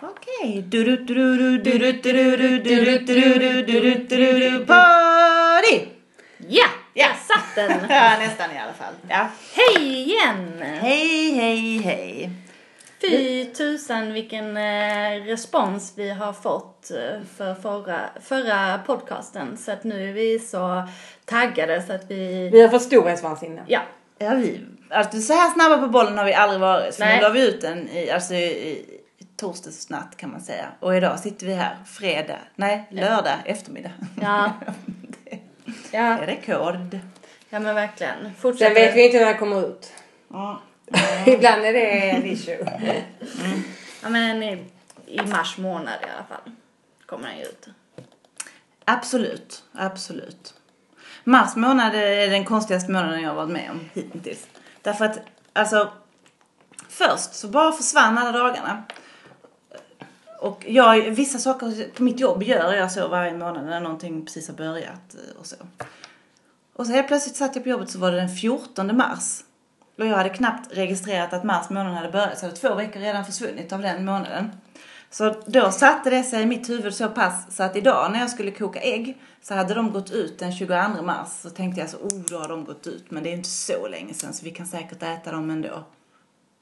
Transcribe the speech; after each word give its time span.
Okej. 0.00 0.58
Okay. 0.58 0.62
Party! 4.66 5.86
Ja, 6.48 6.66
jag 6.94 7.10
satt 7.16 7.54
den. 7.54 7.70
ja, 7.88 8.16
nästan 8.18 8.50
i 8.50 8.58
alla 8.58 8.72
fall. 8.72 8.94
Hej 9.54 10.00
igen! 10.00 10.62
Hej, 10.62 11.32
hej, 11.32 11.78
hej. 11.78 12.30
Fy 13.00 13.44
tusan 13.44 14.12
vilken 14.12 14.58
respons 15.26 15.92
vi 15.96 16.10
har 16.10 16.32
fått 16.32 16.90
för 17.36 17.54
förra, 17.54 18.00
förra 18.22 18.78
podcasten. 18.86 19.56
Så 19.56 19.72
att 19.72 19.84
nu 19.84 20.08
är 20.08 20.12
vi 20.12 20.38
så 20.38 20.88
taggade 21.24 21.82
så 21.82 21.92
att 21.92 22.10
vi... 22.10 22.48
Vi 22.52 22.62
har 22.62 22.68
fått 22.68 22.82
storhetsvansinne. 22.82 23.62
Ja. 23.66 23.80
Ja, 24.18 24.34
vi, 24.34 24.60
alltså, 24.90 25.20
så 25.20 25.32
här 25.32 25.50
snabba 25.50 25.78
på 25.78 25.88
bollen 25.88 26.18
har 26.18 26.24
vi 26.24 26.34
aldrig 26.34 26.60
varit. 26.60 26.94
Så 26.94 27.04
Nej. 27.04 27.16
nu 27.16 27.22
la 27.22 27.28
vi 27.28 27.48
ut 27.48 27.60
den 27.60 27.88
i, 27.88 28.10
alltså, 28.10 28.34
i, 28.34 28.97
torsdagsnatt 29.38 30.16
kan 30.16 30.30
man 30.30 30.40
säga. 30.40 30.68
Och 30.80 30.96
idag 30.96 31.18
sitter 31.20 31.46
vi 31.46 31.54
här 31.54 31.76
fredag, 31.86 32.38
nej 32.54 32.86
lördag 32.90 33.36
eftermiddag. 33.44 33.90
Ja. 34.20 34.52
Det 35.24 35.38
Ja, 35.98 36.00
är 36.00 36.26
rekord. 36.26 36.98
ja 37.50 37.60
men 37.60 37.74
verkligen. 37.74 38.32
Sen 38.42 38.74
vet 38.74 38.96
vi 38.96 39.04
inte 39.06 39.18
när 39.18 39.26
det 39.26 39.34
kommer 39.38 39.68
ut. 39.68 39.92
Ja. 40.28 40.60
Ibland 41.26 41.64
är 41.64 41.72
det 41.72 42.10
en 42.10 42.24
issue. 42.26 42.66
Ja 44.02 44.08
men 44.08 44.42
i, 44.42 44.64
i 45.06 45.22
mars 45.22 45.58
månad 45.58 45.94
i 46.02 46.10
alla 46.16 46.24
fall 46.28 46.52
kommer 47.06 47.28
den 47.28 47.38
ju 47.38 47.44
ut. 47.44 47.68
Absolut, 48.84 49.62
absolut. 49.72 50.54
Mars 51.24 51.56
månad 51.56 51.94
är 51.94 52.28
den 52.30 52.44
konstigaste 52.44 52.92
månaden 52.92 53.20
jag 53.22 53.28
har 53.28 53.36
varit 53.36 53.50
med 53.50 53.70
om 53.70 53.80
hittills. 53.94 54.46
Därför 54.82 55.04
att, 55.04 55.18
alltså, 55.52 55.92
först 56.88 57.34
så 57.34 57.48
bara 57.48 57.72
försvann 57.72 58.18
alla 58.18 58.32
dagarna. 58.38 58.82
Och 60.38 60.64
jag, 60.68 61.00
vissa 61.10 61.38
saker 61.38 61.94
på 61.94 62.02
mitt 62.02 62.20
jobb 62.20 62.42
gör 62.42 62.74
jag 62.74 62.92
så 62.92 63.08
varje 63.08 63.36
månad 63.36 63.66
när 63.66 63.80
någonting 63.80 64.24
precis 64.24 64.48
har 64.48 64.54
börjat 64.54 65.14
eh, 65.14 65.40
och 65.40 65.46
så. 65.46 65.56
Och 66.74 66.86
så 66.86 66.92
helt 66.92 67.08
plötsligt 67.08 67.36
satt 67.36 67.56
jag 67.56 67.64
på 67.64 67.70
jobbet 67.70 67.90
så 67.90 67.98
var 67.98 68.12
det 68.12 68.16
den 68.16 68.28
14 68.28 68.96
mars. 68.96 69.44
Och 69.98 70.06
jag 70.06 70.16
hade 70.16 70.28
knappt 70.28 70.76
registrerat 70.76 71.32
att 71.32 71.44
mars 71.44 71.70
månad 71.70 71.94
hade 71.94 72.10
börjat 72.10 72.38
så 72.38 72.46
hade 72.46 72.56
två 72.56 72.74
veckor 72.74 73.00
redan 73.00 73.24
försvunnit 73.24 73.72
av 73.72 73.82
den 73.82 74.04
månaden. 74.04 74.50
Så 75.10 75.34
då 75.46 75.70
satte 75.70 76.10
det 76.10 76.22
sig 76.22 76.42
i 76.42 76.46
mitt 76.46 76.70
huvud 76.70 76.94
så 76.94 77.08
pass 77.08 77.56
så 77.56 77.62
att 77.62 77.76
idag 77.76 78.12
när 78.12 78.20
jag 78.20 78.30
skulle 78.30 78.50
koka 78.50 78.80
ägg 78.80 79.20
så 79.42 79.54
hade 79.54 79.74
de 79.74 79.92
gått 79.92 80.10
ut 80.10 80.38
den 80.38 80.52
22 80.52 80.74
mars. 81.02 81.28
Så 81.28 81.50
tänkte 81.50 81.80
jag 81.80 81.90
så, 81.90 81.96
oh 81.96 82.20
då 82.30 82.38
har 82.38 82.48
de 82.48 82.64
gått 82.64 82.86
ut 82.86 83.10
men 83.10 83.22
det 83.22 83.30
är 83.30 83.34
inte 83.34 83.48
så 83.48 83.88
länge 83.88 84.14
sedan 84.14 84.34
så 84.34 84.44
vi 84.44 84.50
kan 84.50 84.66
säkert 84.66 85.02
äta 85.02 85.32
dem 85.32 85.50
ändå. 85.50 85.84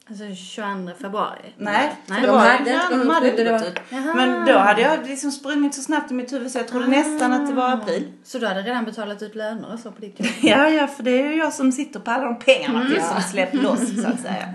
Alltså 0.09 0.35
22 0.35 0.91
februari. 1.01 1.53
Nej, 1.57 1.89
de 2.07 2.27
var, 2.27 2.37
hade 2.39 2.57
inte- 2.57 2.87
de 2.89 2.99
de 2.99 3.09
hade 3.09 3.29
trodde 3.29 3.29
inte 3.29 3.43
det 3.43 3.51
gått 3.51 3.61
var- 3.61 3.67
ut. 3.69 3.79
Jaha. 3.89 4.13
Men 4.15 4.45
då 4.45 4.53
hade 4.57 4.81
jag 4.81 5.07
liksom 5.07 5.31
sprungit 5.31 5.75
så 5.75 5.81
snabbt 5.81 6.11
i 6.11 6.13
mitt 6.13 6.33
huvud 6.33 6.51
så 6.51 6.57
jag 6.57 6.67
trodde 6.67 6.87
nästan 6.87 7.33
att 7.33 7.47
det 7.47 7.53
var 7.53 7.69
april. 7.73 8.11
Så 8.23 8.39
du 8.39 8.47
hade 8.47 8.61
redan 8.61 8.85
betalat 8.85 9.21
ut 9.21 9.35
löner 9.35 9.73
och 9.73 9.79
så 9.79 9.91
på 9.91 10.01
ditt 10.01 10.19
jobb? 10.19 10.29
Ja, 10.41 10.69
ja, 10.69 10.87
för 10.87 11.03
det 11.03 11.11
är 11.11 11.27
ju 11.31 11.35
jag 11.37 11.53
som 11.53 11.71
sitter 11.71 11.99
på 11.99 12.11
alla 12.11 12.23
de 12.23 12.39
pengarna 12.39 12.85
till 12.85 13.01
som 13.01 13.21
släppt 13.21 13.53
loss 13.53 14.01
så 14.03 14.07
att 14.07 14.19
säga. 14.19 14.53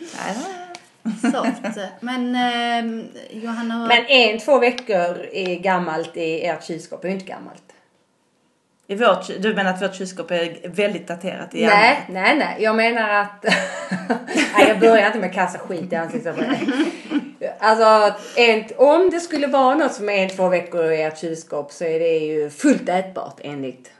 Ja, 0.00 0.34
Soft. 1.32 1.78
Men 2.00 2.34
eh, 2.34 3.04
Johanna 3.42 3.74
har... 3.74 3.88
Men 3.88 4.06
en, 4.06 4.38
två 4.38 4.58
veckor 4.58 5.18
är 5.32 5.60
gammalt 5.60 6.16
i 6.16 6.46
ert 6.46 6.64
kylskåp 6.64 7.04
är 7.04 7.08
ju 7.08 7.14
inte 7.14 7.26
gammalt. 7.26 7.62
I 8.90 8.94
vårt, 8.94 9.26
du 9.38 9.54
menar 9.54 9.70
att 9.70 9.82
vårt 9.82 9.94
kylskåp 9.94 10.30
är 10.30 10.68
väldigt 10.68 11.08
daterat 11.08 11.54
i 11.54 11.66
Nej, 11.66 12.00
nej, 12.08 12.36
nej. 12.38 12.56
Jag 12.58 12.76
menar 12.76 13.08
att... 13.08 13.44
nej, 14.56 14.68
jag 14.68 14.78
börjar 14.80 15.06
inte 15.06 15.18
med 15.18 15.28
att 15.28 15.34
kasta 15.34 15.58
skit 15.58 15.92
i 15.92 15.96
ansiktet 15.96 16.36
på 16.36 16.40
dig. 16.42 16.60
Alltså, 17.60 18.14
en, 18.36 18.64
om 18.76 19.10
det 19.10 19.20
skulle 19.20 19.46
vara 19.46 19.74
något 19.74 19.92
som 19.92 20.08
är 20.08 20.22
en, 20.22 20.28
två 20.28 20.48
veckor 20.48 20.92
i 20.92 21.02
ert 21.02 21.18
kylskåp 21.18 21.72
så 21.72 21.84
är 21.84 21.98
det 22.00 22.18
ju 22.18 22.50
fullt 22.50 22.88
ätbart 22.88 23.40
enligt... 23.44 23.90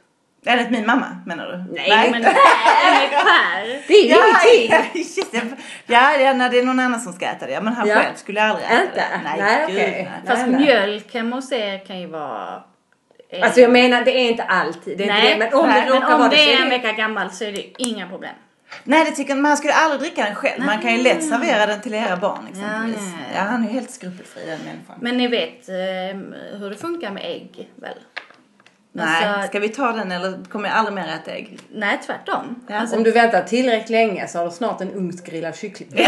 Enligt 0.47 0.71
min 0.71 0.87
mamma 0.87 1.23
menar 1.27 1.47
du? 1.47 1.75
Nej, 1.75 1.89
Men 1.91 1.99
nej, 2.01 2.11
men 2.11 2.23
Per! 2.23 3.89
Det 3.89 3.95
är 3.95 4.05
ju 4.05 4.09
Ja, 4.11 4.17
ingenting! 4.57 5.51
ja, 5.87 6.13
ja, 6.17 6.21
ja, 6.21 6.33
när 6.33 6.51
det 6.51 6.59
är 6.59 6.63
någon 6.65 6.81
annan 6.81 7.01
som 7.01 7.13
ska 7.13 7.27
äta 7.27 7.47
det. 7.47 7.53
Ja, 7.53 7.61
Men 7.61 7.73
han 7.73 7.89
Ja. 7.89 7.95
själv 7.95 8.15
skulle 8.17 8.43
aldrig 8.43 8.67
äta 8.67 8.83
Inte? 8.83 8.95
det. 8.97 9.21
Nej, 9.25 9.65
gud, 9.67 9.77
okej. 9.77 9.93
nej. 10.11 10.11
Fast 10.27 10.43
Nej, 10.47 10.51
nej. 10.51 10.61
mjölk 10.61 11.15
hemma 11.15 11.37
hos 11.37 11.53
er 11.53 11.79
kan 11.87 12.01
ju 12.01 12.07
vara... 12.07 12.63
eh, 13.31 13.43
Alltså 13.45 13.61
jag 13.61 13.71
menar 13.71 14.05
det 14.05 14.11
är 14.11 14.31
inte 14.31 14.43
alltid. 14.43 14.99
Det 14.99 15.05
är 15.05 15.09
nej, 15.09 15.33
inte 15.33 15.45
det. 15.45 15.51
Men 15.51 15.61
om 15.61 15.69
nej, 15.69 15.81
det 15.81 15.87
råkar 15.91 16.01
men 16.01 16.11
vara 16.11 16.23
om 16.25 16.31
det 16.31 16.37
det 16.37 16.43
så 16.43 16.51
är 16.51 16.57
en 16.63 16.71
det... 16.71 16.79
vecka 16.79 16.93
gammalt 16.93 17.35
så 17.35 17.45
är 17.45 17.53
det 17.53 17.83
inga 17.83 18.09
problem. 18.09 18.35
Nej, 18.85 19.05
det 19.05 19.11
tycker 19.11 19.35
han 19.43 19.57
skulle 19.57 19.73
aldrig 19.75 20.01
dricka 20.01 20.25
den 20.25 20.35
själv. 20.35 20.65
Man 20.65 20.79
kan 20.81 20.97
ju 20.97 21.03
lätt 21.03 21.25
servera 21.29 21.67
den 21.67 21.81
till 21.81 21.95
era 21.95 22.17
barn 22.17 22.47
exempelvis. 22.51 23.13
Ja, 23.35 23.35
Ja, 23.35 23.41
han 23.41 23.63
är 23.65 23.69
ju 23.69 23.75
helt 23.75 23.91
skrupelfri 23.91 24.41
den 24.47 24.59
människan. 24.59 24.97
Men 25.01 25.17
ni 25.17 25.29
vet 25.29 25.69
eh, 25.69 25.75
hur 26.59 26.71
det 26.71 26.77
funkar 26.77 27.11
med 27.11 27.25
ägg 27.25 27.69
väl? 27.77 27.95
Nej, 28.93 29.25
Alltså- 29.27 29.49
ska 29.49 29.59
vi 29.59 29.69
ta 29.69 29.93
den 29.93 30.13
eller 30.13 30.45
kommer 30.45 30.69
jag 30.69 30.79
aldrig 30.79 30.95
mer 30.95 31.09
äta 31.09 31.31
ägg? 31.31 31.59
Nej, 31.73 32.01
tvärtom. 32.07 32.65
Ja. 32.69 32.77
Alltså, 32.77 32.97
Om 32.97 33.03
du 33.03 33.11
väntar 33.11 33.43
tillräckligt 33.43 33.91
länge 33.91 34.29
så 34.29 34.39
har 34.39 34.45
du 34.45 34.51
snart 34.51 34.81
en 34.81 34.91
ugnsgrillad 34.93 35.57
kyckling. 35.57 35.89
Det 35.95 36.05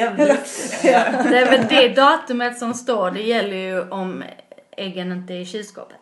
är 0.00 1.50
väl 1.50 1.66
det 1.68 1.88
datumet 1.88 2.58
som 2.58 2.74
står. 2.74 3.10
Det 3.10 3.22
gäller 3.22 3.56
ju 3.56 3.88
om 3.88 4.24
äggen 4.78 5.12
inte 5.12 5.34
i 5.34 5.46
kylskåpet. 5.46 5.96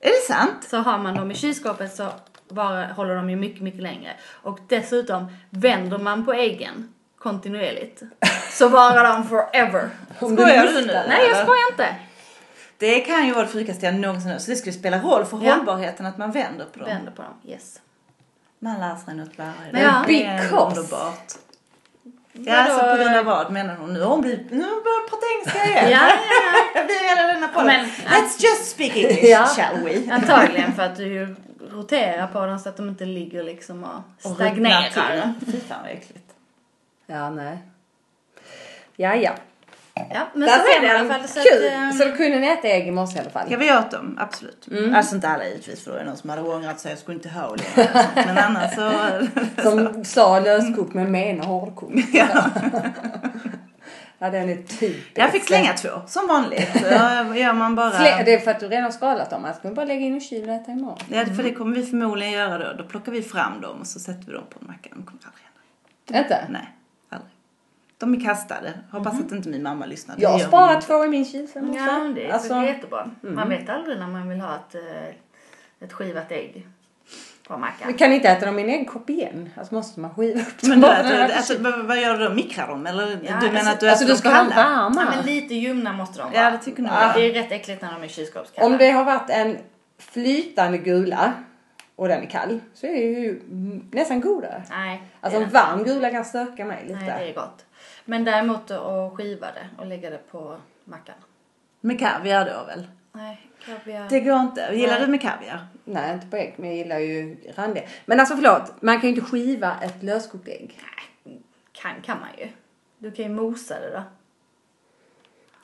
Är 0.00 0.08
det 0.08 0.34
sant? 0.34 0.64
Så 0.70 0.76
har 0.76 0.98
man 0.98 1.14
dem 1.14 1.30
i 1.30 1.34
kylskåpet 1.34 1.94
så 1.94 2.08
bara 2.48 2.86
håller 2.86 3.14
de 3.14 3.30
ju 3.30 3.36
mycket, 3.36 3.62
mycket 3.62 3.82
längre. 3.82 4.12
Och 4.42 4.58
dessutom 4.68 5.26
vänder 5.50 5.98
man 5.98 6.24
på 6.24 6.32
äggen 6.32 6.94
kontinuerligt 7.18 8.02
så 8.50 8.68
varar 8.68 9.04
de 9.12 9.28
forever. 9.28 9.90
Skojar 10.16 10.66
du 10.66 10.86
nu? 10.86 10.92
Nej, 11.08 11.26
jag 11.28 11.36
skojar 11.42 11.70
inte. 11.70 11.96
Det 12.78 13.00
kan 13.00 13.26
ju 13.26 13.32
vara 13.32 13.44
det 13.46 13.52
sjukaste 13.52 13.86
jag 13.86 13.94
någonsin 13.94 14.30
hört. 14.30 14.40
Så 14.40 14.50
det 14.50 14.56
skulle 14.56 14.72
spela 14.72 14.98
roll 14.98 15.24
för 15.24 15.40
Ja. 15.44 15.54
hållbarheten 15.54 16.06
att 16.06 16.18
man 16.18 16.32
vänder 16.32 16.64
på 16.64 16.78
dem. 16.78 16.88
Vänder 16.88 17.12
på 17.12 17.22
dem, 17.22 17.34
yes. 17.44 17.80
Man 18.58 18.80
lär 18.80 18.96
sig 18.96 19.14
något 19.14 19.38
varje 19.38 19.52
Men 19.72 19.82
ja. 19.82 20.04
Det 20.06 20.24
är 20.24 20.42
Because. 20.42 20.56
underbart. 20.66 21.32
Ja, 22.36 22.56
alltså 22.56 22.80
på 22.90 22.96
grund 23.02 23.16
av 23.16 23.24
vad 23.24 23.52
menar 23.52 23.74
hon? 23.76 23.92
Nu 23.94 24.00
har 24.00 24.10
hon 24.10 24.20
blivit, 24.20 24.50
nu 24.50 24.62
har 24.62 24.70
hon 24.70 25.08
prata 25.10 25.22
engelska 25.36 25.64
igen. 25.80 25.90
Ja, 25.90 26.08
ja, 26.08 26.58
Jag 26.74 26.86
blir 26.86 27.08
hela 27.16 27.32
denna 27.32 27.48
podden. 27.48 27.66
Men- 27.66 27.86
Let's 27.86 28.42
just 28.42 28.70
speak 28.70 28.96
English, 28.96 29.24
Ja. 29.24 29.46
shall 29.46 29.84
we? 29.84 29.92
ja. 29.92 30.14
Antagligen 30.14 30.72
för 30.74 30.82
att 30.82 30.96
du 30.96 31.36
roterar 31.70 32.26
på 32.26 32.46
dem 32.46 32.58
så 32.58 32.68
att 32.68 32.76
de 32.76 32.88
inte 32.88 33.04
ligger 33.04 33.42
liksom 33.42 33.84
och 33.84 34.30
Och 34.30 34.34
stagnerar. 34.34 34.82
till. 34.82 35.52
Fy 35.52 35.60
fan 35.60 35.78
vad 35.82 35.90
äckligt. 35.90 36.30
Ja, 37.06 37.30
nej. 37.30 37.58
Ja, 38.96 39.14
ja. 39.14 39.32
Ja, 39.96 40.26
men 40.34 40.40
Där 40.40 40.58
så 40.58 40.64
ser 40.64 40.76
är 40.76 40.80
det 40.80 40.86
i 40.86 40.90
alla 40.90 41.08
man. 41.08 41.18
fall. 41.18 41.28
Så 41.28 41.40
Kul! 41.40 41.66
att, 41.66 41.72
ehm, 41.72 41.92
Så 41.92 42.04
då 42.04 42.12
kunde 42.16 42.38
ni 42.40 42.46
äta 42.46 42.68
ägg 42.68 42.88
i 42.88 42.90
morse 42.90 43.16
i 43.16 43.20
alla 43.20 43.30
fall? 43.30 43.46
Ja, 43.50 43.58
vi 43.58 43.72
åt 43.72 43.90
dem, 43.90 44.18
absolut. 44.20 44.68
Alltså 44.94 45.14
inte 45.14 45.28
alla 45.28 45.44
givetvis 45.44 45.84
för 45.84 45.90
då 45.90 45.96
är 45.96 46.00
det 46.00 46.06
någon 46.08 46.16
som 46.16 46.30
hade 46.30 46.42
ångrat 46.42 46.80
sig 46.80 46.92
och 46.92 46.98
skulle 46.98 47.14
inte 47.14 47.28
ha 47.28 47.56
det. 47.56 47.90
Men 48.14 48.38
annars 48.38 48.74
så... 48.74 48.92
Som 49.62 50.04
sa 50.04 50.40
löskokt 50.40 50.94
men 50.94 51.10
menar 51.12 51.44
hårdkokt. 51.44 51.94
Ja. 52.12 52.26
Ja, 54.18 54.30
den 54.30 54.48
är 54.48 54.56
typisk. 54.56 55.10
Jag 55.14 55.30
fick 55.32 55.44
slänga 55.44 55.72
två, 55.72 55.88
som 56.06 56.26
vanligt. 56.26 56.74
Gör 57.36 57.52
man 57.52 57.74
bara... 57.74 57.90
Det 57.98 58.34
är 58.34 58.38
för 58.38 58.50
att 58.50 58.60
du 58.60 58.68
redan 58.68 58.84
har 58.84 58.90
skalat 58.90 59.30
dem. 59.30 59.44
Jag 59.44 59.56
ska 59.56 59.70
bara 59.70 59.86
lägga 59.86 60.00
in 60.00 60.16
i 60.16 60.20
kylen 60.20 60.50
och 60.50 60.56
äta 60.56 60.72
imorgon. 60.72 60.98
Ja, 61.08 61.26
för 61.26 61.42
det 61.42 61.52
kommer 61.54 61.76
vi 61.76 61.86
förmodligen 61.86 62.32
göra 62.32 62.58
då. 62.58 62.82
Då 62.82 62.88
plockar 62.88 63.12
vi 63.12 63.22
fram 63.22 63.60
dem 63.60 63.80
och 63.80 63.86
så 63.86 64.00
sätter 64.00 64.26
vi 64.26 64.32
dem 64.32 64.44
på 64.50 64.58
en 64.60 64.66
macka. 64.66 64.90
De 64.94 65.02
kommer 65.02 65.20
aldrig 65.26 65.44
hända. 66.08 66.24
Inte? 66.24 66.44
Nej. 66.52 66.74
De 67.98 68.14
är 68.14 68.20
kastade. 68.20 68.72
Hoppas 68.92 69.20
att 69.20 69.32
inte 69.32 69.48
min 69.48 69.62
mamma 69.62 69.86
lyssnar. 69.86 70.16
Jag 70.18 70.28
har 70.28 70.38
sparat 70.38 70.86
två 70.86 71.04
i 71.04 71.08
min 71.08 71.24
kyl 71.24 71.48
sen 71.48 71.74
Ja, 71.74 72.12
det 72.14 72.26
är 72.26 72.32
Alltså, 72.32 72.54
alltså, 72.54 72.72
jättebra. 72.72 73.10
Man 73.20 73.48
vet 73.48 73.68
aldrig 73.68 73.98
när 73.98 74.06
man 74.06 74.28
vill 74.28 74.40
ha 74.40 74.54
ett, 74.54 74.74
eh, 74.74 75.84
ett 75.84 75.92
skivat 75.92 76.32
ägg 76.32 76.66
på 77.48 77.56
mackan. 77.56 77.88
vi 77.88 77.92
kan 77.94 78.12
inte 78.12 78.28
äta 78.28 78.46
dem 78.46 78.58
i 78.58 78.62
en 78.62 78.68
äggkopp 78.68 79.10
igen. 79.10 79.50
Alltså 79.56 79.74
måste 79.74 80.00
man 80.00 80.14
skiva 80.14 80.40
upp 80.40 80.60
dem. 80.60 80.70
Men 80.70 80.80
du, 80.80 80.86
att, 81.22 81.48
kylen. 81.48 81.86
vad, 81.86 82.00
gör 82.00 82.18
du 82.18 82.28
då? 82.28 82.34
Mikrar 82.34 82.68
dem? 82.68 82.86
Eller 82.86 83.02
Ja, 83.10 83.16
du 83.22 83.32
alltså- 83.34 83.52
menar 83.52 83.72
att 83.72 83.80
du 83.80 83.88
Alltså 83.88 84.04
äter 84.04 84.14
du 84.14 84.18
ska 84.18 84.28
dem 84.28 84.38
ha 84.46 84.52
kalla? 84.52 84.70
Ja, 84.70 84.88
varma. 84.88 85.10
men 85.16 85.26
lite 85.26 85.54
ljumna 85.54 85.92
måste 85.92 86.18
de 86.18 86.32
vara. 86.32 86.42
Ja, 86.44 86.50
det 86.50 86.58
tycker 86.58 86.82
nog 86.82 86.92
Ja, 86.92 87.02
jag. 87.06 87.14
Det 87.14 87.30
är 87.30 87.42
rätt 87.42 87.52
äckligt 87.52 87.82
när 87.82 87.92
de 87.92 88.02
är 88.02 88.08
kylskåpskalla. 88.08 88.66
Om 88.66 88.78
det 88.78 88.90
har 88.90 89.04
varit 89.04 89.30
en 89.30 89.58
flytande 89.98 90.78
gula 90.78 91.32
och 91.96 92.08
den 92.08 92.22
är 92.22 92.26
kall 92.26 92.60
så 92.74 92.86
är 92.86 92.90
det 92.92 92.98
ju 92.98 93.30
mm, 93.50 93.88
nästan 93.92 94.20
godare. 94.20 94.62
Nej, 94.70 95.02
Alltså 95.20 95.40
en 95.40 95.48
varm 95.50 95.84
gula 95.84 96.10
kan 96.10 96.24
stöka 96.24 96.64
mig 96.64 96.82
lite. 96.82 96.94
Nej, 97.00 97.12
det 97.18 97.30
är 97.30 97.34
gott. 97.34 97.64
Men 98.04 98.24
däremot 98.24 98.70
att 98.70 99.12
skiva 99.16 99.46
det 99.46 99.68
och 99.78 99.86
lägga 99.86 100.10
det 100.10 100.30
på 100.30 100.56
mackan. 100.84 101.14
Med 101.80 101.98
kaviar 101.98 102.44
då 102.44 102.64
väl? 102.66 102.86
Nej, 103.12 103.40
kaviar. 103.66 104.08
Det 104.10 104.20
går 104.20 104.40
inte. 104.40 104.70
Gillar 104.72 104.92
Nej. 104.92 105.00
du 105.00 105.06
med 105.06 105.20
kaviar? 105.22 105.66
Nej, 105.84 106.14
inte 106.14 106.26
på 106.26 106.36
ägg, 106.36 106.54
men 106.56 106.68
jag 106.68 106.76
gillar 106.76 106.98
ju 106.98 107.36
randiga. 107.56 107.84
Men 108.06 108.20
alltså 108.20 108.36
förlåt, 108.36 108.82
man 108.82 109.00
kan 109.00 109.10
ju 109.10 109.16
inte 109.16 109.30
skiva 109.30 109.76
ett 109.82 110.02
löskokt 110.02 110.48
ägg. 110.48 110.80
Kan, 111.72 112.02
kan 112.02 112.20
man 112.20 112.28
ju. 112.38 112.48
Du 112.98 113.10
kan 113.12 113.24
ju 113.24 113.30
mosa 113.30 113.80
det 113.80 113.90
då. 113.90 114.02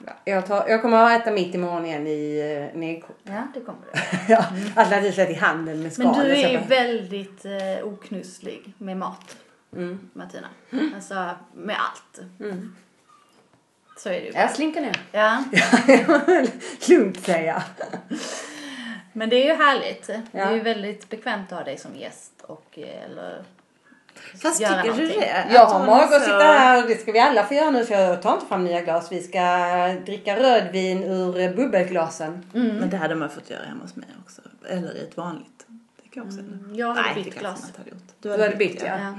Ja, 0.06 0.12
Jag, 0.24 0.46
tar, 0.46 0.68
jag 0.68 0.82
kommer 0.82 0.96
att 0.96 1.20
äta 1.20 1.30
mitt 1.30 1.54
imorgon 1.54 1.86
igen 1.86 2.06
i 2.06 2.38
eh, 2.74 2.88
äggkopp. 2.88 3.16
Ja, 3.22 3.46
det 3.54 3.60
kommer 3.60 3.78
du. 3.92 4.00
Ja, 4.32 4.44
alternativt 4.76 5.30
i 5.30 5.34
handen 5.34 5.82
med 5.82 5.92
skal. 5.92 6.06
Men 6.06 6.14
du 6.24 6.30
är 6.30 6.48
ju 6.48 6.58
väldigt 6.58 7.44
eh, 7.44 7.84
oknusslig 7.84 8.72
med 8.78 8.96
mat, 8.96 9.36
Mm. 9.76 10.10
Martina. 10.12 10.48
Alltså 10.94 11.30
med 11.54 11.76
allt. 11.80 12.26
Mm. 12.40 12.76
Så 13.98 14.08
är 14.08 14.12
det 14.12 14.26
ju. 14.26 14.32
Jag 14.32 14.50
slinker 14.50 14.80
ner. 14.80 15.00
Ja. 15.12 15.44
Lugnt 16.88 17.20
säger 17.24 17.46
jag. 17.46 17.62
Men 19.12 19.28
det 19.28 19.36
är 19.36 19.46
ju 19.46 19.64
härligt. 19.64 20.06
Det 20.06 20.22
Ja. 20.32 20.40
är 20.44 20.54
ju 20.54 20.60
väldigt 20.60 21.08
bekvämt 21.10 21.52
att 21.52 21.58
ha 21.58 21.64
dig 21.64 21.78
som 21.78 21.94
gäst 21.96 22.32
och 22.42 22.78
eh, 22.78 23.04
eller 23.04 23.44
Fast 24.42 24.60
göra 24.60 24.82
tycker 24.82 24.96
du 24.96 25.02
någonting. 25.02 25.20
det? 25.20 25.46
Jag 25.54 25.66
har 25.66 25.86
mage 25.86 26.16
att 26.16 26.22
sitta 26.22 26.38
här 26.38 26.82
och 26.82 26.88
det 26.88 26.96
ska 27.00 27.12
vi 27.12 27.18
alla 27.18 27.44
få 27.46 27.54
göra 27.54 27.70
nu 27.70 27.84
så 27.84 27.92
jag 27.92 28.22
tar 28.22 28.34
inte 28.34 28.46
fram 28.46 28.64
nya 28.64 28.80
glas. 28.80 29.12
Vi 29.12 29.22
ska 29.22 29.40
dricka 30.06 30.36
rödvin 30.36 31.02
ur 31.04 31.38
eh, 31.40 31.50
bubbelglasen. 31.54 32.46
Men 32.52 32.90
det 32.90 32.96
hade 32.96 33.14
man 33.14 33.30
fått 33.30 33.50
göra 33.50 33.62
hemma 33.64 33.82
hos 33.82 33.96
mig 33.96 34.08
också. 34.24 34.42
Eller 34.68 34.96
i 34.96 35.00
ett 35.02 35.16
vanligt. 35.16 35.66
Det 36.02 36.08
kan 36.08 36.22
jag 36.22 36.26
också 36.26 36.38
Mm, 36.40 36.74
jag 36.74 36.86
hade 36.94 37.02
Nej, 37.02 37.14
bytt 37.24 37.34
det 37.34 37.40
glas. 37.40 37.66
inte 37.66 37.78
hade 37.80 37.90
gjort. 37.90 38.08
Du 38.20 38.30
hade 38.30 38.56
bytt 38.56 38.82
ja. 38.82 38.98
Ja. 38.98 39.14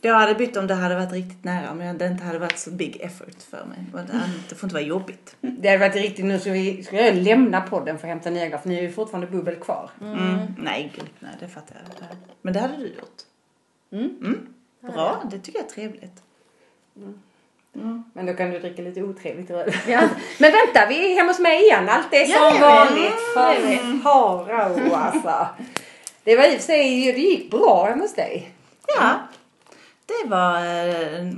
Jag 0.00 0.14
hade 0.14 0.34
bytt 0.34 0.56
om 0.56 0.66
det 0.66 0.74
hade 0.74 0.94
varit 0.94 1.12
riktigt 1.12 1.44
nära. 1.44 1.74
Men 1.74 1.98
det 1.98 2.06
inte 2.06 2.24
hade 2.24 2.38
varit 2.38 2.58
så 2.58 2.70
big 2.70 3.00
effort 3.00 3.42
för 3.50 3.64
mig. 3.64 3.78
Och 3.92 4.00
det, 4.48 4.54
får 4.54 4.66
inte 4.66 4.74
vara 4.74 4.84
jobbigt. 4.84 5.36
Det 5.40 5.68
hade 5.68 5.88
varit 5.88 5.96
riktigt 5.96 6.24
nu 6.24 6.38
så 6.40 6.50
vi 6.50 6.82
ska 6.82 6.96
jag 6.96 7.14
lämna 7.14 7.60
podden 7.60 7.98
för 7.98 8.06
att 8.06 8.10
hämta 8.10 8.30
nya 8.30 8.48
glas. 8.48 8.62
För 8.62 8.68
ni 8.68 8.74
har 8.74 8.82
ju 8.82 8.92
fortfarande 8.92 9.26
bubbel 9.26 9.56
kvar. 9.56 9.90
Mm. 10.00 10.38
Nej, 10.58 10.92
gud, 10.96 11.10
nej, 11.18 11.32
det 11.40 11.48
fattar 11.48 11.76
jag. 11.98 12.08
Men 12.42 12.54
det 12.54 12.60
hade 12.60 12.76
du 12.76 12.86
gjort. 12.86 13.22
Mm. 13.92 14.46
Bra, 14.80 15.22
det 15.30 15.38
tycker 15.38 15.58
jag 15.58 15.66
är 15.66 15.70
trevligt. 15.70 16.22
Men 18.12 18.26
då 18.26 18.34
kan 18.34 18.50
du 18.50 18.58
dricka 18.58 18.82
lite 18.82 19.02
otrevligt 19.02 19.50
röd. 19.50 19.74
Ja. 19.88 20.08
Men 20.38 20.52
vänta, 20.52 20.86
vi 20.88 21.12
är 21.12 21.16
hemma 21.16 21.30
hos 21.30 21.38
mig 21.38 21.62
igen. 21.62 21.88
Allt 21.88 22.14
är 22.14 22.24
som 22.24 22.44
är 22.44 22.52
vi. 22.52 22.60
vanligt. 22.60 23.12
Är 23.36 23.76
För 23.76 24.02
farao 24.02 24.94
alltså. 24.94 25.46
Det 26.24 26.36
var 26.36 26.44
i 26.44 26.48
och 26.48 26.52
för 26.52 26.66
sig, 26.66 27.12
det 27.12 27.20
gick 27.20 27.50
bra 27.50 27.84
hemma 27.84 28.02
hos 28.02 28.14
dig. 28.14 28.50
Ja, 28.86 29.18
det 30.06 30.28
var... 30.28 30.56
eh, 30.58 31.32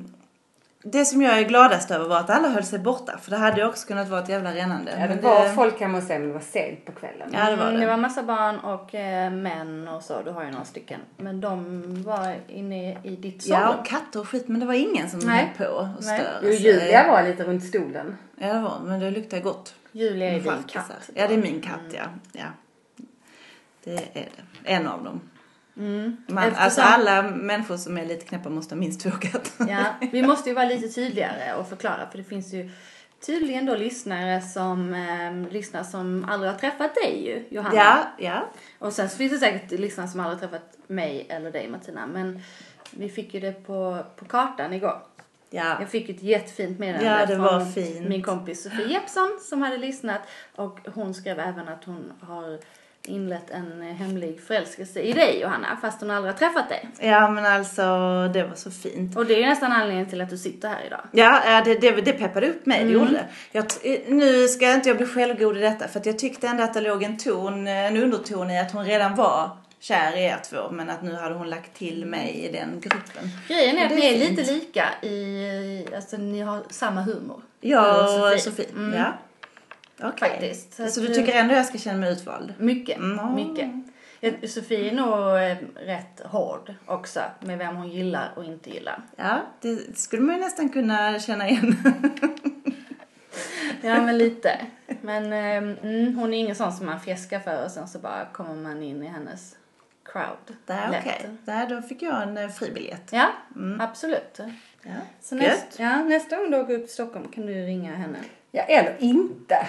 Det 0.82 1.04
som 1.04 1.22
jag 1.22 1.38
är 1.38 1.42
gladast 1.48 1.90
över 1.90 2.08
var 2.08 2.18
att 2.18 2.30
alla 2.30 2.48
höll 2.48 2.64
sig 2.64 2.78
borta. 2.78 3.18
För 3.22 3.30
det 3.30 3.36
hade 3.36 3.66
också 3.66 3.86
kunnat 3.88 4.08
vara 4.08 4.20
ett 4.22 4.28
jävla 4.28 4.54
rennande. 4.54 4.90
Ja, 5.00 5.06
det 5.06 5.14
Men 5.14 5.24
var 5.24 5.48
folk 5.48 5.80
hemma 5.80 5.98
hos 5.98 6.08
dig 6.08 6.18
men 6.18 6.28
det 6.28 6.34
var 6.34 6.40
sent 6.40 6.84
på 6.84 6.92
kvällen. 6.92 7.30
Ja, 7.32 7.50
det 7.50 7.56
var 7.56 7.62
Mm, 7.64 7.74
det. 7.74 7.80
det 7.80 7.86
var 7.86 7.96
massa 7.96 8.22
barn 8.22 8.58
och 8.58 8.94
eh, 8.94 9.30
män 9.32 9.88
och 9.88 10.02
så. 10.02 10.22
Du 10.22 10.30
har 10.30 10.44
ju 10.44 10.50
några 10.50 10.64
stycken. 10.64 11.00
Men 11.16 11.40
de 11.40 11.82
var 12.02 12.36
inne 12.48 12.98
i 13.02 13.16
ditt 13.16 13.46
Ja, 13.46 13.58
sovrum. 13.60 13.78
och 13.80 13.86
katter 13.86 14.20
och 14.20 14.28
skit. 14.28 14.48
Men 14.48 14.60
det 14.60 14.66
var 14.66 14.74
ingen 14.74 15.10
som 15.10 15.20
Nej. 15.20 15.52
höll 15.58 15.66
på 15.68 15.74
och 15.74 15.86
Nej. 16.00 16.18
stör. 16.20 16.38
Jo, 16.42 16.52
Så- 16.52 16.62
Julia 16.62 17.08
var 17.12 17.22
lite 17.22 17.44
runt 17.44 17.64
stolen. 17.64 18.16
Ja, 18.36 18.52
det 18.54 18.60
var 18.60 18.78
Men 18.84 19.00
det 19.00 19.10
luktade 19.10 19.42
gott. 19.42 19.74
Julia 19.92 20.28
är 20.28 20.40
din 20.40 20.62
katt. 20.66 20.92
Ja, 21.14 21.28
det 21.28 21.34
är 21.34 21.38
min 21.38 21.60
katt, 21.60 21.92
ja. 21.94 22.02
ja. 22.32 22.44
Det 23.84 23.90
är 23.94 23.98
det. 24.14 24.26
En 24.64 24.86
av 24.86 25.04
dem. 25.04 25.20
Mm. 25.78 26.16
Man, 26.26 26.44
Eftersom- 26.44 26.64
Alltså 26.64 26.80
alla 26.80 27.22
människor 27.22 27.76
som 27.76 27.98
är 27.98 28.06
lite 28.06 28.24
knäppa 28.24 28.48
måste 28.48 28.74
ha 28.74 28.80
minst 28.80 29.00
två 29.00 29.10
katter. 29.10 29.66
Ja, 29.68 29.84
vi 30.12 30.22
måste 30.22 30.48
ju 30.48 30.54
vara 30.54 30.64
lite 30.66 30.88
tydligare 30.88 31.54
och 31.54 31.68
förklara 31.68 32.10
för 32.10 32.18
det 32.18 32.24
finns 32.24 32.52
ju 32.54 32.70
tydligen 33.26 33.66
då 33.66 33.74
lyssnare 33.74 34.40
som 34.40 34.94
eh, 34.94 35.52
lyssnar 35.52 35.82
som 35.82 36.26
aldrig 36.30 36.52
har 36.52 36.58
träffat 36.58 36.94
dig 36.94 37.26
ju, 37.26 37.56
Johanna. 37.56 37.76
Ja, 37.76 37.98
ja. 38.18 38.48
Och 38.78 38.92
sen 38.92 39.10
så 39.10 39.16
finns 39.16 39.32
det 39.32 39.38
säkert 39.38 39.80
lyssnare 39.80 40.08
som 40.08 40.20
aldrig 40.20 40.40
har 40.42 40.48
träffat 40.48 40.76
mig 40.86 41.26
eller 41.28 41.50
dig 41.50 41.68
Martina. 41.68 42.06
Men 42.06 42.40
vi 42.90 43.08
fick 43.08 43.34
ju 43.34 43.40
det 43.40 43.52
på, 43.66 44.04
på 44.16 44.24
kartan 44.24 44.72
igår. 44.72 45.02
Ja. 45.50 45.76
Jag 45.80 45.88
fick 45.88 46.08
ett 46.08 46.22
jättefint 46.22 46.78
meddelande 46.78 47.34
Ja, 47.34 47.60
från 47.74 48.08
min 48.08 48.22
kompis 48.22 48.62
Sofie 48.62 48.88
Jeppsson 48.88 49.38
som 49.48 49.62
hade 49.62 49.76
lyssnat. 49.76 50.20
Och 50.56 50.78
hon 50.94 51.14
skrev 51.14 51.38
även 51.38 51.68
att 51.68 51.84
hon 51.84 52.12
har 52.20 52.58
inlett 53.08 53.50
en 53.50 53.82
hemlig 53.82 54.40
förälskelse 54.40 55.00
i 55.00 55.12
dig 55.12 55.40
Johanna, 55.40 55.78
fast 55.82 56.00
hon 56.00 56.10
aldrig 56.10 56.34
har 56.34 56.38
träffat 56.38 56.68
dig. 56.68 56.88
ja, 57.00 57.30
men 57.30 57.46
alltså 57.46 57.82
det 58.34 58.42
var 58.42 58.54
så 58.54 58.70
fint. 58.70 59.16
Och 59.16 59.26
det 59.26 59.34
är 59.34 59.38
ju 59.38 59.46
nästan 59.46 59.72
anledningen 59.72 60.08
till 60.10 60.20
att 60.20 60.30
du 60.30 60.38
sitter 60.38 60.68
här 60.68 60.86
idag. 60.86 61.00
Ja, 61.12 61.62
det, 61.64 61.74
det, 61.74 61.90
det 61.90 62.12
peppade 62.12 62.48
upp 62.48 62.66
mig, 62.66 62.78
det 62.78 62.82
Mm. 62.90 62.94
gjorde 62.94 63.12
det. 63.12 63.26
jag, 63.52 63.68
t- 63.68 64.00
Nu 64.08 64.48
ska 64.48 64.72
inte 64.74 64.88
jag 64.88 64.96
bli 64.96 65.06
självgod 65.06 65.56
i 65.56 65.60
detta 65.60 65.88
för 65.88 66.00
att 66.00 66.06
jag 66.06 66.18
tyckte 66.18 66.46
ändå 66.48 66.62
att 66.62 66.74
det 66.74 66.80
låg 66.80 67.02
en 67.02 67.18
ton, 67.18 67.66
en 67.66 67.96
underton 67.96 68.50
i 68.50 68.60
att 68.60 68.72
hon 68.72 68.84
redan 68.84 69.14
var 69.16 69.50
kär 69.80 70.16
i 70.16 70.24
er 70.24 70.38
två 70.50 70.70
men 70.70 70.90
att 70.90 71.02
nu 71.02 71.14
hade 71.14 71.34
hon 71.34 71.50
lagt 71.50 71.74
till 71.74 72.06
mig 72.06 72.44
i 72.48 72.52
den 72.52 72.80
gruppen. 72.80 73.30
Grejen 73.48 73.78
är 73.78 73.86
att 73.86 73.92
ni 73.94 74.06
är 74.14 74.18
fint. 74.26 74.38
lite 74.38 74.52
lika 74.52 74.84
i, 75.02 75.86
alltså 75.96 76.16
ni 76.16 76.40
har 76.40 76.62
samma 76.70 77.00
humor. 77.02 77.42
Ja, 77.60 78.32
och. 78.34 78.40
Sofie. 78.40 78.66
Mm. 78.76 78.98
Ja. 78.98 79.12
Okej. 80.02 80.30
Faktiskt. 80.30 80.74
Så, 80.74 80.82
att 80.82 80.94
du 80.94 81.14
tycker 81.14 81.34
ändå 81.34 81.54
jag 81.54 81.66
ska 81.66 81.78
känna 81.78 81.98
mig 81.98 82.12
utvald? 82.12 82.54
Mycket, 82.58 82.96
Mm. 82.98 83.34
mycket. 83.34 83.70
Ja, 84.20 84.30
Sofie 84.48 84.90
är 84.90 84.94
nog 84.94 85.18
eh, 85.18 85.86
rätt 85.86 86.20
hård 86.24 86.74
också 86.86 87.20
med 87.40 87.58
vem 87.58 87.76
hon 87.76 87.88
gillar 87.88 88.32
och 88.36 88.44
inte 88.44 88.70
gillar. 88.70 89.02
Ja, 89.16 89.40
det 89.60 89.98
skulle 89.98 90.22
man 90.22 90.34
ju 90.34 90.40
nästan 90.40 90.68
kunna 90.68 91.18
känna 91.18 91.48
igen. 91.48 91.76
Ja, 93.82 94.00
men 94.02 94.18
lite. 94.18 94.60
Men 95.02 95.32
eh, 95.32 95.56
mm, 95.82 96.14
hon 96.18 96.34
är 96.34 96.38
ingen 96.38 96.56
sån 96.56 96.72
som 96.72 96.86
man 96.86 97.00
fjäskar 97.00 97.40
för 97.40 97.64
och 97.64 97.70
sen 97.70 97.88
så 97.88 97.98
bara 97.98 98.24
kommer 98.32 98.54
man 98.54 98.82
in 98.82 99.02
i 99.02 99.06
hennes 99.06 99.56
crowd. 100.04 100.56
Där, 100.66 100.88
okej. 101.00 101.30
Där, 101.44 101.66
då 101.66 101.82
fick 101.82 102.02
jag 102.02 102.22
en 102.22 102.36
eh, 102.38 102.48
fribiljett. 102.48 103.08
Ja, 103.12 103.26
absolut. 103.80 104.40
Ja. 104.82 104.90
Så 105.20 105.34
näst, 105.34 105.66
ja, 105.78 106.04
nästa 106.04 106.36
gång 106.36 106.50
du 106.50 106.60
åker 106.60 106.74
upp 106.74 106.84
till 106.86 106.94
Stockholm 106.94 107.28
kan 107.28 107.46
du 107.46 107.52
ringa 107.52 107.96
henne. 107.96 108.18
Ja, 108.50 108.62
eller 108.62 108.96
inte. 108.98 109.66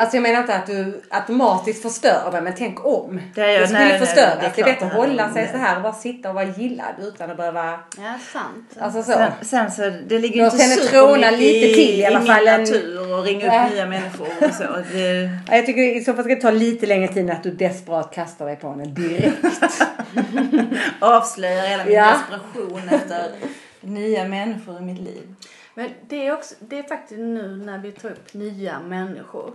Alltså 0.00 0.16
jag 0.16 0.22
menar 0.22 0.40
inte 0.40 0.54
att 0.54 0.66
du 0.66 1.02
automatiskt 1.08 1.82
förstör 1.82 2.30
det, 2.32 2.40
men 2.40 2.52
tänk 2.56 2.86
om. 2.86 3.20
Det 3.34 3.40
är 3.40 3.60
det 3.60 3.66
skulle 3.66 3.80
nej, 3.80 3.88
nej, 3.88 3.98
förstöras. 3.98 4.34
det 4.40 4.46
är 4.46 4.52
Det 4.56 4.60
är, 4.60 4.64
bättre 4.64 4.86
att 4.86 4.92
hålla 4.92 5.32
sig 5.32 5.42
nej. 5.42 5.48
så 5.52 5.58
här 5.58 5.76
och 5.76 5.82
bara 5.82 5.92
sitta 5.92 6.28
och 6.28 6.34
vara 6.34 6.44
gillad 6.44 6.94
utan 7.00 7.30
att 7.30 7.36
behöva... 7.36 7.80
Ja, 7.96 8.14
sant. 8.32 8.76
Alltså 8.80 9.02
så. 9.02 9.12
Sen, 9.12 9.32
sen 9.42 9.70
så, 9.70 9.82
det 10.08 10.18
ligger 10.18 10.36
ju 10.36 10.44
inte 10.44 10.58
supermycket 10.58 11.38
lite 11.38 11.74
till 11.74 12.00
i 12.00 12.04
alla 12.04 12.20
fall 12.20 12.44
min 12.44 12.60
natur 12.60 13.14
och 13.18 13.24
ringa 13.24 13.46
Ja. 13.46 13.66
upp 13.66 13.72
nya 13.72 13.86
människor 13.86 14.26
och 14.48 14.54
så. 14.54 14.64
Det, 14.92 15.30
Ja, 15.48 15.56
Jag 15.56 15.66
tycker 15.66 15.82
i 15.96 16.04
så 16.04 16.14
fall 16.14 16.24
ska 16.24 16.34
det 16.34 16.40
ta 16.40 16.50
lite 16.50 16.86
längre 16.86 17.08
tid 17.08 17.24
än 17.30 17.36
att 17.36 17.42
du 17.42 17.50
desperat 17.50 18.14
kastar 18.14 18.46
dig 18.46 18.56
på 18.56 18.70
henne 18.70 18.84
direkt. 18.84 19.36
avslöjar 21.00 21.66
hela 21.68 21.84
min 21.84 21.94
Ja. 21.94 22.14
desperation 22.30 22.88
efter 22.90 23.30
nya 23.80 24.24
människor 24.24 24.78
i 24.78 24.80
mitt 24.82 25.00
liv. 25.00 25.22
Men 25.78 25.94
det 26.08 26.26
är 26.26 26.32
också, 26.32 26.54
det 26.58 26.78
är 26.78 26.82
faktiskt 26.82 27.20
nu 27.20 27.56
när 27.56 27.78
vi 27.78 27.92
tar 27.92 28.10
upp 28.10 28.34
nya 28.34 28.80
människor. 28.80 29.52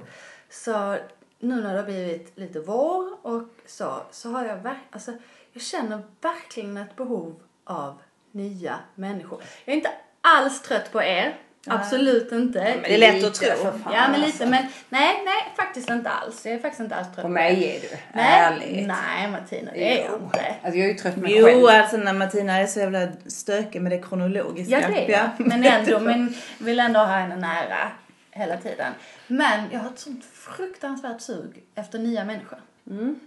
Så 0.49 0.97
nu 1.39 1.61
när 1.61 1.73
det 1.73 1.79
har 1.79 1.85
blivit 1.85 2.37
lite 2.37 2.59
vår 2.59 3.25
och 3.25 3.43
så, 3.65 4.01
så 4.11 4.29
har 4.29 4.45
jag 4.45 4.55
verkligen, 4.55 4.87
alltså 4.91 5.13
jag 5.51 5.63
känner 5.63 6.01
verkligen 6.21 6.77
ett 6.77 6.95
behov 6.95 7.43
av 7.63 8.01
nya 8.31 8.79
människor. 8.95 9.43
Jag 9.65 9.73
är 9.73 9.77
inte 9.77 9.91
alls 10.21 10.61
trött 10.61 10.91
på 10.91 11.01
er. 11.01 11.39
Absolut 11.68 12.31
inte. 12.31 12.60
Men 12.60 12.82
det 12.84 12.93
är 12.93 12.98
lätt 12.98 13.15
att 13.24 13.41
Lite, 13.41 13.55
tro. 13.55 13.63
för 13.72 13.79
fan, 13.79 13.93
Ja 13.93 14.08
men 14.12 14.20
lite, 14.22 14.25
alltså. 14.25 14.46
men 14.46 14.65
nej, 14.89 15.22
nej 15.25 15.53
faktiskt 15.58 15.89
inte 15.89 16.10
alls. 16.10 16.46
Jag 16.46 16.53
är 16.53 16.60
faktiskt 16.60 16.79
inte 16.79 16.96
alls 16.96 17.08
trött 17.15 17.22
På 17.24 17.29
mig 17.29 17.75
är 17.75 17.82
du. 17.82 17.98
Nej, 18.13 18.39
Ärligt. 18.39 18.88
nej 18.88 19.32
Martina 19.32 19.72
det 19.72 20.00
är 20.00 20.05
jag 20.05 20.22
inte. 20.22 20.55
Alltså 20.63 20.77
jag 20.79 20.88
är 20.89 20.91
ju 20.93 20.93
trött 20.93 21.15
på 21.15 21.20
mig 21.22 21.38
Jo, 21.38 21.46
själv. 21.46 21.65
alltså 21.65 21.98
när 21.98 22.13
Martina 22.13 22.53
är 22.58 22.67
så 22.67 22.79
jävla 22.79 23.08
stökig 23.25 23.82
med 23.82 23.91
det 23.91 23.98
kronologiska. 24.01 24.82
Ja 24.82 24.88
det 24.88 25.05
är 25.13 25.20
jag. 25.38 25.48
Men 25.48 25.63
ändå, 25.65 26.00
men 26.00 26.36
vill 26.60 26.79
ändå 26.79 27.00
ha 27.00 27.05
henne 27.17 27.36
nära 27.36 27.91
hela 28.32 28.58
tiden. 28.58 28.93
Men 29.27 29.63
jag 29.72 29.79
har 29.79 29.89
ett 29.89 30.00
sånt 30.00 30.25
fruktansvärt 30.25 31.22
sug 31.22 31.63
efter 31.75 32.00
nya 32.00 32.24
människor. 32.25 32.60
Mm. 32.89 33.20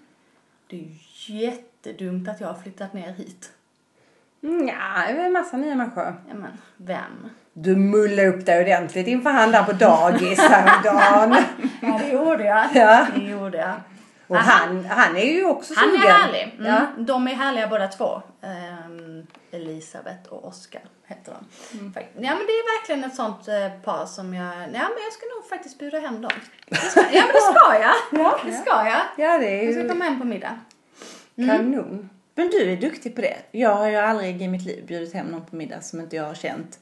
Det 0.70 0.76
är 0.76 0.80
ju 0.80 0.94
jättedumt 1.40 2.28
att 2.28 2.40
jag 2.40 2.48
har 2.48 2.62
flyttat 2.62 2.92
ner 2.92 3.12
hit. 3.12 3.50
Mm, 4.48 4.68
ja, 4.68 4.74
det 5.14 5.20
är 5.20 5.26
en 5.26 5.32
massa 5.32 5.56
nya 5.56 5.74
människor. 5.74 6.14
Ja 6.28 6.34
men, 6.34 6.50
vem? 6.76 7.30
Du 7.52 7.76
mullade 7.76 8.28
upp 8.28 8.46
dig 8.46 8.60
ordentligt 8.62 9.06
inför 9.06 9.30
han 9.30 9.50
där 9.50 9.62
på 9.64 9.72
dagis 9.72 10.38
häromdagen. 10.40 11.36
Ja 11.82 11.98
det 12.02 12.08
gjorde 12.12 12.44
jag. 12.44 12.66
Ja. 12.74 13.06
Det 13.16 13.24
gjorde 13.24 13.58
jag. 13.58 13.74
Och 14.26 14.36
Aha. 14.36 14.50
han, 14.50 14.84
han 14.84 15.16
är 15.16 15.32
ju 15.32 15.44
också 15.44 15.74
Han 15.76 15.88
sugen. 15.90 16.02
är 16.06 16.12
härlig. 16.12 16.54
Mm. 16.58 16.66
Ja. 16.72 16.86
De 16.98 17.28
är 17.28 17.34
härliga 17.34 17.68
båda 17.68 17.88
två. 17.88 18.22
Ehm, 18.42 19.26
Elisabeth 19.50 20.28
och 20.32 20.44
Oskar 20.48 20.82
heter 21.06 21.32
de. 21.32 21.78
Mm. 21.78 21.92
Ja 21.96 22.34
men 22.34 22.46
det 22.46 22.52
är 22.52 22.78
verkligen 22.80 23.04
ett 23.04 23.14
sånt 23.14 23.48
eh, 23.48 23.80
par 23.84 24.06
som 24.06 24.34
jag, 24.34 24.46
ja 24.56 24.62
men 24.64 25.02
jag 25.04 25.12
ska 25.12 25.26
nog 25.36 25.48
faktiskt 25.48 25.78
bjuda 25.78 25.98
hem 25.98 26.20
dem. 26.22 26.30
Det 26.68 26.76
ska, 26.76 27.00
ja 27.00 27.06
men 27.12 27.32
det 27.32 27.40
ska 27.58 27.80
jag. 27.80 27.94
Ja. 28.24 28.40
Det 28.44 28.52
ska 28.52 28.70
jag. 28.70 29.00
Ja, 29.30 29.38
det 29.38 29.60
är 29.60 29.64
Jag 29.64 29.72
ska 29.74 29.82
ju 29.82 29.88
komma 29.88 30.04
hem 30.04 30.20
på 30.20 30.26
middag. 30.26 30.58
kanon. 31.36 32.10
Men 32.38 32.50
du 32.50 32.70
är 32.72 32.76
duktig 32.76 33.14
på 33.14 33.20
det. 33.20 33.36
Jag 33.52 33.74
har 33.74 33.88
ju 33.88 33.96
aldrig 33.96 34.42
i 34.42 34.48
mitt 34.48 34.64
liv 34.64 34.86
bjudit 34.86 35.14
hem 35.14 35.26
någon 35.26 35.44
på 35.46 35.56
middag 35.56 35.80
som 35.80 36.00
inte 36.00 36.16
jag 36.16 36.24
har 36.24 36.34
känt 36.34 36.78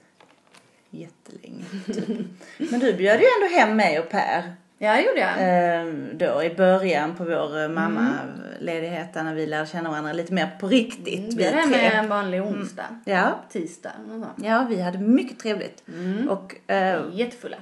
jättelänge. 0.91 1.65
Typ. 1.87 2.27
Men 2.71 2.81
du 2.81 2.93
bjöd 2.93 3.21
ju 3.21 3.27
ändå 3.43 3.57
hem 3.57 3.77
mig 3.77 3.99
och 4.01 4.09
Per. 4.11 4.55
Ja 4.79 4.93
det 4.93 5.03
gjorde 5.03 5.21
jag. 5.21 5.31
Ehm, 5.39 6.09
då 6.19 6.43
i 6.43 6.55
början 6.55 7.15
på 7.17 7.25
vår 7.25 7.63
eh, 7.63 7.69
mammaledighet 7.69 9.15
där 9.15 9.23
när 9.23 9.35
vi 9.35 9.47
lärde 9.47 9.67
känna 9.67 9.91
varandra 9.91 10.13
lite 10.13 10.33
mer 10.33 10.57
på 10.61 10.69
riktigt. 10.69 11.19
Mm, 11.19 11.29
Vi 11.31 11.37
vi 11.37 11.45
är 11.45 11.53
hemma 11.53 11.73
tre. 11.75 11.81
en 11.87 12.09
vanlig 12.09 12.43
onsdag. 12.43 13.01
Ja, 13.05 13.41
Tisdag. 13.51 13.93
Så. 14.09 14.45
ja, 14.45 14.67
vi 14.71 14.81
hade 14.81 14.99
mycket 14.99 15.39
trevligt. 15.39 15.83
Och 16.29 16.71
eh, 16.71 17.03
Jättefulla. 17.13 17.57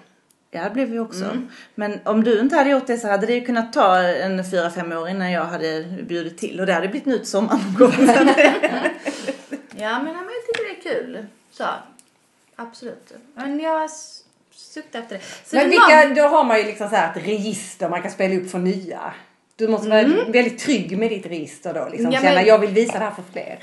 Ja, 0.54 0.64
det 0.64 0.70
blev 0.70 0.88
vi 0.88 0.98
också. 0.98 1.24
Men 1.74 2.00
om 2.04 2.24
du 2.24 2.40
inte 2.40 2.56
hade 2.56 2.70
gjort 2.70 2.86
det 2.86 2.98
så 2.98 3.08
hade 3.08 3.26
det 3.26 3.32
ju 3.34 3.44
kunnat 3.44 3.72
ta 3.72 3.98
en 3.98 4.44
fyra, 4.50 4.70
fem 4.70 4.92
år 4.92 5.08
innan 5.08 5.30
jag 5.32 5.44
hade 5.44 5.84
bjudit 6.08 6.38
till. 6.38 6.60
Och 6.60 6.66
det 6.66 6.72
hade 6.72 6.88
blivit 6.88 7.06
nu 7.06 7.18
till 7.18 7.26
sommaren 7.26 7.60
någon 7.60 7.74
gång. 7.78 8.06
Ja 9.76 9.98
men, 10.02 10.12
ja, 10.14 10.20
men 10.20 10.30
jag 10.34 10.46
tycker 10.46 10.64
det 10.64 10.88
är 10.90 10.94
kul. 10.94 11.26
Så. 11.50 11.64
Absolut. 12.56 13.12
Men 13.34 13.60
jag 13.60 13.84
s- 13.84 14.18
sukta 14.52 14.98
efter 14.98 15.14
det. 15.18 15.22
Så 15.44 15.56
Men 15.56 15.64
det 15.64 15.70
vilka, 15.70 16.22
då 16.22 16.28
har 16.28 16.44
man 16.44 16.58
ju 16.58 16.64
liksom 16.64 16.88
så 16.88 16.96
här 16.96 17.10
ett 17.16 17.26
register 17.26 17.88
man 17.88 18.02
kan 18.02 18.10
spela 18.10 18.34
upp 18.34 18.50
för 18.50 18.58
nya. 18.58 19.14
Du 19.56 19.68
måste 19.68 19.88
vara 19.88 20.02
väldigt 20.28 20.58
trygg 20.58 20.98
med 20.98 21.10
ditt 21.10 21.26
register 21.26 21.74
då. 21.74 21.88
Liksom. 21.88 22.00
Mm. 22.06 22.12
Ja, 22.12 22.20
Känna, 22.20 22.34
men- 22.34 22.46
jag 22.46 22.58
vill 22.58 22.70
visa 22.70 22.92
det 22.98 23.04
här 23.04 23.10
för 23.10 23.22
fler. 23.32 23.58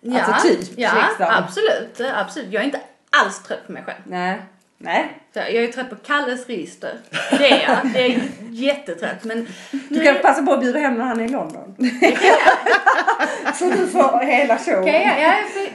Ja, 0.00 0.20
Alltså 0.22 0.48
typ. 0.48 0.60
ja 0.78 0.90
liksom. 1.08 1.26
absolut, 1.44 2.00
absolut. 2.14 2.52
Jag 2.52 2.60
är 2.60 2.64
inte 2.66 2.80
alls 3.10 3.42
trött 3.42 3.66
på 3.66 3.72
mig 3.72 3.82
själv. 3.86 3.98
Nej. 4.06 4.42
Nej. 4.78 5.18
Så 5.32 5.38
jag 5.38 5.54
är 5.54 5.72
trött 5.72 5.90
på 5.90 5.96
Kalles 5.96 6.46
register. 6.46 6.98
Det 7.30 7.52
är 7.52 7.70
jag. 7.70 7.92
Det 7.92 8.06
är 8.06 8.20
jättetrött. 8.50 9.24
Men 9.24 9.48
Du 9.88 10.04
kan 10.04 10.14
passa 10.22 10.42
på 10.42 10.52
att 10.52 10.60
bjuda 10.60 10.78
hem 10.78 10.94
när 10.94 11.04
han 11.04 11.20
är 11.20 11.24
i 11.24 11.28
London. 11.28 11.76
så 13.54 13.64
du 13.70 13.86
får 13.86 14.24
hela 14.24 14.58
showen. 14.58 14.80
Okej, 14.82 15.02
jag, 15.18 15.20
jag, 15.22 15.48
för, 15.50 15.70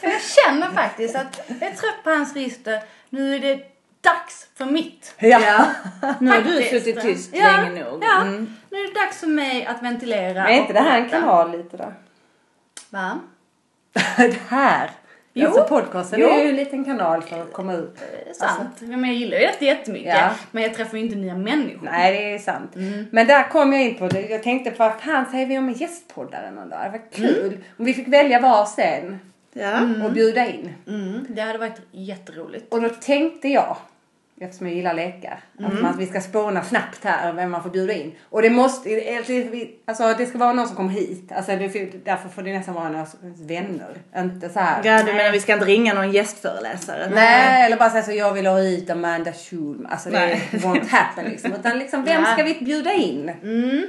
för 0.00 0.06
jag 0.08 0.20
känner 0.22 0.68
faktiskt 0.68 1.16
att 1.16 1.40
jag 1.60 1.62
är 1.70 1.74
trött 1.74 2.04
på 2.04 2.10
hans 2.10 2.34
register. 2.34 2.80
Nu 3.10 3.34
är 3.34 3.38
det 3.40 3.60
dags 4.00 4.46
för 4.58 4.64
mitt. 4.64 5.14
Ja. 5.18 5.64
Nu 6.20 6.30
har 6.30 6.40
du 6.42 6.62
suttit 6.62 7.00
tyst 7.00 7.30
ja, 7.32 7.56
länge 7.56 7.84
nog. 7.84 8.04
Ja, 8.04 8.20
Mm. 8.22 8.56
nu 8.70 8.78
är 8.78 8.94
det 8.94 9.00
dags 9.00 9.18
för 9.18 9.26
mig 9.26 9.66
att 9.66 9.82
ventilera. 9.82 10.42
Men 10.42 10.52
är 10.52 10.56
inte 10.60 10.72
det 10.72 10.80
här 10.80 11.00
en 11.00 11.10
kanal 11.10 11.52
lite 11.52 11.76
då? 11.76 11.92
Va? 12.90 13.20
det 14.16 14.38
här. 14.48 14.90
Jo. 15.34 15.46
Alltså 15.46 15.64
podcasten 15.64 16.20
Jo. 16.20 16.28
är 16.28 16.42
ju 16.42 16.48
en 16.48 16.56
liten 16.56 16.84
kanal 16.84 17.22
för 17.22 17.42
att 17.42 17.52
komma 17.52 17.74
ut. 17.74 17.96
Det 18.24 18.30
är 18.30 18.34
sant. 18.34 18.76
Men 18.80 19.04
jag 19.04 19.14
gillar 19.14 19.38
ju 19.38 19.46
det 19.58 19.64
jättemycket. 19.64 20.14
Ja. 20.14 20.30
Men 20.50 20.62
jag 20.62 20.74
träffar 20.74 20.98
ju 20.98 21.04
inte 21.04 21.16
nya 21.16 21.34
människor. 21.34 21.84
Nej 21.92 22.12
det 22.12 22.34
är 22.34 22.38
sant. 22.38 22.76
Mm. 22.76 23.06
Men 23.10 23.26
där 23.26 23.48
kom 23.48 23.72
jag 23.72 23.82
in 23.82 23.94
på 23.94 24.08
det. 24.08 24.20
Jag 24.20 24.42
tänkte 24.42 24.70
på 24.70 24.84
att 24.84 25.00
han 25.00 25.26
säger 25.30 25.46
vi 25.46 25.58
om 25.58 25.68
en 25.68 25.74
gästpoddare 25.74 26.50
någon 26.50 26.68
dag. 26.68 26.80
Det 26.84 26.90
var 26.90 27.10
kul. 27.28 27.58
Om 27.78 27.84
vi 27.84 27.94
fick 27.94 28.08
välja 28.08 28.40
var 28.40 28.64
sen 28.64 29.18
Ja. 29.54 29.80
och 30.04 30.12
bjuda 30.12 30.46
in. 30.46 30.72
Mm, 30.88 31.26
det 31.28 31.40
hade 31.42 31.58
varit 31.58 31.80
jätteroligt. 31.90 32.72
Och 32.72 32.82
då 32.82 32.88
tänkte 32.88 33.48
jag, 33.48 33.76
eftersom 34.40 34.66
jag 34.66 34.76
gillar 34.76 34.94
lekar, 34.94 35.40
Mm. 35.58 35.72
att 35.72 35.82
man, 35.82 35.98
vi 35.98 36.06
ska 36.06 36.20
spåna 36.20 36.62
snabbt 36.64 37.04
här 37.04 37.32
vem 37.32 37.50
man 37.50 37.62
får 37.62 37.70
bjuda 37.70 37.92
in. 37.92 38.12
Och 38.30 38.42
det 38.42 38.50
måste, 38.50 38.90
alltså 39.84 40.14
det 40.18 40.26
ska 40.26 40.38
vara 40.38 40.52
någon 40.52 40.66
som 40.66 40.76
kommer 40.76 40.90
hit. 40.90 41.32
Alltså 41.32 41.52
det, 41.56 42.04
därför 42.04 42.28
får 42.28 42.42
det 42.42 42.52
nästan 42.52 42.74
vara 42.74 42.88
några 42.88 43.06
vänner. 43.38 43.94
Inte 44.16 44.48
så 44.48 44.60
här. 44.60 44.80
Ja, 44.84 45.02
du 45.02 45.12
menar 45.12 45.32
vi 45.32 45.40
ska 45.40 45.52
inte 45.52 45.64
ringa 45.66 45.94
någon 45.94 46.12
gästföreläsare? 46.12 47.10
Nej, 47.14 47.66
eller 47.66 47.76
bara 47.76 47.90
säga 47.90 48.02
så 48.02 48.12
jag 48.12 48.32
vill 48.32 48.46
ha 48.46 48.58
hit 48.58 48.90
Amanda 48.90 49.32
Schulman. 49.32 49.92
Alltså 49.92 50.10
det 50.10 50.18
Nej. 50.18 50.48
won't 50.52 50.88
happen 50.88 51.24
liksom. 51.24 51.52
Utan 51.52 51.78
liksom, 51.78 52.04
vem 52.04 52.24
ska 52.24 52.42
vi 52.42 52.58
bjuda 52.60 52.92
in? 52.92 53.28
Mm. 53.42 53.86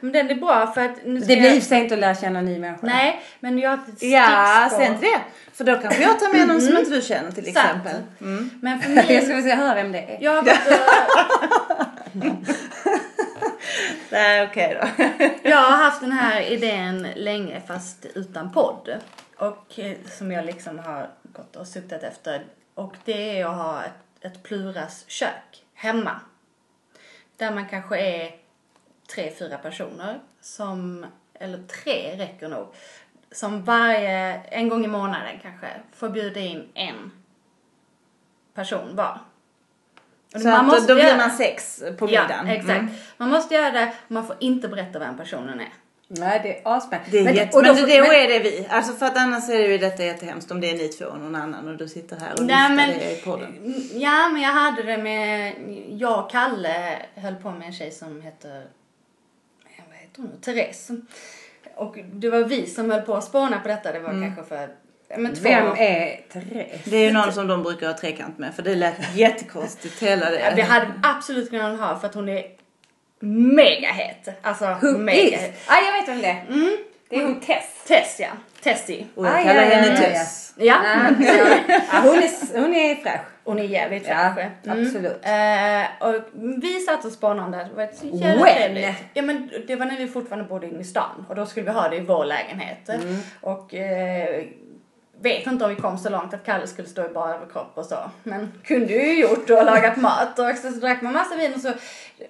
Men 0.00 0.12
den 0.12 0.30
är 0.30 0.34
bra 0.34 0.66
för 0.66 0.84
att 0.84 1.04
nu 1.04 1.20
Det 1.20 1.26
blir 1.26 1.54
jag... 1.54 1.62
sig 1.62 1.82
inte 1.82 1.94
att 1.94 2.00
lära 2.00 2.14
känna 2.14 2.40
ny 2.40 2.58
människa. 2.58 2.86
Nej, 2.86 3.22
men 3.40 3.58
jag 3.58 3.70
har 3.70 3.76
ett 3.76 4.02
Ja, 4.02 4.68
sen 4.70 4.98
till 4.98 5.08
det. 5.08 5.20
För 5.52 5.64
då 5.64 5.76
kanske 5.76 6.02
jag 6.02 6.20
tar 6.20 6.32
med 6.32 6.48
någon 6.48 6.60
som 6.60 6.76
inte 6.78 6.90
du 6.90 7.02
känner 7.02 7.30
till 7.30 7.48
exempel. 7.48 7.96
Mm. 8.20 8.50
Men 8.62 8.80
för 8.80 8.90
Jag 8.96 9.06
mig... 9.06 9.22
ska 9.22 9.42
se 9.42 9.54
höra 9.54 9.74
vem 9.74 9.92
det 9.92 9.98
är. 9.98 10.18
Jag 10.20 10.32
har 10.32 10.42
och... 10.42 10.48
Nej, 14.10 14.48
okej 14.50 14.80
då. 14.80 15.04
Jag 15.50 15.56
har 15.56 15.76
haft 15.84 16.00
den 16.00 16.12
här 16.12 16.40
idén 16.40 17.06
länge 17.16 17.60
fast 17.66 18.06
utan 18.14 18.52
podd. 18.52 19.00
Och 19.36 19.78
eh, 19.78 19.96
som 20.18 20.32
jag 20.32 20.44
liksom 20.44 20.78
har 20.78 21.10
gått 21.22 21.56
och 21.56 21.66
suktat 21.66 22.02
efter. 22.02 22.44
Och 22.74 22.94
det 23.04 23.40
är 23.40 23.46
att 23.46 23.56
ha 23.56 23.82
ett, 23.84 24.24
ett 24.24 24.42
Pluras 24.42 25.04
kök 25.06 25.64
hemma. 25.74 26.20
Där 27.36 27.50
man 27.50 27.68
kanske 27.68 27.98
är 27.98 28.30
tre, 29.14 29.32
fyra 29.38 29.58
personer 29.58 30.20
som, 30.40 31.06
eller 31.34 31.58
tre 31.62 32.16
räcker 32.16 32.48
nog. 32.48 32.66
Som 33.32 33.64
varje, 33.64 34.34
en 34.34 34.68
gång 34.68 34.84
i 34.84 34.88
månaden 34.88 35.38
kanske, 35.42 35.66
får 35.94 36.08
bjuda 36.08 36.40
in 36.40 36.68
en 36.74 37.12
person 38.54 38.96
var. 38.96 39.18
Och 40.34 40.40
Så 40.40 40.48
man 40.48 40.66
måste 40.66 40.92
då 40.92 40.94
blir 40.94 41.16
man 41.16 41.30
sex 41.30 41.82
på 41.98 42.10
Ja, 42.10 42.22
middagen. 42.22 42.46
exakt. 42.46 42.70
Mm. 42.80 42.94
Man 43.16 43.28
måste 43.30 43.54
göra 43.54 43.70
det, 43.70 43.92
man 44.08 44.26
får 44.26 44.36
inte 44.40 44.68
berätta 44.68 44.98
vem 44.98 45.16
personen 45.16 45.60
är. 45.60 45.68
Nej, 46.08 46.40
det 46.42 46.58
är 46.58 46.76
asspännande. 46.76 47.10
Det 47.10 47.18
är 47.18 47.24
Men- 47.24 47.34
jätte... 47.34 47.56
och 47.56 47.64
då 47.64 47.74
men 47.74 47.82
då 47.82 47.90
är 48.12 48.28
det 48.28 48.38
vi. 48.38 48.66
Alltså 48.70 48.92
för 48.92 49.06
att 49.06 49.16
annars 49.16 49.48
är 49.48 49.58
det 49.58 49.66
ju 49.66 49.78
detta 49.78 50.04
jättehemskt 50.04 50.50
om 50.50 50.60
det 50.60 50.70
är 50.70 50.74
ni 50.78 50.88
två 50.88 51.04
och 51.04 51.18
någon 51.18 51.34
annan 51.34 51.68
och 51.68 51.76
du 51.76 51.88
sitter 51.88 52.16
här 52.16 52.32
och 52.40 52.46
Nej, 52.46 52.70
men- 52.76 52.88
det 52.98 53.18
i 53.18 53.22
podden. 53.24 53.74
Ja, 53.94 54.28
men 54.28 54.42
jag 54.42 54.52
hade 54.52 54.82
det 54.82 54.98
med, 54.98 55.54
jag 55.90 56.24
och 56.24 56.30
Kalle 56.30 57.02
höll 57.14 57.34
på 57.34 57.50
med 57.50 57.66
en 57.66 57.72
tjej 57.72 57.90
som 57.90 58.22
heter, 58.22 58.66
heter 60.16 60.22
hon 60.22 60.40
Therese. 60.40 60.90
Och 61.74 61.96
det 62.12 62.28
var 62.30 62.44
vi 62.44 62.66
som 62.66 62.90
höll 62.90 63.02
på 63.02 63.14
att 63.14 63.24
spåna 63.24 63.60
på 63.60 63.68
detta, 63.68 63.92
det 63.92 64.00
var 64.00 64.10
kanske 64.10 64.44
för, 64.44 64.68
ja, 65.08 65.18
men 65.18 65.34
två 65.34 65.42
Vem 65.42 65.66
är 65.66 66.20
Therese? 66.32 66.84
Det 66.84 66.96
är 66.96 67.04
ju 67.04 67.12
någon 67.12 67.32
som 67.32 67.46
de 67.46 67.62
brukar 67.62 67.86
ha 67.86 67.98
trekant 67.98 68.38
med 68.38 68.54
för 68.54 68.62
det 68.62 68.74
lät 68.74 68.94
jättekonstigt 69.16 70.02
hela 70.02 70.30
det. 70.30 70.40
Ja, 70.40 70.54
det 70.56 70.62
hade 70.62 70.92
absolut 71.02 71.50
kunnat 71.50 71.80
ha 71.80 71.98
för 71.98 72.08
att 72.08 72.14
hon 72.14 72.28
är 72.28 72.44
mega 73.20 73.88
het. 73.88 74.28
Alltså 74.42 74.64
Who 74.82 74.98
mega 74.98 75.20
is? 75.22 75.32
het. 75.34 75.54
Ah, 75.66 75.76
jag 75.86 75.92
vet 75.92 76.08
vem 76.08 76.20
det 76.22 76.28
är. 76.28 76.44
Mm. 76.48 76.76
Det 77.08 77.16
är 77.16 77.22
hon 77.24 77.40
Tess. 77.40 77.84
Tess 77.86 78.16
ja, 78.20 78.28
Tessie. 78.62 79.06
Och 79.14 79.26
jag 79.26 79.42
kallar 79.42 79.62
henne 79.62 80.12
ja. 80.14 80.22
Ja, 80.58 80.74
Ah, 80.84 81.10
ja. 81.22 82.00
Hon, 82.02 82.18
är, 82.18 82.60
hon 82.60 82.74
är 82.74 82.94
fräsch. 82.94 83.20
hon 83.44 83.58
är 83.58 83.62
jävligt 83.64 84.06
Ja, 84.08 84.32
fräsch. 84.34 84.52
absolut. 84.66 85.20
Eh, 85.22 86.08
och 86.08 86.14
vi 86.62 86.80
satt 86.80 87.04
och 87.04 87.12
spånade 87.12 87.42
om 87.46 87.50
det. 87.52 87.68
Var 87.76 87.88
så 87.94 88.06
jävla. 88.16 88.94
Ja, 89.14 89.22
men 89.22 89.50
det 89.66 89.76
var 89.76 89.86
när 89.86 89.96
vi 89.96 90.08
fortfarande 90.08 90.48
bodde 90.48 90.66
inne 90.66 90.80
i 90.80 90.84
stan. 90.84 91.26
Och 91.28 91.34
då 91.34 91.46
skulle 91.46 91.66
vi 91.66 91.72
ha 91.72 91.88
det 91.88 91.96
i 91.96 92.00
vår 92.00 92.24
lägenhet. 92.24 92.88
Mm. 92.88 93.16
Och 93.40 93.74
eh, 93.74 94.44
vet 95.22 95.46
inte 95.46 95.64
om 95.64 95.70
vi 95.74 95.80
kom 95.80 95.98
så 95.98 96.08
långt 96.10 96.34
att 96.34 96.44
Kalle 96.46 96.66
skulle 96.66 96.88
stå 96.88 97.04
i 97.06 97.08
bara 97.08 97.34
överkropp 97.34 97.72
och 97.74 97.86
så. 97.86 97.96
Men 98.22 98.52
kunde 98.64 98.92
ju 98.92 99.20
gjort 99.20 99.50
och 99.50 99.64
lagat 99.64 99.96
mat. 99.96 100.38
Och 100.38 100.56
så, 100.56 100.70
så 100.72 100.78
drack 100.80 101.02
man 101.02 101.12
massa 101.12 101.36
vin 101.36 101.54
och 101.54 101.60
så. 101.60 101.72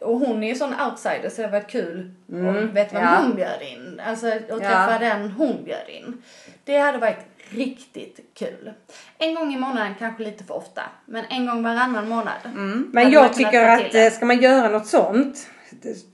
Och 0.00 0.18
hon 0.18 0.42
är 0.42 0.48
ju 0.48 0.54
sån 0.54 0.74
outsider 0.80 1.28
så 1.30 1.42
det 1.42 1.48
var 1.48 1.68
kul. 1.68 2.10
Och 2.28 2.76
vet 2.76 2.92
vem 2.94 3.02
Mm. 3.02 3.14
ja. 3.14 3.20
hon 3.22 3.34
bjöd 3.36 3.62
in. 3.62 4.00
Alltså 4.06 4.26
att 4.26 4.48
träffa 4.48 4.98
den 5.00 5.30
hon 5.30 5.64
bjöd 5.64 5.88
in. 5.88 6.22
Det 6.64 6.78
hade 6.78 6.98
varit 6.98 7.18
riktigt 7.50 8.20
kul. 8.34 8.72
En 9.18 9.34
gång 9.34 9.54
i 9.54 9.58
månaden 9.58 9.94
kanske 9.98 10.24
lite 10.24 10.44
för 10.44 10.56
ofta. 10.56 10.82
Men 11.06 11.24
en 11.30 11.46
gång 11.46 11.62
varannan 11.62 12.08
månad. 12.08 12.34
Men 12.54 12.96
Hade 13.04 13.10
jag 13.10 13.34
tycker 13.34 13.68
att 13.68 13.92
det. 13.92 14.06
eh, 14.06 14.12
ska 14.12 14.26
man 14.26 14.40
göra 14.40 14.68
något 14.68 14.86
sånt. 14.86 15.48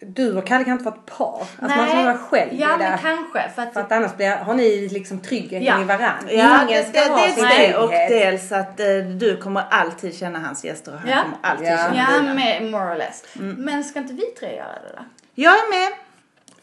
Du 0.01 0.37
och 0.39 0.47
Kalle 0.47 0.65
kan 0.65 0.73
inte 0.73 0.85
vara 0.85 0.95
ett 0.95 1.07
par. 1.19 1.41
Alltså 1.63 1.77
man 1.79 1.89
ska 1.89 2.03
vara 2.03 2.19
själv 2.19 2.51
Ja 2.53 2.69
det. 2.69 2.79
men 2.79 2.99
kanske. 2.99 3.49
För 3.55 3.63
att, 3.63 3.73
För 3.73 3.81
att 3.81 3.93
annars 3.93 4.17
blir, 4.17 4.37
har 4.37 4.55
ni 4.55 4.89
liksom 4.89 5.21
tryggheten 5.21 5.63
Ja. 5.67 5.81
i 5.81 5.85
varandra. 5.85 6.33
Ja, 6.33 6.63
Ingen 6.63 6.67
det, 6.69 6.89
ska 6.89 7.01
det, 7.01 7.09
ha 7.21 7.27
det, 7.27 7.33
sin 7.33 7.45
det, 7.45 7.77
och 7.77 7.91
dels 7.91 8.53
att 8.53 8.81
eh, 8.81 8.87
du 9.19 9.37
kommer 9.37 9.65
alltid 9.71 10.15
känna 10.17 10.39
hans 10.39 10.65
gäster 10.65 10.93
och 10.95 10.99
han 10.99 11.11
Ja. 11.11 11.23
kommer 11.23 11.37
alltid 11.43 11.67
Ja. 11.69 11.77
känna 11.77 11.97
ja, 12.13 12.21
dina. 12.21 12.35
med, 12.35 12.71
more 12.71 12.93
or 12.95 12.97
less. 12.99 13.25
Mm. 13.39 13.55
Men 13.55 13.85
ska 13.85 13.99
inte 13.99 14.13
vi 14.15 14.23
tre 14.27 14.57
göra 14.57 14.67
det 14.89 14.93
då? 14.97 15.05
Jag 15.35 15.53
är 15.53 15.71
med. 15.91 15.99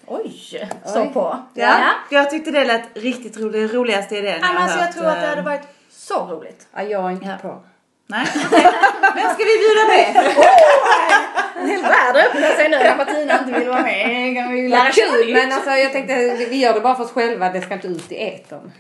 Oj, 0.06 0.68
så 0.86 1.02
Oj. 1.02 1.10
på. 1.14 1.38
Ja. 1.54 1.76
Jag 2.10 2.30
tyckte 2.30 2.52
det 2.52 2.66
lät 2.66 2.84
riktigt 2.98 3.38
roligt. 3.40 3.54
Den 3.54 3.68
roligaste 3.80 4.16
idén 4.18 4.38
Ja, 4.42 4.48
jag 4.48 4.54
har 4.54 4.60
alltså, 4.64 4.78
jag 4.78 4.86
hört. 4.86 4.96
tror 4.96 5.06
att 5.06 5.16
det 5.16 5.24
eh, 5.24 5.30
hade 5.30 5.42
varit 5.42 5.68
så 5.92 6.26
roligt. 6.28 6.68
Ja, 6.76 6.82
jag 6.84 7.06
är 7.06 7.10
inte 7.12 7.26
Ja. 7.44 7.50
på. 7.50 7.64
Nej. 8.08 8.26
Vem 9.16 9.34
ska 9.34 9.44
vi 9.44 9.58
bjuda 9.64 9.88
med? 9.88 10.36
En 11.62 11.68
hel 11.70 11.82
värld 11.82 12.16
öppnar 12.16 12.56
sig 12.56 12.70
nu 12.70 12.78
när 12.78 12.98
Martina 12.98 13.40
inte 13.40 13.60
vill 13.60 13.70
vara 13.70 13.82
med. 13.82 14.70
Lära 14.70 14.92
kul! 14.92 15.34
Men 15.34 15.52
alltså 15.52 15.70
jag 15.70 15.92
tänkte 15.92 16.16
vi 16.50 16.58
gör 16.58 16.74
det 16.74 16.80
bara 16.80 16.96
för 16.96 17.04
oss 17.04 17.12
själva. 17.12 17.50
Det 17.50 17.62
ska 17.62 17.74
inte 17.74 17.88
ut 17.88 18.12
i 18.12 18.16
etern. 18.28 18.72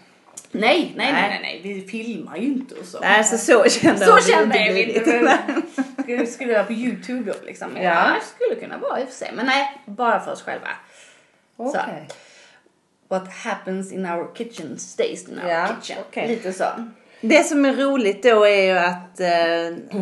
Nej, 0.51 0.93
nej, 0.95 1.13
nej, 1.13 1.29
Nej. 1.29 1.39
nej. 1.41 1.61
Vi 1.63 1.87
filmar 1.87 2.37
ju 2.37 2.45
inte 2.47 2.75
och 2.75 2.85
så. 2.85 2.99
Nej, 2.99 3.23
så 3.23 3.37
så 3.37 3.69
kände 3.69 4.05
Så 4.05 4.15
vi 4.15 4.21
kände 4.21 4.57
jag 4.57 4.79
inte. 4.79 5.37
Skulle, 6.03 6.27
skulle 6.27 6.53
jag 6.53 6.67
på 6.67 6.73
Youtube 6.73 7.31
då 7.31 7.37
liksom? 7.45 7.69
Ja. 7.75 7.81
Ja. 7.83 7.91
det 8.19 8.25
skulle 8.45 8.61
kunna 8.61 8.77
vara 8.77 8.99
i 8.99 9.03
och 9.03 9.07
för 9.07 9.15
sig. 9.15 9.31
Men 9.33 9.45
nej, 9.45 9.81
bara 9.85 10.19
för 10.19 10.31
oss 10.31 10.41
själva. 10.43 10.67
Okej. 11.57 12.07
What 13.09 13.33
happens 13.43 13.91
in 13.91 14.05
our 14.05 14.35
kitchen 14.35 14.79
stays 14.79 15.29
in 15.29 15.39
our 15.43 15.49
Ja, 15.51 15.67
kitchen. 15.81 16.03
okej. 16.09 16.27
Lite 16.27 16.53
så. 16.53 16.65
Det 17.21 17.43
som 17.43 17.65
är 17.65 17.73
roligt 17.73 18.23
då 18.23 18.43
är 18.43 18.63
ju 18.63 18.77
att 18.77 19.19
eh, 19.19 19.99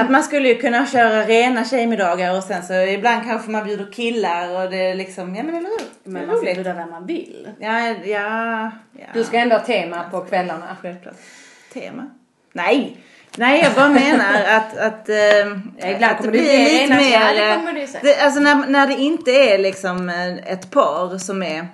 Att 0.00 0.10
man 0.10 0.22
skulle 0.22 0.48
ju 0.48 0.54
kunna 0.54 0.86
köra 0.86 1.22
rena 1.22 1.64
tjejmiddagar 1.64 2.36
och 2.36 2.42
sen 2.42 2.62
så 2.62 2.74
ibland 2.74 3.22
kanske 3.24 3.50
man 3.50 3.64
bjuder 3.64 3.92
killar 3.92 4.64
och 4.64 4.70
det 4.70 4.76
är 4.76 4.94
liksom, 4.94 5.34
ja 5.34 5.42
men 5.42 5.54
eller 5.54 5.68
hur? 5.68 6.10
Men 6.10 6.26
man 6.26 6.36
får 6.36 6.42
roligt. 6.42 6.54
bjuda 6.54 6.74
vem 6.74 6.90
man 6.90 7.06
vill. 7.06 7.48
Ja, 7.60 7.88
ja, 8.04 8.70
ja. 8.92 9.06
Du 9.14 9.24
ska 9.24 9.38
ändå 9.38 9.56
ha 9.56 9.64
tema 9.64 10.04
på 10.10 10.20
kvällarna. 10.20 10.76
Självklart. 10.82 11.16
Tema? 11.72 12.10
Nej! 12.52 12.96
Nej, 13.36 13.60
jag 13.62 13.72
bara 13.72 13.88
menar 13.88 14.44
att, 14.56 14.76
att, 14.76 15.08
eh, 15.08 15.94
ibland 15.94 16.04
att 16.04 16.22
det 16.22 16.28
blir 16.28 16.42
bli 16.42 16.80
lite 16.80 16.96
mer... 16.96 17.12
ja, 17.12 18.00
det, 18.02 18.16
alltså 18.20 18.40
när, 18.40 18.54
när 18.54 18.86
det 18.86 18.94
inte 18.94 19.30
är 19.30 19.58
liksom 19.58 20.08
eh, 20.08 20.52
ett 20.52 20.70
par 20.70 21.18
som 21.18 21.42
är 21.42 21.66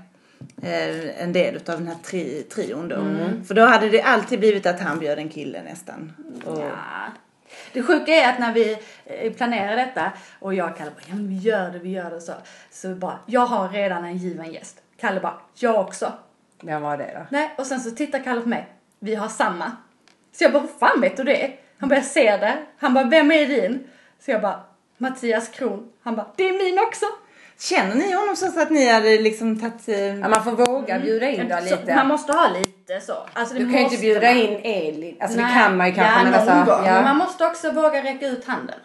eh, 0.62 1.22
en 1.22 1.32
del 1.32 1.56
utav 1.56 1.78
den 1.78 1.86
här 1.88 1.96
tri, 2.04 2.42
trion 2.42 2.88
då. 2.88 2.96
Mm. 2.96 3.44
För 3.44 3.54
då 3.54 3.64
hade 3.64 3.88
det 3.88 4.02
alltid 4.02 4.38
blivit 4.38 4.66
att 4.66 4.80
han 4.80 4.98
bjöd 4.98 5.18
en 5.18 5.28
kille 5.28 5.62
nästan. 5.62 6.12
Och, 6.44 6.58
Ja. 6.58 6.70
Det 7.72 7.82
sjuka 7.82 8.12
är 8.12 8.28
att 8.32 8.38
när 8.38 8.52
vi 8.52 8.78
eh, 9.04 9.32
planerar 9.32 9.76
detta 9.76 10.12
och 10.38 10.54
jag 10.54 10.70
och 10.70 10.76
Kalle 10.78 10.90
bara, 10.90 11.02
ja 11.06 11.14
men 11.14 11.28
vi 11.28 11.34
gör 11.36 11.70
det, 11.70 11.78
vi 11.78 11.90
gör 11.90 12.10
det 12.10 12.20
så. 12.20 12.32
Så 12.70 12.94
bara, 12.94 13.18
jag 13.26 13.46
har 13.46 13.68
redan 13.68 14.04
en 14.04 14.16
given 14.16 14.52
gäst. 14.52 14.82
Kalle 15.00 15.20
bara, 15.20 15.40
jag 15.54 15.80
också. 15.80 16.12
Vem 16.62 16.82
var 16.82 16.96
det 16.96 17.10
då? 17.14 17.26
Nej, 17.30 17.54
och 17.58 17.66
sen 17.66 17.80
så 17.80 17.90
tittar 17.90 18.24
Kalle 18.24 18.40
på 18.40 18.48
mig, 18.48 18.68
vi 18.98 19.14
har 19.14 19.28
samma. 19.28 19.72
Så 20.32 20.44
jag 20.44 20.52
bara, 20.52 20.60
hur 20.62 20.68
fan 20.78 21.00
vet 21.00 21.16
du 21.16 21.24
det? 21.24 21.52
Han 21.78 21.88
bara, 21.88 21.94
jag 21.94 22.04
ser 22.04 22.38
det. 22.38 22.58
Han 22.78 22.94
bara, 22.94 23.04
vem 23.04 23.32
är 23.32 23.46
din? 23.46 23.84
Så 24.20 24.30
jag 24.30 24.42
bara, 24.42 24.60
Mattias 24.96 25.48
Kron. 25.48 25.92
Han 26.02 26.16
bara, 26.16 26.26
det 26.36 26.48
är 26.48 26.64
min 26.64 26.78
också. 26.86 27.06
Känner 27.60 27.94
ni 27.94 28.12
honom 28.12 28.36
så 28.36 28.60
att 28.60 28.70
ni 28.70 28.88
hade 28.88 29.18
liksom 29.18 29.60
tagit... 29.60 29.88
eh, 29.88 30.18
Ja, 30.18 30.28
man 30.28 30.44
får 30.44 30.52
våga 30.52 30.98
bjuda 30.98 31.30
in 31.30 31.48
då 31.48 31.56
Så 31.56 31.62
lite. 31.64 31.94
Man 31.96 32.06
måste 32.08 32.32
ha 32.32 32.48
lite 32.48 33.00
så. 33.00 33.14
Alltså, 33.32 33.54
det 33.54 33.60
Du 33.60 33.66
kan 33.70 33.78
ju 33.78 33.84
inte 33.84 33.96
bjuda 33.96 34.20
man. 34.26 34.36
in 34.36 34.60
Elin. 34.62 35.16
Alltså 35.20 35.36
Nej, 35.40 35.46
det 35.54 35.60
kan 35.60 35.76
man 35.76 35.86
ju 35.86 35.94
kanske. 35.94 36.18
ja, 36.18 36.24
men 36.24 36.34
alltså, 36.34 36.72
gång. 36.72 36.82
Men 36.84 36.94
ja. 36.94 37.02
man 37.02 37.16
måste 37.16 37.46
också 37.46 37.70
våga 37.72 38.02
räcka 38.02 38.26
ut 38.26 38.44
handen. 38.46 38.78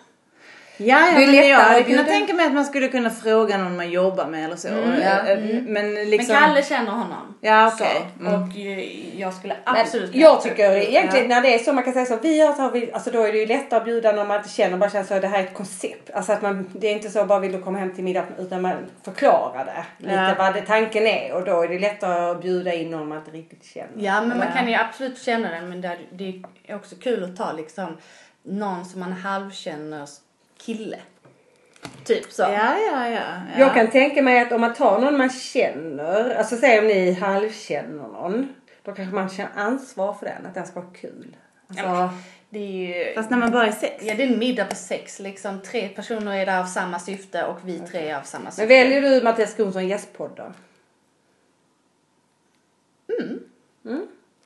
Ja, 0.78 0.86
ja 1.00 1.18
Det 1.18 1.24
är 1.24 1.28
men 1.28 1.36
jag 1.36 1.50
lättare 1.50 1.74
hade 1.74 1.84
kunnat 1.84 2.08
tänka 2.08 2.34
mig 2.34 2.46
att 2.46 2.54
man 2.54 2.66
skulle 2.66 2.88
kunna 2.88 3.10
fråga 3.10 3.58
någon 3.58 3.76
man 3.76 3.92
jobbar 3.92 4.28
med 4.28 4.46
eller 4.46 4.56
så. 4.56 4.68
Mm, 4.68 4.92
Eh, 4.92 5.06
ja. 5.08 5.28
eh, 5.28 5.40
Men 5.64 5.94
liksom... 5.94 6.36
Men 6.36 6.44
Kalle 6.44 6.64
känner 6.64 6.92
honom. 6.92 7.36
Ja, 7.42 7.72
okej. 7.74 8.02
Så, 8.18 8.24
Mm. 8.26 8.42
Och 8.44 8.58
eh, 8.58 9.20
jag 9.20 9.34
skulle 9.34 9.56
Men 9.66 9.76
absolut 9.78 10.16
jag 10.16 10.42
tycker 10.42 10.72
egentligen 10.76 11.28
när 11.28 11.42
det 11.42 11.56
är 11.56 11.60
så 11.60 11.74
man 11.74 11.84
kan 11.84 11.94
säga 11.94 12.06
så 12.06 12.18
vi 12.22 12.42
har 12.42 12.54
så 12.54 12.62
har 12.62 12.72
vi, 12.72 12.92
alltså 12.92 13.12
då 13.12 13.24
är 13.24 13.32
det 13.32 13.38
ju 13.38 13.46
lättare 13.46 13.78
att 13.80 13.86
bjuda 13.86 14.12
när 14.12 14.26
man 14.26 14.38
inte 14.38 14.50
känner 14.50 14.78
bara 14.78 14.90
känner 14.90 15.06
så 15.06 15.20
det 15.20 15.28
här 15.28 15.40
är 15.40 15.44
ett 15.44 15.54
koncept. 15.54 16.10
Alltså 16.14 16.32
att 16.32 16.42
man, 16.42 16.70
det 16.74 16.88
är 16.88 16.92
inte 16.92 17.10
så 17.10 17.26
bara 17.26 17.40
vill 17.40 17.52
du 17.52 17.62
komma 17.62 17.80
hem 17.80 17.96
till 17.96 18.04
middag 18.04 18.26
utan 18.40 18.62
man 18.62 18.74
förklarar 19.04 19.66
det. 19.66 19.86
Lite 20.06 20.36
vad 20.38 20.54
det, 20.54 20.62
tanken 20.62 21.08
är 21.08 21.34
och 21.34 21.46
då 21.46 21.62
är 21.62 21.68
det 21.68 21.80
lättare 21.80 22.32
att 22.32 22.42
bjuda 22.42 22.74
in 22.74 22.92
någon 22.92 23.08
man 23.08 23.18
inte 23.18 23.32
riktigt 23.32 23.66
känner. 23.66 23.90
Ja 23.98 24.22
men 24.22 24.38
man 24.38 24.48
kan 24.56 24.68
ju 24.68 24.74
absolut 24.76 25.22
känna 25.22 25.52
den 25.52 25.70
men 25.70 25.82
det, 25.82 25.98
det 26.12 26.42
är 26.68 26.76
också 26.76 26.96
kul 26.96 27.24
att 27.24 27.38
ta 27.38 27.52
liksom 27.52 27.98
någon 28.44 28.86
som 28.86 29.00
man 29.00 29.14
halvkänner 29.14 30.06
kille. 30.66 31.00
Typ 32.04 32.32
så. 32.32 32.42
Ja, 32.42 32.78
ja, 32.92 33.10
ja. 33.10 33.10
ja. 33.10 33.60
Jag 33.60 33.74
kan 33.74 33.92
tänka 33.92 34.22
mig 34.22 34.40
att 34.40 34.52
om 34.52 34.62
man 34.62 34.74
tar 34.74 35.00
någon 35.00 35.18
man 35.18 35.30
känner, 35.30 36.36
alltså 36.36 36.56
säg 36.56 36.80
om 36.80 36.88
ni 36.88 37.12
halvkänner 37.14 38.08
någon. 38.08 38.56
Då 38.84 38.92
kanske 38.92 39.16
man 39.16 39.30
känner 39.30 39.52
ansvar 39.56 40.14
för 40.14 40.26
den, 40.26 40.46
att 40.46 40.54
den 40.54 40.66
ska 40.66 40.80
vara 40.80 40.94
kul. 40.94 41.36
Alltså, 41.68 41.86
Ja, 41.86 42.14
Det 42.50 42.60
är 42.60 43.08
ju... 43.08 43.14
Fast 43.14 43.30
när 43.30 43.38
man 43.38 43.52
börjar 43.52 43.72
sex. 43.72 44.04
Ja 44.04 44.16
det 44.16 44.24
är 44.24 44.28
en 44.28 44.40
middag 44.40 44.66
på 44.66 44.76
sex 44.76 45.20
liksom. 45.20 45.62
Tre 45.62 45.90
personer 45.90 46.38
är 46.38 46.46
där 46.46 46.60
av 46.60 46.66
samma 46.66 47.00
syfte 47.00 47.46
och 47.46 47.58
vi 47.64 47.80
tre 47.80 48.10
är 48.10 48.18
av 48.18 48.22
samma 48.22 48.52
syfte. 48.52 48.62
men 48.62 48.70
väljer 48.70 49.02
du 49.02 49.24
Mattias 49.24 49.56
som 49.56 49.88
gästpodd 49.88 50.32
då? 50.36 50.52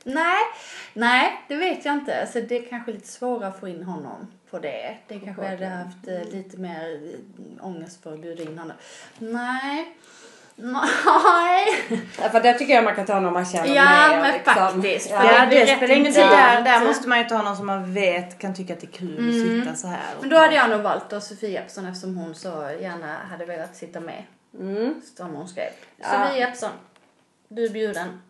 Nej, 0.03 0.43
nej 0.93 1.45
det 1.47 1.55
vet 1.55 1.85
jag 1.85 1.93
inte. 1.93 2.21
Alltså, 2.21 2.41
det 2.41 2.57
är 2.57 2.69
kanske 2.69 2.91
lite 2.91 3.07
svårare 3.07 3.47
att 3.47 3.59
få 3.59 3.67
in 3.67 3.83
honom 3.83 4.27
på 4.51 4.59
det. 4.59 4.97
Det 5.07 5.19
kanske 5.19 5.41
jag 5.43 5.49
hade 5.49 5.67
haft 5.67 6.07
eh, 6.07 6.33
lite 6.33 6.57
mer 6.57 6.99
eh, 7.03 7.65
ångest 7.65 8.03
för 8.03 8.13
att 8.13 8.19
bjuda 8.19 8.43
in 8.43 8.57
honom. 8.57 8.77
Nej. 9.19 9.95
Nej. 10.59 11.65
Ja, 12.21 12.29
för 12.29 12.39
där 12.39 12.53
tycker 12.53 12.73
jag 12.73 12.83
man 12.83 12.95
kan 12.95 13.05
ta 13.05 13.19
någon 13.19 13.33
man 13.33 13.45
känner 13.45 13.75
Ja, 13.75 13.83
med. 14.09 14.19
men 14.21 14.33
liksom. 14.33 14.53
faktiskt. 14.53 15.09
Ja. 15.09 15.45
Det 15.49 15.55
det 15.59 15.77
spelar 15.77 15.95
ingen 15.95 16.07
intressant. 16.07 16.31
Där, 16.31 16.61
där 16.61 16.85
måste 16.85 17.07
man 17.07 17.17
ju 17.19 17.23
ta 17.23 17.41
någon 17.41 17.57
som 17.57 17.65
man 17.65 17.93
vet 17.93 18.39
kan 18.39 18.53
tycka 18.53 18.73
att 18.73 18.79
det 18.79 18.87
är 18.87 18.91
kul 18.91 19.29
att 19.29 19.65
sitta 19.65 19.75
så 19.75 19.87
här. 19.87 20.01
Men 20.21 20.29
då 20.29 20.37
hade 20.37 20.55
jag 20.55 20.69
nog 20.69 20.81
valt 20.81 21.09
då 21.09 21.21
Sofie 21.21 21.49
Jeppsson 21.49 21.85
eftersom 21.85 22.17
hon 22.17 22.35
så 22.35 22.49
gärna 22.81 23.17
hade 23.29 23.45
velat 23.45 23.75
sitta 23.75 23.99
med. 23.99 24.23
Mm. 24.59 25.01
Som 25.17 25.35
hon 25.35 25.47
skrev. 25.47 25.69
Ja. 25.97 26.05
Sofie 26.11 26.39
Jeppsson. 26.39 26.71
Du 27.47 27.65
är 27.65 27.69
bjuden. 27.69 28.21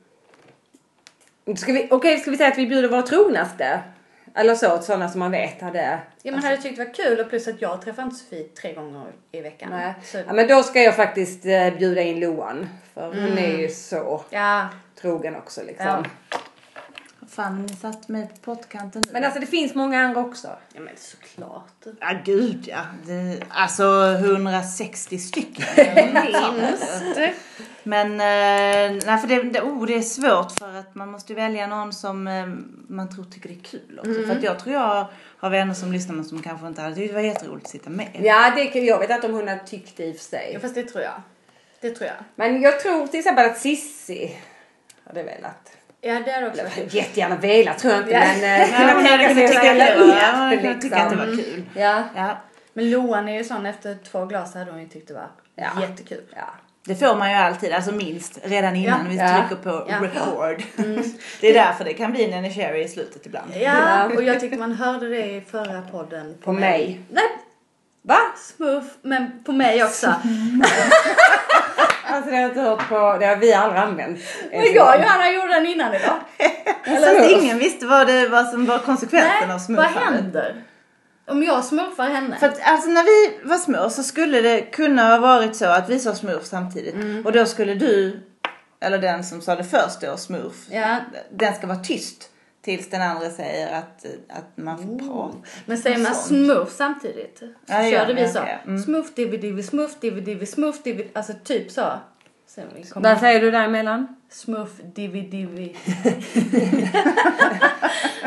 Ska 1.58 1.74
vi, 1.74 1.88
okej, 1.92 2.20
ska 2.20 2.32
vi 2.32 2.38
säga 2.38 2.50
att 2.52 2.58
vi 2.58 2.68
bjuder 2.68 2.90
våra 2.90 3.02
trognaste? 3.02 3.82
Eller 4.38 4.56
så, 4.56 4.80
sådana 4.82 5.10
som 5.10 5.20
man 5.20 5.32
vet 5.32 5.62
hade... 5.62 6.00
Ja 6.24 6.32
men 6.32 6.44
hade 6.44 6.58
tyckt 6.58 6.78
det 6.78 6.86
var 6.86 6.94
kul 6.94 7.20
och 7.20 7.30
plus 7.30 7.48
att 7.48 7.62
jag 7.62 7.82
träffar 7.82 8.04
inte 8.04 8.16
Sofie 8.16 8.44
tre 8.44 8.74
gånger 8.74 9.06
i 9.32 9.42
veckan. 9.42 9.70
Nej. 9.72 9.94
Så, 10.04 10.18
Ja, 10.18 10.34
men 10.34 10.48
då 10.48 10.64
ska 10.64 10.82
jag 10.82 10.96
faktiskt 10.96 11.46
eh, 11.46 11.74
bjuda 11.78 12.02
in 12.02 12.20
Loan. 12.20 12.70
För 12.94 13.08
hon 13.08 13.38
är 13.38 13.58
ju 13.58 13.70
så 13.70 14.22
ja. 14.30 14.68
trogen 15.02 15.36
också 15.36 15.62
liksom. 15.64 15.86
Ja. 15.86 16.38
Fan, 17.38 17.62
ni 17.62 17.76
satt 17.76 18.08
mig 18.08 18.28
på 18.28 18.56
pottkanten 18.56 19.04
nu. 19.06 19.14
Men 19.14 19.24
alltså 19.24 19.40
det 19.40 19.46
finns 19.46 19.76
många 19.76 20.00
andra 20.02 20.22
också. 20.22 20.48
ja 20.74 20.82
men 20.82 20.94
såklart. 20.98 21.86
Ja, 22.00 22.08
gud 22.26 22.68
ja. 22.68 22.82
Det, 23.06 23.44
alltså 23.50 23.84
160 24.12 25.18
stycken. 25.18 25.66
Minst. 26.14 27.36
Men 27.84 28.12
eh, 28.12 29.04
nej, 29.06 29.18
för 29.18 29.28
det, 29.28 29.44
det, 29.44 29.62
oh, 29.62 29.86
det 29.86 29.96
är 29.96 30.02
svårt 30.02 30.52
för 30.52 30.76
att 30.76 30.96
man 30.96 31.12
måste 31.12 31.34
välja 31.34 31.68
någon 31.68 31.94
som 31.94 32.28
eh, 32.28 32.46
man 32.88 33.10
tror 33.10 33.24
tycker 33.26 33.50
det 33.50 33.56
är 33.56 33.64
kul 33.64 34.00
också. 34.00 34.24
För 34.28 34.36
att 34.36 34.44
jag 34.44 34.60
tror 34.60 34.76
jag 34.76 35.08
har 35.38 35.50
vänner 35.50 35.74
som 35.74 35.92
lyssnar 35.94 36.16
men 36.16 36.26
som 36.26 36.42
kanske 36.42 36.68
inte 36.68 36.82
hade 36.82 36.96
tyckt 36.96 37.10
det 37.10 37.16
var 37.16 37.22
jätteroligt 37.22 37.66
att 37.66 37.72
sitta 37.72 37.90
med. 37.90 38.10
Ja, 38.22 38.54
det 38.56 38.66
kan, 38.66 38.86
jag 38.86 39.00
vet 39.00 39.10
inte 39.10 39.28
om 39.28 39.34
hon 39.34 39.48
hade 39.48 39.68
tyckt 39.68 39.98
det 39.98 40.06
i 40.06 40.12
och 40.12 40.16
för 40.16 40.24
Ja 40.24 40.30
sig. 40.38 40.60
fast 40.62 40.76
det 40.76 40.84
tror 40.84 41.04
jag. 41.04 41.22
Det 41.82 41.90
tror 41.90 42.08
jag. 42.08 42.18
Men 42.36 42.62
jag 42.62 42.80
tror 42.80 43.08
till 43.08 43.20
exempel 43.20 43.46
att 43.46 43.58
Sissi 43.58 44.38
hade 45.04 45.24
velat. 45.24 45.77
Ja 46.08 46.20
det 46.26 46.32
är 46.32 46.48
också 46.48 46.62
Eller 46.62 46.96
jättegärna 46.96 47.36
velat 47.36 47.80
tror 47.80 47.94
jag 47.94 48.02
inte 48.02 48.12
Ja. 48.14 48.22
men 48.96 49.06
hade 49.06 49.28
kunnat 49.28 49.48
tycka 49.52 49.72
att 49.72 49.78
det 49.80 49.96
var, 50.00 50.08
ja, 50.08 50.56
upp, 50.56 50.62
kunnat 50.62 50.82
tycka 50.82 50.96
att 50.98 51.10
det 51.10 51.16
var 51.16 51.26
liksom. 51.26 51.54
kul. 51.54 51.64
Ja. 51.74 52.04
Ja, 52.16 52.38
Men 52.74 52.90
Loan 52.92 53.30
är 53.30 53.38
ju 53.38 53.44
sån 53.44 53.66
efter 53.66 53.98
två 54.12 54.26
glas 54.26 54.54
hade 54.54 54.72
hon 54.72 54.82
ju 54.82 54.88
tyckt 54.88 55.08
det 55.08 55.14
var 55.14 55.28
Ja. 55.56 55.68
jättekul. 55.82 56.22
ja. 56.36 56.54
det 56.86 56.96
får 56.96 57.16
man 57.16 57.30
ju 57.32 57.36
alltid, 57.38 57.72
alltså 57.74 57.92
minst 57.92 58.40
redan 58.44 58.76
innan 58.76 59.00
Ja. 59.00 59.06
vi 59.10 59.18
trycker 59.18 59.64
på 59.64 59.88
Ja. 59.90 59.96
record. 60.02 60.64
Det 61.42 61.50
är 61.50 61.54
därför 61.54 61.84
det 61.86 61.94
kan 61.94 62.12
bli 62.12 62.32
en 62.34 62.50
Cherry 62.52 62.84
i 62.84 62.88
slutet 62.88 63.26
ibland. 63.26 63.52
Ja, 63.56 64.06
och 64.16 64.24
jag 64.24 64.40
tycker 64.40 64.58
man 64.58 64.72
hörde 64.74 65.10
det 65.10 65.26
i 65.26 65.42
förra 65.52 65.82
podden. 65.82 66.36
På 66.44 66.52
mig. 66.54 67.02
Nej, 67.10 67.24
Va? 68.02 68.18
smooth, 68.38 68.86
men 69.02 69.44
på 69.44 69.52
mig 69.52 69.84
också. 69.84 70.08
Alltså 72.08 72.30
det 72.30 72.36
har 72.36 72.42
jag 72.42 72.52
inte 72.52 72.62
hört 72.62 72.90
på, 72.90 73.18
det 73.20 73.26
har 73.26 73.36
vi 73.36 73.54
aldrig 73.54 73.82
använt. 73.82 74.20
Men 74.52 74.74
jag 74.74 74.96
och 74.96 75.02
Johanna 75.02 75.32
gjorde 75.32 75.54
den 75.54 75.66
innan 75.66 75.94
idag. 75.94 76.16
Fast 76.86 77.32
ingen 77.32 77.60
visste 77.60 77.86
vad, 77.86 78.08
det, 78.08 78.28
vad 78.28 78.48
som 78.48 78.66
var 78.66 78.80
konsekvensen 78.80 79.32
av 79.42 79.48
Nej, 79.48 79.48
vad 79.48 79.62
smurfandet. 79.62 80.04
händer? 80.04 80.64
Om 81.28 81.44
jag 81.44 81.64
smurfar 81.64 82.10
henne? 82.10 82.38
För 82.40 82.48
att 82.48 82.60
alltså 82.64 82.90
när 82.90 83.04
vi 83.04 83.48
var 83.50 83.58
små 83.58 83.90
så 83.90 84.04
skulle 84.04 84.42
det 84.42 84.62
kunna 84.62 85.10
ha 85.10 85.18
varit 85.18 85.56
så 85.56 85.66
att 85.66 85.90
vi 85.90 86.00
sa 86.00 86.16
smurf 86.16 86.46
samtidigt. 86.46 86.94
Mm. 86.94 87.26
Och 87.26 87.32
då 87.32 87.46
skulle 87.46 87.74
du, 87.74 88.20
eller 88.82 88.98
den 88.98 89.24
som 89.24 89.42
sa 89.42 89.56
det 89.56 89.64
först 89.64 90.02
då, 90.02 90.18
smurf. 90.18 90.56
Ja. 90.70 90.98
Den 91.32 91.56
ska 91.56 91.68
vara 91.68 91.80
tyst 91.80 92.30
tills 92.62 92.90
den 92.90 93.02
andra 93.02 93.30
säger 93.30 93.78
att, 93.80 94.06
att 94.30 94.58
man 94.58 94.78
får 94.78 95.00
prata. 95.00 95.38
Men 95.66 95.78
säger 95.78 95.98
man 95.98 96.16
smurf 96.16 96.70
samtidigt? 96.72 97.38
Så 97.40 97.46
Ja, 97.66 97.78
det 97.78 97.90
gör 97.90 98.00
körde 98.00 98.14
vi, 98.14 98.22
vi 98.22 98.28
så. 98.30 98.40
okej. 98.40 98.58
Mm. 98.66 98.80
Smurf, 98.80 99.14
divi, 99.16 99.38
divi, 99.38 99.64
smurf, 99.64 100.00
divi, 100.00 100.22
divi, 100.22 100.46
smurf, 100.46 100.84
divi. 100.84 101.08
Alltså 101.14 101.34
typ 101.44 101.72
så. 101.72 101.92
Vad 102.96 103.20
säger 103.20 103.42
du 103.42 103.52
däremellan? 103.52 104.16
Smurf, 104.30 104.70
divi, 104.96 105.22
divi. 105.22 105.76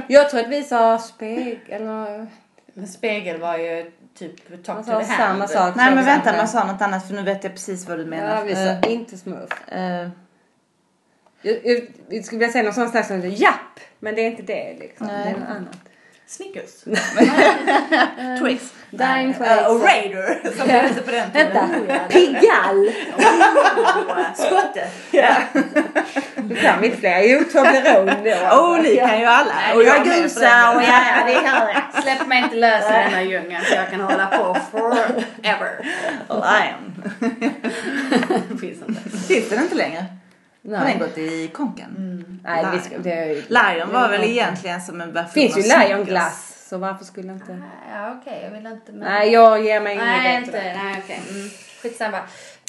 Jag 0.06 0.30
tror 0.30 0.40
att 0.40 0.48
vi 0.48 0.62
sa 0.62 0.98
spegel 0.98 1.58
eller... 1.68 2.26
Men 2.74 2.86
spegel 2.88 3.40
var 3.40 3.56
ju 3.56 3.92
typ 4.18 4.64
talk 4.64 4.78
to 4.78 4.84
the 4.84 4.92
hand. 4.92 5.06
samma 5.06 5.48
sak. 5.48 5.76
Nej 5.76 5.94
men 5.94 6.04
vänta, 6.04 6.36
man 6.36 6.48
sa 6.48 6.64
något 6.64 6.82
annat 6.82 7.06
för 7.06 7.14
nu 7.14 7.22
vet 7.22 7.44
jag 7.44 7.52
precis 7.52 7.88
vad 7.88 7.98
du 7.98 8.04
menar. 8.06 8.36
Ja, 8.36 8.42
vi 8.44 8.54
sa 8.54 8.60
Eh, 8.60 8.92
inte 8.92 9.16
smurf. 9.16 9.68
eh, 9.72 10.08
Jag, 11.42 11.56
jag, 11.64 11.80
jag 12.08 12.24
skulle 12.24 12.38
vilja 12.38 12.52
säga 12.52 12.64
något 12.64 12.74
sånt 12.74 12.90
slags 12.90 13.08
som 13.08 13.30
japp, 13.30 13.80
men 13.98 14.14
det 14.14 14.22
är 14.22 14.26
inte 14.26 14.42
det 14.42 14.76
liksom. 14.78 15.06
Nej. 15.06 15.24
Det 15.24 15.30
är 15.30 15.40
något 15.40 15.48
annat. 15.48 15.76
Snickers. 16.26 16.82
Twix. 18.40 18.72
Dying 18.90 19.34
Eh, 19.40 19.66
och 19.66 19.82
Raider 19.82 20.50
som 20.56 20.68
det 20.68 20.72
hette 20.72 21.02
på 21.02 21.10
den 21.10 21.30
tiden. 21.30 21.52
Vänta, 21.86 22.08
Pigall! 22.08 22.92
Skotte. 24.34 24.88
Du 26.36 26.56
kan 26.56 26.84
inte 26.84 26.96
fler. 26.96 27.22
Jo, 27.22 27.44
Toblerone 27.52 28.16
då. 28.24 28.56
Oh, 28.56 28.82
ni 28.82 28.96
kan 28.96 29.20
ju 29.20 29.24
alla. 29.26 29.54
Och 29.74 29.82
jag 29.82 30.04
den 30.04 30.24
och 30.76 30.82
ja, 30.82 31.02
ja, 31.16 31.26
det 31.26 31.48
hör 31.48 31.68
jag. 31.68 32.02
Släpp 32.02 32.26
mig 32.26 32.42
inte 32.42 32.56
lös 32.56 32.84
i 32.84 32.92
denna 32.92 33.22
djungeln 33.22 33.64
för 33.64 33.76
jag 33.76 33.90
kan 33.90 34.00
hålla 34.00 34.26
på 34.26 34.56
forever. 34.70 35.86
Lion. 36.28 37.02
Finns 38.60 38.82
inte. 38.88 39.10
Finns 39.28 39.48
den 39.48 39.62
inte 39.62 39.74
längre? 39.74 40.04
Har 40.64 40.72
den 40.72 40.84
Nej, 40.84 40.98
gått 40.98 41.18
i 41.18 41.48
konken? 41.48 42.40
Nej 42.44 42.64
vi 42.72 42.78
ska, 42.78 42.98
det 42.98 43.12
är, 43.12 43.28
Lion 43.34 43.92
var 43.92 44.08
väl 44.08 44.24
egentligen 44.24 44.80
som 44.80 45.00
en 45.00 45.12
version 45.12 45.32
finns 45.32 45.56
ju 45.56 45.60
av 45.60 45.64
Snickers. 45.64 45.88
Lion 45.88 46.04
Glass, 46.04 46.66
så 46.68 46.78
varför 46.78 47.04
skulle 47.04 47.32
inte... 47.32 47.62
Ja 47.92 48.16
okej, 48.20 48.40
jag 48.44 48.50
vill 48.50 48.66
inte. 48.66 48.92
Men... 48.92 49.00
Nej, 49.00 49.32
jag 49.32 49.64
ger 49.64 49.80
mig 49.80 49.94
ingen 49.94 50.06
Nej, 50.06 50.36
inte. 50.36 50.62
Nej 50.62 51.02
okej. 51.04 51.20
Mm. 51.30 51.50
Skitsamma. 51.82 52.18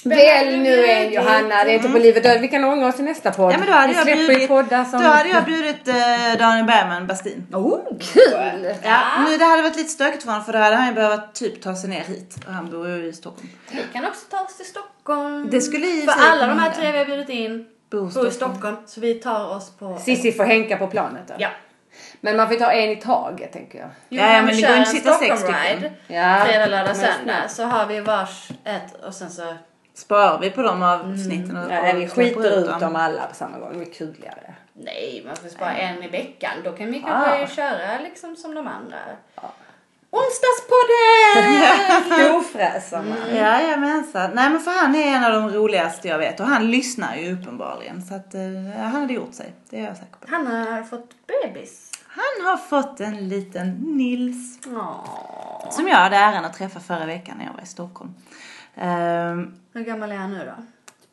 Välj 0.04 0.58
nu 0.58 0.86
en 0.86 1.13
Johanna, 1.13 1.63
det 1.63 1.71
är 1.71 1.75
inte 1.75 1.89
på 1.89 1.97
livet 1.97 2.25
och 2.25 2.32
död. 2.32 2.41
Vi 2.41 2.47
kan 2.47 2.63
ångra 2.63 2.88
oss 2.88 2.99
i 2.99 3.04
nästa 3.04 3.32
podd. 3.32 3.54
Ja 3.54 3.58
men 3.58 3.67
då 3.67 3.73
hade 3.73 3.93
vi 3.93 3.99
jag 3.99 4.19
ju 4.19 4.27
bjudit, 4.27 4.47
poddar 4.47 4.86
som... 4.86 5.01
då 5.01 5.08
hade 5.08 5.30
jag 5.30 5.45
bjudit 5.45 5.88
eh, 5.88 5.93
Daniel 6.39 6.65
Bergman 6.65 7.08
Bastin. 7.08 7.47
Oh, 7.54 7.97
kul! 7.99 8.75
Ja, 8.84 9.01
nu 9.27 9.38
det 9.38 9.45
hade 9.45 9.62
varit 9.62 9.75
lite 9.75 9.89
stökigt 9.89 10.23
för 10.23 10.30
honom 10.32 10.45
för 10.45 10.54
då 10.54 10.60
hade 10.60 10.75
han 10.75 10.88
ju 10.88 10.93
behövt 10.93 11.34
typ 11.34 11.62
ta 11.62 11.75
sig 11.75 11.89
ner 11.89 12.04
hit. 12.04 12.36
Och 12.47 12.54
han 12.54 12.69
bor 12.69 12.88
ju 12.88 13.06
i 13.06 13.13
Stockholm. 13.13 13.49
Vi 13.71 13.84
kan 13.93 14.06
också 14.06 14.25
ta 14.30 14.39
oss 14.39 14.58
till 14.58 14.65
Stockholm. 14.65 15.49
Det 15.51 15.62
skulle 15.62 15.88
i 15.88 16.01
För 16.01 16.21
alla 16.32 16.47
de 16.47 16.60
här 16.60 16.71
tre 16.71 16.91
vi 16.91 16.97
har 16.97 17.06
bjudit 17.06 17.30
in 17.30 17.65
bor 17.91 18.27
i 18.27 18.32
Stockholm. 18.32 18.75
Så 18.86 19.01
vi 19.01 19.13
tar 19.13 19.56
oss 19.56 19.71
på... 19.77 19.97
Sissi 19.97 20.32
får 20.32 20.43
hänka 20.43 20.77
på 20.77 20.88
planet 20.88 21.21
då. 21.27 21.34
Ja. 21.38 21.49
Men 22.21 22.38
man 22.38 22.47
får 22.47 22.56
ta 22.56 22.71
en 22.71 22.89
i 22.89 22.95
taget 22.95 23.51
tänker 23.54 23.80
jag. 23.80 23.89
Ja, 24.10 24.34
ja, 24.34 24.41
men 24.41 24.45
det 24.47 24.54
kör 24.54 24.67
går 24.67 24.73
en 24.75 24.80
inte 24.80 24.89
att 24.89 24.95
sitta 24.95 25.13
sex 25.13 25.39
Stockholm-ride. 25.39 25.91
Ja. 26.08 26.43
Fredag, 26.45 26.65
lördag, 26.65 26.95
söndag. 26.95 27.47
Så 27.49 27.63
har 27.63 27.86
vi 27.86 27.99
vars 27.99 28.49
ett 28.63 29.04
och 29.06 29.13
sen 29.13 29.30
så... 29.30 29.56
Sparar 29.93 30.39
vi 30.39 30.49
på 30.49 30.62
de 30.62 30.84
avsnitten 30.84 31.58
och, 31.58 31.71
Ja, 31.71 31.82
nej, 31.82 31.95
vi 31.95 32.08
skiter 32.08 32.60
ut 32.60 32.80
dem. 32.80 32.95
alla 32.95 33.27
på 33.27 33.36
samma 33.36 33.58
gång. 33.60 33.73
Det 33.73 33.82
är 33.82 33.93
kul 33.93 34.13
kuligare. 34.13 34.54
Nej, 34.73 35.23
man 35.25 35.36
får 35.36 35.60
bara 35.60 35.73
en 35.75 36.04
i 36.04 36.08
veckan. 36.08 36.51
Då 36.63 36.71
kan 36.71 36.91
vi 36.91 36.99
kanske 37.01 37.43
Ah. 37.43 37.47
köra 37.47 37.99
liksom 38.04 38.36
som 38.36 38.56
de 38.56 38.67
andra. 38.67 38.97
Onsdagspodden! 40.12 41.62
Storfräsarna. 42.06 43.15
Jajamensan. 43.36 44.32
Nej 44.34 44.50
men 44.50 44.60
för 44.60 44.71
han 44.71 44.95
är 44.95 45.15
en 45.15 45.24
av 45.24 45.32
de 45.32 45.50
roligaste 45.58 46.08
jag 46.08 46.17
vet 46.17 46.39
och 46.39 46.45
han 46.45 46.71
lyssnar 46.71 47.15
ju 47.15 47.34
uppenbarligen 47.39 48.02
så 48.02 48.15
att 48.15 48.34
eh, 48.34 48.41
han 48.78 48.91
hade 49.02 49.13
gjort 49.13 49.34
sig. 49.34 49.54
Det 49.69 49.80
är 49.80 49.84
jag 49.84 49.97
säker 49.97 50.15
på. 50.19 50.28
Han 50.30 50.47
har 50.47 50.84
fått 50.84 51.10
bebis. 51.28 51.91
Han 52.08 52.45
har 52.47 52.58
fått 52.58 53.00
en 53.00 53.30
liten 53.30 53.69
Nils 53.71 54.60
Åh. 54.67 55.69
som 55.71 55.88
jag 55.88 55.95
hade 55.95 56.15
äran 56.15 56.45
att 56.45 56.54
träffa 56.54 56.80
förra 56.80 57.06
veckan 57.06 57.38
när 57.38 57.45
jag 57.45 57.54
var 57.54 57.62
i 57.62 57.65
Stockholm. 57.65 58.13
Ehm, 58.76 59.54
Hur 59.74 59.84
gammal 59.84 60.12
är 60.12 60.15
han 60.15 60.32
nu 60.32 60.38
då? 60.45 60.63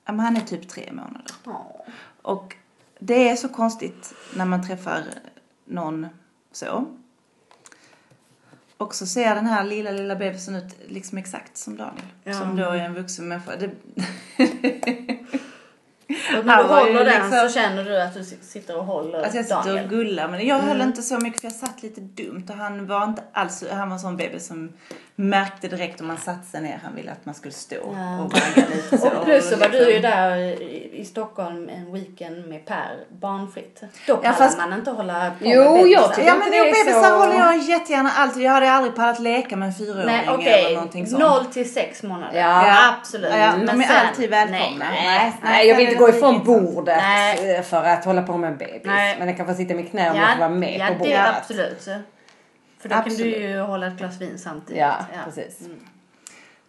ja, 0.04 0.12
men 0.12 0.20
han 0.20 0.36
är 0.36 0.40
typ 0.40 0.68
tre 0.68 0.88
månader. 0.92 1.24
Åh. 1.46 1.66
Och 2.22 2.56
det 2.98 3.28
är 3.28 3.36
så 3.36 3.48
konstigt 3.48 4.14
när 4.36 4.44
man 4.44 4.66
träffar 4.66 5.02
någon 5.64 6.06
så. 6.52 6.86
Och 8.78 8.94
så 8.94 9.06
ser 9.06 9.34
den 9.34 9.46
här 9.46 9.64
lilla, 9.64 9.90
lilla 9.90 10.16
bebisen 10.16 10.54
ut 10.54 10.76
liksom 10.88 11.18
exakt 11.18 11.56
som 11.56 11.76
Daniel. 11.76 12.06
Ja. 12.24 12.32
Som 12.32 12.56
då 12.56 12.64
är 12.64 12.78
en 12.78 12.94
vuxen 12.94 13.28
människa. 13.28 13.52
Det... 13.56 13.70
Och 16.38 16.46
när 16.46 16.56
du 16.56 16.62
håller 16.64 17.04
den 17.04 17.22
liksom- 17.30 17.48
så 17.48 17.54
känner 17.54 17.84
du 17.84 18.02
att 18.02 18.14
du 18.14 18.24
sitter 18.24 18.76
och 18.76 18.84
håller 18.84 19.18
Alltså 19.22 19.36
jag 19.36 19.44
sitter 19.46 19.62
Daniel. 19.64 19.84
och 19.84 19.90
gullar 19.90 20.28
men 20.28 20.46
jag 20.46 20.58
höll 20.58 20.80
inte 20.80 21.02
så 21.02 21.18
mycket 21.18 21.40
för 21.40 21.46
jag 21.46 21.54
satt 21.56 21.82
lite 21.82 22.00
dumt 22.00 22.44
och 22.48 22.54
han 22.54 22.86
var 22.86 23.04
inte 23.04 23.22
alls, 23.32 23.64
han 23.70 23.88
var 23.88 23.94
en 23.94 24.00
sån 24.00 24.16
bebis 24.16 24.46
som 24.46 24.72
märkte 25.16 25.68
direkt 25.68 26.00
om 26.00 26.06
man 26.06 26.16
satte 26.16 26.46
sig 26.50 26.60
ner, 26.62 26.80
han 26.84 26.94
ville 26.94 27.12
att 27.12 27.26
man 27.26 27.34
skulle 27.34 27.54
stå 27.54 27.76
Ja. 27.76 28.18
och 28.20 28.32
vagga 28.32 28.68
lite 28.68 28.98
så. 28.98 29.08
Och 29.18 29.24
plus 29.24 29.50
så 29.50 29.56
var 29.56 29.68
du 29.68 29.78
ju 29.78 29.84
liksom- 29.84 30.02
där 30.10 30.36
i, 30.96 31.04
Stockholm 31.04 31.68
en 31.68 31.92
weekend 31.92 32.46
med 32.48 32.66
Per 32.66 33.04
barnfritt. 33.20 33.82
Då 34.06 34.16
pallar 34.16 34.32
fast- 34.32 34.58
man 34.58 34.72
inte 34.72 34.90
hålla 34.90 35.30
på 35.30 35.36
Jo, 35.40 35.62
med 35.62 35.72
bebisar. 35.82 36.00
jag 36.02 36.14
tycker 36.14 36.28
Ja 36.28 36.34
inte 36.34 36.44
men 36.44 36.50
det 36.50 36.58
är 36.58 36.84
bebisar 36.84 37.02
så- 37.10 37.16
håller 37.18 37.34
jag 37.38 37.58
jättegärna 37.58 38.10
alltid. 38.16 38.42
Jag 38.42 38.52
hade 38.52 38.70
aldrig 38.72 38.94
pallat 38.94 39.18
leka 39.20 39.56
med 39.56 39.66
en 39.68 39.74
fyraåring 39.74 40.06
Nej 40.06 40.22
eller 40.22 40.34
okej, 40.34 40.74
någonting 40.74 41.06
sånt. 41.06 41.20
0 41.20 41.44
till 41.44 41.72
6 41.72 42.02
månader. 42.02 42.38
Ja. 42.40 42.88
absolut. 43.00 43.30
Ja, 43.34 43.52
de 43.52 43.64
Men 43.66 43.80
är 43.80 43.84
sen- 43.86 44.06
alltid 44.08 44.30
välkomna. 44.30 44.84
Nej, 44.90 45.02
Nej. 45.04 45.32
Nej, 45.42 45.68
jag 45.68 45.76
vill 45.76 45.88
inte 45.88 45.97
gå 45.98 46.08
ifrån 46.08 46.44
bordet 46.44 46.96
Nej. 46.96 47.62
för 47.62 47.84
att 47.84 48.04
hålla 48.04 48.22
på 48.22 48.36
med 48.36 48.50
en 48.52 48.58
bebis. 48.58 48.82
Nej. 48.84 49.16
Men 49.18 49.28
jag 49.28 49.36
kan 49.36 49.46
få 49.46 49.54
sitta 49.54 49.74
med 49.74 49.90
knä 49.90 50.10
om 50.10 50.16
jag 50.16 50.32
får 50.32 50.38
vara 50.38 50.48
med 50.48 50.78
ja, 50.80 50.86
på 50.86 50.92
det 50.92 50.98
bordet. 50.98 51.14
är 51.14 51.36
absolut. 51.38 51.82
För 52.80 52.88
då 52.88 52.94
kan 52.94 52.98
Absolut. 53.04 53.34
du 53.34 53.40
ju 53.40 53.58
hålla 53.60 53.86
ett 53.86 53.96
glas 53.96 54.20
vin 54.20 54.38
samtidigt. 54.38 54.80
Ja, 54.80 54.96
precis. 55.24 55.60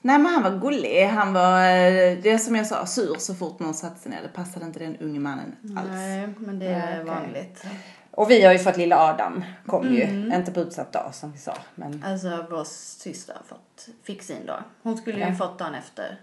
Nej 0.01 0.19
men 0.19 0.25
han 0.25 0.43
var 0.43 0.59
gullig. 0.59 1.05
Han 1.05 1.33
var, 1.33 1.59
eh, 1.59 2.17
det 2.21 2.29
är 2.31 2.37
som 2.37 2.55
jag 2.55 2.65
sa, 2.67 2.85
sur 2.85 3.15
så 3.19 3.35
fort 3.35 3.59
någon 3.59 3.73
satte 3.73 3.99
sig 3.99 4.11
ner. 4.11 4.19
Det 4.23 4.27
passade 4.29 4.65
inte 4.65 4.79
den 4.79 4.97
unge 4.97 5.19
mannen 5.19 5.55
alls. 5.77 5.89
Nej, 5.91 6.29
men 6.37 6.59
det 6.59 6.65
är 6.65 7.01
okej. 7.01 7.03
vanligt. 7.15 7.63
Och 8.11 8.29
vi 8.31 8.45
har 8.45 8.53
ju 8.53 8.59
fått 8.59 8.77
lilla 8.77 8.97
Adam. 8.97 9.43
Kom 9.67 9.93
ju. 9.95 10.03
Mm. 10.03 10.33
Inte 10.33 10.51
på 10.51 10.59
utsatt 10.59 10.91
dag 10.93 11.09
som 11.13 11.31
vi 11.31 11.37
sa. 11.37 11.53
Men 11.75 12.03
Alltså 12.07 12.45
vår 12.49 12.63
syster 12.63 13.33
har 13.33 13.43
fått 13.43 13.87
fick 14.03 14.23
sin 14.23 14.45
dag. 14.45 14.63
Hon 14.83 14.97
skulle 14.97 15.17
ju 15.17 15.25
Ja. 15.25 15.35
fått 15.35 15.59
dagen 15.59 15.75
efter. 15.75 16.17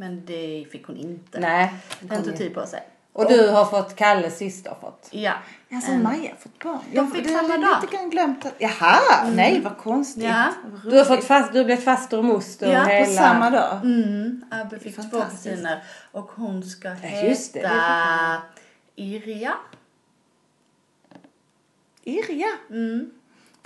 Men 0.00 0.22
det 0.26 0.66
fick 0.72 0.86
hon 0.86 0.96
inte. 0.96 1.40
nej. 1.40 1.74
Den 2.00 2.22
tog 2.22 2.36
tid 2.36 2.54
på 2.54 2.66
sig. 2.66 2.82
Och 3.12 3.28
du 3.28 3.48
har 3.48 3.64
fått 3.64 3.96
Kalles 3.96 4.38
syster 4.38 4.74
fått. 4.80 5.08
Ja. 5.10 5.32
Alltså 5.72 5.90
Mm. 5.90 6.02
Maja 6.02 6.30
har 6.30 6.36
fått 6.36 6.58
barn. 6.64 6.78
De 6.94 7.10
fick 7.10 7.24
det 7.24 7.30
samma 7.32 7.58
dag. 7.58 7.78
lite 7.82 7.96
grann 7.96 8.10
glömt 8.10 8.46
att, 8.46 8.54
jaha, 8.58 9.30
nej 9.34 9.60
vad 9.60 9.78
konstigt. 9.78 10.24
Ja. 10.24 10.52
Vad 10.84 10.92
Du 10.92 10.98
har, 10.98 11.04
fått 11.04 11.24
fast, 11.24 11.52
du 11.52 11.58
har 11.58 11.64
blivit 11.64 11.84
faster 11.84 12.18
och 12.18 12.24
moster 12.24 12.72
Ja, 12.72 12.84
hela... 12.84 13.06
På 13.06 13.12
samma 13.12 13.50
dag. 13.50 13.80
Mm, 13.84 14.44
Abbe 14.50 14.78
fick 14.78 14.94
två 14.96 15.02
Fantastiskt. 15.02 15.44
kusiner 15.44 15.82
och 16.12 16.30
hon 16.30 16.62
ska 16.62 16.88
Ja, 16.88 17.22
just 17.22 17.52
det, 17.52 17.60
det 17.60 17.68
heta 17.68 18.42
Irja. 18.96 19.54
Irja. 22.04 22.48
Mm. 22.70 23.10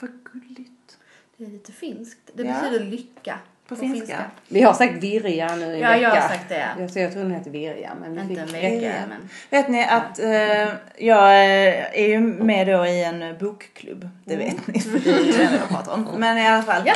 Vad 0.01 0.11
gulligt. 0.33 0.99
Det 1.37 1.44
är 1.44 1.49
lite 1.49 1.73
finskt. 1.73 2.31
Det 2.35 2.42
Ja. 2.42 2.61
betyder 2.61 2.85
lycka. 2.85 3.38
På 3.68 3.77
finska. 3.77 4.24
Vi 4.48 4.62
har 4.62 4.72
sagt 4.74 4.94
Virja 5.03 5.57
nu 5.57 5.64
i 5.64 5.81
Ja, 5.81 5.88
vecka. 5.88 6.03
jag 6.03 6.11
har 6.11 6.29
sagt 6.29 6.48
det. 6.48 6.68
Jag, 6.79 6.90
så 6.90 6.98
jag 6.98 7.12
tror 7.12 7.22
hon 7.22 7.33
heter 7.33 7.50
Virja. 7.50 7.92
Men 8.00 8.14
vi 8.14 8.20
Inte 8.20 8.40
en 8.40 8.46
fick 8.46 8.57
vecka, 8.57 8.68
Irja. 8.74 8.92
men... 9.09 9.29
Vet 9.50 9.68
ni 9.68 9.85
att 9.85 10.18
eh, 10.18 10.74
jag 11.07 11.29
eh, 11.29 12.00
är 12.00 12.09
ju 12.09 12.20
med 12.20 12.66
då 12.66 12.87
i 12.87 13.05
en 13.05 13.38
bokklubb. 13.40 14.09
Det 14.24 14.37
vet 14.37 14.66
ni 14.66 14.81
för 14.81 14.98
det 14.98 15.11
är 15.11 15.53
jag 15.61 15.68
pratar 15.68 15.92
om. 15.92 16.09
Men 16.18 16.38
i 16.38 16.46
alla 16.46 16.62
fall. 16.62 16.83
Ja. 16.87 16.94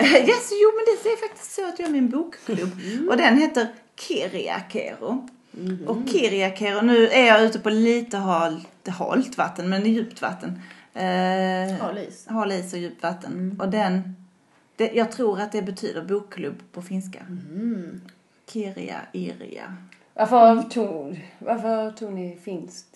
yes, 0.02 0.50
jo 0.52 0.72
men 0.76 0.84
det 1.02 1.08
är 1.08 1.28
faktiskt 1.28 1.52
så 1.54 1.68
att 1.68 1.78
jag 1.78 1.86
är 1.88 1.92
med 1.92 1.96
i 1.98 2.04
en 2.04 2.10
bokklubb. 2.10 2.70
Och 3.10 3.16
den 3.16 3.38
heter 3.38 3.66
Kiriakero. 4.00 5.28
Och 5.86 5.96
Kiriakero, 6.12 6.80
nu 6.80 7.08
är 7.08 7.26
jag 7.26 7.42
ute 7.42 7.58
på 7.58 7.70
lite 7.70 8.16
halt, 8.16 8.88
halt 8.88 9.38
vatten 9.38 9.68
men 9.68 9.86
djupt 9.86 10.22
vatten. 10.22 10.62
Eh, 10.94 11.76
Hal 11.80 11.98
is. 12.08 12.26
Hal 12.28 12.52
is 12.52 12.72
och 12.72 12.78
djupt 12.78 13.02
vatten. 13.02 13.60
Och 13.62 13.68
den, 13.68 14.16
det, 14.76 14.92
jag 14.92 15.12
tror 15.12 15.40
att 15.40 15.52
det 15.52 15.62
betyder 15.62 16.02
bokklubb 16.02 16.62
på 16.72 16.82
finska. 16.82 17.26
Kiria, 18.46 19.00
Iria. 19.12 19.76
Varför 20.14 20.62
tog, 20.62 21.32
varför 21.38 21.90
tog 21.90 22.12
ni 22.12 22.38
finskt? 22.44 22.86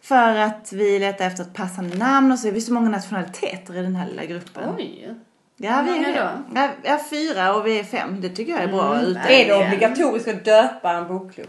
För 0.00 0.36
att 0.36 0.72
vi 0.72 0.98
letar 0.98 1.26
efter 1.26 1.42
ett 1.42 1.54
passande 1.54 1.96
namn 1.96 2.32
och 2.32 2.38
så 2.38 2.48
är 2.48 2.52
vi 2.52 2.60
så 2.60 2.72
många 2.72 2.88
nationaliteter 2.88 3.76
i 3.76 3.82
den 3.82 3.96
här 3.96 4.08
lilla 4.08 4.24
gruppen. 4.24 4.74
Oj. 4.78 5.14
Ja, 5.56 5.82
vi 5.82 5.90
Hur 5.90 5.96
många 5.96 6.08
är 6.08 6.12
det. 6.12 6.42
Ja, 6.54 6.70
ja, 6.82 7.00
fyra 7.10 7.54
och 7.54 7.66
vi 7.66 7.78
är 7.78 7.84
fem. 7.84 8.20
Det 8.20 8.28
tycker 8.28 8.52
jag 8.52 8.62
är 8.62 8.68
bra 8.68 8.94
Mm. 8.94 9.16
Är 9.16 9.46
det 9.46 9.66
obligatoriskt 9.66 10.28
att 10.28 10.44
döpa 10.44 10.90
en 10.90 11.08
bokklubb? 11.08 11.48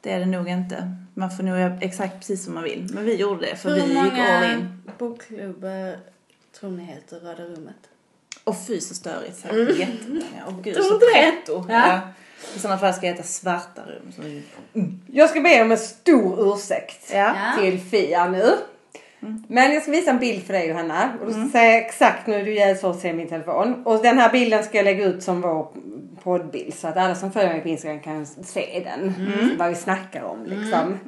Det 0.00 0.12
är 0.12 0.18
det 0.18 0.26
nog 0.26 0.48
inte. 0.48 0.94
Man 1.14 1.30
får 1.30 1.42
nog 1.42 1.58
göra 1.58 1.78
exakt 1.80 2.14
precis 2.18 2.44
som 2.44 2.54
man 2.54 2.62
vill. 2.62 2.90
Men 2.94 3.04
vi 3.04 3.14
gjorde 3.14 3.46
det 3.46 3.56
för 3.56 3.68
Hur 3.68 3.76
vi 3.76 3.88
gick 3.88 3.98
all 3.98 4.04
många 4.12 4.52
in. 4.52 4.82
bokklubbar 4.98 5.96
tror 6.60 6.70
ni 6.70 6.84
heter 6.84 7.16
Röda 7.20 7.44
rummet? 7.44 7.76
Och 8.44 8.56
fy 8.66 8.80
så 8.80 8.94
störigt 8.94 9.36
säkert. 9.36 9.78
Jättemånga. 9.78 10.46
Och 10.46 10.64
gud 10.64 10.76
så 10.76 10.98
pretto. 10.98 11.64
Ja. 11.68 11.88
Ja. 11.88 12.00
I 12.56 12.58
sådana 12.58 12.78
fall 12.78 12.92
ska 12.92 13.00
det 13.00 13.06
heta 13.06 13.22
svarta 13.22 13.82
rum. 13.82 14.12
Så... 14.16 14.22
Jag 15.12 15.30
ska 15.30 15.40
be 15.40 15.62
om 15.62 15.72
en 15.72 15.78
stor 15.78 16.54
ursäkt 16.54 17.12
Ja. 17.12 17.34
Till 17.60 17.80
Fia 17.80 18.28
nu. 18.28 18.54
Men 19.48 19.72
jag 19.72 19.82
ska 19.82 19.92
visa 19.92 20.10
en 20.10 20.18
bild 20.18 20.46
för 20.46 20.52
dig 20.52 20.68
Johanna. 20.68 21.12
Och 21.20 21.26
du 21.26 21.32
ska 21.32 21.48
säga 21.52 21.78
exakt, 21.78 22.26
nu 22.26 22.44
du 22.44 22.54
jävligt 22.54 22.80
svårt 22.80 22.94
att 22.94 23.02
se 23.02 23.12
min 23.12 23.28
telefon. 23.28 23.82
Och 23.84 24.02
den 24.02 24.18
här 24.18 24.32
bilden 24.32 24.64
ska 24.64 24.76
jag 24.76 24.84
lägga 24.84 25.04
ut 25.04 25.22
som 25.22 25.40
vår 25.40 25.68
poddbild. 26.22 26.74
Så 26.74 26.88
att 26.88 26.96
alla 26.96 27.14
som 27.14 27.32
följer 27.32 27.52
mig 27.52 27.60
på 27.60 27.68
Instagram 27.68 28.00
kan 28.00 28.26
se 28.26 28.82
den. 28.84 29.14
Vad 29.58 29.68
vi 29.68 29.74
snackar 29.74 30.22
om 30.22 30.46
liksom. 30.46 30.98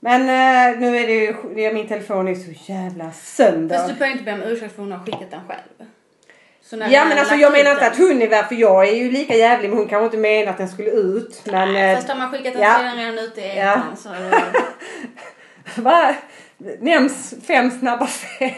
Men 0.00 0.20
eh, 0.20 0.80
nu 0.80 0.96
är 0.96 1.06
det 1.06 1.14
ju, 1.14 1.72
min 1.72 1.88
telefon 1.88 2.28
är 2.28 2.34
så 2.34 2.72
jävla 2.72 3.12
sönder. 3.12 3.76
Fast 3.76 3.88
du 3.88 3.94
behöver 3.94 4.18
inte 4.18 4.24
be 4.24 4.32
om 4.32 4.42
ursäkt 4.42 4.74
för 4.74 4.82
hon 4.82 4.92
har 4.92 4.98
skickat 4.98 5.30
den 5.30 5.40
själv. 5.48 5.88
Ja 6.70 7.04
men 7.04 7.18
alltså 7.18 7.34
jag 7.34 7.52
menar 7.52 7.70
inte 7.70 7.86
att 7.86 7.98
hon 7.98 8.22
är 8.22 8.28
värd 8.28 8.48
för 8.48 8.54
jag 8.54 8.88
är 8.88 8.94
ju 8.94 9.10
lika 9.10 9.34
jävlig 9.36 9.68
men 9.68 9.78
hon 9.78 9.88
kanske 9.88 10.04
inte 10.04 10.16
menar 10.16 10.52
att 10.52 10.58
den 10.58 10.68
skulle 10.68 10.90
ut. 10.90 11.42
Men 11.44 11.76
eh, 11.76 11.96
Fast 11.96 12.08
har 12.08 12.16
man 12.16 12.30
skickat 12.30 12.52
den 12.52 12.62
ja. 12.62 12.74
så 12.74 12.80
är 12.80 12.84
den 12.84 12.96
redan 12.96 13.18
ute 13.18 13.40
i 13.40 13.58
Ja. 13.58 13.82
Så... 13.96 14.10
vad 15.82 16.14
nämns 16.80 17.34
fem 17.46 17.70
snabba 17.70 18.06
fel. 18.06 18.52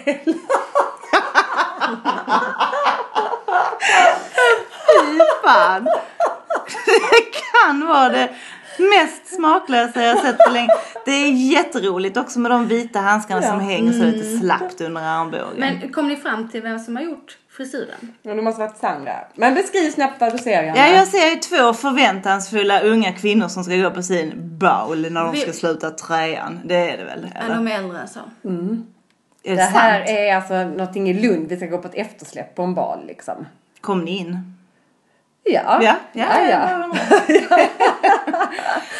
Fy 4.86 5.18
fan. 5.42 5.84
Det 6.86 7.24
kan 7.42 7.86
vara 7.86 8.08
det 8.08 8.28
mest 8.78 9.34
smaklösa 9.34 10.02
jag 10.02 10.18
sett 10.18 10.38
på 10.38 10.50
länge. 10.52 10.68
Det 11.04 11.10
är 11.10 11.32
jätteroligt 11.32 12.16
också 12.16 12.38
med 12.38 12.50
de 12.50 12.68
vita 12.68 12.98
handskarna 12.98 13.42
som 13.42 13.60
hänger 13.60 13.92
så 13.92 14.04
lite 14.04 14.38
slappt 14.38 14.80
under 14.80 15.02
armbågen. 15.02 15.56
Men 15.56 15.92
kom 15.92 16.08
ni 16.08 16.16
fram 16.16 16.48
till 16.48 16.62
vem 16.62 16.78
som 16.78 16.96
har 16.96 17.02
gjort 17.02 17.38
frisyren? 17.56 18.14
Ja, 18.22 18.34
det 18.34 18.42
måste 18.42 18.60
varit 18.60 18.76
Sandra. 18.78 19.12
Men 19.34 19.54
beskriv 19.54 19.90
snabbt 19.90 20.20
vad 20.20 20.32
du 20.32 20.38
ser. 20.38 20.62
Ja, 20.62 20.86
jag 20.88 21.06
ser 21.08 21.26
ju 21.30 21.36
två 21.36 21.72
förväntansfulla 21.74 22.80
unga 22.80 23.12
kvinnor 23.12 23.48
som 23.48 23.64
ska 23.64 23.76
gå 23.76 23.90
på 23.90 24.02
sin 24.02 24.32
baul 24.58 25.12
när 25.12 25.24
de 25.24 25.32
Vi- 25.32 25.40
ska 25.40 25.52
sluta 25.52 25.90
trean. 25.90 26.60
Det 26.64 26.90
är 26.90 26.96
det 26.98 27.04
väl? 27.04 27.30
Ja, 27.34 27.40
Eller? 27.40 27.54
de 27.54 27.68
är 27.68 27.78
äldre 27.78 27.98
så. 28.08 28.20
Är 29.42 29.50
det, 29.50 29.56
Det 29.56 29.62
här 29.62 29.98
sant? 29.98 30.10
är 30.10 30.36
alltså 30.36 30.54
någonting 30.54 31.10
i 31.10 31.14
Lund. 31.14 31.48
Vi 31.48 31.56
ska 31.56 31.66
gå 31.66 31.78
på 31.78 31.88
ett 31.88 31.94
eftersläpp 31.94 32.54
på 32.54 32.62
en 32.62 32.74
bal 32.74 33.06
liksom. 33.06 33.46
Kom 33.80 34.04
ni 34.04 34.18
in? 34.18 34.38
Ja. 35.44 35.78
Ja, 35.82 35.94
ja, 36.12 36.26
ja, 36.40 36.48
ja. 36.50 36.94
ja. 37.28 37.58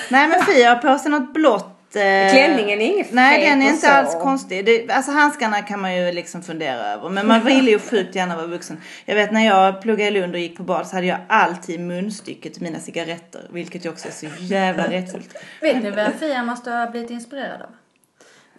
Nej 0.08 0.28
men 0.28 0.40
Fia 0.42 0.68
har 0.74 0.76
på 0.92 0.98
sig 0.98 1.10
något 1.10 1.32
blått. 1.34 1.69
Eh, 1.96 2.30
Klänningen 2.32 2.80
är 2.80 2.86
inget 2.86 3.12
Nej 3.12 3.50
den 3.50 3.62
är 3.62 3.66
inte 3.66 3.80
så. 3.86 3.92
alls 3.92 4.14
konstig. 4.22 4.64
Det, 4.66 4.90
alltså 4.90 5.10
handskarna 5.12 5.62
kan 5.62 5.80
man 5.80 5.96
ju 5.96 6.12
liksom 6.12 6.42
fundera 6.42 6.86
över. 6.92 7.08
Men 7.08 7.26
man 7.26 7.44
vill 7.44 7.68
ju 7.68 7.78
sjukt 7.78 8.14
gärna 8.14 8.36
vara 8.36 8.46
vuxen. 8.46 8.80
Jag 9.04 9.14
vet 9.14 9.32
när 9.32 9.46
jag 9.46 9.82
pluggade 9.82 10.10
i 10.10 10.20
Lund 10.20 10.34
och 10.34 10.40
gick 10.40 10.56
på 10.56 10.62
bad 10.62 10.86
så 10.86 10.96
hade 10.96 11.06
jag 11.06 11.18
alltid 11.28 11.80
munstycket 11.80 12.54
till 12.54 12.62
mina 12.62 12.78
cigaretter. 12.78 13.48
Vilket 13.52 13.84
ju 13.84 13.88
också 13.90 14.08
är 14.08 14.12
så 14.12 14.26
jävla 14.38 14.84
rättsligt. 14.90 15.34
Vet 15.60 15.82
ni 15.82 15.90
vem 15.90 16.12
Fia 16.12 16.42
måste 16.42 16.70
ha 16.70 16.86
blivit 16.90 17.10
inspirerad 17.10 17.62
av? 17.62 17.68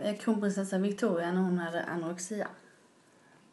Eh, 0.07 0.15
Kronprinsessan 0.23 0.81
Victoria 0.81 1.31
när 1.31 1.41
hon 1.41 1.57
hade 1.59 1.83
anorexia. 1.83 2.47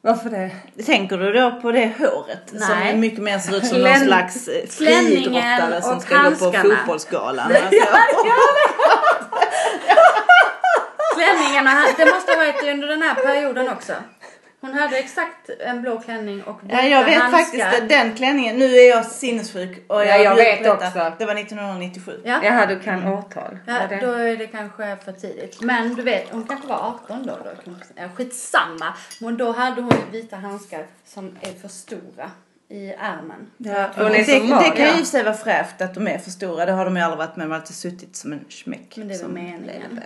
Varför 0.00 0.30
det? 0.30 0.50
Tänker 0.86 1.18
du 1.18 1.32
då 1.32 1.60
på 1.62 1.72
det 1.72 1.92
håret? 1.98 2.48
Som 2.48 2.58
Nej. 2.80 2.92
är 2.92 2.96
mycket 2.96 3.18
mer 3.22 3.38
ser 3.38 3.56
ut 3.56 3.66
som 3.66 3.80
någon 3.80 3.96
slags 3.96 4.48
eh, 4.48 4.66
friidrottare 4.68 5.82
som 5.82 5.96
och 5.96 6.02
ska 6.02 6.14
gå 6.14 6.20
på 6.22 6.26
handskarna. 6.26 6.76
fotbollsgalan. 6.76 7.52
Alltså, 7.52 7.68
klänningen 7.68 8.36
han, 11.66 11.86
det 11.96 12.04
måste 12.14 12.32
ha 12.32 12.36
varit 12.38 12.62
under 12.74 12.88
den 12.88 13.02
här 13.02 13.14
perioden 13.14 13.68
också. 13.68 13.92
Hon 14.60 14.74
hade 14.74 14.98
exakt 14.98 15.50
en 15.60 15.82
blå 15.82 16.00
klänning 16.00 16.42
och 16.42 16.60
Ja, 16.68 16.82
jag 16.82 17.04
vet 17.04 17.14
handskar. 17.20 17.64
faktiskt 17.64 17.88
den 17.88 18.14
klänningen. 18.14 18.56
Nu 18.56 18.64
är 18.76 18.88
jag 18.90 19.06
sinnessjuk 19.06 19.84
och 19.88 20.00
jag, 20.00 20.06
Ja, 20.06 20.16
jag 20.16 20.34
vet 20.34 20.58
detta. 20.64 20.72
också. 20.74 21.12
Det 21.18 21.24
var 21.24 21.34
1997. 21.34 22.20
Ja. 22.24 22.40
Jaha, 22.44 22.66
du 22.66 22.80
kan 22.80 23.06
årtal. 23.06 23.58
Ja, 23.66 23.74
det- 23.88 23.96
då 24.06 24.12
är 24.12 24.36
det 24.36 24.46
kanske 24.46 24.96
för 25.04 25.12
tidigt. 25.12 25.60
Men 25.60 25.94
du 25.94 26.02
vet, 26.02 26.26
hon 26.30 26.44
kanske 26.46 26.66
var 26.68 26.76
18 27.04 27.26
då. 27.26 27.38
då 27.44 28.08
skitsamma. 28.16 28.94
Men 29.20 29.36
då 29.36 29.52
hade 29.52 29.82
hon 29.82 29.92
vita 30.12 30.36
handskar 30.36 30.86
som 31.06 31.36
är 31.40 31.60
för 31.60 31.68
stora 31.68 32.30
i 32.70 32.94
ärmen. 32.98 33.50
Ja, 33.58 33.72
är 33.72 34.10
det, 34.10 34.64
det 34.64 34.76
kan 34.76 34.94
ju 34.94 35.00
i 35.00 35.02
och 35.02 35.06
sig 35.06 35.22
vara 35.22 35.34
fräscht 35.34 35.80
att 35.80 35.94
de 35.94 36.08
är 36.08 36.18
för 36.18 36.30
stora. 36.30 36.66
Det 36.66 36.72
har 36.72 36.84
de 36.84 36.96
ju 36.96 37.02
aldrig 37.02 37.18
varit 37.18 37.36
med. 37.36 37.46
De 37.46 37.50
har 37.50 37.58
alltid 37.58 37.76
suttit 37.76 38.16
som 38.16 38.32
en 38.32 38.40
smäck. 38.48 38.94
Men 38.96 39.08
det 39.08 39.14
är 39.14 39.18
väl 39.18 39.28
meningen. 39.28 40.00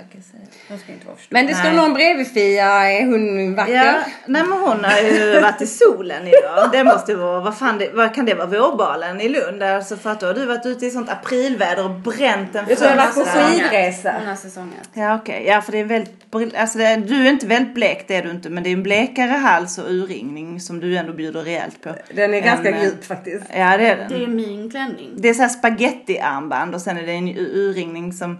De 0.68 0.78
ska 0.78 0.92
inte 0.92 1.06
vara 1.06 1.16
för 1.16 1.24
stora. 1.24 1.40
Men 1.40 1.46
det 1.46 1.54
står 1.54 1.70
någon 1.70 1.94
bredvid 1.94 2.32
Fia. 2.32 2.66
Är 2.66 3.06
hon 3.06 3.54
vacker? 3.54 3.74
Ja, 3.74 3.94
nej 4.26 4.42
men 4.42 4.58
hon 4.58 4.84
har 4.84 5.00
ju 5.00 5.40
varit 5.42 5.62
i 5.62 5.66
solen 5.66 6.26
idag. 6.26 6.68
Det 6.72 6.84
måste 6.84 7.14
vara, 7.14 7.40
vad 7.40 7.58
fan 7.58 7.78
det, 7.78 7.90
vad 7.94 8.14
kan 8.14 8.24
det 8.24 8.34
vara, 8.34 8.46
vårbalen 8.46 9.20
i 9.20 9.28
Lund? 9.28 9.62
Alltså 9.62 9.96
för 9.96 10.10
att 10.10 10.20
då 10.20 10.26
har 10.26 10.34
du 10.34 10.46
varit 10.46 10.66
ute 10.66 10.86
i 10.86 10.90
sånt 10.90 11.10
aprilväder 11.10 11.84
och 11.84 11.90
bränt 11.90 12.54
en 12.54 12.64
Jag 12.68 12.78
tror 12.78 12.90
jag 12.90 12.96
har 12.96 13.06
varit 13.06 13.14
på 13.14 13.24
skidresa. 13.24 14.14
Hon 14.18 14.28
har 14.28 14.36
säsongat. 14.36 14.88
Ja 14.92 15.16
okej, 15.16 15.44
ja 15.46 15.62
för 15.62 15.72
det 15.72 15.78
är 15.78 15.84
väldigt, 15.84 16.56
alltså 16.56 16.78
det, 16.78 16.96
du 16.96 17.26
är 17.26 17.30
inte 17.30 17.46
väldigt 17.46 17.74
blek 17.74 18.04
det 18.08 18.16
är 18.16 18.22
du 18.22 18.30
inte 18.30 18.50
men 18.50 18.62
det 18.62 18.68
är 18.68 18.72
en 18.72 18.82
blekare 18.82 19.32
hals 19.32 19.78
och 19.78 19.90
urringning 19.90 20.60
som 20.60 20.80
du 20.80 20.96
ändå 20.96 21.12
bjuder 21.12 21.42
rejält 21.42 21.82
på. 21.82 21.94
Den 22.14 22.34
är 22.34 22.51
ganska 22.54 22.82
djup 22.82 23.04
faktiskt. 23.04 23.44
Ja 23.48 23.76
det 23.76 23.86
är 23.86 23.96
den. 23.96 24.08
Det 24.08 24.24
är 24.24 24.28
min 24.28 24.70
klänning. 24.70 25.10
Det 25.16 25.28
är 25.28 25.34
så 25.34 25.42
här 25.42 25.48
spaghetti-armband 25.48 26.74
och 26.74 26.80
sen 26.80 26.96
är 26.96 27.06
det 27.06 27.12
en 27.12 27.28
urringning 27.28 28.12
som 28.12 28.38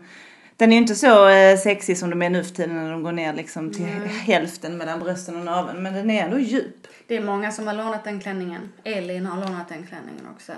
den 0.57 0.73
är 0.73 0.77
ju 0.77 0.81
inte 0.81 0.95
så 0.95 1.29
eh, 1.29 1.59
sexig 1.59 1.99
som 1.99 2.11
de 2.11 2.23
är 2.23 2.31
nu 2.31 2.45
för 2.45 2.55
tiden 2.55 2.77
när 2.77 2.91
de 2.91 3.03
går 3.03 3.13
ner 3.13 3.33
liksom 3.33 3.73
till 3.73 3.87
hälften 4.27 4.77
mellan 4.77 5.01
brösten 5.01 5.37
och 5.37 5.45
naveln 5.45 5.83
men 5.83 5.95
den 5.95 6.11
är 6.11 6.25
ändå 6.25 6.39
djup. 6.39 6.87
Det 7.07 7.17
är 7.17 7.23
många 7.23 7.53
som 7.53 7.67
har 7.67 7.75
lånat 7.75 8.05
den 8.05 8.21
klänningen. 8.21 8.73
Elin 8.85 9.27
har 9.27 9.41
lånat 9.41 9.69
den 9.69 9.87
klänningen 9.87 10.27
också. 10.35 10.53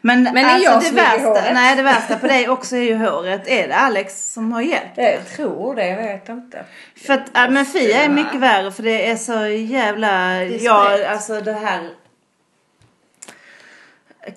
Men, 0.00 0.22
Men 0.22 0.36
är 0.36 0.44
alltså 0.44 0.72
jag 0.72 0.82
det 0.82 0.90
värsta, 0.90 1.52
nej 1.54 1.76
det 1.76 1.82
värsta 1.82 2.16
på 2.16 2.26
dig 2.26 2.48
också 2.48 2.76
är 2.76 2.82
ju 2.82 2.96
håret. 2.96 3.48
Är 3.48 3.68
det 3.68 3.74
Alex 3.74 4.32
som 4.32 4.52
har 4.52 4.60
hjälpt? 4.60 4.92
Jag 4.96 5.28
tror 5.28 5.74
det, 5.74 5.88
jag 5.88 5.96
vet 5.96 6.28
inte. 6.28 6.64
För 7.06 7.14
att, 7.14 7.52
men 7.52 7.66
Fia 7.66 8.02
är 8.02 8.08
mycket 8.08 8.40
värre 8.40 8.72
för 8.72 8.82
det 8.82 9.10
är 9.10 9.16
så 9.16 9.46
jävla, 9.46 10.08
är 10.08 10.64
ja 10.64 11.08
alltså 11.08 11.40
det 11.40 11.52
här 11.52 11.90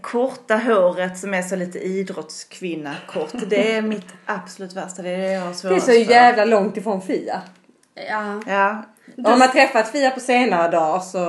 korta 0.02 0.56
håret 0.56 1.18
som 1.18 1.34
är 1.34 1.42
så 1.42 1.56
lite 1.56 1.80
idrottskvinna 1.80 2.96
kort. 3.08 3.32
Det 3.48 3.76
är 3.76 3.82
mitt 3.94 4.14
absolut 4.26 4.74
värsta. 4.74 5.02
Det 5.02 5.10
är 5.10 5.18
det 5.18 5.32
jag 5.32 5.42
har 5.42 5.70
Det 5.70 5.76
är 5.76 5.80
så 5.80 5.86
för. 5.86 6.12
jävla 6.12 6.46
långt 6.46 6.78
ifrån 6.78 7.02
Fia. 7.02 7.42
Ja. 8.10 8.42
Ja. 8.48 8.84
Om 9.18 9.40
man 9.40 9.52
träffat 9.52 9.92
Fia 9.92 10.12
på 10.12 10.20
senare 10.20 10.72
dagar 10.72 11.00
så 11.00 11.26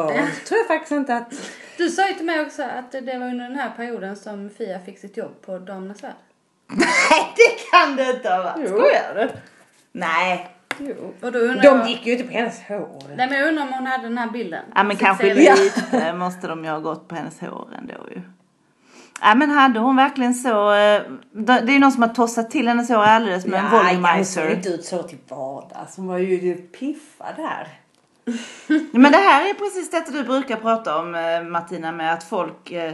tror 0.49 0.59
jag 0.59 0.67
faktiskt 0.67 0.93
inte 0.93 1.17
att... 1.17 1.33
Du 1.77 1.89
sa 1.89 2.09
ju 2.09 2.15
till 2.15 2.27
mig 2.27 2.41
också 2.41 2.63
att 2.63 2.93
det 2.93 3.19
var 3.19 3.27
under 3.27 3.45
den 3.49 3.59
här 3.59 3.71
perioden 3.77 4.17
som 4.17 4.51
Fia 4.59 4.79
fick 4.81 4.99
sitt 4.99 5.17
jobb 5.17 5.43
på 5.47 5.59
Damernas 5.59 6.03
Värld. 6.05 6.13
Nej 6.73 7.33
det 7.37 7.71
kan 7.71 7.97
det 7.97 8.11
inte 8.11 8.29
ha 8.29 8.43
varit. 8.43 8.69
Skojar 8.69 9.15
du? 9.15 9.29
Nej. 9.93 10.49
Jo. 10.79 11.15
Och 11.21 11.33
då 11.33 11.39
undrar 11.39 11.63
De 11.63 11.79
jag... 11.79 11.89
gick 11.89 12.07
ju 12.07 12.13
inte 12.13 12.25
på 12.25 12.33
hennes 12.33 12.61
hår. 12.69 13.03
Nej 13.17 13.29
men 13.29 13.39
jag 13.39 13.49
undrar 13.49 13.63
om 13.63 13.73
hon 13.73 13.87
hade 13.87 14.03
den 14.03 14.19
här 14.19 14.31
bilden. 14.31 14.65
Ja 14.75 14.83
men 14.83 14.97
kanske 14.97 15.35
lite 15.35 16.13
måste 16.15 16.47
de 16.47 16.65
ju 16.65 16.71
ha 16.71 16.79
gått 16.79 17.09
på 17.09 17.15
hennes 17.15 17.41
hår 17.41 17.69
ändå 17.79 17.95
ju. 18.11 18.21
Ja 19.25 19.35
men 19.35 19.51
hade 19.51 19.81
hon 19.81 19.97
verkligen 19.97 20.35
så, 20.35 20.73
eh, 20.73 21.03
det 21.33 21.53
är 21.53 21.71
ju 21.71 21.79
någon 21.79 21.93
som 21.93 22.03
har 22.03 22.09
tossat 22.09 22.51
till 22.51 22.69
hennes 22.69 22.89
hår 22.89 22.97
alldeles 22.97 23.47
med 23.47 23.61
en 23.61 23.67
hon 23.67 23.81
såg 23.81 23.95
volumizer. 23.95 24.51
inte 24.51 24.69
ut 24.69 24.85
så 24.85 25.03
till 25.03 25.19
vardags. 25.29 25.97
Hon 25.97 26.07
var 26.07 26.19
ju 26.19 26.55
piffad 26.55 27.35
där. 27.37 27.69
Men 28.93 29.13
det 29.13 29.19
här 29.19 29.51
är 29.51 29.55
precis 29.55 29.91
detta 29.91 30.13
du 30.13 30.25
brukar 30.25 30.57
prata 30.57 30.99
om 30.99 31.15
eh, 31.15 31.43
Martina 31.43 31.93
med 31.93 32.13
att 32.13 32.25
folk 32.25 32.71
eh, 32.71 32.93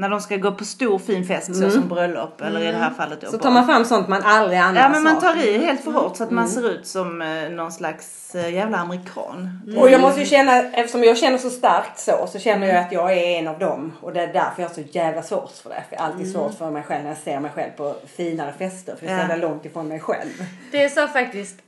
när 0.00 0.08
de 0.08 0.20
ska 0.20 0.36
gå 0.36 0.52
på 0.52 0.64
stor 0.64 0.98
fin 0.98 1.24
fest 1.24 1.56
så 1.56 1.70
som 1.70 1.88
bröllop 1.88 2.40
eller 2.40 2.60
i 2.60 2.66
det 2.66 2.78
här 2.78 2.90
fallet 2.90 3.20
då 3.20 3.26
Mm. 3.26 3.38
Så 3.40 3.44
tar 3.44 3.50
man 3.50 3.66
fram 3.66 3.84
sånt 3.84 4.08
man 4.08 4.22
aldrig 4.22 4.58
annars 4.58 4.82
Ja 4.82 4.88
men 4.88 5.02
man 5.02 5.20
tar 5.20 5.46
i 5.46 5.58
helt 5.58 5.84
för 5.84 5.92
hårt 5.92 6.16
så 6.16 6.24
att 6.24 6.30
man 6.30 6.48
ser 6.48 6.70
ut 6.70 6.86
som 6.86 7.22
eh, 7.22 7.50
någon 7.50 7.72
slags 7.72 8.34
eh, 8.34 8.54
jävla 8.54 8.78
amerikan. 8.78 9.60
Och 9.78 9.90
jag 9.90 10.00
måste 10.00 10.20
ju 10.20 10.26
känna, 10.26 10.62
eftersom 10.62 11.04
jag 11.04 11.18
känner 11.18 11.38
så 11.38 11.50
starkt 11.50 11.98
så, 11.98 12.26
så 12.32 12.38
känner 12.38 12.66
jag 12.66 12.76
att 12.76 12.92
jag 12.92 13.12
är 13.12 13.38
en 13.38 13.48
av 13.48 13.58
dem. 13.58 13.92
Och 14.00 14.12
det 14.12 14.20
är 14.20 14.32
därför 14.32 14.62
jag 14.62 14.68
har 14.68 14.74
så 14.74 14.80
jävla 14.80 15.22
svårt 15.22 15.52
för 15.62 15.70
det. 15.70 15.84
För 15.88 15.96
jag 15.96 16.02
har 16.02 16.08
alltid 16.08 16.32
svårt 16.32 16.54
för 16.54 16.70
mig 16.70 16.82
själv 16.82 17.02
när 17.02 17.10
jag 17.10 17.18
ser 17.18 17.40
mig 17.40 17.50
själv 17.50 17.70
på 17.76 17.94
finare 18.16 18.52
fester. 18.58 18.96
För 18.96 19.06
det 19.06 19.12
är 19.12 19.16
så 19.16 19.28
jävla 19.28 19.48
långt 19.48 19.64
ifrån 19.64 19.88
mig 19.88 20.00
själv. 20.00 20.44
Det 20.72 20.88
sa 20.88 21.08
faktiskt 21.08 21.58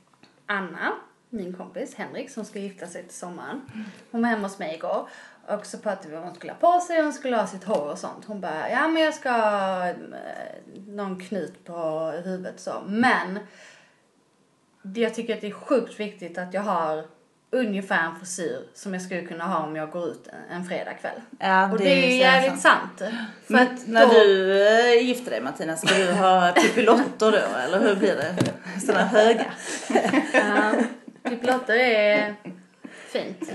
Anna, 0.45 0.93
min 1.29 1.53
kompis 1.53 1.95
Henrik 1.95 2.29
som 2.29 2.45
ska 2.45 2.59
gifta 2.59 2.87
sig 2.87 3.03
till 3.03 3.17
sommaren. 3.17 3.61
Hon 4.11 4.21
var 4.21 4.29
hemma 4.29 4.47
hos 4.47 4.59
mig 4.59 4.75
igår. 4.75 5.07
Och 5.47 5.65
så 5.65 5.77
pratade 5.77 6.09
vi 6.09 6.15
om 6.15 6.21
vad 6.21 6.29
hon 6.29 6.35
skulle 6.35 6.53
ha 6.53 6.73
på 6.73 6.79
sig 6.79 6.97
och 6.97 7.03
hon 7.03 7.13
skulle 7.13 7.35
ha 7.35 7.47
sitt 7.47 7.63
hår 7.63 7.91
och 7.91 7.97
sånt. 7.97 8.25
Hon 8.25 8.41
bara, 8.41 8.69
ja 8.69 8.87
men 8.87 9.03
jag 9.03 9.13
ska 9.13 9.31
ha 9.31 9.87
eh, 9.87 9.95
någon 10.87 11.19
knut 11.19 11.65
på 11.65 12.11
huvudet 12.25 12.59
så. 12.59 12.83
Men 12.87 13.39
jag 14.95 15.13
tycker 15.13 15.33
att 15.35 15.41
det 15.41 15.47
är 15.47 15.51
sjukt 15.51 15.99
viktigt 15.99 16.37
att 16.37 16.53
jag 16.53 16.61
har 16.61 17.05
ungefär 17.51 18.03
en 18.03 18.15
frisyr 18.15 18.59
som 18.73 18.93
jag 18.93 19.01
skulle 19.01 19.21
kunna 19.21 19.47
ha 19.47 19.63
om 19.63 19.75
jag 19.75 19.91
går 19.91 20.07
ut 20.07 20.29
en, 20.51 20.65
fredagkväll. 20.65 21.21
Ja, 21.39 21.71
och 21.71 21.77
det 21.77 22.03
är 22.03 22.09
ju 22.09 22.17
jävligt 22.17 22.61
sant. 22.61 22.97
För 22.97 23.53
Men 23.53 23.67
att 23.67 23.87
när 23.87 24.05
då, 24.05 24.13
du 24.13 24.67
äh, 24.67 25.07
gifter 25.07 25.31
dig 25.31 25.41
Martina, 25.41 25.77
ska 25.77 25.95
du 25.95 26.11
ha 26.11 26.51
pippilotter 26.51 27.31
då 27.31 27.57
eller 27.57 27.79
hur 27.79 27.95
blir 27.95 28.15
det? 28.15 28.35
Sådana 28.81 29.05
höga? 29.05 29.45
Ja, 30.33 30.73
Pippilotter 31.23 31.73
är 31.73 32.35
fint. 33.07 33.51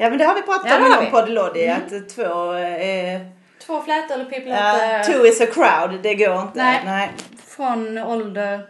Ja 0.00 0.08
men 0.08 0.18
det 0.18 0.24
har 0.24 0.34
vi 0.34 0.42
pratat 0.42 0.66
Ja, 0.70 0.76
om 0.76 0.82
har 0.82 0.88
inom 0.90 1.04
vi. 1.04 1.10
Poddilodi 1.10 1.68
att 1.68 2.08
två 2.08 2.52
eh, 2.54 3.20
Två 3.66 3.82
flätor 3.82 4.14
eller 4.14 4.24
ja, 4.24 4.30
pippilotter. 4.30 5.04
two 5.04 5.26
is 5.26 5.40
a 5.40 5.46
crowd, 5.46 6.02
det 6.02 6.14
går 6.14 6.40
inte. 6.42 6.62
Nej. 6.62 6.82
nej. 6.84 7.10
Från 7.46 7.98
ålder 7.98 8.60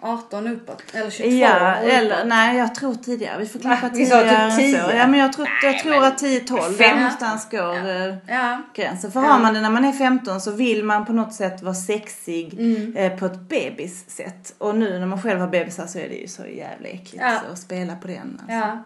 18 0.00 0.46
uppåt. 0.48 0.82
Eller 0.94 1.10
22 1.10 1.30
Ja, 1.36 1.48
uppåt. 1.76 1.92
eller 1.92 2.24
nej 2.24 2.58
jag 2.58 2.74
tror 2.74 2.94
tidigare. 2.94 3.38
Vi 3.38 3.46
får 3.46 3.58
klippa 3.58 3.90
Vi 3.92 4.06
sa 4.06 4.20
typ 4.20 4.28
tidigare 4.28 4.42
än 4.44 4.50
så. 4.50 4.56
10. 4.88 4.96
Ja 4.96 5.06
men 5.06 5.20
jag 5.20 5.32
tror, 5.32 5.48
jag 5.62 5.78
tror 5.78 6.04
att 6.04 6.22
10-12, 6.22 6.78
där 6.78 6.94
någonstans 6.96 7.50
går 7.50 7.74
eh, 7.74 8.14
Ja. 8.28 8.62
gränsen. 8.74 9.12
För 9.12 9.20
har 9.20 9.38
man 9.38 9.54
det 9.54 9.60
när 9.60 9.70
man 9.70 9.84
är 9.84 9.92
15 9.92 10.40
så 10.40 10.50
vill 10.50 10.84
man 10.84 11.04
på 11.06 11.12
något 11.12 11.34
sätt 11.34 11.62
vara 11.62 11.74
sexig 11.74 12.54
Mm. 12.58 12.96
eh, 12.96 13.18
på 13.18 13.26
ett 13.26 13.40
bebissätt. 13.40 14.54
Och 14.58 14.74
nu 14.74 14.98
när 14.98 15.06
man 15.06 15.22
själv 15.22 15.40
har 15.40 15.48
bebisar 15.48 15.86
så 15.86 15.98
är 15.98 16.08
det 16.08 16.14
ju 16.14 16.28
så 16.28 16.42
jävla 16.46 16.88
äckligt 16.88 17.16
Ja. 17.20 17.40
att 17.52 17.58
spela 17.58 17.96
på 17.96 18.06
den. 18.08 18.40
Alltså. 18.42 18.54
ja. 18.68 18.78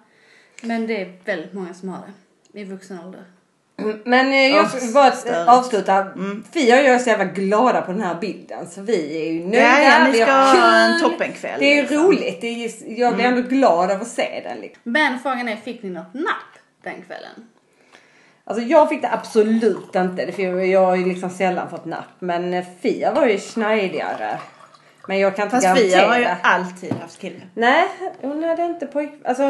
Men 0.63 0.87
det 0.87 1.01
är 1.01 1.13
väldigt 1.25 1.53
många 1.53 1.75
som 1.75 1.89
har 1.89 2.03
det. 2.53 2.61
I 2.61 2.65
vuxen 2.65 2.99
ålder. 3.05 3.25
Men 4.05 4.29
eh, 4.29 4.57
jag 4.57 4.71
ska 4.71 4.93
bara 4.93 5.53
avsluta. 5.53 6.07
Fia 6.53 6.79
och 6.79 6.85
jag 6.85 6.95
är 6.95 6.99
så 6.99 7.11
jävla 7.11 7.25
glada 7.25 7.83
på 7.83 7.93
den 7.93 8.01
här 8.01 8.15
bilden. 8.21 8.67
Så 8.67 8.83
vi 8.83 9.27
är 9.27 9.33
ju 9.33 9.45
nöjda. 9.45 9.83
Ja, 9.83 9.83
ja, 9.83 10.05
ni 10.05 10.11
vi 10.11 10.23
ska 10.23 10.33
ha 10.33 10.77
en 10.77 11.01
toppenkväll. 11.01 11.61
Det 11.61 11.79
är 11.79 11.83
liksom. 11.83 12.07
roligt. 12.07 12.41
Det 12.41 12.47
är 12.47 12.53
just, 12.53 12.83
jag 12.87 13.15
blir 13.15 13.25
ändå 13.25 13.43
glad 13.43 13.91
av 13.91 14.01
att 14.01 14.09
se 14.09 14.41
den. 14.45 14.61
Liksom. 14.61 14.81
Men 14.85 15.19
frågan 15.19 15.49
är, 15.49 15.57
fick 15.57 15.83
ni 15.83 15.91
något 15.91 16.15
napp 16.15 16.59
den 16.83 17.03
kvällen? 17.03 17.49
Alltså 18.45 18.65
jag 18.65 18.89
fick 18.89 19.03
det 19.03 19.13
absolut 19.13 19.95
inte. 19.97 20.33
För 20.33 20.43
jag 20.43 20.87
har 20.87 20.97
ju 20.97 21.05
liksom 21.05 21.31
sällan 21.31 21.71
fått 21.71 21.85
napp. 21.85 22.15
Men 22.19 22.55
eh, 22.55 22.65
Fia 22.81 23.13
var 23.13 23.27
ju 23.27 23.39
snajdigare. 23.39 24.39
Men 25.09 25.19
jag 25.19 25.37
kan 25.37 25.45
inte 25.45 25.57
Fast 25.57 25.65
garantera. 25.67 25.89
Fia 25.89 26.07
har 26.09 26.19
ju 26.19 26.27
alltid 26.43 26.93
haft 26.93 27.21
kille. 27.21 27.41
Nej, 27.55 27.89
hon 28.21 28.45
hade 28.45 28.63
inte 28.65 28.87
pojk... 28.87 29.11
Alltså, 29.25 29.43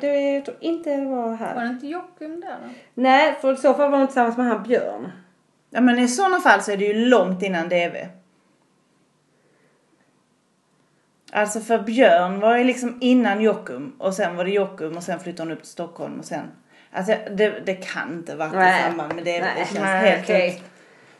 det, 0.00 0.06
jag 0.34 0.44
tror 0.44 0.56
inte 0.60 0.96
det 0.96 1.04
var 1.04 1.28
Var 1.28 1.36
här. 1.36 1.60
det 1.64 1.66
inte 1.70 1.86
Jockum 1.86 2.40
där 2.40 2.56
då? 2.62 2.68
Nej, 2.94 3.34
för 3.40 3.52
i 3.52 3.56
så 3.56 3.74
fall 3.74 3.90
var 3.90 3.98
hon 3.98 4.06
tillsammans 4.06 4.36
med 4.36 4.46
han 4.46 4.62
Björn. 4.62 5.12
Ja 5.70 5.80
men 5.80 5.98
i 5.98 6.08
sådana 6.08 6.40
fall 6.40 6.62
så 6.62 6.72
är 6.72 6.76
det 6.76 6.84
ju 6.84 6.94
långt 6.94 7.42
innan 7.42 7.68
DV. 7.68 7.96
Alltså 11.32 11.60
för 11.60 11.78
Björn 11.78 12.40
var 12.40 12.56
ju 12.56 12.64
liksom 12.64 12.98
innan 13.00 13.40
Jockum 13.40 13.96
och 13.98 14.14
sen 14.14 14.36
var 14.36 14.44
det 14.44 14.50
Jockum 14.50 14.96
och 14.96 15.02
sen 15.02 15.20
flyttade 15.20 15.48
hon 15.48 15.52
upp 15.56 15.62
till 15.62 15.72
Stockholm 15.72 16.18
och 16.18 16.24
sen. 16.24 16.46
Alltså 16.92 17.14
det, 17.30 17.60
det 17.66 17.74
kan 17.74 18.12
inte 18.12 18.36
varit 18.36 18.52
Nej. 18.54 18.80
i 18.80 18.82
samband 18.82 19.14
med 19.14 19.24
DV. 19.24 19.28
Nej, 19.40 19.52
Det 19.56 19.64
känns 19.64 19.78
nej, 19.80 20.10
helt 20.10 20.24
okej. 20.24 20.48
ut. 20.48 20.62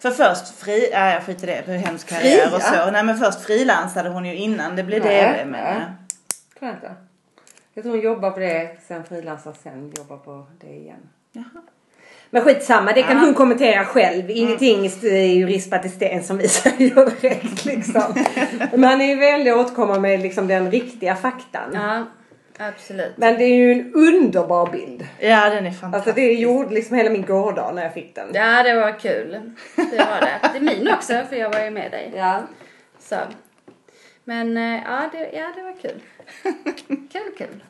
För 0.04 0.10
först 0.10 0.48
fri, 0.58 0.88
ja 0.92 1.10
jag 1.10 1.22
skiter 1.22 1.48
i 1.48 1.50
det, 1.50 1.62
för 1.62 1.72
hemsk 1.72 2.08
karriär 2.08 2.54
och 2.54 2.62
så. 2.62 2.90
Nej 2.90 3.04
men 3.04 3.16
först 3.18 3.40
frilansade 3.40 4.08
hon 4.08 4.24
ju 4.24 4.34
innan 4.34 4.76
det 4.76 4.82
blev 4.82 5.04
Nej, 5.04 5.22
DV 5.44 5.50
men 5.50 5.64
nej. 5.64 5.82
ja. 6.60 6.68
Inte. 6.70 6.94
Jag 7.74 7.84
tror 7.84 7.94
hon 7.94 8.04
jobbar 8.04 8.30
på 8.30 8.40
det, 8.40 8.76
sen 8.88 9.04
frilansar, 9.04 9.54
sen 9.62 9.92
jobbar 9.96 10.16
på 10.16 10.46
det 10.60 10.66
igen. 10.74 11.08
Jaha. 11.32 11.44
Men 12.30 12.42
skitsamma, 12.42 12.92
det 12.92 13.02
kan 13.02 13.16
Ja. 13.16 13.24
hon 13.24 13.34
kommentera 13.34 13.84
själv. 13.84 14.30
Ingenting 14.30 14.86
är 15.02 15.34
ju 15.34 15.46
rispat 15.46 15.84
i 15.84 15.88
sten 15.88 16.24
som 16.24 16.38
vi 16.38 16.48
säger 16.48 17.20
direkt 17.20 17.64
liksom. 17.64 18.02
Men 18.72 18.84
han 18.84 19.00
är 19.00 19.06
ju 19.06 19.16
väldigt 19.16 19.54
återkomma 19.54 19.98
med 19.98 20.20
liksom 20.20 20.46
den 20.48 20.70
riktiga 20.70 21.16
faktan. 21.16 21.70
Ja, 21.74 22.04
absolut. 22.58 23.12
Men 23.16 23.38
det 23.38 23.44
är 23.44 23.54
ju 23.56 23.72
en 23.72 23.94
underbar 23.94 24.70
bild. 24.72 25.06
ja 25.20 25.50
den 25.50 25.66
är 25.66 25.70
fantastisk. 25.70 25.94
Alltså 25.94 26.12
det 26.12 26.32
gjorde 26.32 26.74
liksom 26.74 26.96
hela 26.96 27.10
min 27.10 27.24
gårdag 27.26 27.74
när 27.74 27.82
jag 27.82 27.94
fick 27.94 28.14
den. 28.14 28.28
Ja, 28.34 28.62
det 28.62 28.74
var 28.74 28.98
kul. 28.98 29.52
Det 29.76 29.98
var 29.98 30.20
det. 30.20 30.40
Det 30.52 30.56
är 30.58 30.60
min 30.76 30.88
också, 30.94 31.22
för 31.28 31.36
jag 31.36 31.50
var 31.52 31.60
ju 31.64 31.70
med 31.70 31.90
dig. 31.90 32.12
Ja. 32.16 32.42
Så. 32.98 33.16
Men 34.24 34.56
eh, 34.56 34.82
ja, 34.86 35.08
det, 35.12 35.30
ja, 35.32 35.52
det 35.56 35.62
var 35.62 35.80
kul. 35.82 36.00
kul, 37.12 37.32
kul. 37.38 37.64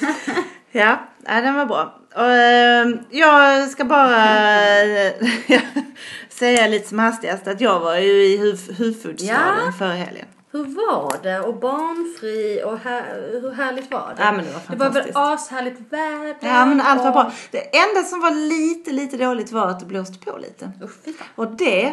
Ja, 0.72 0.98
ja, 1.26 1.40
den 1.40 1.54
var 1.54 1.66
bra. 1.66 2.00
Och, 2.14 2.32
eh, 2.32 2.86
jag 3.10 3.68
ska 3.68 3.84
bara 3.84 4.82
eh, 4.82 5.12
säga 6.28 6.66
lite 6.66 6.88
som 6.88 6.98
hastigast 6.98 7.46
att 7.48 7.60
jag 7.60 7.80
var 7.80 7.96
ju 7.96 8.12
i 8.12 8.38
huv- 8.38 8.72
huvudstaden 8.78 9.62
Ja. 9.66 9.72
förra 9.78 9.92
helgen. 9.92 10.26
Hur 10.56 10.64
var 10.64 11.22
det? 11.22 11.40
Och 11.40 11.54
barnfri 11.54 12.62
och 12.64 12.78
här, 12.78 13.28
hur 13.42 13.50
härligt 13.52 13.90
var 13.90 14.14
det? 14.16 14.22
Ja, 14.22 14.32
men 14.32 14.44
det 14.44 14.50
var 14.52 14.60
Det 14.68 14.76
var 14.76 14.90
väl 14.90 15.12
fantastiskt. 15.12 15.16
ashärligt 15.52 15.80
väder? 15.92 16.36
Ja 16.40 16.66
men 16.66 16.80
allt 16.80 17.00
var 17.00 17.08
och- 17.08 17.12
bra. 17.14 17.32
Det 17.50 17.76
enda 17.76 18.02
som 18.02 18.20
var 18.20 18.30
lite, 18.30 18.90
lite 18.92 19.16
dåligt 19.16 19.52
var 19.52 19.68
att 19.70 19.80
det 19.80 19.86
blåste 19.86 20.18
på 20.18 20.38
lite. 20.38 20.70
Usch. 20.84 21.16
Och 21.34 21.46
det 21.56 21.84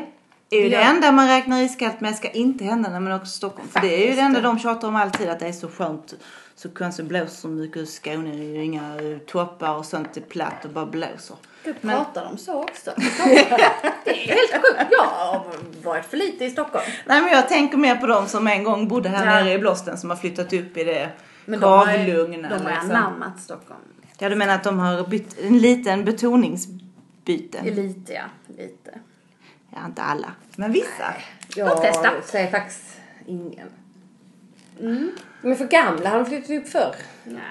är 0.49 0.58
ju 0.63 0.69
det 0.69 0.76
Ja. 0.76 0.82
enda 0.82 1.12
man 1.12 1.28
räknar 1.28 1.62
iskallt 1.62 2.02
med 2.02 2.15
ska 2.15 2.30
inte 2.30 2.63
hända 2.63 2.89
när 2.89 2.99
man 2.99 3.13
åker 3.13 3.26
till 3.26 3.34
Stockholm. 3.34 3.67
För 3.69 3.80
det 3.80 4.04
är 4.04 4.10
ju 4.10 4.15
det 4.15 4.21
enda 4.21 4.41
de 4.41 4.60
tjatar 4.60 4.88
om 4.88 4.95
alltid 4.95 5.30
att 5.30 5.39
det 5.39 5.47
är 5.47 5.52
så 5.54 5.67
skönt. 5.67 6.13
Så 6.56 6.69
konstigt 6.69 7.06
blåser 7.06 7.28
så 7.28 7.47
mycket 7.47 7.78
i 7.78 7.86
Skåne. 7.86 8.32
Det 8.32 8.43
är 8.43 8.56
ju 8.56 8.63
inga 8.63 8.95
toppar 9.28 9.76
och 9.78 9.86
sånt. 9.86 10.13
Det 10.13 10.19
är 10.19 10.26
platt 10.26 10.65
och 10.65 10.71
bara 10.71 10.86
blåser. 10.86 11.36
Gud, 11.63 11.76
Men- 11.82 11.95
pratar 11.95 12.23
de 12.26 12.38
så 12.38 12.63
också? 12.63 12.93
det 12.97 14.10
är 14.10 14.13
helt 14.28 14.52
sjukt. 14.52 14.91
Jag 14.91 15.04
har 15.04 15.45
varit 15.84 16.06
för 16.06 16.17
lite 16.17 16.45
i 16.45 16.49
Stockholm. 16.49 16.86
Nej 17.06 17.21
men 17.21 17.32
jag 17.32 17.49
tänker 17.49 17.78
mer 17.78 17.95
på 17.95 18.08
de 18.08 18.28
som 18.28 18.47
en 18.47 18.63
gång 18.63 18.88
bodde 18.88 19.10
här 19.10 19.26
Ja. 19.38 19.43
nere 19.43 19.54
i 19.54 19.60
Blåsten 19.60 19.97
som 19.97 20.10
har 20.10 20.17
flyttat 20.17 20.54
upp 20.54 20.78
i 20.78 20.84
det 20.84 21.10
Men 21.45 21.60
de 21.60 21.65
har 21.71 21.86
kavlugna. 21.86 22.49
de 22.49 22.65
har 22.65 22.71
liksom. 22.71 22.91
anammat 22.91 23.41
Stockholm. 23.41 23.80
Ja 24.17 24.30
du 24.30 24.36
menar 24.36 24.56
att 24.56 24.63
de 24.63 24.80
har 24.80 25.08
bytt 25.08 25.39
en 25.39 25.58
liten 25.58 26.06
betoningsbyte? 26.06 27.62
Lite, 27.63 28.13
ja. 28.13 28.23
Lite. 28.58 28.99
Ja 29.69 29.86
inte 29.86 30.02
alla, 30.02 30.32
men 30.56 30.71
vissa. 30.71 31.13
Jag 31.56 31.82
testa. 31.82 32.12
säger 32.26 32.52
faktiskt 32.52 32.84
ingen. 33.28 33.67
De 35.41 35.52
är 35.52 35.56
för 35.56 35.65
gamla, 35.67 36.10
har 36.10 36.17
de 36.17 36.26
flyttat 36.26 36.49
upp 36.49 36.67
förr? 36.69 36.95
Nej. 37.23 37.41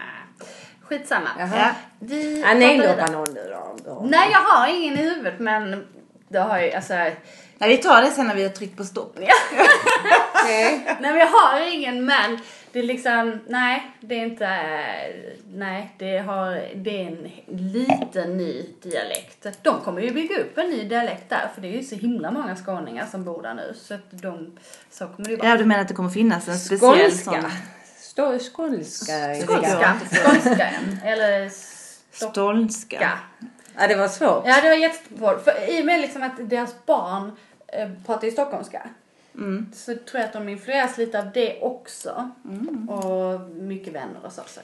Skitsamma. 0.98 1.28
Jaha. 1.38 1.56
Ja. 1.56 1.70
Vi 1.98 2.40
Ja, 2.40 2.54
nej, 2.54 2.78
pratar 2.78 2.88
låta 2.96 3.04
vidare. 3.06 3.18
någon 3.18 3.34
nu 3.34 3.54
då. 3.84 4.02
Nej, 4.10 4.28
jag 4.32 4.38
har 4.38 4.66
ingen 4.68 4.94
i 4.98 5.02
huvudet 5.02 5.38
men 5.38 5.86
det 6.28 6.38
har 6.38 6.60
ju 6.60 6.72
alltså... 6.72 6.94
Nej 7.58 7.76
vi 7.76 7.76
tar 7.76 8.02
det 8.02 8.10
sen 8.10 8.26
när 8.26 8.34
vi 8.34 8.42
har 8.42 8.50
tryckt 8.50 8.76
på 8.76 8.84
stopp. 8.84 9.16
Nej. 9.18 9.28
Nej 11.00 11.12
men 11.12 11.16
jag 11.18 11.26
har 11.26 11.74
ingen 11.74 12.04
men 12.04 12.38
det 12.72 12.78
är 12.78 12.82
liksom, 12.82 13.40
nej 13.48 13.92
det 14.00 14.14
är 14.14 14.24
inte, 14.24 14.48
nej 15.54 15.94
det, 15.98 16.18
har, 16.18 16.62
det 16.74 17.02
är 17.02 17.06
en 17.06 17.30
liten 17.46 18.36
ny 18.36 18.66
dialekt. 18.82 19.46
De 19.62 19.80
kommer 19.80 20.00
ju 20.02 20.10
bygga 20.10 20.38
upp 20.40 20.58
en 20.58 20.70
ny 20.70 20.84
dialekt 20.88 21.28
där 21.30 21.50
för 21.54 21.60
det 21.62 21.68
är 21.68 21.72
ju 21.76 21.82
så 21.84 21.94
himla 21.94 22.30
många 22.30 22.56
skåningar 22.56 23.06
som 23.10 23.24
bor 23.24 23.42
där 23.42 23.54
nu 23.54 23.74
så 23.76 23.94
att 23.94 24.10
de, 24.10 24.58
så 24.90 25.06
kommer 25.06 25.24
det 25.28 25.30
ju 25.30 25.36
vara. 25.36 25.48
Ja 25.48 25.56
du 25.56 25.64
menar 25.64 25.80
att 25.82 25.88
det 25.88 25.94
kommer 25.94 26.10
finnas 26.10 26.48
en 26.48 26.58
speciell 26.58 27.12
sån 27.12 27.32
Skånska. 27.34 27.50
Stå, 28.12 28.38
skånska. 28.38 29.34
Skånska, 29.46 30.00
skånska 30.10 30.70
eller 31.04 31.50
stolnska. 32.12 33.18
Ja, 33.78 33.86
det 33.88 33.94
var 33.94 34.08
svårt. 34.08 34.42
Ja 34.46 34.60
det 34.62 34.68
var 34.68 34.76
jättesvårt 34.76 35.44
för 35.44 35.70
i 35.70 35.80
och 35.82 35.86
med 35.86 36.00
liksom 36.00 36.22
att 36.22 36.50
deras 36.50 36.86
barn 36.86 37.32
eh, 37.66 37.88
pratar 38.06 38.24
ju 38.24 38.30
stockholmska. 38.30 38.82
Så 39.74 39.94
tror 39.94 40.20
jag 40.20 40.22
att 40.22 40.32
de 40.32 40.48
influeras 40.48 40.98
lite 40.98 41.18
av 41.18 41.32
det 41.34 41.60
också. 41.60 42.30
Och 42.88 43.40
mycket 43.40 43.94
vänner 43.94 44.20
och 44.24 44.32
så. 44.32 44.42
så. 44.46 44.60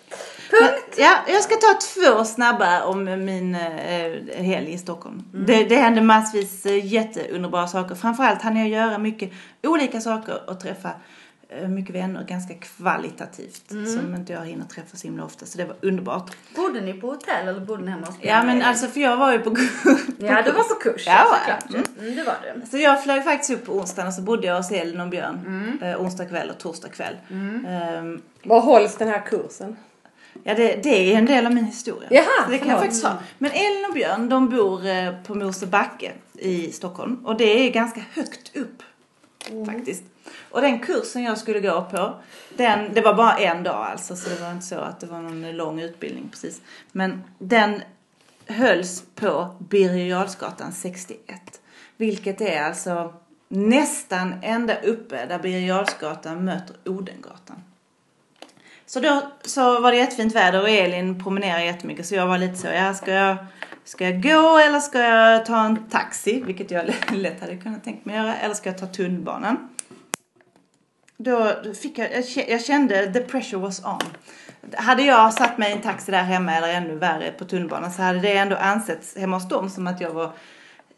Punkt! 0.50 0.94
Ja, 0.98 1.18
jag 1.28 1.42
ska 1.42 1.54
ta 1.54 1.78
två 1.94 2.24
snabba 2.24 2.84
om 2.84 3.04
min 3.04 3.54
eh, 3.54 4.44
helg 4.44 4.72
i 4.72 4.78
Stockholm. 4.78 5.22
Det, 5.32 5.64
det 5.64 5.76
hände 5.76 6.00
massvis 6.00 6.66
eh, 6.66 6.86
jätteunderbara 6.86 7.68
saker. 7.68 7.94
Framförallt 7.94 8.42
hann 8.42 8.56
jag 8.56 8.68
göra 8.68 8.98
mycket 8.98 9.30
olika 9.62 10.00
saker 10.00 10.50
och 10.50 10.60
träffa 10.60 10.90
mycket 11.68 11.94
vänner 11.94 12.24
ganska 12.24 12.54
kvalitativt. 12.54 13.68
Som 13.68 14.14
inte 14.14 14.32
jag 14.32 14.46
hinner 14.46 14.64
träffa 14.64 14.96
så 14.96 15.06
himla 15.06 15.24
ofta. 15.24 15.46
Så 15.46 15.58
det 15.58 15.64
var 15.64 15.76
underbart. 15.82 16.30
Bodde 16.56 16.80
ni 16.80 16.92
på 16.92 17.06
hotell 17.10 17.48
eller 17.48 17.60
bodde 17.60 17.84
ni 17.84 17.90
hemma 17.90 18.06
hos 18.06 18.16
Ja 18.20 18.42
men 18.42 18.62
alltså 18.62 18.86
för 18.86 19.00
jag 19.00 19.16
var 19.16 19.32
ju 19.32 19.38
på, 19.38 19.50
på 19.50 19.60
Ja, 20.18 20.42
du 20.42 20.52
var 20.52 20.74
på 20.74 20.74
kurs. 20.80 21.04
Ja, 21.06 21.38
såklart. 21.38 21.86
Mm, 21.98 22.16
det 22.16 22.22
var 22.24 22.36
du. 22.54 22.66
Så 22.70 22.78
jag 22.78 23.02
flög 23.02 23.24
faktiskt 23.24 23.50
upp 23.50 23.66
på 23.66 23.72
onsdagen 23.72 24.08
och 24.08 24.14
så 24.14 24.22
bodde 24.22 24.46
jag 24.46 24.56
hos 24.56 24.70
Elin 24.72 25.00
och 25.00 25.08
Björn. 25.08 25.78
Eh, 25.82 26.00
onsdag 26.00 26.24
kväll 26.26 26.50
och 26.50 26.58
torsdag 26.58 26.88
kväll. 26.88 27.16
Ehm, 27.68 28.22
Var 28.44 28.60
hålls 28.60 28.96
den 28.96 29.08
här 29.08 29.26
kursen? 29.26 29.76
Ja, 30.42 30.54
det, 30.54 30.82
det 30.82 31.12
är 31.14 31.18
en 31.18 31.26
del 31.26 31.46
av 31.46 31.54
min 31.54 31.64
historia. 31.64 32.08
Jaha, 32.10 32.44
så 32.44 32.50
det 32.50 32.58
kan 32.58 32.68
jag 32.68 32.80
faktiskt 32.80 33.04
ha. 33.04 33.12
Men 33.38 33.50
Elin 33.50 33.84
och 33.88 33.94
Björn, 33.94 34.28
de 34.28 34.48
bor 34.48 34.86
eh, 34.86 35.12
på 35.26 35.34
Mosebacke 35.34 36.12
i 36.34 36.72
Stockholm. 36.72 37.26
Och 37.26 37.36
det 37.36 37.44
är 37.66 37.70
ganska 37.70 38.00
högt 38.14 38.56
upp. 38.56 38.82
Mm. 39.50 39.66
Faktiskt. 39.66 40.02
Och 40.50 40.60
den 40.60 40.78
kursen 40.78 41.22
jag 41.22 41.38
skulle 41.38 41.60
gå 41.60 41.82
på, 41.90 42.14
den, 42.56 42.94
det 42.94 43.00
var 43.00 43.14
bara 43.14 43.36
en 43.36 43.62
dag 43.62 43.86
alltså. 43.86 44.16
Så 44.16 44.28
det 44.28 44.40
var 44.40 44.52
inte 44.52 44.66
så 44.66 44.78
att 44.78 45.00
det 45.00 45.06
var 45.06 45.20
någon 45.20 45.56
lång 45.56 45.80
utbildning 45.80 46.28
precis. 46.28 46.60
Men 46.92 47.24
den 47.38 47.82
hölls 48.46 49.04
på 49.14 49.56
Birger 49.58 50.06
Jarlsgatan 50.06 50.72
61. 50.72 51.60
Vilket 51.96 52.40
är 52.40 52.62
alltså 52.62 53.14
nästan 53.48 54.34
ända 54.42 54.80
uppe 54.80 55.26
där 55.26 55.38
Birger 55.38 55.68
Jarlsgatan 55.68 56.44
möter 56.44 56.76
Odengatan. 56.84 57.62
Så 58.86 59.00
då 59.00 59.22
så 59.42 59.80
var 59.80 59.92
det 59.92 59.98
jättefint 59.98 60.34
väder 60.34 60.62
och 60.62 60.68
Elin 60.68 61.22
promenerade 61.22 61.64
jättemycket 61.64 62.06
så 62.06 62.14
jag 62.14 62.26
var 62.26 62.38
lite 62.38 62.56
så, 62.56 62.66
ja 62.66 62.94
ska 62.94 63.12
jag, 63.12 63.36
ska 63.88 64.04
jag 64.04 64.22
gå 64.22 64.58
eller 64.58 64.80
ska 64.80 64.98
jag 64.98 65.46
ta 65.46 65.64
en 65.64 65.88
taxi? 65.88 66.42
Vilket 66.42 66.70
jag 66.70 66.84
lätt 67.12 67.40
hade 67.40 67.56
kunnat 67.56 67.84
tänkt 67.84 68.04
mig 68.04 68.16
göra. 68.16 68.36
Eller 68.36 68.54
ska 68.54 68.68
jag 68.70 68.78
ta 68.78 68.86
tunnelbanan? 68.86 69.68
Då 71.16 71.54
fick 71.82 71.98
jag, 71.98 72.12
jag 72.12 72.24
kä- 72.24 72.50
jag 72.50 72.64
kände 72.64 73.12
the 73.12 73.20
pressure 73.20 73.60
was 73.60 73.84
on. 73.84 74.00
Hade 74.74 75.02
jag 75.02 75.34
satt 75.34 75.58
mig 75.58 75.70
i 75.70 75.72
en 75.72 75.80
taxi 75.82 76.12
där 76.12 76.22
hemma 76.22 76.54
eller 76.54 76.68
ännu 76.68 76.94
värre 76.96 77.32
på 77.32 77.44
tunnelbanan 77.44 77.92
så 77.92 78.02
hade 78.02 78.20
det 78.20 78.32
ändå 78.36 78.56
ansetts 78.56 79.16
hemma 79.16 79.36
hos 79.36 79.48
dem 79.48 79.70
som 79.70 79.86
att 79.86 80.00
jag 80.00 80.10
var 80.10 80.32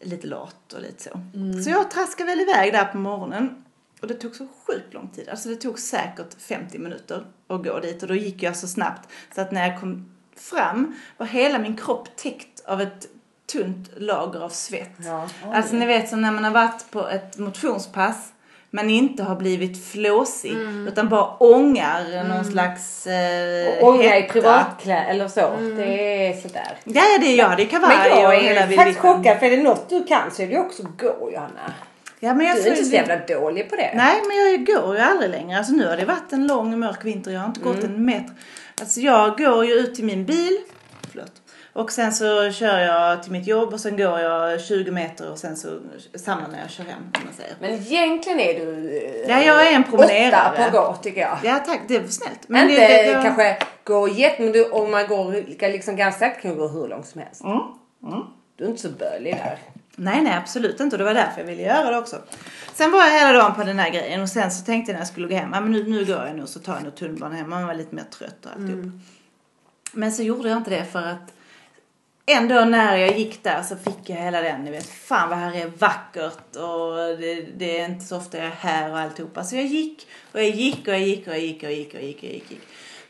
lite 0.01 0.27
lat 0.27 0.73
och 0.73 0.81
lite 0.81 1.03
så. 1.03 1.19
Så 1.63 1.69
jag 1.69 1.91
traskade 1.91 2.29
väl 2.29 2.39
iväg 2.39 2.73
där 2.73 2.85
på 2.85 2.97
morgonen. 2.97 3.63
Och 4.01 4.07
det 4.07 4.13
tog 4.13 4.35
så 4.35 4.47
sjukt 4.67 4.93
lång 4.93 5.07
tid. 5.07 5.29
Alltså 5.29 5.49
det 5.49 5.55
tog 5.55 5.79
säkert 5.79 6.41
50 6.41 6.79
minuter 6.79 7.25
att 7.47 7.63
gå 7.63 7.79
dit. 7.79 8.01
Och 8.01 8.07
då 8.07 8.15
gick 8.15 8.43
jag 8.43 8.55
så 8.55 8.67
snabbt 8.67 9.09
så 9.35 9.41
att 9.41 9.51
när 9.51 9.69
jag 9.69 9.79
kom 9.79 10.11
fram 10.35 10.95
var 11.17 11.25
hela 11.25 11.59
min 11.59 11.77
kropp 11.77 12.15
täckt 12.15 12.50
av 12.71 12.81
ett 12.81 13.07
tunt 13.51 13.89
lager 13.97 14.39
av 14.39 14.49
svett. 14.49 14.95
Ja. 14.97 15.27
Alltså 15.53 15.75
ni 15.75 15.85
vet 15.85 16.09
som 16.09 16.21
när 16.21 16.31
man 16.31 16.43
har 16.43 16.51
varit 16.51 16.91
på 16.91 17.07
ett 17.07 17.37
motionspass 17.37 18.31
men 18.69 18.89
inte 18.89 19.23
har 19.23 19.35
blivit 19.35 19.85
flåsig 19.85 20.57
utan 20.87 21.09
bara 21.09 21.25
ångar 21.25 22.23
någon 22.29 22.45
slags 22.45 23.07
eh, 23.07 23.83
Och 23.83 23.89
ånga 23.89 24.17
i 24.17 24.23
privatkläder 24.23 25.09
eller 25.09 25.27
så. 25.27 25.53
Det 25.77 26.27
är 26.27 26.41
sådär. 26.41 26.77
Ja, 26.83 27.01
det 27.21 27.27
är 27.27 27.37
jag. 27.37 27.57
Det 27.57 27.63
är 27.63 27.67
kavaj 27.67 27.97
Men 27.97 28.21
jag 28.21 28.35
är 28.35 28.41
hela 28.41 28.75
faktiskt 28.75 28.99
chockad 28.99 29.39
för 29.39 29.45
är 29.45 29.57
det 29.57 29.63
något 29.63 29.89
du 29.89 30.03
kan 30.03 30.31
så 30.31 30.41
är 30.41 30.47
det 30.47 30.53
ju 30.53 30.59
också 30.59 30.83
gå 30.97 31.31
Johanna. 31.33 31.73
Ja, 32.19 32.33
men 32.33 32.47
jag 32.47 32.55
Du 32.55 32.61
är 32.61 32.69
inte 32.69 32.85
så 32.85 32.95
jävla 32.95 33.17
dålig 33.17 33.69
på 33.69 33.75
det. 33.75 33.91
Nej, 33.95 34.21
men 34.27 34.37
jag 34.37 34.65
går 34.65 34.95
ju 34.95 35.01
aldrig 35.01 35.29
längre. 35.29 35.57
Alltså 35.57 35.73
nu 35.73 35.87
har 35.87 35.97
det 35.97 36.05
varit 36.05 36.33
en 36.33 36.47
lång 36.47 36.79
mörk 36.79 37.05
vinter. 37.05 37.31
Jag 37.31 37.39
har 37.39 37.47
inte 37.47 37.59
gått 37.59 37.83
en 37.83 38.05
meter. 38.05 38.33
Alltså 38.81 38.99
jag 38.99 39.37
går 39.37 39.65
ju 39.65 39.73
ut 39.73 39.95
till 39.95 40.05
min 40.05 40.25
bil. 40.25 40.57
Och 41.73 41.91
sen 41.91 42.11
så 42.13 42.51
kör 42.51 42.79
jag 42.79 43.23
till 43.23 43.31
mitt 43.31 43.47
jobb 43.47 43.73
och 43.73 43.79
sen 43.79 43.97
går 43.97 44.19
jag 44.19 44.61
20 44.61 44.91
meter 44.91 45.31
och 45.31 45.37
sen 45.37 45.57
så 45.57 45.79
samma 46.15 46.47
när 46.47 46.59
jag 46.61 46.69
kör 46.69 46.83
hem 46.83 46.99
om 47.03 47.21
man 47.25 47.33
säger. 47.33 47.55
Men 47.61 47.71
egentligen 47.71 48.39
är 48.39 48.53
du 48.65 48.97
eh, 48.97 49.29
Ja, 49.29 49.43
jag 49.43 49.67
är 49.67 49.75
en 49.75 49.83
promenerare. 49.83 50.53
åtta 50.53 50.71
på 50.71 50.77
gå 50.77 50.95
tycker 51.03 51.21
jag. 51.21 51.37
Ja 51.43 51.59
tack, 51.65 51.81
det 51.87 51.99
var 51.99 52.07
snällt. 52.07 52.39
inte 52.49 52.65
det, 52.65 52.87
det, 52.87 53.05
jag- 53.11 53.23
kanske 53.23 53.57
gå 53.83 54.07
jätte, 54.07 54.41
men 54.43 54.51
du, 54.51 54.69
om 54.69 54.91
man 54.91 55.07
går 55.07 55.31
liksom 55.71 55.95
ganska 55.95 56.19
sakta 56.25 56.41
kan 56.41 56.51
du 56.51 56.57
gå 56.57 56.67
hur 56.67 56.87
långt 56.87 57.07
som 57.07 57.21
helst. 57.21 57.43
Mm. 57.43 57.57
Mm. 58.03 58.23
Du 58.55 58.63
är 58.63 58.69
inte 58.69 58.81
så 58.81 58.89
bölig 58.89 59.35
där. 59.35 59.57
Nej, 59.95 60.21
nej 60.21 60.33
absolut 60.37 60.79
inte 60.79 60.93
och 60.95 60.97
det 60.97 61.03
var 61.05 61.13
därför 61.13 61.39
jag 61.41 61.47
ville 61.47 61.61
göra 61.61 61.91
det 61.91 61.97
också. 61.97 62.15
Sen 62.73 62.91
var 62.91 62.99
jag 62.99 63.11
hela 63.19 63.33
dagen 63.33 63.55
på 63.55 63.63
den 63.63 63.79
här 63.79 63.89
grejen 63.89 64.21
och 64.21 64.29
sen 64.29 64.51
så 64.51 64.65
tänkte 64.65 64.91
jag 64.91 64.93
när 64.95 65.01
jag 65.01 65.07
skulle 65.07 65.27
gå 65.27 65.35
hem, 65.35 65.49
ja 65.53 65.61
men 65.61 65.71
nu, 65.71 65.83
nu 65.89 66.05
går 66.05 66.25
jag 66.25 66.35
nu 66.35 66.47
så 66.47 66.59
tar 66.59 66.73
jag 66.73 66.83
nog 66.83 66.95
tunnelbanan 66.95 67.37
hem. 67.37 67.49
Man 67.49 67.67
var 67.67 67.73
lite 67.73 67.95
mer 67.95 68.03
trött 68.03 68.45
och 68.45 68.51
alltihop. 68.55 68.85
Men 69.93 70.11
så 70.11 70.23
gjorde 70.23 70.49
jag 70.49 70.57
inte 70.57 70.69
det 70.69 70.85
för 70.85 70.99
att 71.07 71.33
ändå 72.25 72.65
när 72.65 72.97
jag 72.97 73.17
gick 73.17 73.43
där 73.43 73.63
så 73.63 73.75
fick 73.75 74.09
jag 74.09 74.15
hela 74.15 74.41
den, 74.41 74.63
ni 74.63 74.71
vet, 74.71 74.89
fan 74.89 75.29
vad 75.29 75.37
här 75.37 75.55
är 75.55 75.67
vackert 75.67 76.55
och 76.55 77.19
det, 77.19 77.45
det 77.57 77.79
är 77.79 77.85
inte 77.85 78.05
så 78.05 78.17
ofta 78.17 78.37
jag 78.37 78.47
är 78.47 78.51
här 78.51 78.91
och 78.91 78.99
alltihopa. 78.99 79.43
Så 79.43 79.55
jag 79.55 79.65
gick 79.65 80.07
och 80.31 80.39
jag 80.39 80.49
gick 80.49 80.87
och 80.87 80.93
jag 80.93 81.01
gick 81.01 81.27
och 81.27 81.33
jag 81.33 81.41
gick 81.41 81.63
och 81.63 81.69
jag 81.69 81.73
gick 81.73 81.93
och 81.93 81.99
jag 81.99 82.03
gick 82.03 82.17
och 82.17 82.23
jag 82.23 82.33
gick. 82.33 82.59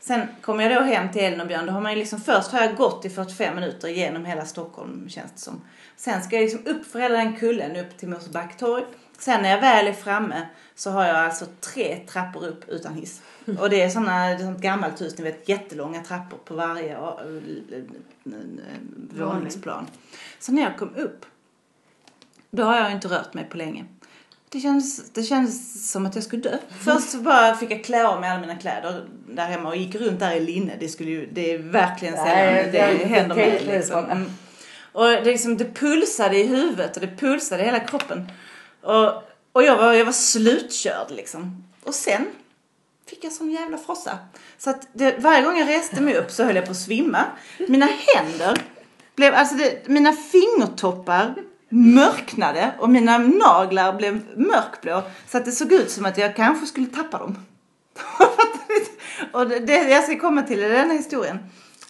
Sen 0.00 0.28
kom 0.40 0.60
jag 0.60 0.74
då 0.74 0.80
hem 0.80 1.12
till 1.12 1.22
Elin 1.22 1.40
och 1.40 1.46
Björn. 1.46 1.66
Då 1.66 1.72
har 1.72 1.80
man 1.80 1.92
ju 1.92 1.98
liksom, 1.98 2.20
först 2.20 2.52
har 2.52 2.60
jag 2.60 2.76
gått 2.76 3.04
i 3.04 3.10
45 3.10 3.54
minuter 3.54 3.88
genom 3.88 4.24
hela 4.24 4.44
Stockholm 4.44 5.08
känns 5.08 5.32
det 5.32 5.40
som. 5.40 5.60
Sen 5.96 6.22
ska 6.22 6.36
jag 6.36 6.42
liksom 6.42 6.66
upp 6.66 6.92
för 6.92 6.98
hela 6.98 7.18
den 7.18 7.36
kullen 7.36 7.76
upp 7.76 7.98
till 7.98 8.08
Mosebacketorg. 8.08 8.84
Sen 9.18 9.42
när 9.42 9.50
jag 9.50 9.60
väl 9.60 9.86
är 9.86 9.92
framme 9.92 10.46
så 10.74 10.90
har 10.90 11.04
jag 11.06 11.16
alltså 11.16 11.46
tre 11.60 11.96
trappor 11.96 12.46
upp 12.46 12.68
utan 12.68 12.94
hiss. 12.94 13.20
Och 13.58 13.70
det 13.70 13.82
är 13.82 13.88
sådana, 13.88 14.26
det 14.26 14.34
är 14.34 14.38
sånt 14.38 14.60
gammalt 14.60 15.00
hus, 15.00 15.18
ni 15.18 15.24
vet 15.24 15.48
jättelånga 15.48 16.02
trappor 16.02 16.38
på 16.44 16.54
varje 16.54 16.96
äh, 16.96 17.12
våningsplan. 19.10 19.86
Så 20.38 20.52
när 20.52 20.62
jag 20.62 20.78
kom 20.78 20.94
upp, 20.96 21.26
då 22.50 22.62
har 22.62 22.76
jag 22.76 22.92
inte 22.92 23.08
rört 23.08 23.34
mig 23.34 23.44
på 23.44 23.56
länge. 23.56 23.84
Det 24.48 24.60
kändes, 24.60 25.10
det 25.10 25.22
kändes 25.22 25.90
som 25.90 26.06
att 26.06 26.14
jag 26.14 26.24
skulle 26.24 26.42
dö. 26.42 26.58
Först 26.84 27.14
bara 27.14 27.56
fick 27.56 27.70
jag 27.70 27.84
klä 27.84 28.06
av 28.06 28.20
mig 28.20 28.30
alla 28.30 28.40
mina 28.40 28.56
kläder 28.56 29.04
där 29.28 29.46
hemma 29.46 29.68
och 29.68 29.76
gick 29.76 29.94
runt 29.94 30.20
där 30.20 30.32
i 30.32 30.40
linne. 30.40 30.72
Det, 30.80 30.88
skulle 30.88 31.10
ju, 31.10 31.28
det 31.32 31.52
är 31.52 31.58
verkligen 31.58 32.16
sällan 32.16 32.54
det, 32.54 32.70
det 32.70 33.04
händer 33.04 33.36
mig. 33.36 33.62
Liksom. 33.66 34.04
Mm. 34.04 34.30
Och 34.92 35.06
det, 35.06 35.24
liksom, 35.24 35.56
det 35.56 35.74
pulsade 35.74 36.36
i 36.36 36.46
huvudet 36.46 36.96
och 36.96 37.00
det 37.00 37.16
pulsade 37.16 37.62
i 37.62 37.66
hela 37.66 37.80
kroppen. 37.80 38.32
Och, 38.80 39.22
och 39.52 39.62
jag, 39.62 39.76
var, 39.76 39.92
jag 39.92 40.04
var 40.04 40.12
slutkörd 40.12 41.10
liksom. 41.10 41.64
Och 41.84 41.94
sen 41.94 42.26
fick 43.06 43.24
jag 43.24 43.32
sån 43.32 43.50
jävla 43.50 43.78
frossa. 43.78 44.18
Så 44.58 44.70
att 44.70 44.88
det, 44.92 45.18
varje 45.18 45.42
gång 45.42 45.58
jag 45.58 45.68
reste 45.68 46.00
mig 46.00 46.16
upp 46.16 46.30
så 46.30 46.44
höll 46.44 46.56
jag 46.56 46.64
på 46.64 46.70
att 46.70 46.76
svimma. 46.76 47.24
Mina 47.68 47.86
händer 47.86 48.62
blev, 49.14 49.34
alltså 49.34 49.54
det, 49.54 49.88
mina 49.88 50.12
fingertoppar 50.12 51.34
mörknade 51.68 52.72
och 52.78 52.90
mina 52.90 53.18
naglar 53.18 53.92
blev 53.92 54.20
mörkblå. 54.36 55.02
Så 55.28 55.38
att 55.38 55.44
det 55.44 55.52
såg 55.52 55.72
ut 55.72 55.90
som 55.90 56.06
att 56.06 56.18
jag 56.18 56.36
kanske 56.36 56.66
skulle 56.66 56.86
tappa 56.86 57.18
dem. 57.18 57.46
och 59.32 59.48
det, 59.48 59.58
det 59.58 59.90
jag 59.90 60.04
ska 60.04 60.18
komma 60.18 60.42
till 60.42 60.58
i 60.58 60.68
den 60.68 60.90
här 60.90 60.96
historien 60.96 61.38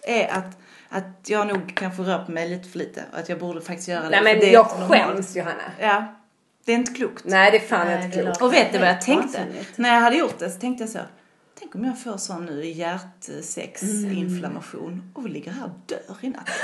är 0.02 0.28
att, 0.28 0.60
att 0.88 1.28
jag 1.28 1.46
nog 1.46 1.72
kanske 1.76 2.02
rör 2.02 2.24
på 2.24 2.32
mig 2.32 2.48
lite 2.48 2.68
för 2.68 2.78
lite 2.78 3.04
och 3.12 3.18
att 3.18 3.28
jag 3.28 3.38
borde 3.38 3.60
faktiskt 3.60 3.88
göra 3.88 4.02
det. 4.02 4.10
Nej 4.10 4.22
men 4.24 4.40
det 4.40 4.48
är 4.48 4.52
jag 4.52 4.66
skäms 4.66 5.36
Johanna. 5.36 5.62
Ja, 5.80 6.21
det 6.64 6.72
är 6.72 6.76
inte 6.76 6.92
klokt. 6.92 7.24
Nej 7.24 7.50
det 7.50 7.56
är 7.56 7.60
fan 7.60 7.86
Nej, 7.86 8.04
inte 8.04 8.16
det 8.18 8.22
klokt. 8.22 8.42
Och 8.42 8.52
vet 8.52 8.72
du 8.72 8.78
vad 8.78 8.88
jag 8.88 9.00
tänkte? 9.00 9.38
vansinnigt. 9.38 9.78
När 9.78 9.94
jag 9.94 10.00
hade 10.00 10.16
gjort 10.16 10.38
det 10.38 10.50
så 10.50 10.60
tänkte 10.60 10.82
jag 10.84 10.90
så. 10.90 10.98
Tänk 11.60 11.74
om 11.74 11.84
jag 11.84 12.00
får 12.02 12.16
sån 12.16 12.46
nu 12.46 12.64
hjärtsexinflammation 12.66 15.12
och 15.14 15.28
ligger 15.28 15.50
här 15.52 15.64
och 15.64 15.70
dör 15.86 16.16
i 16.20 16.28
natt. 16.28 16.48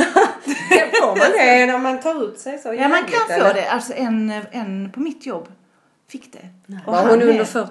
Får 1.01 1.07
man 1.09 1.19
det 1.39 1.67
när 1.67 1.79
man 1.79 2.01
tar 2.01 2.25
ut 2.25 2.39
sig 2.39 2.59
så 2.59 2.75
Ja 2.75 2.89
man 2.89 3.03
kan 3.03 3.27
få 3.27 3.33
eller? 3.33 3.55
det. 3.55 3.71
Alltså 3.71 3.93
en, 3.97 4.31
en 4.53 4.91
på 4.93 5.01
mitt 5.01 5.27
jobb 5.27 5.49
fick 6.11 6.33
det. 6.33 6.49
Och 6.87 6.93
Var 6.93 7.09
hon 7.11 7.23
är- 7.23 7.27
under 7.29 7.45
40? 7.45 7.71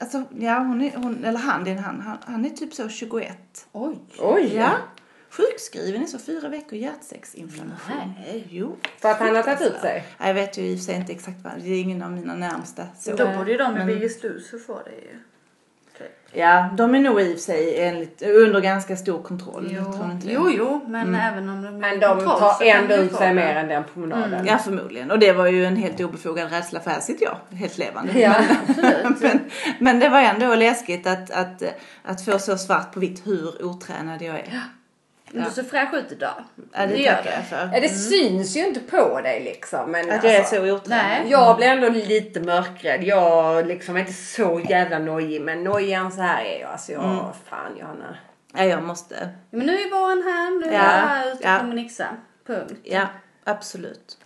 Alltså 0.00 0.24
ja 0.38 0.58
hon 0.58 0.80
är, 0.82 0.92
hon, 0.96 1.24
eller 1.24 1.38
han, 1.38 1.64
det 1.64 1.70
är 1.70 1.74
en 1.76 1.84
han, 1.84 2.00
han, 2.00 2.18
han 2.26 2.44
är 2.44 2.50
typ 2.50 2.74
så 2.74 2.88
21. 2.88 3.36
Oj. 3.72 3.96
Oj! 4.18 4.52
Ja. 4.56 4.70
Sjukskriven 5.38 6.02
i 6.02 6.06
så 6.06 6.18
fyra 6.18 6.48
veckor 6.48 6.78
hjärtsexinflammation. 6.78 8.14
Nej. 8.26 8.46
Jo. 8.50 8.76
För 8.98 9.10
att 9.10 9.18
han 9.18 9.36
har 9.36 9.42
tagit 9.42 9.60
ut 9.60 9.80
sig? 9.80 10.04
Ja, 10.18 10.26
Jag 10.26 10.34
vet 10.34 10.58
ju 10.58 10.62
i 10.62 10.74
och 10.74 10.78
för 10.78 10.84
sig 10.84 10.94
inte 10.94 11.12
exakt 11.12 11.38
vad, 11.44 11.52
det 11.62 11.70
är 11.70 11.80
ingen 11.80 12.02
av 12.02 12.12
mina 12.12 12.34
närmsta. 12.34 12.82
Så. 12.98 13.16
Då 13.16 13.26
borde 13.38 13.50
ju 13.50 13.56
de 13.56 13.72
med 13.72 13.86
Men- 13.86 13.86
Biggest 13.86 14.22
Loser 14.22 14.58
få 14.58 14.82
det 14.84 14.90
ju. 14.90 15.18
Ja, 16.32 16.68
de 16.76 16.94
är 16.94 17.00
nog 17.00 17.20
i 17.20 17.28
och 17.34 17.36
för 17.36 17.42
sig 17.42 17.80
enligt, 17.80 18.22
under 18.22 18.60
ganska 18.60 18.96
stor 18.96 19.22
kontroll. 19.22 19.68
Jo, 19.70 20.12
jo, 20.22 20.50
jo, 20.56 20.84
men 20.88 21.14
även 21.14 21.48
om 21.48 21.62
de 21.62 21.68
är 21.68 21.72
Men 21.80 21.94
i 21.94 21.98
de 21.98 22.08
kontroll 22.16 22.38
tar 22.38 22.64
ändå 22.64 22.94
ut 22.94 23.14
sig 23.14 23.34
mer 23.34 23.56
än 23.56 23.68
den 23.68 23.84
promenaden. 23.94 24.46
Ja, 24.46 24.58
förmodligen. 24.58 25.10
Och 25.10 25.18
det 25.18 25.32
var 25.32 25.46
ju 25.46 25.64
en 25.64 25.76
helt 25.76 26.00
obefogad 26.00 26.50
rädsla 26.50 26.80
för 26.80 26.90
här 26.90 27.00
sitter 27.00 27.26
jag, 27.26 27.56
helt 27.58 27.78
levande. 27.78 28.20
Ja, 28.20 28.34
men, 28.76 29.16
men, 29.20 29.40
men 29.78 29.98
det 30.00 30.08
var 30.08 30.20
ändå 30.20 30.54
läskigt 30.54 31.06
att, 31.06 31.30
att, 31.30 31.62
att 32.02 32.24
få 32.24 32.38
så 32.38 32.58
svart 32.58 32.92
på 32.92 33.00
vitt 33.00 33.26
hur 33.26 33.64
otränad 33.64 34.22
jag 34.22 34.38
är. 34.38 34.62
Men 35.32 35.44
du 35.44 35.50
ser 35.50 35.62
fräsch 35.62 35.94
ut 35.94 36.12
idag. 36.12 36.44
Ja, 36.72 36.86
det 36.86 36.96
gör 36.96 37.14
tackar 37.14 37.30
jag 37.32 37.46
för. 37.46 37.70
Ja, 37.74 37.80
det 37.80 37.88
syns 37.88 38.56
ju 38.56 38.66
inte 38.66 38.80
på 38.80 39.20
dig 39.20 39.44
liksom. 39.44 39.90
Men 39.90 40.10
Att 40.10 40.24
jag 40.24 40.34
är 40.34 40.38
alltså, 40.38 40.56
så 40.56 40.62
otränad. 40.74 41.04
Nej. 41.08 41.30
Jag 41.30 41.56
blir 41.56 41.66
ändå 41.66 41.88
lite 41.88 42.40
mörkrädd. 42.40 43.04
Jag 43.04 43.66
liksom 43.66 43.96
är 43.96 44.00
inte 44.00 44.12
så 44.12 44.60
jävla 44.68 44.98
nojig. 44.98 45.40
Men 45.42 45.64
nojigare 45.64 46.10
så 46.10 46.20
här 46.20 46.44
är 46.44 46.60
jag. 46.60 46.70
Alltså 46.70 46.92
jag, 46.92 47.04
Mm. 47.04 47.24
fan 47.44 47.76
Johanna. 47.80 48.16
Ja, 48.54 48.64
jag 48.64 48.82
måste. 48.82 49.28
Men 49.50 49.66
nu 49.66 49.72
är 49.72 49.90
våren 49.90 50.22
här, 50.22 50.60
nu 50.60 50.66
är 50.66 50.72
Ja, 50.72 50.78
jag 51.00 51.08
här 51.08 51.32
ute 51.32 51.44
ja. 51.48 51.58
på 51.60 51.66
min 51.66 51.78
yxa. 51.78 52.06
Punkt. 52.46 52.72
Ja, 52.84 53.06
absolut. 53.44 54.16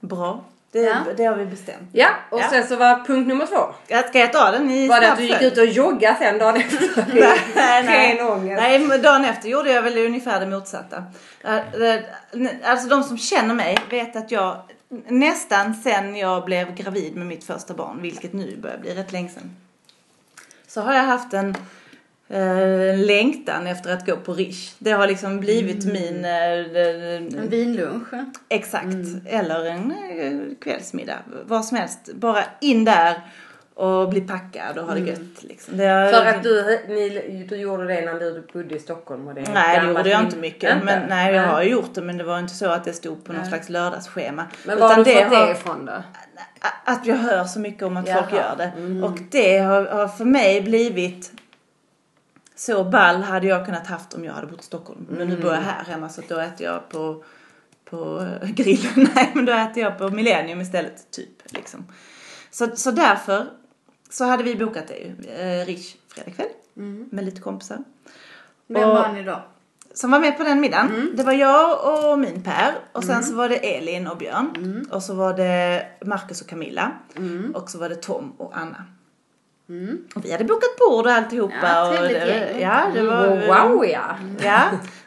Bra. 0.00 0.44
Det, 0.72 0.78
Ja. 0.82 0.96
det 1.16 1.24
har 1.24 1.34
vi 1.34 1.46
bestämt. 1.46 1.88
Ja, 1.92 2.08
och 2.30 2.40
Ja. 2.40 2.48
sen 2.50 2.66
så 2.66 2.76
var 2.76 3.04
punkt 3.04 3.28
nummer 3.28 3.46
två. 3.46 3.74
Jag 3.86 4.08
ska 4.08 4.18
jag 4.18 4.32
ta 4.32 4.50
den 4.50 4.70
i 4.70 4.88
Var 4.88 5.00
det 5.00 5.12
att 5.12 5.18
du 5.18 5.24
gick 5.24 5.42
ut 5.42 5.58
och 5.58 5.66
joggade 5.66 6.16
sen 6.18 6.38
dagen 6.38 6.56
efter? 6.56 7.04
nej, 7.54 7.82
nej. 7.84 8.54
Nej, 8.56 8.78
men 8.78 9.02
dagen 9.02 9.24
efter 9.24 9.48
gjorde 9.48 9.72
jag 9.72 9.82
väl 9.82 9.98
ungefär 9.98 10.40
det 10.40 10.46
motsatta. 10.46 11.04
Eh, 11.44 11.56
eh, 11.56 12.00
Alltså 12.64 12.88
de 12.88 13.02
som 13.04 13.18
känner 13.18 13.54
mig 13.54 13.78
vet 13.90 14.16
att 14.16 14.30
jag 14.30 14.56
nästan 15.08 15.74
sen 15.74 16.16
jag 16.16 16.44
blev 16.44 16.74
gravid 16.74 17.16
med 17.16 17.26
mitt 17.26 17.44
första 17.44 17.74
barn, 17.74 18.02
vilket 18.02 18.32
nu 18.32 18.56
börjar 18.56 18.78
bli 18.78 18.94
rätt 18.94 19.12
länge 19.12 19.28
sedan, 19.28 19.56
så 20.66 20.80
har 20.80 20.94
jag 20.94 21.02
haft 21.02 21.32
en 21.34 21.54
eh, 22.28 22.98
längtan 23.06 23.66
efter 23.66 23.92
att 23.92 24.06
gå 24.06 24.16
på 24.16 24.32
Rish. 24.34 24.74
Det 24.78 24.90
har 24.90 25.06
liksom 25.06 25.40
blivit 25.40 25.84
min... 25.84 26.24
Eh, 26.24 27.40
En 27.42 27.48
vinlunch. 27.50 28.08
Exakt. 28.48 28.86
Eller 29.26 29.64
en 29.66 29.92
eh, 30.20 30.54
kvällsmiddag. 30.64 31.18
Vad 31.44 31.64
som 31.64 31.76
helst. 31.76 32.12
Bara 32.14 32.44
in 32.60 32.84
där 32.84 33.20
och 33.74 34.08
bli 34.08 34.20
packad 34.20 34.78
och 34.78 34.84
ha 34.84 34.94
det 34.94 35.00
gött. 35.00 35.42
Liksom. 35.42 35.76
Det 35.76 35.84
har, 35.86 36.12
För 36.12 36.26
att 36.26 36.42
du, 36.42 36.78
ni, 36.88 37.46
du 37.48 37.56
gjorde 37.56 37.86
det 37.86 38.00
när 38.00 38.14
du 38.20 38.46
bodde 38.52 38.74
i 38.74 38.78
Stockholm 38.78 39.28
och 39.28 39.34
det 39.34 39.44
Nej, 39.54 39.80
det 39.80 39.86
gjorde 39.86 40.08
jag 40.10 40.20
inte 40.22 40.36
mycket. 40.36 40.72
Inte? 40.74 40.84
Men, 40.84 41.08
nej, 41.08 41.34
jag 41.34 41.42
har 41.46 41.62
gjort 41.62 41.94
det 41.94 42.02
men 42.02 42.18
det 42.18 42.24
var 42.24 42.38
inte 42.38 42.54
så 42.54 42.68
att 42.70 42.84
det 42.84 42.92
stod 42.92 43.24
på 43.24 43.32
någon 43.32 43.40
Nej. 43.40 43.50
slags 43.50 43.68
lördagsschema. 43.68 44.44
Men 44.64 44.78
var 44.78 44.88
har 44.88 45.04
du 45.04 45.04
fått 45.12 45.22
har- 45.24 45.46
det 45.46 45.52
ifrån 45.52 45.86
då? 45.86 46.02
Att 46.84 47.06
jag 47.06 47.16
hör 47.16 47.44
så 47.44 47.60
mycket 47.60 47.82
om 47.82 47.96
att 47.96 48.08
folk 48.12 48.26
Jaha. 48.32 48.40
gör 48.40 48.56
det. 48.56 49.02
Och 49.06 49.18
det 49.30 49.58
har, 49.58 49.86
har 49.86 50.08
för 50.08 50.24
mig 50.24 50.60
blivit 50.60 51.32
så 52.58 52.84
ball 52.84 53.22
hade 53.22 53.46
jag 53.46 53.66
kunnat 53.66 53.86
haft 53.86 54.14
om 54.14 54.24
jag 54.24 54.32
hade 54.32 54.46
bott 54.46 54.60
i 54.60 54.64
Stockholm. 54.64 55.06
Men 55.10 55.28
nu 55.28 55.36
bor 55.36 55.54
jag 55.54 55.60
här 55.60 55.84
hemma 55.84 56.08
så 56.08 56.22
då 56.28 56.38
äter 56.38 56.66
jag 56.66 56.88
på, 56.88 57.24
på 57.84 58.28
eh, 58.42 58.50
grillen. 58.50 59.08
Nej 59.14 59.32
men 59.34 59.44
då 59.44 59.52
äter 59.52 59.82
jag 59.82 59.98
på 59.98 60.08
Millennium 60.08 60.60
istället 60.60 61.10
typ. 61.10 61.52
Liksom. 61.52 61.86
Så, 62.50 62.76
så 62.76 62.90
därför 62.90 63.46
så 64.10 64.24
hade 64.24 64.42
vi 64.42 64.56
bokat 64.56 64.88
det 64.88 64.96
ju. 64.96 65.30
Eh, 65.30 65.66
Rish 65.66 65.96
fredag 66.08 66.30
kväll. 66.30 66.48
Med 67.10 67.24
lite 67.24 67.40
kompisar. 67.40 67.78
Vem 68.66 68.88
var 68.88 69.12
ni 69.12 69.22
då? 69.22 69.42
Som 69.94 70.10
var 70.10 70.20
med 70.20 70.36
på 70.36 70.44
den 70.44 70.60
middagen. 70.60 70.86
Mm. 70.86 71.16
Det 71.16 71.22
var 71.22 71.32
jag 71.32 71.78
och 71.94 72.18
min 72.18 72.42
Per. 72.42 72.74
Och 72.92 73.04
sen 73.04 73.24
så 73.24 73.34
var 73.34 73.48
det 73.48 73.76
Elin 73.76 74.06
och 74.06 74.16
Björn. 74.16 74.50
Mm. 74.56 74.88
Och 74.90 75.02
så 75.02 75.14
var 75.14 75.36
det 75.36 75.86
Marcus 76.04 76.40
och 76.40 76.48
Camilla. 76.48 76.92
Och 77.54 77.70
så 77.70 77.78
var 77.78 77.88
det 77.88 77.96
Tom 77.96 78.32
och 78.38 78.56
Anna. 78.56 78.84
Och 80.14 80.24
vi 80.24 80.32
hade 80.32 80.44
bokat 80.44 80.76
bord 80.78 81.06
och 81.06 81.12
alltihopa. 81.12 81.54
Mm. 81.56 81.94
Ja, 81.94 82.02
och 82.02 82.08
det, 82.08 82.56
ja, 82.60 82.90
det 82.94 83.02
var... 83.02 83.26
Oh, 83.28 83.46
wow 83.74 83.86
ja. 83.86 84.16
Ja, 84.44 84.62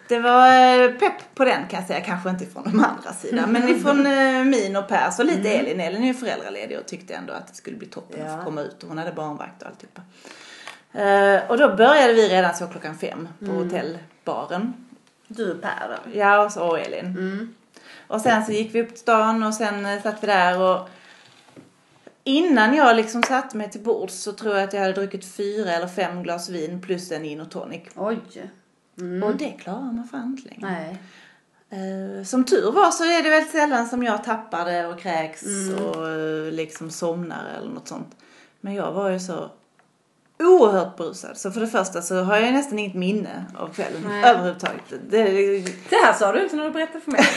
det 0.08 0.20
var 0.20 0.48
eh, 0.48 0.92
pepp 0.92 1.36
på 1.36 1.46
den 1.46 1.68
kan 1.68 1.80
jag 1.80 1.88
säga. 1.88 2.02
Kanske 2.02 2.30
inte 2.30 2.46
från 2.46 2.64
de 2.64 2.70
andra 2.80 3.14
sidan. 3.14 3.52
Men 3.52 3.70
ifrån 3.70 4.06
eh, 4.06 4.44
min 4.44 4.76
och 4.76 4.88
Per. 4.88 5.12
Så 5.12 5.24
lite 5.24 5.50
Elin. 5.50 5.80
Elin 5.80 6.04
är 6.04 6.08
ju 6.08 6.14
föräldraledig 6.14 6.80
och 6.80 6.86
tyckte 6.86 7.14
ändå 7.14 7.34
att 7.34 7.48
det 7.48 7.54
skulle 7.56 7.78
bli 7.78 7.88
toppen 7.88 8.22
att 8.26 8.32
Ja. 8.32 8.38
få 8.38 8.44
komma 8.44 8.62
ut. 8.62 8.84
Och 8.84 8.90
hon 8.90 8.98
hade 8.98 9.12
barnvakt 9.12 9.62
och 9.62 9.68
alltihopa. 9.68 10.02
Eh, 10.94 11.50
och 11.50 11.58
då 11.58 11.76
började 11.76 12.14
vi 12.14 12.30
redan 12.30 12.56
så 12.56 12.68
klockan 12.68 12.98
fem 12.98 13.28
på 13.46 13.52
hotellbaren. 13.52 14.74
Du 15.28 15.52
och 15.52 15.62
Per 15.62 15.88
då? 15.90 16.20
Ja, 16.20 16.46
och 16.46 16.52
så 16.52 16.68
och 16.68 16.80
Elin. 16.80 17.56
Och 18.08 18.22
sen 18.22 18.46
så 18.46 18.52
gick 18.52 18.76
vi 18.76 18.82
upp 18.82 18.90
till 18.90 18.98
stan 19.00 19.44
och 19.44 19.54
sen 19.54 20.02
satt 20.02 20.24
vi 20.24 20.28
där 20.28 20.60
och 20.62 20.90
innan 22.24 22.76
jag 22.76 22.96
liksom 22.96 23.24
satte 23.24 23.58
mig 23.58 23.72
till 23.72 23.82
bords 23.82 24.14
så 24.14 24.32
tror 24.32 24.56
jag 24.56 24.64
att 24.64 24.74
jag 24.74 24.82
hade 24.82 24.94
druckit 24.94 25.26
fyra 25.26 25.72
eller 25.72 25.88
fem 25.88 26.24
glas 26.24 26.50
vin 26.50 26.82
plus 26.82 27.12
en 27.12 27.24
gin 27.24 27.42
och 27.42 27.52
tonic. 27.52 27.82
Oj. 27.96 28.20
Och 29.24 29.36
det 29.36 29.52
klarar 29.52 29.82
man 29.92 30.08
fan 30.12 30.38
inte 30.38 30.50
längre. 30.50 30.62
Nej. 30.62 30.98
Eh, 31.74 32.24
som 32.24 32.46
tur 32.46 32.72
var 32.72 32.92
så 32.92 33.04
är 33.04 33.24
det 33.24 33.30
väldigt 33.30 33.52
sällan 33.52 33.88
som 33.88 34.04
jag 34.04 34.24
tappar 34.24 34.66
det 34.66 34.88
och 34.88 35.00
kräks 35.00 35.44
och 35.80 36.10
eh, 36.10 36.52
liksom 36.52 36.90
somnar 36.90 37.46
eller 37.58 37.70
något 37.70 37.88
sånt. 37.88 38.16
Men 38.62 38.74
jag 38.74 38.92
var 38.92 39.10
ju 39.10 39.20
så 39.20 39.50
oerhört 40.40 40.98
brusad. 40.98 41.38
Så 41.38 41.52
för 41.52 41.62
det 41.62 41.68
första 41.68 42.02
så 42.02 42.24
har 42.24 42.38
jag 42.38 42.54
nästan 42.54 42.80
inget 42.80 42.96
minne 42.96 43.46
av 43.58 43.74
kvällen 43.74 44.02
Nej. 44.08 44.24
överhuvudtaget. 44.24 44.84
Det, 45.10 45.24
Det 45.90 45.96
här 45.96 46.14
sa 46.14 46.32
du 46.32 46.44
inte 46.44 46.56
när 46.56 46.66
du 46.66 46.72
berättade 46.72 47.02
för 47.02 47.12
mig. 47.12 47.22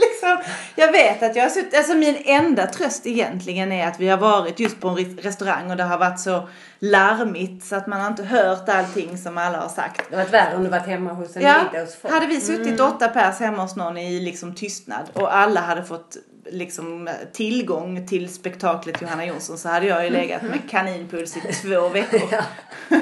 liksom, 0.00 0.52
jag 0.74 0.92
vet 0.92 1.22
att 1.22 1.36
jag 1.36 1.42
har 1.42 1.50
suttit, 1.50 1.76
alltså 1.76 1.94
min 1.94 2.16
enda 2.24 2.66
tröst 2.66 3.06
egentligen 3.06 3.72
är 3.72 3.88
att 3.88 4.00
vi 4.00 4.08
har 4.08 4.18
varit 4.18 4.60
just 4.60 4.80
på 4.80 4.88
en 4.88 4.96
res- 4.96 5.18
restaurang 5.24 5.70
och 5.70 5.76
det 5.76 5.82
har 5.82 5.98
varit 5.98 6.20
så 6.20 6.48
larmigt 6.78 7.64
så 7.64 7.76
att 7.76 7.86
man 7.86 8.00
har 8.00 8.08
inte 8.08 8.22
hört 8.24 8.68
allting 8.68 9.18
som 9.18 9.38
alla 9.38 9.58
har 9.58 9.68
sagt. 9.68 10.02
Det 10.10 10.16
hade 10.16 10.24
varit 10.30 10.34
värre 10.34 10.56
om 10.56 10.64
du 10.64 10.70
varit 10.70 10.86
hemma 10.86 11.12
hos 11.12 11.36
en 11.36 11.42
Ja, 11.42 11.54
middag 11.72 11.84
hos 11.84 11.96
folk. 11.96 12.14
hade 12.14 12.26
vi 12.26 12.40
suttit 12.40 12.80
åtta 12.80 13.08
pers 13.08 13.38
hemma 13.40 13.62
hos 13.62 13.76
någon 13.76 13.98
i 13.98 14.20
liksom 14.20 14.54
tystnad 14.54 15.10
och 15.12 15.36
alla 15.36 15.60
hade 15.60 15.84
fått 15.84 16.16
liksom 16.50 17.10
tillgång 17.32 18.06
till 18.06 18.34
spektaklet 18.34 19.02
Johanna 19.02 19.24
Jonsson 19.26 19.58
så 19.58 19.68
hade 19.68 19.86
jag 19.86 20.04
ju 20.04 20.10
legat 20.10 20.42
med 20.42 20.58
kaninpuls 20.70 21.36
i 21.36 21.40
två 21.40 21.88
veckor. 21.88 22.20
Ja, 22.30 22.42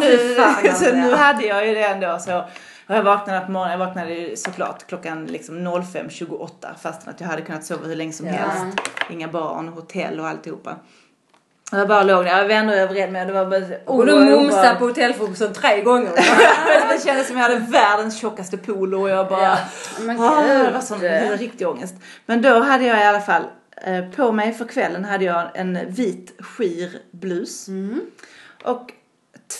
nu, 0.00 0.16
fy 0.16 0.34
fan, 0.34 0.54
alltså, 0.68 0.84
så 0.84 0.92
nu 0.94 1.08
ja. 1.10 1.16
hade 1.16 1.46
jag 1.46 1.66
ju 1.68 1.74
det 1.74 1.84
ändå 1.84 2.18
så. 2.18 2.44
Och 2.88 2.94
jag 2.94 3.02
vaknade 3.02 3.40
på 3.40 3.50
morgonen, 3.52 3.80
jag 3.80 3.86
vaknade 3.86 4.36
såklart 4.36 4.86
klockan 4.86 5.26
liksom 5.26 5.58
05.28 5.68 6.48
fastän 6.82 7.14
att 7.14 7.20
jag 7.20 7.28
hade 7.28 7.42
kunnat 7.42 7.64
sova 7.64 7.86
hur 7.86 7.96
länge 7.96 8.12
som 8.12 8.26
Ja. 8.26 8.32
helst. 8.32 8.78
Inga 9.10 9.28
barn, 9.28 9.68
hotell 9.68 10.20
och 10.20 10.26
alltihopa. 10.28 10.76
Och 11.72 11.78
jag 11.78 11.88
bara 11.88 12.02
låg 12.02 12.24
där, 12.24 12.38
jag 12.38 12.48
vände 12.48 12.72
och 12.72 12.78
jag 12.78 12.88
vred 12.88 13.12
mig 13.12 13.20
och 13.20 13.26
det 13.26 13.32
var 13.32 13.46
bara 13.46 13.76
Och 13.84 14.06
du 14.06 14.12
mumsade 14.24 14.74
på 14.78 14.84
hotellfrukosten 14.86 15.52
tre 15.52 15.82
gånger. 15.82 16.10
det 16.88 17.04
kändes 17.04 17.26
som 17.28 17.36
jag 17.36 17.42
hade 17.42 17.58
världens 17.58 18.18
tjockaste 18.20 18.56
polo 18.56 19.00
och 19.02 19.10
jag 19.10 19.28
bara... 19.28 19.42
Ja. 19.42 19.56
Men 20.00 20.20
Ah, 20.20 20.42
det 20.42 20.70
var 20.70 20.80
sån 20.80 20.98
riktig 21.38 21.68
ångest. 21.68 21.94
Men 22.26 22.42
då 22.42 22.60
hade 22.60 22.84
jag 22.84 23.00
i 23.00 23.04
alla 23.04 23.20
fall 23.20 23.42
eh, 23.86 24.04
på 24.16 24.32
mig 24.32 24.52
för 24.52 24.64
kvällen 24.64 25.04
hade 25.04 25.24
jag 25.24 25.50
en 25.54 25.78
vit 25.88 26.34
skir 26.40 26.98
blus. 27.10 27.68
Mm. 27.68 28.00
Och 28.64 28.92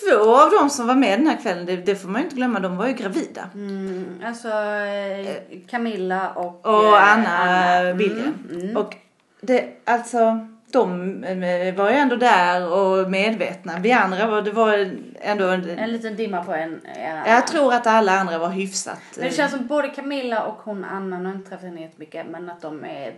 två 0.01 0.37
av 0.37 0.51
dem 0.51 0.71
som 0.71 0.87
var 0.87 0.95
med 0.95 1.19
den 1.19 1.27
här 1.27 1.37
kvällen, 1.43 1.67
det, 1.67 1.77
det 1.77 1.95
får 1.95 2.09
man 2.09 2.21
ju 2.21 2.25
inte 2.25 2.37
glömma, 2.37 2.61
de 2.61 2.77
var 2.77 2.87
ju 2.87 2.93
gravida. 2.93 3.51
Mm, 3.55 4.23
alltså 4.27 4.49
eh, 4.49 5.37
Camilla 5.71 6.31
och, 6.31 6.67
Och 6.67 6.97
eh, 6.97 7.13
Anna, 7.13 7.93
William. 7.93 8.35
Mm, 8.51 8.61
mm. 8.63 8.77
Och 8.77 8.97
det, 9.41 9.69
alltså, 9.85 10.49
de 10.79 11.25
eh, 11.25 11.75
var 11.75 11.91
ju 11.91 11.97
ändå 11.97 12.17
där 12.17 12.73
och 12.73 13.11
medvetna. 13.11 13.79
Vi 13.81 13.93
andra 13.93 14.27
var, 14.27 14.43
det 14.43 14.51
var 14.51 14.91
ändå 15.21 15.49
en, 15.49 15.79
En 15.79 15.93
liten 15.93 16.17
dimma 16.17 16.45
på 16.45 16.53
en. 16.55 16.81
en 16.85 17.17
Jag 17.27 17.47
tror 17.47 17.75
att 17.75 17.87
alla 17.87 18.13
andra 18.13 18.39
var 18.39 18.49
hyfsat. 18.49 19.01
Men 19.17 19.25
det 19.25 19.35
känns 19.35 19.53
som 19.53 19.67
både 19.67 19.89
Camilla 19.89 20.43
och 20.43 20.59
hon 20.65 20.85
Anna, 20.85 21.19
nu 21.19 21.29
har 21.29 21.35
inte 21.35 21.51
träffat 21.51 21.65
henne 21.65 21.81
jättemycket, 21.81 22.27
men 22.31 22.51
att 22.51 22.61
de 22.63 22.85
är 22.85 23.13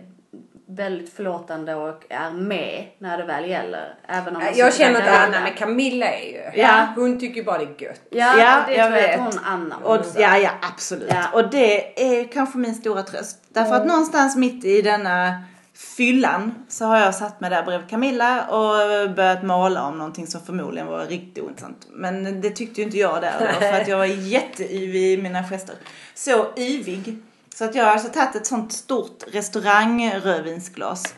väldigt 0.69 1.13
förlåtande 1.13 1.75
och 1.75 2.03
är 2.09 2.31
med 2.31 2.85
när 2.97 3.17
det 3.17 3.25
väl 3.25 3.49
gäller. 3.49 3.95
Även 4.07 4.35
om 4.35 4.41
de 4.41 4.59
Jag 4.59 4.73
känner 4.73 5.01
att 5.01 5.27
Anna, 5.27 5.39
men 5.41 5.53
Camilla 5.53 6.05
är 6.05 6.25
ju... 6.25 6.61
Ja. 6.61 6.87
Hon 6.95 7.19
tycker 7.19 7.43
bara 7.43 7.57
det 7.57 7.63
är 7.63 7.83
gött. 7.87 8.01
Ja, 8.09 8.39
Ja, 8.39 8.63
det 8.67 8.75
jag 8.75 8.87
tror 8.87 8.99
jag 8.99 9.07
vet. 9.07 9.19
att 9.19 9.33
hon 9.33 9.43
Anna 9.45 9.75
Och, 9.77 10.05
ja, 10.17 10.37
ja, 10.37 10.49
absolut. 10.61 11.09
Ja. 11.09 11.23
Och 11.33 11.49
det 11.49 12.01
är 12.19 12.31
kanske 12.31 12.57
min 12.57 12.75
stora 12.75 13.03
tröst. 13.03 13.43
Därför 13.49 13.75
att 13.75 13.85
någonstans 13.85 14.35
mitt 14.35 14.65
i 14.65 14.81
denna 14.81 15.43
fyllan 15.77 16.55
så 16.69 16.85
har 16.85 16.97
jag 16.99 17.15
satt 17.15 17.41
mig 17.41 17.49
där 17.49 17.63
bredvid 17.63 17.89
Camilla 17.89 18.47
och 18.47 19.09
börjat 19.15 19.43
måla 19.43 19.83
om 19.83 19.97
någonting 19.97 20.27
som 20.27 20.41
förmodligen 20.41 20.87
var 20.87 21.05
riktigt 21.05 21.43
ointressant. 21.43 21.87
Men 21.91 22.41
det 22.41 22.49
tyckte 22.49 22.81
ju 22.81 22.85
inte 22.85 22.97
jag 22.97 23.21
där 23.21 23.33
då 23.39 23.45
för 23.59 23.81
att 23.81 23.87
jag 23.87 23.97
var 23.97 24.05
jätteyvig 24.29 25.13
i 25.13 25.21
mina 25.21 25.43
gester. 25.43 25.75
Så 26.15 26.45
yvig. 26.57 27.17
Så 27.55 27.65
att 27.65 27.75
jag 27.75 27.83
har 27.85 27.91
alltså 27.91 28.09
tagit 28.09 28.35
ett 28.35 28.45
sånt 28.47 28.73
stort 28.73 29.23
restaurangrödvinsglas 29.31 31.15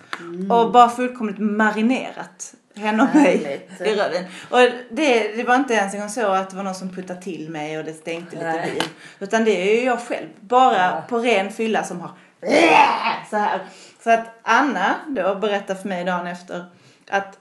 och 0.52 0.72
bara 0.72 0.90
fullkomligt 0.90 1.40
marinerat 1.40 2.54
henne 2.76 3.04
och 3.04 3.16
mig 3.16 3.68
i 3.80 3.96
rödvin. 3.96 4.24
Och 4.50 4.60
det, 4.92 5.36
det 5.36 5.44
var 5.44 5.56
inte 5.56 5.74
ens 5.74 5.94
en 5.94 6.00
gång 6.00 6.10
så 6.10 6.28
att 6.28 6.50
det 6.50 6.56
var 6.56 6.64
någon 6.64 6.76
som 6.76 6.90
puttade 6.90 7.22
till 7.22 7.50
mig 7.50 7.78
och 7.78 7.84
det 7.86 7.94
stänkte 7.94 8.36
lite 8.36 8.72
vin. 8.74 8.84
Utan 9.20 9.44
det 9.44 9.72
är 9.72 9.80
ju 9.80 9.86
jag 9.86 10.00
själv. 10.00 10.28
Bara 10.40 10.76
Ja. 10.78 11.04
på 11.10 11.20
ren 11.20 11.52
fylla 11.52 11.84
som 11.84 12.02
har 12.02 12.12
så 13.30 13.38
här. 13.38 13.60
Så 14.04 14.10
att 14.12 14.40
Anna 14.42 14.96
då 15.08 15.36
berättade 15.36 15.80
för 15.82 15.90
mig 15.90 16.04
dagen 16.06 16.28
efter 16.28 16.66
att 17.10 17.40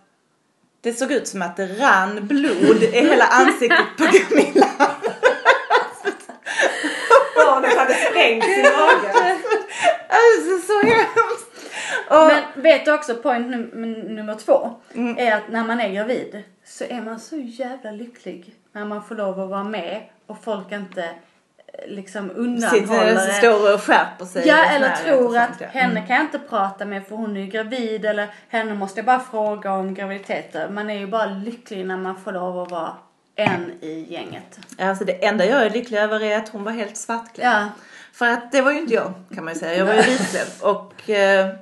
det 0.80 0.92
såg 0.92 1.12
ut 1.12 1.28
som 1.28 1.42
att 1.42 1.56
det 1.56 1.66
rann 1.66 2.26
blod 2.26 2.82
i 2.82 2.86
hela 3.00 3.24
ansiktet 3.24 3.86
på 3.98 4.04
Camilla. 4.04 4.68
Barnet 7.36 7.76
hade 7.78 7.94
sprängt 7.94 8.44
sin 8.44 8.62
mage. 8.62 9.38
Alltså 10.08 10.66
så 10.66 10.80
hemskt. 10.86 11.48
Och, 12.10 12.26
Men 12.26 12.62
vet 12.62 12.84
du 12.84 12.92
också, 12.94 13.14
point 13.14 13.46
num- 13.46 14.08
nummer 14.08 14.34
två, 14.34 14.70
Mm. 14.94 15.18
är 15.18 15.36
att 15.36 15.48
när 15.48 15.64
man 15.64 15.80
är 15.80 15.88
gravid 15.92 16.42
så 16.64 16.84
är 16.84 17.00
man 17.00 17.20
så 17.20 17.36
jävla 17.36 17.90
lycklig 17.90 18.54
när 18.72 18.84
man 18.84 19.04
får 19.04 19.14
lov 19.14 19.40
att 19.40 19.48
vara 19.50 19.64
med 19.64 20.02
och 20.26 20.44
folk 20.44 20.72
inte 20.72 21.10
liksom 21.86 22.28
sitter 22.28 22.40
undanhåller 22.40 23.14
det. 23.14 23.32
står 23.32 23.74
och 23.74 23.82
skärper 23.82 24.24
sig. 24.24 24.48
Ja, 24.48 24.64
eller 24.64 24.96
tror 24.96 25.26
och 25.28 25.36
att 25.36 25.48
sånt, 25.48 25.60
ja. 25.60 25.66
henne 25.80 26.06
kan 26.06 26.16
jag 26.16 26.24
inte 26.24 26.38
prata 26.38 26.84
med 26.84 27.06
för 27.06 27.16
hon 27.16 27.36
är 27.36 27.40
ju 27.40 27.46
gravid 27.46 28.04
eller 28.04 28.28
henne 28.48 28.74
måste 28.74 28.98
jag 28.98 29.06
bara 29.06 29.20
fråga 29.20 29.72
om 29.72 29.94
graviditeter. 29.94 30.68
Man 30.68 30.90
är 30.90 30.98
ju 30.98 31.06
bara 31.06 31.26
lycklig 31.26 31.86
när 31.86 31.96
man 31.96 32.20
får 32.20 32.32
lov 32.32 32.58
att 32.62 32.70
vara 32.70 32.92
en 33.34 33.72
i 33.80 34.06
gänget. 34.10 34.58
Alltså 34.78 35.04
det 35.04 35.24
enda 35.26 35.46
jag 35.46 35.62
är 35.66 35.70
lycklig 35.70 35.98
över 35.98 36.22
är 36.22 36.36
att 36.36 36.48
hon 36.48 36.64
var 36.64 36.72
helt 36.72 36.96
svartklädd. 36.96 37.46
Ja, 37.46 37.68
För 38.12 38.26
att 38.28 38.52
det 38.52 38.60
var 38.62 38.72
ju 38.72 38.78
inte 38.78 38.94
jag 38.94 39.12
kan 39.34 39.44
man 39.44 39.54
ju 39.54 39.60
säga. 39.60 39.78
Jag 39.78 39.86
var 39.86 39.94
ju 39.94 40.02
vitklädd. 40.10 40.48
Och 40.60 41.10
eh, 41.10 41.54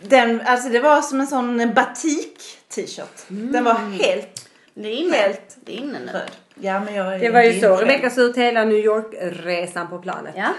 den, 0.00 0.40
alltså 0.44 0.68
det 0.68 0.80
var 0.80 1.02
som 1.02 1.20
en 1.20 1.26
sån 1.26 1.74
batik 1.74 2.38
t-shirt. 2.68 3.24
Den 3.28 3.64
var 3.64 3.74
helt 3.74 4.46
det 4.74 4.88
är 4.88 4.92
inne. 4.96 5.16
Helt 5.16 5.56
Det 5.64 5.72
är 5.72 5.76
inne 5.76 5.98
nu. 5.98 6.12
röd. 6.12 6.30
Ja 6.60 6.80
men 6.80 6.94
jag 6.94 7.14
är 7.14 7.18
Det 7.18 7.30
var 7.30 7.42
ju 7.42 7.60
så. 7.60 7.76
Rebecka 7.76 8.10
såg 8.10 8.24
ut 8.24 8.36
hela 8.36 8.64
New 8.64 8.78
York-resan 8.78 9.88
på 9.88 9.98
planet. 9.98 10.34
Ja, 10.36 10.54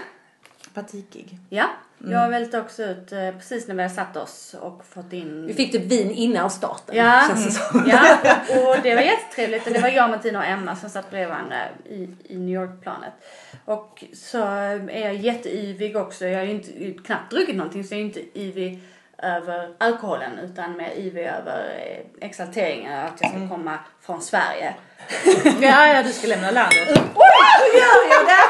Batikig. 0.74 1.38
ja. 1.48 1.66
Mm. 2.00 2.12
Jag 2.12 2.28
välte 2.28 2.60
också 2.60 2.82
ut 2.82 3.12
eh, 3.12 3.30
precis 3.30 3.68
när 3.68 3.74
vi 3.74 3.82
hade 3.82 3.94
satt 3.94 4.16
oss 4.16 4.54
och 4.60 4.84
fått 4.86 5.12
in 5.12 5.46
Vi 5.46 5.54
fick 5.54 5.72
typ 5.72 5.82
vin 5.82 6.10
innan 6.10 6.50
starten. 6.50 6.96
Ja, 6.96 7.24
Känns 7.28 7.44
det 7.46 7.50
som. 7.52 7.90
ja, 7.90 8.16
och 8.48 8.76
det 8.82 8.94
var 8.94 9.02
jättetrevligt. 9.02 9.66
Och 9.66 9.72
Det 9.72 9.80
var 9.80 9.88
jag, 9.88 10.10
Martina 10.10 10.38
och 10.38 10.44
Emma 10.44 10.76
som 10.76 10.90
satt 10.90 11.10
bredvid 11.10 11.28
varandra 11.28 11.56
i, 11.84 12.08
i 12.24 12.36
New 12.36 12.62
York-planet. 12.62 13.12
Och 13.64 14.04
så 14.12 14.38
är 14.88 15.00
jag 15.00 15.14
jätteyvig 15.14 15.96
också. 15.96 16.26
Jag 16.26 16.38
har 16.38 16.44
ju 16.44 16.50
inte, 16.50 17.02
knappt 17.02 17.30
druckit 17.30 17.56
någonting 17.56 17.84
så 17.84 17.94
jag 17.94 18.00
är 18.00 18.04
inte 18.04 18.38
yvig 18.38 18.82
över 19.18 19.74
alkoholen 19.78 20.38
utan 20.38 20.76
mer 20.76 20.90
yvig 20.96 21.26
över 21.26 21.60
eh, 21.60 22.26
exalteringen 22.26 22.92
att 22.92 23.20
jag 23.20 23.30
ska 23.30 23.48
komma 23.48 23.78
från 24.00 24.22
Sverige. 24.22 24.74
Ja, 25.60 25.86
ja 25.86 26.02
du 26.02 26.12
ska 26.12 26.26
lämna 26.26 26.50
landet. 26.50 26.88
Hur 26.88 27.78
gör 27.78 28.08
jag 28.10 28.26
det? 28.26 28.44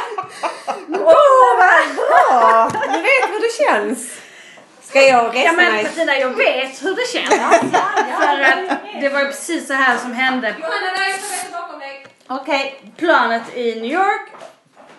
Åh 0.88 1.58
vad 1.58 1.96
bra! 1.96 2.70
Du 2.72 3.02
vet 3.02 3.30
hur 3.30 3.40
det 3.40 3.64
känns. 3.64 4.22
Ska 4.82 5.00
jag 5.00 5.34
resa 5.34 5.44
Ja 5.44 5.52
men 5.52 5.72
mig? 5.72 5.82
Martina, 5.82 6.16
jag 6.16 6.30
vet 6.30 6.84
hur 6.84 6.94
det 6.94 7.08
känns. 7.12 7.34
För 8.20 8.40
att 8.40 8.78
det 9.00 9.08
var 9.08 9.24
precis 9.24 9.66
så 9.66 9.72
här 9.72 9.96
som 9.96 10.12
hände 10.12 10.54
Johanna, 10.58 11.60
bakom 11.60 11.80
dig. 11.80 12.06
Okej, 12.26 12.92
planet 12.96 13.42
i 13.56 13.74
New 13.74 13.92
York. 13.92 14.28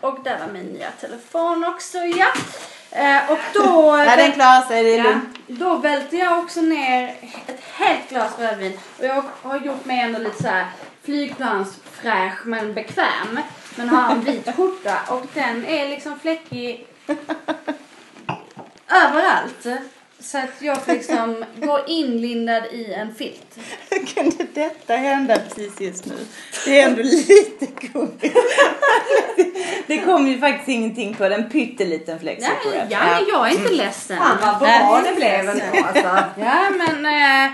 Och 0.01 0.23
där 0.23 0.39
var 0.39 0.47
min 0.53 0.65
nya 0.65 0.91
telefon 0.91 1.63
också, 1.63 1.97
ja. 1.97 2.27
Eh, 2.91 3.31
och 3.31 3.39
då... 3.53 4.03
Ja 4.07 4.15
den 4.15 4.31
klarar 4.31 4.61
sig, 4.61 4.83
det 4.83 4.97
är 4.97 5.03
Ja, 5.03 5.19
då 5.47 5.75
välte 5.75 6.17
jag 6.17 6.39
också 6.39 6.61
ner 6.61 7.15
ett 7.47 7.61
helt 7.73 8.09
glas 8.09 8.31
rödvin. 8.39 8.79
Och 8.99 9.05
jag 9.05 9.23
har 9.41 9.59
gjort 9.59 9.85
mig 9.85 9.99
ändå 9.99 10.19
lite 10.19 10.43
så 10.43 10.47
här 10.47 10.65
flygplansfräsch 11.03 12.45
men 12.45 12.73
bekväm. 12.73 13.39
Men 13.75 13.89
har 13.89 14.11
en 14.11 14.23
vit 14.23 14.55
skjorta 14.55 14.99
och 15.09 15.25
den 15.33 15.65
är 15.65 15.89
liksom 15.89 16.19
fläckig 16.19 16.87
överallt. 18.89 19.67
Så 20.19 20.37
att 20.37 20.49
jag 20.61 20.77
liksom 20.87 21.45
går 21.55 21.81
inlindad 21.87 22.65
i 22.65 22.93
en 22.93 23.15
filt. 23.15 23.57
Hur 23.89 24.05
kunde 24.15 24.45
detta 24.53 24.95
hända 24.95 25.37
precis 25.39 25.81
just 25.81 26.05
nu? 26.05 26.15
Det 26.65 26.79
är 26.81 26.87
ändå 26.89 27.01
lite 27.03 27.67
komiskt. 27.93 28.37
Det 29.87 29.97
kom 29.97 30.27
ju 30.27 30.39
faktiskt 30.39 30.69
ingenting 30.69 31.13
på 31.15 31.29
den 31.29 31.49
pytteliten 31.49 32.19
flex 32.19 32.43
Separate. 32.43 32.87
ja, 32.89 33.19
jag 33.31 33.47
är 33.47 33.51
inte 33.51 33.71
ledsen. 33.71 34.17
Fan 34.17 34.37
vad 34.41 34.59
bra 34.59 35.01
Nej. 35.03 35.11
det 35.11 35.15
blev 35.15 35.49
ändå 35.49 35.87
alltså. 35.87 36.23
Ja, 36.39 36.69
men 36.69 37.05
eh, 37.05 37.51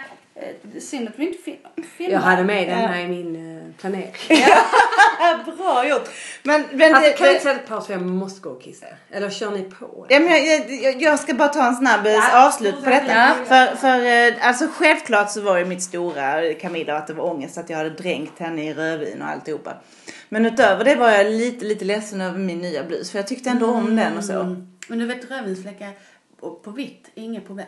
synd 0.79 1.07
att 1.07 1.19
vi 1.19 1.27
inte 1.27 1.39
fi- 1.43 1.59
filmar. 1.97 2.13
Jag 2.13 2.19
hade 2.19 2.43
med 2.43 2.67
den 2.67 2.77
här 2.77 2.99
i 2.99 3.07
min 3.07 3.57
eh, 3.57 3.63
planering. 3.81 4.13
Bra 5.57 5.87
gjort. 5.87 6.09
Men, 6.43 6.65
men 6.71 6.95
Alltså 6.95 7.11
det, 7.11 7.17
kan 7.17 7.27
det, 7.27 7.33
inte 7.33 7.43
sätta 7.43 7.67
paus 7.67 7.85
för 7.87 7.93
jag 7.93 8.01
måste 8.01 8.41
gå 8.41 8.49
och 8.49 8.61
kissa? 8.61 8.85
Eller 9.11 9.29
kör 9.29 9.51
ni 9.51 9.63
på? 9.63 10.05
Ja, 10.09 10.19
men 10.19 10.45
jag, 10.45 10.71
jag, 10.71 11.01
jag 11.01 11.19
ska 11.19 11.33
bara 11.33 11.47
ta 11.47 11.67
en 11.67 11.75
snabb 11.75 12.05
eh, 12.05 12.11
Ja, 12.11 12.47
avslut 12.47 12.83
på 12.83 12.89
detta. 12.89 13.13
Ja. 13.15 13.35
För, 13.45 13.75
för 13.75 14.27
eh, 14.27 14.47
alltså 14.47 14.67
självklart 14.73 15.31
så 15.31 15.41
var 15.41 15.57
ju 15.57 15.65
mitt 15.65 15.83
stora 15.83 16.53
Camilla 16.53 16.97
att 16.97 17.07
det 17.07 17.13
var 17.13 17.25
ångest 17.25 17.57
att 17.57 17.69
jag 17.69 17.77
hade 17.77 17.89
dränkt 17.89 18.39
henne 18.39 18.63
i 18.69 18.73
rödvin 18.73 19.21
och 19.21 19.27
alltihopa. 19.27 19.73
Men 20.29 20.45
utöver 20.45 20.85
det 20.85 20.95
var 20.95 21.09
jag 21.09 21.25
lite, 21.25 21.65
lite 21.65 21.85
ledsen 21.85 22.21
över 22.21 22.39
min 22.39 22.59
nya 22.59 22.83
blus 22.83 23.11
för 23.11 23.19
jag 23.19 23.27
tyckte 23.27 23.49
ändå 23.49 23.71
om 23.71 23.95
den 23.95 24.17
och 24.17 24.23
så. 24.23 24.55
Men 24.87 24.99
du 24.99 25.05
vet 25.05 25.31
rödvinsfläckar 25.31 25.89
på, 26.39 26.51
på 26.55 26.71
vitt, 26.71 27.07
inget 27.15 27.47
problem. 27.47 27.67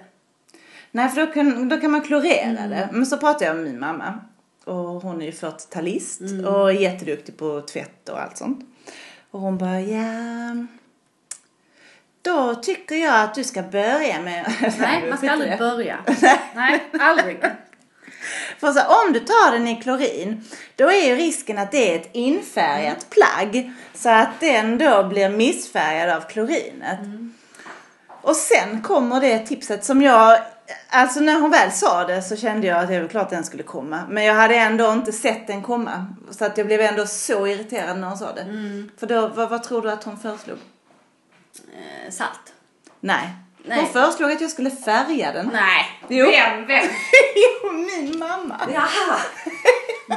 Nej 0.91 1.09
för 1.09 1.25
då 1.25 1.33
kan, 1.33 1.69
då 1.69 1.77
kan 1.77 1.91
man 1.91 2.01
klorera 2.01 2.67
det. 2.67 2.89
Men 2.91 3.05
så 3.05 3.17
pratade 3.17 3.45
jag 3.45 3.55
med 3.55 3.65
min 3.65 3.79
mamma. 3.79 4.19
Och 4.65 4.75
hon 4.75 5.21
är 5.21 5.25
ju 5.25 5.31
40-talist 5.31 6.47
och 6.47 6.69
är 6.69 6.75
jätteduktig 6.75 7.37
på 7.37 7.61
tvätt 7.61 8.09
och 8.09 8.21
allt 8.21 8.37
sånt. 8.37 8.65
Och 9.31 9.39
hon 9.39 9.57
bara, 9.57 9.81
ja... 9.81 10.55
Då 12.21 12.55
tycker 12.55 12.95
jag 12.95 13.23
att 13.23 13.35
du 13.35 13.43
ska 13.43 13.61
börja 13.61 14.21
med... 14.21 14.53
Nej, 14.79 15.09
man 15.09 15.17
ska 15.17 15.31
aldrig 15.31 15.57
börja. 15.57 15.97
Nej, 16.55 16.83
aldrig. 16.99 17.39
För 18.59 18.71
så, 18.71 18.81
om 18.81 19.13
du 19.13 19.19
tar 19.19 19.51
den 19.51 19.67
i 19.67 19.81
klorin, 19.81 20.43
då 20.75 20.91
är 20.91 21.07
ju 21.07 21.15
risken 21.15 21.57
att 21.57 21.71
det 21.71 21.93
är 21.93 21.99
ett 21.99 22.09
infärgat 22.13 23.07
plagg. 23.09 23.71
Så 23.93 24.09
att 24.09 24.39
den 24.39 24.77
då 24.77 25.03
blir 25.03 25.29
missfärgad 25.29 26.09
av 26.09 26.21
klorinet. 26.21 26.99
Och 28.21 28.35
sen 28.35 28.81
kommer 28.81 29.21
det 29.21 29.39
tipset 29.39 29.85
som 29.85 30.01
jag, 30.01 30.39
alltså 30.89 31.19
när 31.19 31.39
hon 31.39 31.51
väl 31.51 31.71
sa 31.71 32.03
det 32.05 32.21
så 32.21 32.35
kände 32.35 32.67
jag 32.67 32.79
att 32.79 32.87
det 32.87 33.01
var 33.01 33.07
klart 33.07 33.29
den 33.29 33.43
skulle 33.43 33.63
komma. 33.63 34.03
Men 34.09 34.23
jag 34.23 34.33
hade 34.33 34.55
ändå 34.55 34.91
inte 34.91 35.11
sett 35.11 35.47
den 35.47 35.61
komma. 35.63 36.05
Så 36.29 36.45
att 36.45 36.57
jag 36.57 36.67
blev 36.67 36.81
ändå 36.81 37.05
så 37.07 37.47
irriterad 37.47 37.97
när 37.99 38.07
hon 38.07 38.17
sa 38.17 38.33
det. 38.33 38.45
För 38.97 39.07
då, 39.07 39.27
vad, 39.27 39.49
vad 39.49 39.63
tror 39.63 39.81
du 39.81 39.91
att 39.91 40.03
hon 40.03 40.19
föreslog? 40.19 40.57
Eh, 41.73 42.11
salt. 42.11 42.53
Nej, 42.99 43.29
Nej. 43.65 43.77
Hon 43.79 43.87
föreslog 43.87 44.31
att 44.31 44.41
jag 44.41 44.51
skulle 44.51 44.71
färga 44.71 45.31
den. 45.31 45.49
Nej. 45.53 45.85
Jo. 46.07 46.25
Vem? 46.25 46.67
Vem? 46.67 46.85
Jo, 47.35 47.71
min 47.71 48.19
mamma. 48.19 48.61
Jaha. 48.73 49.19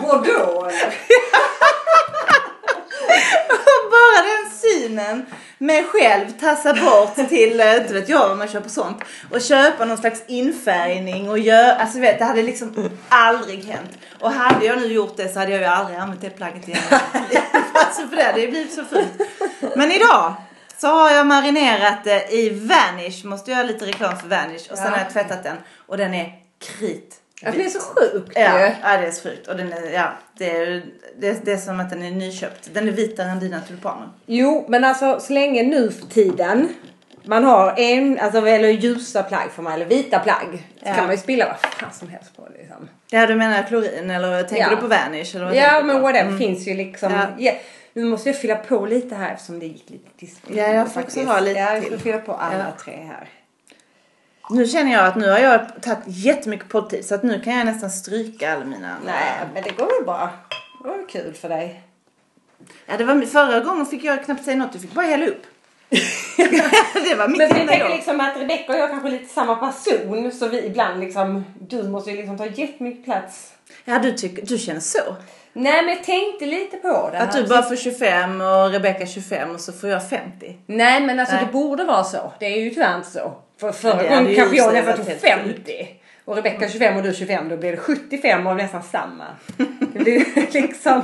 Bordeaux 0.02 0.74
eller? 0.74 0.94
Bara 3.90 4.22
den 4.24 4.50
synen 4.50 5.26
mig 5.58 5.84
själv 5.84 6.30
tassa 6.40 6.74
bort 6.74 7.28
till, 7.28 7.60
eh, 7.60 7.76
inte 7.76 7.94
vet 7.94 8.08
jag 8.08 8.28
vad 8.28 8.38
man 8.38 8.48
köper 8.48 8.68
sånt. 8.68 9.02
Och 9.32 9.40
köpa 9.40 9.84
någon 9.84 9.98
slags 9.98 10.22
infärgning 10.26 11.30
och 11.30 11.38
göra, 11.38 11.74
alltså 11.74 11.98
vet 12.00 12.18
det 12.18 12.24
hade 12.24 12.42
liksom 12.42 12.90
aldrig 13.08 13.64
hänt. 13.64 13.90
Och 14.20 14.30
hade 14.32 14.66
jag 14.66 14.78
nu 14.78 14.86
gjort 14.86 15.16
det 15.16 15.28
så 15.28 15.38
hade 15.38 15.52
jag 15.52 15.60
ju 15.60 15.66
aldrig 15.66 15.98
använt 15.98 16.20
det 16.20 16.30
plagget 16.30 16.68
igen. 16.68 16.82
alltså 17.74 18.08
för 18.08 18.16
det 18.16 18.22
hade 18.22 18.40
ju 18.40 18.50
blivit 18.50 18.72
så 18.72 18.84
fult. 18.84 19.12
Men 19.76 19.92
idag 19.92 20.34
så 20.78 20.86
har 20.86 21.10
jag 21.10 21.26
marinerat 21.26 22.04
det 22.04 22.28
i 22.32 22.50
Vanish, 22.50 23.24
måste 23.24 23.50
göra 23.50 23.62
lite 23.62 23.86
reklam 23.86 24.16
för 24.18 24.28
Vanish. 24.28 24.70
Och 24.70 24.76
sen 24.78 24.86
Ja. 24.86 24.90
har 24.90 24.98
jag 24.98 25.12
tvättat 25.12 25.42
den 25.42 25.56
och 25.86 25.96
den 25.96 26.14
är 26.14 26.32
krit. 26.78 27.16
Ja, 27.44 27.50
det 27.56 27.64
är 27.64 27.68
så 27.68 27.80
sjukt 27.80 28.32
Ja, 28.34 28.60
ju. 28.60 28.72
ja, 28.82 28.96
det 29.00 29.06
är 29.06 29.10
så 29.10 29.28
sjukt. 29.28 29.48
Och 29.48 29.56
den 29.56 29.72
är, 29.72 29.90
ja, 29.94 30.12
det, 30.38 30.50
är, 30.50 30.82
det, 31.18 31.44
det 31.44 31.52
är 31.52 31.56
som 31.56 31.80
att 31.80 31.90
den 31.90 32.02
är 32.02 32.10
nyköpt. 32.10 32.70
Den 32.72 32.88
är 32.88 32.92
vitare 32.92 33.28
än 33.30 33.40
dina 33.40 33.60
tulpaner. 33.60 34.08
Jo, 34.26 34.64
men 34.68 34.84
alltså 34.84 35.20
så 35.20 35.32
länge 35.32 35.62
nu 35.62 35.90
för 35.90 36.06
tiden 36.06 36.68
man 37.26 37.44
har 37.44 37.74
en, 37.78 38.18
alltså 38.20 38.46
eller 38.46 38.68
ljusa 38.68 39.22
plagg 39.22 39.50
får 39.54 39.62
man, 39.62 39.72
eller 39.72 39.86
vita 39.86 40.18
plagg. 40.18 40.66
Så 40.82 40.88
Ja. 40.88 40.94
kan 40.94 41.04
man 41.04 41.14
ju 41.14 41.20
spilla 41.20 41.46
vad 41.46 41.70
fan 41.72 41.92
som 41.92 42.08
helst 42.08 42.36
på 42.36 42.48
det 42.48 42.58
liksom. 42.58 42.88
Ja, 43.10 43.26
du 43.26 43.34
menar 43.34 43.62
klorin 43.62 44.10
eller 44.10 44.42
tänker 44.42 44.64
Ja. 44.64 44.70
du 44.70 44.76
på 44.76 44.86
Vanish? 44.86 45.36
Eller 45.36 45.44
vad 45.44 45.54
Ja 45.56 45.82
men 45.82 46.00
whatever, 46.02 46.38
finns 46.38 46.66
ju 46.68 46.74
liksom. 46.74 47.26
Ja. 47.38 47.52
Nu 47.92 48.04
måste 48.04 48.28
jag 48.28 48.38
fylla 48.40 48.56
på 48.56 48.86
lite 48.86 49.14
här 49.14 49.32
eftersom 49.32 49.58
det 49.58 49.66
gick 49.66 49.90
lite 49.90 50.10
till 50.18 50.28
Ja, 50.58 50.66
jag 50.66 50.92
får 50.92 51.00
också 51.00 51.20
ha 51.24 51.40
lite 51.40 51.60
Ja, 51.60 51.72
jag 51.74 51.82
till. 51.82 51.92
får 51.92 51.98
fylla 51.98 52.18
på 52.18 52.32
alla 52.32 52.72
tre 52.84 52.92
här. 52.96 53.28
Nu 54.50 54.66
känner 54.66 54.92
jag 54.92 55.06
att 55.06 55.16
nu 55.16 55.30
har 55.30 55.38
jag 55.38 55.82
tagit 55.82 56.04
jättemycket 56.06 56.68
poddtid 56.68 57.04
så 57.04 57.14
att 57.14 57.22
nu 57.22 57.40
kan 57.40 57.56
jag 57.56 57.66
nästan 57.66 57.90
stryka 57.90 58.52
alla 58.52 58.64
mina. 58.64 58.96
Nej, 59.04 59.32
men 59.54 59.62
det 59.62 59.70
går 59.70 59.86
väl 59.86 60.04
bra. 60.04 60.30
Det 60.82 60.88
var 60.88 61.08
kul 61.08 61.34
för 61.34 61.48
dig. 61.48 61.82
Ja, 62.86 62.96
det 62.96 63.04
var 63.04 63.22
förra 63.22 63.60
gången 63.60 63.86
fick 63.86 64.04
jag 64.04 64.24
knappt 64.24 64.44
säga 64.44 64.56
något. 64.56 64.72
Du 64.72 64.78
fick 64.78 64.92
bara 64.92 65.06
hälla 65.06 65.26
upp. 65.26 65.46
det 67.08 67.14
var 67.14 67.28
mitt 67.28 67.38
Men 67.38 67.48
jag 67.48 67.68
tänker 67.68 67.88
liksom 67.88 68.20
att 68.20 68.36
Rebecca 68.36 68.72
och 68.72 68.78
jag 68.78 68.90
kanske 68.90 69.08
är 69.08 69.12
lite 69.12 69.34
samma 69.34 69.56
person. 69.56 70.32
Så 70.32 70.48
vi 70.48 70.66
ibland 70.66 71.00
liksom, 71.00 71.44
du 71.60 71.82
måste 71.82 72.10
ju 72.10 72.16
liksom 72.16 72.38
ta 72.38 72.46
jättemycket 72.46 73.04
plats. 73.04 73.52
Ja, 73.84 73.98
du, 73.98 74.12
tycker, 74.12 74.46
du 74.46 74.58
känner 74.58 74.80
så? 74.80 75.16
Nej 75.52 75.82
men 75.84 75.94
jag 75.94 76.04
tänkte 76.04 76.46
lite 76.46 76.76
på 76.76 77.10
det. 77.12 77.18
Att 77.18 77.32
du 77.32 77.46
bara 77.46 77.62
får 77.62 77.76
25 77.76 78.40
och 78.40 78.70
Rebecca 78.70 79.06
25 79.06 79.50
och 79.50 79.60
så 79.60 79.72
får 79.72 79.90
jag 79.90 80.08
50? 80.08 80.58
Nej 80.66 81.00
men 81.00 81.20
alltså 81.20 81.34
Nej. 81.34 81.44
det 81.46 81.52
borde 81.52 81.84
vara 81.84 82.04
så. 82.04 82.32
Det 82.40 82.46
är 82.46 82.60
ju 82.60 82.70
tyvärr 82.70 82.96
inte 82.96 83.10
så. 83.10 83.34
För 83.72 83.90
förra 83.90 84.02
gången 84.02 84.34
kanske 84.34 84.44
och 84.44 84.54
jag 84.54 84.72
nästan 84.72 84.96
tog 84.96 85.06
helt 85.06 85.20
50. 85.20 85.88
Och 86.24 86.36
Rebecca 86.36 86.68
25 86.68 86.96
och 86.96 87.02
du 87.02 87.14
25 87.14 87.48
då 87.48 87.56
blir 87.56 87.70
det 87.70 87.76
75 87.76 88.46
av 88.46 88.56
nästan 88.56 88.82
samma. 88.82 89.24
Det 89.92 89.98
blir 89.98 90.52
liksom, 90.62 91.02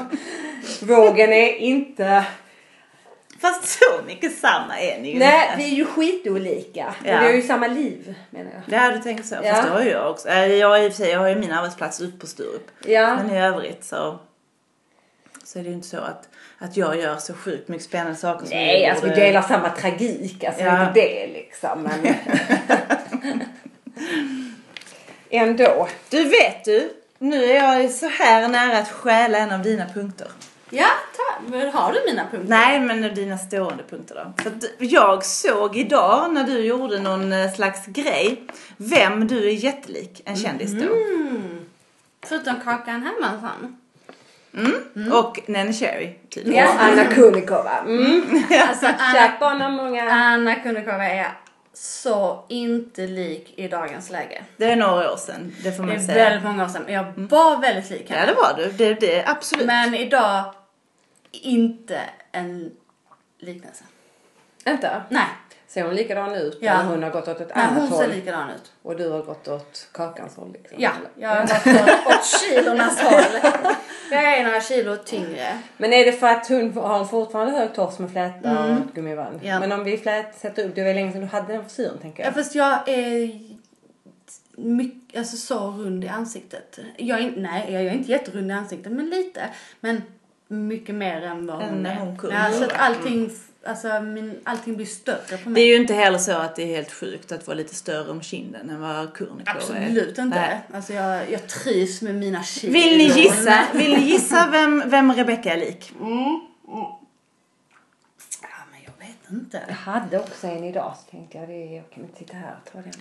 vågen 0.82 1.32
är 1.32 1.52
inte... 1.56 2.24
Fast 3.40 3.64
så 3.68 4.02
mycket 4.06 4.38
samma 4.38 4.78
är 4.80 5.00
ni 5.00 5.12
ju 5.12 5.18
Nej 5.18 5.44
inte. 5.44 5.56
vi 5.58 5.64
är 5.72 5.76
ju 5.76 5.84
skitolika. 5.84 6.94
Ja. 7.04 7.18
vi 7.20 7.26
har 7.26 7.32
ju 7.32 7.42
samma 7.42 7.66
liv 7.66 8.14
menar 8.30 8.50
jag. 8.66 8.80
Ja, 8.80 8.90
du 8.96 9.02
tänker 9.02 9.24
så. 9.24 9.34
Ja. 9.42 9.54
Fast 9.54 9.66
det 9.68 9.72
har 9.72 9.82
ju 9.82 9.90
jag 9.90 10.10
också. 10.10 10.28
Eh, 10.28 10.46
Jag, 10.54 10.84
i 10.84 10.88
och 10.88 10.92
för 10.92 11.02
sig, 11.02 11.10
jag 11.10 11.18
har 11.18 11.28
ju 11.28 11.36
min 11.36 11.52
arbetsplats 11.52 12.00
ute 12.00 12.18
på 12.18 12.26
Sturup. 12.26 12.70
Ja. 12.86 13.16
Men 13.16 13.30
i 13.30 13.40
övrigt 13.40 13.84
så, 13.84 14.18
så 15.44 15.58
är 15.58 15.62
det 15.62 15.68
ju 15.68 15.74
inte 15.74 15.88
så 15.88 15.96
att, 15.98 16.28
att 16.62 16.76
jag 16.76 16.96
gör 17.00 17.16
så 17.16 17.34
sjukt 17.34 17.68
mycket 17.68 17.86
spännande 17.86 18.16
saker 18.16 18.46
som 18.46 18.56
Nej, 18.56 18.82
jag 18.82 18.90
alltså 18.90 19.06
vi 19.06 19.14
delar 19.14 19.42
samma 19.42 19.68
tragik. 19.68 20.44
Alltså 20.44 20.62
Ja. 20.62 20.88
inte 20.88 21.00
det 21.00 21.26
liksom. 21.32 21.82
Men... 21.82 22.14
Ändå. 25.30 25.88
Du 26.10 26.24
vet 26.24 26.64
du, 26.64 26.92
nu 27.18 27.44
är 27.44 27.54
jag 27.80 27.90
så 27.90 28.06
här 28.06 28.48
nära 28.48 28.78
att 28.78 28.90
stjäla 28.90 29.38
en 29.38 29.52
av 29.52 29.62
dina 29.62 29.86
punkter. 29.94 30.28
Ja, 30.70 30.86
ta, 31.16 31.50
men 31.50 31.72
har 31.72 31.92
du 31.92 32.00
mina 32.12 32.22
punkter? 32.30 32.48
Nej, 32.48 32.80
men 32.80 33.14
dina 33.14 33.38
stående 33.38 33.82
punkter 33.90 34.14
då. 34.14 34.42
För 34.42 34.52
jag 34.78 35.24
såg 35.24 35.76
idag 35.76 36.34
när 36.34 36.44
du 36.44 36.58
gjorde 36.58 36.98
någon 37.00 37.32
eh, 37.32 37.52
slags 37.52 37.86
grej, 37.86 38.42
vem 38.76 39.26
du 39.26 39.48
är 39.48 39.52
jättelik 39.52 40.22
en 40.24 40.36
kändis 40.36 40.72
då. 40.72 40.88
Förutom 42.22 42.54
Kakan 42.64 43.02
Hermansson. 43.02 43.79
Och 45.12 45.40
Nanny 45.46 45.72
Cherry 45.72 46.14
tydligen. 46.34 46.64
Ja, 46.64 46.76
Anna 46.78 47.04
Kunikova. 47.04 47.78
Mm. 47.78 48.22
Alltså 48.68 48.86
Anna, 48.86 49.12
Kärt 49.12 49.40
barn 49.40 49.72
många... 49.72 50.10
Anna 50.10 50.54
Kunikova 50.54 51.04
är 51.04 51.28
så 51.72 52.44
inte 52.48 53.06
lik 53.06 53.52
i 53.56 53.68
dagens 53.68 54.10
läge. 54.10 54.42
Det 54.56 54.64
är 54.72 54.76
några 54.76 55.12
år 55.12 55.16
sedan, 55.16 55.52
det 55.64 55.72
får 55.72 55.82
Det 55.82 55.86
man 55.88 55.96
är 55.96 56.00
säga. 56.00 56.24
väldigt 56.24 56.44
många 56.44 56.64
år 56.64 56.68
sedan. 56.68 56.84
Jag 56.88 57.04
var 57.16 57.60
väldigt 57.60 57.90
lik 57.90 58.04
Ja, 58.08 58.14
henne. 58.16 58.32
det 58.32 58.36
var 58.36 58.54
du. 58.56 58.70
Det, 58.70 58.94
det, 58.94 59.24
absolut. 59.26 59.66
Men 59.66 59.94
idag, 59.94 60.54
inte 61.32 62.00
en 62.32 62.70
liknelse. 63.38 63.84
Inte? 64.68 65.02
Nej, 65.08 65.26
Ser 65.70 65.84
hon 65.84 65.94
likadan 65.94 66.34
ut? 66.34 66.58
Ja. 66.60 66.72
Eller 66.72 66.84
hon 66.84 67.02
har 67.02 67.10
gått 67.10 67.28
åt 67.28 67.40
ett 67.40 67.52
Nej 67.56 67.64
annat 67.64 67.78
hon 67.78 67.98
ser 67.98 68.06
håll? 68.06 68.14
likadan 68.14 68.50
ut. 68.50 68.72
Och 68.82 68.96
du 68.96 69.08
har 69.10 69.22
gått 69.22 69.48
åt 69.48 69.88
kakans 69.92 70.36
håll 70.36 70.52
liksom? 70.52 70.78
Ja, 70.80 70.90
eller? 70.98 71.10
jag 71.26 71.28
har 71.36 71.40
gått 71.40 71.80
åt, 71.82 72.06
åt 72.14 72.24
kilornas 72.40 73.00
håll. 73.00 73.52
Jag 74.10 74.38
är 74.38 74.44
några 74.44 74.60
kilo 74.60 74.96
tyngre. 74.96 75.58
Men 75.76 75.92
är 75.92 76.04
det 76.04 76.12
för 76.12 76.26
att 76.26 76.48
hon 76.48 76.72
har 76.76 77.04
fortfarande 77.04 77.52
hög 77.52 77.74
tofs 77.74 77.98
med 77.98 78.10
fläta 78.10 78.64
och 78.64 78.94
gummiband? 78.94 79.34
Mm. 79.34 79.46
Ja. 79.46 79.60
Men 79.60 79.72
om 79.72 79.84
vi 79.84 79.98
flät, 79.98 80.38
sätter 80.38 80.64
upp, 80.64 80.74
det 80.74 80.84
var 80.84 80.94
länge 80.94 81.12
sedan 81.12 81.20
du 81.20 81.26
hade 81.26 81.52
den 81.52 81.64
frisyren 81.64 81.98
tänker 81.98 82.22
Ja, 82.22 82.26
jag. 82.26 82.34
fast 82.34 82.54
jag 82.54 82.88
är 82.88 83.40
mycket, 84.56 85.18
alltså 85.18 85.36
så 85.36 85.58
rund 85.70 86.04
i 86.04 86.08
ansiktet. 86.08 86.78
Jag 86.96 87.18
är, 87.18 87.22
inte- 87.22 87.40
nej, 87.40 87.72
jag 87.72 87.82
är 87.82 87.90
inte 87.92 88.10
jätterund 88.10 88.50
i 88.50 88.54
ansiktet, 88.54 88.92
men 88.92 89.10
lite. 89.10 89.40
Men 89.80 90.02
mycket 90.48 90.94
mer 90.94 91.22
än 91.22 91.46
vad 91.46 91.56
hon 91.62 91.86
är. 91.86 91.94
hon 91.94 92.18
kunde. 92.18 92.36
ja, 92.36 92.52
så 92.52 92.64
att 92.64 92.72
allting, 92.78 93.30
alltså, 93.66 94.00
min, 94.00 94.40
allting 94.44 94.76
blir 94.76 94.86
större 94.86 95.16
på 95.36 95.36
Det 95.44 95.50
mig. 95.50 95.62
är 95.62 95.66
ju 95.66 95.76
inte 95.76 95.94
heller 95.94 96.18
så 96.18 96.32
att 96.32 96.56
det 96.56 96.62
är 96.62 96.66
helt 96.66 96.92
sjukt 96.92 97.32
att 97.32 97.46
vara 97.46 97.54
lite 97.56 97.74
större 97.74 98.10
om 98.10 98.22
kinden 98.22 98.70
än 98.70 98.80
vad 98.80 99.12
Kurnikov 99.14 99.42
är. 99.48 99.56
Absolut 99.56 100.18
inte. 100.18 100.38
Nej. 100.38 100.60
Alltså 100.74 100.92
jag, 100.92 101.30
jag 101.30 101.48
trivs 101.48 102.02
med 102.02 102.14
mina 102.14 102.42
kilo. 102.42 102.72
Vill 102.72 102.98
ni 102.98 103.04
gissa, 103.04 103.62
vill 103.74 103.90
ni 103.90 104.04
gissa 104.04 104.48
vem, 104.50 104.82
vem 104.86 105.12
Rebecca 105.12 105.52
är 105.52 105.56
lik? 105.56 105.92
Ja, 108.42 108.48
men 108.70 108.80
jag 108.84 109.06
vet 109.06 109.30
inte. 109.30 109.62
Jag 109.68 109.74
hade 109.74 110.18
också 110.18 110.46
en 110.46 110.64
idag 110.64 110.94
så 111.04 111.10
tänkte 111.10 111.38
jag, 111.38 111.48
det, 111.48 111.64
jag 111.64 111.90
kan 111.90 112.02
inte 112.04 112.18
sitta 112.18 112.36
här 112.36 112.56
och 112.64 112.72
ta 112.72 112.78
den. 112.78 112.92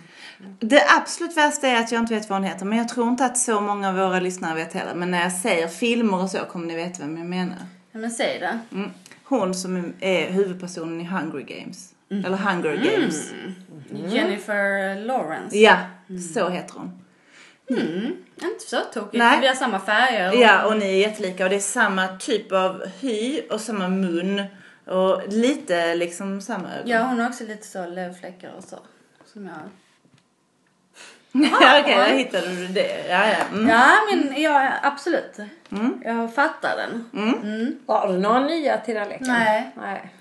Det 0.60 0.82
absolut 0.98 1.38
värsta 1.38 1.68
är 1.68 1.76
att 1.80 1.92
jag 1.92 2.02
inte 2.02 2.14
vet 2.14 2.30
vad 2.30 2.40
hon 2.40 2.48
heter. 2.48 2.66
Men 2.66 2.78
jag 2.78 2.90
tror 2.90 3.08
inte 3.08 3.26
att 3.26 3.38
så 3.38 3.62
många 3.62 3.90
av 3.90 3.96
våra 3.96 4.20
lyssnare 4.20 4.56
vet 4.56 4.74
heller. 4.74 4.96
Men 4.96 5.12
när 5.12 5.22
jag 5.22 5.32
säger 5.34 5.68
filmer 5.68 6.24
och 6.24 6.30
så 6.30 6.38
kommer 6.38 6.68
ni 6.68 6.76
veta 6.76 7.00
vem 7.04 7.18
jag 7.18 7.28
menar. 7.28 7.58
Ja, 7.92 8.00
men 8.00 8.12
säg 8.12 8.40
det. 8.40 8.60
Mm. 8.72 8.92
Hon 9.30 9.54
som 9.54 9.94
är 10.00 10.32
huvudpersonen 10.32 11.02
i 11.02 11.04
Hunger 11.04 11.40
Games. 11.40 11.94
Eller 12.10 12.38
Hunger 12.38 12.76
Games. 12.76 13.34
Jennifer 14.14 14.96
Lawrence. 15.06 15.58
Ja, 15.58 15.78
så 16.34 16.50
heter 16.50 16.74
hon. 16.74 17.06
Mm, 17.70 18.06
inte 18.42 18.66
så 18.68 18.80
tokigt. 18.94 19.14
Nej. 19.14 19.42
Vi 19.42 19.48
har 19.48 19.56
samma 19.56 19.80
färger. 19.80 20.30
Och... 20.30 20.36
Ja, 20.36 20.66
och 20.66 20.78
ni 20.78 20.86
är 20.86 21.08
jättelika. 21.08 21.44
Och 21.44 21.50
det 21.50 21.56
är 21.56 21.60
samma 21.60 22.08
typ 22.08 22.52
av 22.52 22.86
hy 23.00 23.42
och 23.50 23.62
samma 23.62 23.88
mun. 23.88 24.44
Och 24.86 25.22
lite 25.28 25.96
liksom 25.96 26.42
samma 26.42 26.74
ögon. 26.74 26.90
Ja, 26.90 27.04
hon 27.04 27.20
har 27.20 27.30
också 27.30 27.44
lite 27.44 27.68
så 27.68 27.86
lövfläckar 27.86 28.54
och 28.58 28.64
så. 28.64 28.80
Som 29.26 29.46
jag 29.46 29.56
Okej, 31.34 31.96
där 31.96 32.18
hittade 32.18 32.56
du 32.56 32.68
det. 32.68 33.08
Ja, 33.08 33.28
ja. 33.28 33.46
Mm. 33.52 33.68
Ja, 33.68 33.92
men 34.12 34.42
ja, 34.42 34.72
absolut. 34.82 35.38
Jag 36.04 36.34
fattar 36.34 36.78
den. 36.78 37.10
Mm. 37.14 37.80
Har 37.86 38.08
du 38.08 38.20
några 38.20 38.40
nya 38.40 38.78
till 38.78 38.96
den 38.96 39.10
leken? 39.10 39.28
Nej. 39.28 39.72
Nej. 39.78 40.14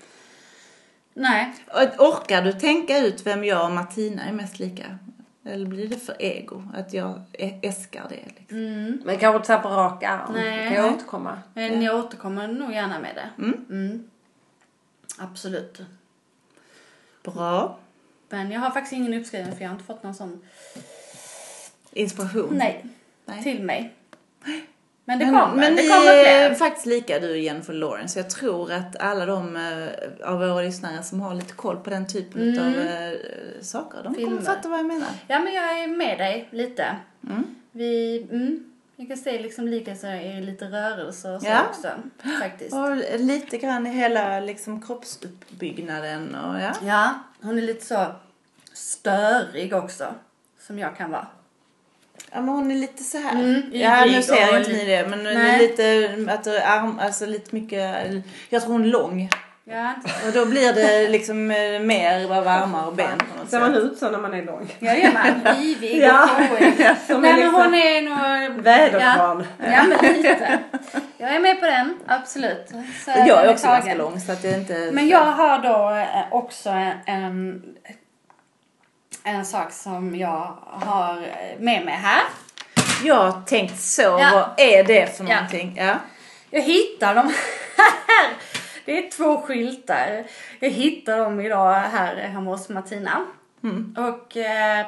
Nej. 1.13 1.53
Orkar 1.97 2.41
du 2.41 2.53
tänka 2.53 2.97
ut 2.97 3.25
vem 3.25 3.43
jag 3.43 3.65
och 3.65 3.71
Martina 3.71 4.23
är 4.23 4.33
mest 4.33 4.59
lika? 4.59 4.97
Eller 5.45 5.65
blir 5.65 5.87
det 5.87 5.97
för 5.97 6.15
ego? 6.19 6.63
Att 6.73 6.93
jag 6.93 7.21
äskar 7.61 8.05
det 8.09 8.23
liksom? 8.37 9.01
Men 9.05 9.17
kanske 9.17 9.35
inte 9.35 9.47
så 9.47 9.53
här 9.53 9.61
på 9.61 9.69
rak 9.69 10.03
arm. 10.03 10.33
Nej. 10.33 10.67
Kan 10.67 10.77
jag 10.85 10.93
återkomma? 10.93 11.39
Men 11.53 11.81
jag 11.81 11.99
återkommer 11.99 12.47
nog 12.47 12.73
gärna 12.73 12.99
med 12.99 13.15
det. 13.15 13.43
Mm. 13.73 14.09
Absolut. 15.17 15.81
Bra. 17.23 17.77
Men 18.29 18.51
jag 18.51 18.59
har 18.59 18.71
faktiskt 18.71 18.93
ingen 18.93 19.13
uppskriven 19.13 19.55
för 19.55 19.61
jag 19.61 19.69
har 19.69 19.75
inte 19.75 19.85
fått 19.85 20.03
någon 20.03 20.15
sån. 20.15 20.41
Inspiration. 21.93 22.49
Nej. 22.57 22.85
Nej. 23.25 23.43
Till 23.43 23.63
mig. 23.63 23.93
Men 25.05 25.19
det 25.19 25.25
Men, 25.25 25.33
kommer. 25.39 25.55
men 25.55 25.75
det 25.75 25.81
ni 25.81 25.87
kommer 25.89 26.11
är 26.13 26.47
fler. 26.49 26.55
faktiskt 26.55 26.85
lika 26.85 27.19
du 27.19 27.29
och 27.31 27.37
Jennifer 27.37 27.73
Lawrence. 27.73 28.19
Jag 28.19 28.29
tror 28.29 28.71
att 28.71 28.95
alla 28.95 29.25
de 29.25 29.55
eh, 29.55 30.29
av 30.29 30.39
våra 30.39 30.61
lyssnare 30.61 31.03
som 31.03 31.21
har 31.21 31.33
lite 31.35 31.53
koll 31.53 31.77
på 31.77 31.89
den 31.89 32.07
typen 32.07 32.59
av 32.59 32.79
eh, 32.79 33.13
saker, 33.61 34.03
de 34.03 34.15
Filmer. 34.15 34.29
kommer 34.29 34.41
fatta 34.41 34.69
vad 34.69 34.79
jag 34.79 34.85
menar. 34.85 35.07
Ja, 35.27 35.39
men 35.39 35.53
jag 35.53 35.79
är 35.83 35.87
med 35.87 36.17
dig 36.17 36.47
lite. 36.51 36.95
Vi, 37.71 38.21
mm, 38.31 38.71
jag 38.95 39.07
kan 39.07 39.17
se 39.17 39.39
liksom 39.41 39.67
likheter 39.67 40.15
i 40.15 40.41
lite 40.41 40.65
rörelse 40.65 41.31
och 41.31 41.41
så 41.41 41.47
Ja. 41.47 41.61
också. 41.69 41.87
Faktiskt. 42.39 42.73
Och 42.73 42.95
lite 43.19 43.57
grann 43.57 43.87
i 43.87 43.89
hela 43.89 44.39
liksom 44.39 44.81
kroppsuppbyggnaden 44.81 46.35
och 46.35 46.59
ja. 46.61 46.71
Ja, 46.85 47.13
hon 47.41 47.57
är 47.57 47.61
lite 47.61 47.85
så 47.85 48.05
störig 48.73 49.73
också. 49.73 50.13
Som 50.59 50.79
jag 50.79 50.97
kan 50.97 51.11
vara. 51.11 51.27
Ja 52.31 52.41
men 52.41 52.49
hon 52.49 52.71
är 52.71 52.75
lite 52.75 53.03
så 53.03 53.17
här. 53.17 53.31
Mm, 53.31 53.61
ja 53.71 54.05
nu 54.05 54.21
ser 54.21 54.51
och 54.51 54.57
inte 54.57 54.71
ni 54.71 54.85
det 54.85 55.07
men 55.09 55.19
hon 55.19 55.27
är 55.27 55.33
Nej. 55.33 55.59
lite, 55.59 56.09
att 56.33 56.43
det 56.43 56.57
är 56.59 56.77
arm, 56.79 56.99
alltså 57.01 57.25
lite 57.25 57.55
mycket, 57.55 57.95
jag 58.49 58.61
tror 58.61 58.71
hon 58.73 58.83
är 58.83 58.87
lång. 58.87 59.29
Ja, 59.71 59.93
Och 60.27 60.31
då 60.33 60.45
blir 60.45 60.73
det 60.73 61.09
liksom 61.09 61.51
eh, 61.51 61.79
mer 61.79 62.23
av 62.37 62.47
armar 62.47 62.87
och 62.87 62.93
ben 62.95 63.17
på 63.17 63.39
något 63.39 63.49
Ser 63.49 63.59
man 63.59 63.73
ut 63.75 63.97
så 63.97 64.09
när 64.11 64.19
man 64.19 64.33
är 64.33 64.45
lång? 64.45 64.73
Jajamän, 64.79 65.41
ivig 65.59 66.01
Ja. 66.01 66.23
och 66.23 66.29
fåig. 66.57 66.73
Som 67.07 67.21
Nej 67.21 67.31
en 67.31 67.35
men 67.35 67.35
liksom 67.39 67.53
hon 67.61 67.73
är 67.73 68.01
nog... 68.01 68.63
väderkvarn. 68.63 69.45
Ja, 69.57 69.65
ja 69.73 69.83
men 69.83 70.13
lite. 70.13 70.59
Jag 71.17 71.35
är 71.35 71.39
med 71.39 71.59
på 71.59 71.65
den, 71.65 71.97
absolut. 72.07 72.67
Så 73.05 73.11
Jag 73.27 73.45
är 73.45 73.51
också 73.51 73.65
tagen. 73.65 73.79
ganska 73.81 73.95
lång 73.95 74.19
så 74.19 74.31
att 74.31 74.41
det 74.41 74.49
är 74.49 74.57
inte... 74.59 74.89
Men 74.93 75.07
jag 75.07 75.25
har 75.25 75.59
då 75.59 75.95
eh, 75.95 76.33
också 76.33 76.69
en, 77.05 77.61
en 79.29 79.45
sak 79.45 79.71
som 79.71 80.15
jag 80.15 80.57
har 80.65 81.15
med 81.59 81.85
mig 81.85 81.93
här. 81.95 82.21
Jag 83.03 83.15
har 83.31 83.41
tänkt 83.41 83.79
så, 83.81 84.01
Ja. 84.01 84.29
vad 84.33 84.49
är 84.67 84.83
det 84.83 85.17
för 85.17 85.23
Ja. 85.23 85.35
någonting? 85.35 85.75
Ja. 85.77 85.95
Jag 86.49 86.61
hittar 86.61 87.15
dem 87.15 87.25
här. 87.77 88.29
Det 88.85 88.97
är 89.05 89.11
två 89.11 89.41
skyltar. 89.41 90.23
Jag 90.59 90.69
hittar 90.69 91.17
dem 91.17 91.39
idag 91.39 91.73
här 91.73 92.15
hemma 92.15 92.51
hos 92.51 92.69
Martina. 92.69 93.25
Mm. 93.63 93.95
Och 93.99 94.37
eh, 94.37 94.85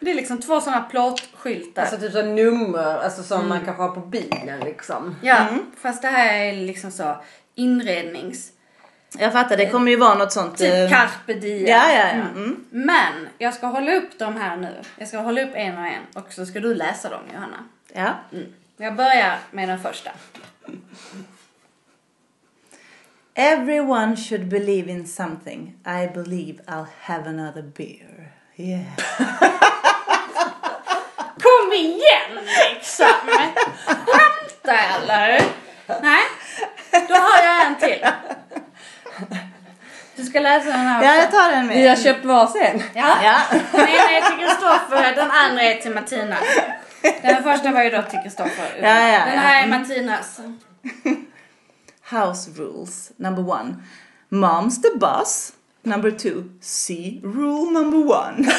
det 0.00 0.10
är 0.10 0.14
liksom 0.14 0.40
två 0.42 0.60
sådana 0.60 0.82
plåtskyltar. 0.82 1.82
Alltså 1.82 1.96
typ 1.98 2.12
så 2.12 2.22
nummer, 2.22 2.98
alltså 2.98 3.22
som 3.22 3.48
man 3.48 3.64
kanske 3.64 3.82
har 3.82 3.88
på 3.90 4.00
bilen 4.00 4.60
liksom. 4.60 5.16
ja, 5.22 5.36
Mm. 5.36 5.66
fast 5.80 6.02
det 6.02 6.08
här 6.08 6.34
är 6.34 6.52
liksom 6.52 6.90
så 6.90 7.16
inrednings... 7.54 8.50
Jag 9.18 9.32
fattar, 9.32 9.56
det 9.56 9.70
kommer 9.70 9.90
ju 9.90 9.96
vara 9.96 10.14
något 10.14 10.32
sånt... 10.32 10.58
Typ 10.58 10.74
eh, 10.74 10.88
carpe 10.88 11.34
diem. 11.34 11.66
Ja, 11.66 11.92
ja, 11.92 11.98
ja. 12.08 12.12
Mm. 12.12 12.64
Men 12.70 13.28
jag 13.38 13.54
ska 13.54 13.66
hålla 13.66 13.94
upp 13.94 14.18
dem 14.18 14.36
här 14.36 14.56
nu. 14.56 14.74
Jag 14.98 15.08
ska 15.08 15.18
hålla 15.18 15.42
upp 15.42 15.52
en 15.54 15.78
och 15.78 15.86
en 15.86 16.02
och 16.14 16.32
så 16.32 16.46
ska 16.46 16.60
du 16.60 16.74
läsa 16.74 17.08
dem 17.08 17.20
Johanna. 17.34 17.56
ja. 17.92 18.14
Mm. 18.32 18.52
Jag 18.76 18.94
börjar 18.96 19.38
med 19.50 19.68
den 19.68 19.78
första. 19.80 20.10
Everyone 23.34 24.16
should 24.16 24.48
believe 24.48 24.90
in 24.90 25.06
something. 25.06 25.74
I 25.86 26.06
believe 26.14 26.62
I'll 26.66 26.86
have 27.00 27.28
another 27.28 27.62
beer. 27.62 28.32
Yeah. 28.56 28.84
Kom 31.42 31.72
igen 31.72 32.44
liksom! 32.44 33.06
Skämta 33.86 34.78
eller? 34.78 35.42
Nej, 36.02 36.22
då 37.08 37.14
har 37.14 37.44
jag 37.44 37.66
en 37.66 37.76
till. 37.76 38.06
Du 40.16 40.24
ska 40.24 40.40
läsa 40.40 40.66
den 40.70 40.78
här 40.78 40.98
också. 40.98 41.08
Ja, 41.08 41.14
jag 41.16 41.30
tar 41.30 41.50
den 41.50 41.66
med. 41.66 41.76
Vi 41.76 41.88
har 41.88 41.96
köpt 41.96 42.24
varsin. 42.24 42.82
Ja. 42.94 43.16
Ja. 43.24 43.40
Den 43.72 43.88
ena 43.88 44.10
är 44.10 44.20
till 44.20 44.46
Kristoffer, 44.46 45.14
den 45.16 45.30
andra 45.30 45.62
är 45.62 45.74
till 45.74 45.94
Martina. 45.94 46.36
Den 47.22 47.42
första 47.42 47.70
var 47.70 47.82
ju 47.82 47.90
då 47.90 48.02
till 48.02 48.18
Kristoffer. 48.22 48.70
Ja, 48.82 48.88
ja, 48.88 49.08
ja. 49.08 49.24
Den 49.26 49.38
här 49.38 49.62
är 49.62 49.66
Martinas. 49.68 50.40
House 52.10 52.50
rules. 52.50 53.10
Number 53.16 53.48
one. 53.50 53.74
Mom's 54.28 54.82
the 54.82 54.98
boss. 54.98 55.52
Number 55.82 56.10
two. 56.10 56.44
See 56.60 57.20
rule 57.24 57.70
number 57.70 57.98
one. 57.98 58.52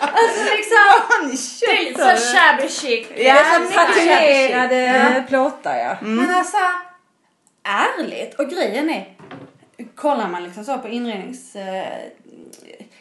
Alltså 0.00 0.42
liksom, 0.56 0.76
det 1.60 1.66
är 1.66 1.84
lite 1.84 2.16
så 2.18 2.36
shabby 2.36 2.68
chic. 2.68 3.06
Ja, 3.16 3.16
Det 3.16 3.28
är 3.28 3.60
mycket 3.60 3.74
tatuerade 3.76 5.24
plåtar 5.28 5.76
ja. 5.76 5.96
Men 6.00 6.34
alltså, 6.34 6.56
ärligt. 7.68 8.34
Och 8.34 8.50
grejen 8.50 8.90
är, 8.90 9.06
kollar 9.94 10.28
man 10.28 10.44
liksom 10.44 10.64
så 10.64 10.78
på 10.78 10.88
inrednings... 10.88 11.56
Eh, 11.56 11.98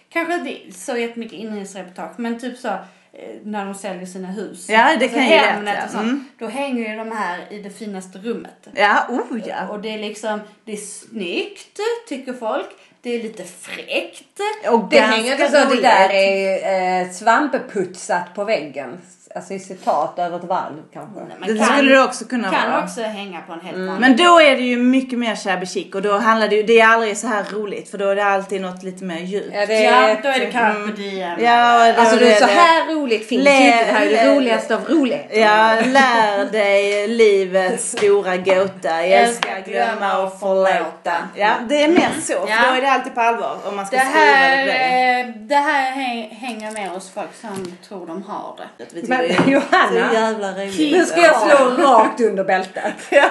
kanske 0.09 0.34
inte 0.36 0.78
så 0.78 0.97
jättemycket 0.97 1.39
inredningsreportage, 1.39 2.20
men 2.20 2.39
typ 2.39 2.57
så 2.57 2.68
eh, 2.68 3.36
när 3.43 3.65
de 3.65 3.76
säljer 3.76 4.05
sina 4.05 4.28
hus. 4.28 4.70
Ja, 4.70 4.95
det 4.99 5.07
kan 5.07 5.24
ju 5.24 5.63
lätt, 5.63 5.86
och 5.86 5.91
sånt. 5.91 6.03
Mm. 6.03 6.26
Då 6.39 6.47
hänger 6.47 6.89
ju 6.89 6.97
de 6.97 7.11
här 7.11 7.53
i 7.53 7.61
det 7.61 7.70
finaste 7.70 8.20
rummet. 8.20 8.68
Ja, 8.74 9.05
oh 9.09 9.39
ja. 9.47 9.68
Och 9.68 9.82
det 9.82 9.89
är 9.89 9.99
liksom, 9.99 10.39
det 10.65 10.72
är 10.72 10.78
snyggt 10.78 11.80
tycker 12.07 12.34
folk. 12.34 12.70
Det 13.01 13.09
är 13.09 13.24
lite 13.24 13.43
fräckt. 13.43 14.39
Och 14.70 14.89
Det 14.89 14.99
hänger 14.99 15.38
så 15.38 15.76
det 15.76 15.82
där 15.82 16.09
är 16.09 17.01
eh, 17.01 17.11
svampeputsat 17.11 18.36
på 18.36 18.43
väggen. 18.43 19.01
Alltså 19.38 19.54
i 19.54 19.60
citat 19.60 20.20
över 20.20 20.38
ett 20.38 20.44
valv 20.44 20.76
kanske. 20.94 21.20
Men 21.40 21.58
Det 21.58 21.64
skulle 21.64 21.92
det 21.96 22.04
också 22.04 22.26
kunna 22.26 22.52
kan 22.52 22.72
vara. 22.72 22.84
också 22.84 23.02
hänga 23.02 23.42
på 23.42 23.54
en 23.54 23.60
helt 23.62 23.78
vanlig. 23.78 24.00
Men 24.00 24.18
då 24.18 24.42
är 24.42 24.56
det 24.56 24.62
ju 24.64 24.78
mycket 24.78 25.20
mer 25.20 25.36
shabby 25.36 25.66
chic 25.66 25.96
och 25.96 26.02
då 26.02 26.18
handlar 26.18 26.48
det 26.48 26.56
ju, 26.56 26.64
det 26.64 26.80
är 26.80 26.88
aldrig 26.88 27.18
så 27.18 27.28
här 27.28 27.44
roligt 27.54 27.90
för 27.92 27.98
då 27.98 28.10
är 28.10 28.16
det 28.16 28.26
alltid 28.26 28.62
något 28.62 28.84
lite 28.84 29.04
mer 29.04 29.20
djupt. 29.20 29.50
Ja, 29.54 29.66
det 29.66 29.82
Ja, 29.84 29.92
är 29.92 30.22
då 30.24 30.30
är 30.30 30.40
det 30.40 30.46
carpe 30.52 30.92
diem. 30.92 31.38
Ja, 31.44 31.94
Alltså 31.94 32.16
det, 32.18 32.26
du, 32.30 32.36
så 32.36 32.46
här 32.46 32.94
roligt 32.96 33.28
finns 33.30 33.44
Lä- 33.44 33.52
ju 33.52 33.66
inte. 33.66 33.78
Det 33.86 33.92
här 33.92 34.06
är 34.06 34.10
det 34.10 34.36
roligaste 34.36 34.76
av 34.76 34.86
roligheter. 34.90 35.40
Ja, 35.40 35.76
lär 35.86 36.52
dig 36.52 37.08
livets 37.08 37.92
stora 37.92 38.38
gåta. 38.38 39.02
Älska, 39.02 39.60
glömma 39.66 40.18
och 40.24 40.40
förlåta. 40.40 41.14
Ja, 41.36 41.50
det 41.70 41.84
är 41.84 41.88
mer 41.88 42.10
så. 42.22 42.34
För 42.34 42.50
Ja. 42.50 42.58
då 42.70 42.76
är 42.78 42.82
det 42.82 42.92
alltid 42.92 43.16
på 43.16 43.22
allvar 43.22 43.58
om 43.70 43.76
man 43.76 43.86
ska 43.86 43.96
Det 43.98 44.02
skriva 44.02 44.20
det 44.26 44.32
här, 44.32 44.66
på 44.66 44.72
det. 44.72 45.30
eh, 45.30 45.48
det 45.48 45.56
här 45.56 45.92
häng- 45.92 46.36
hänger 46.40 46.72
med 46.72 46.90
hos 46.90 47.10
folk 47.12 47.36
som 47.42 47.78
tror 47.88 48.08
de 48.08 48.24
har 48.24 48.56
det. 48.78 49.08
Men 49.08 49.26
Johanna, 49.47 49.88
så 50.09 50.13
jävla 50.15 50.51
roligt. 50.51 50.91
nu 50.91 51.05
ska 51.05 51.21
jag 51.21 51.36
slå 51.41 51.84
rakt 51.84 52.21
under 52.21 52.43
bältet. 52.43 52.93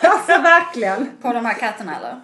Alltså 0.00 0.32
verkligen. 0.42 1.10
På 1.22 1.32
de 1.32 1.44
här 1.46 1.54
katterna 1.54 1.96
eller? 1.96 2.20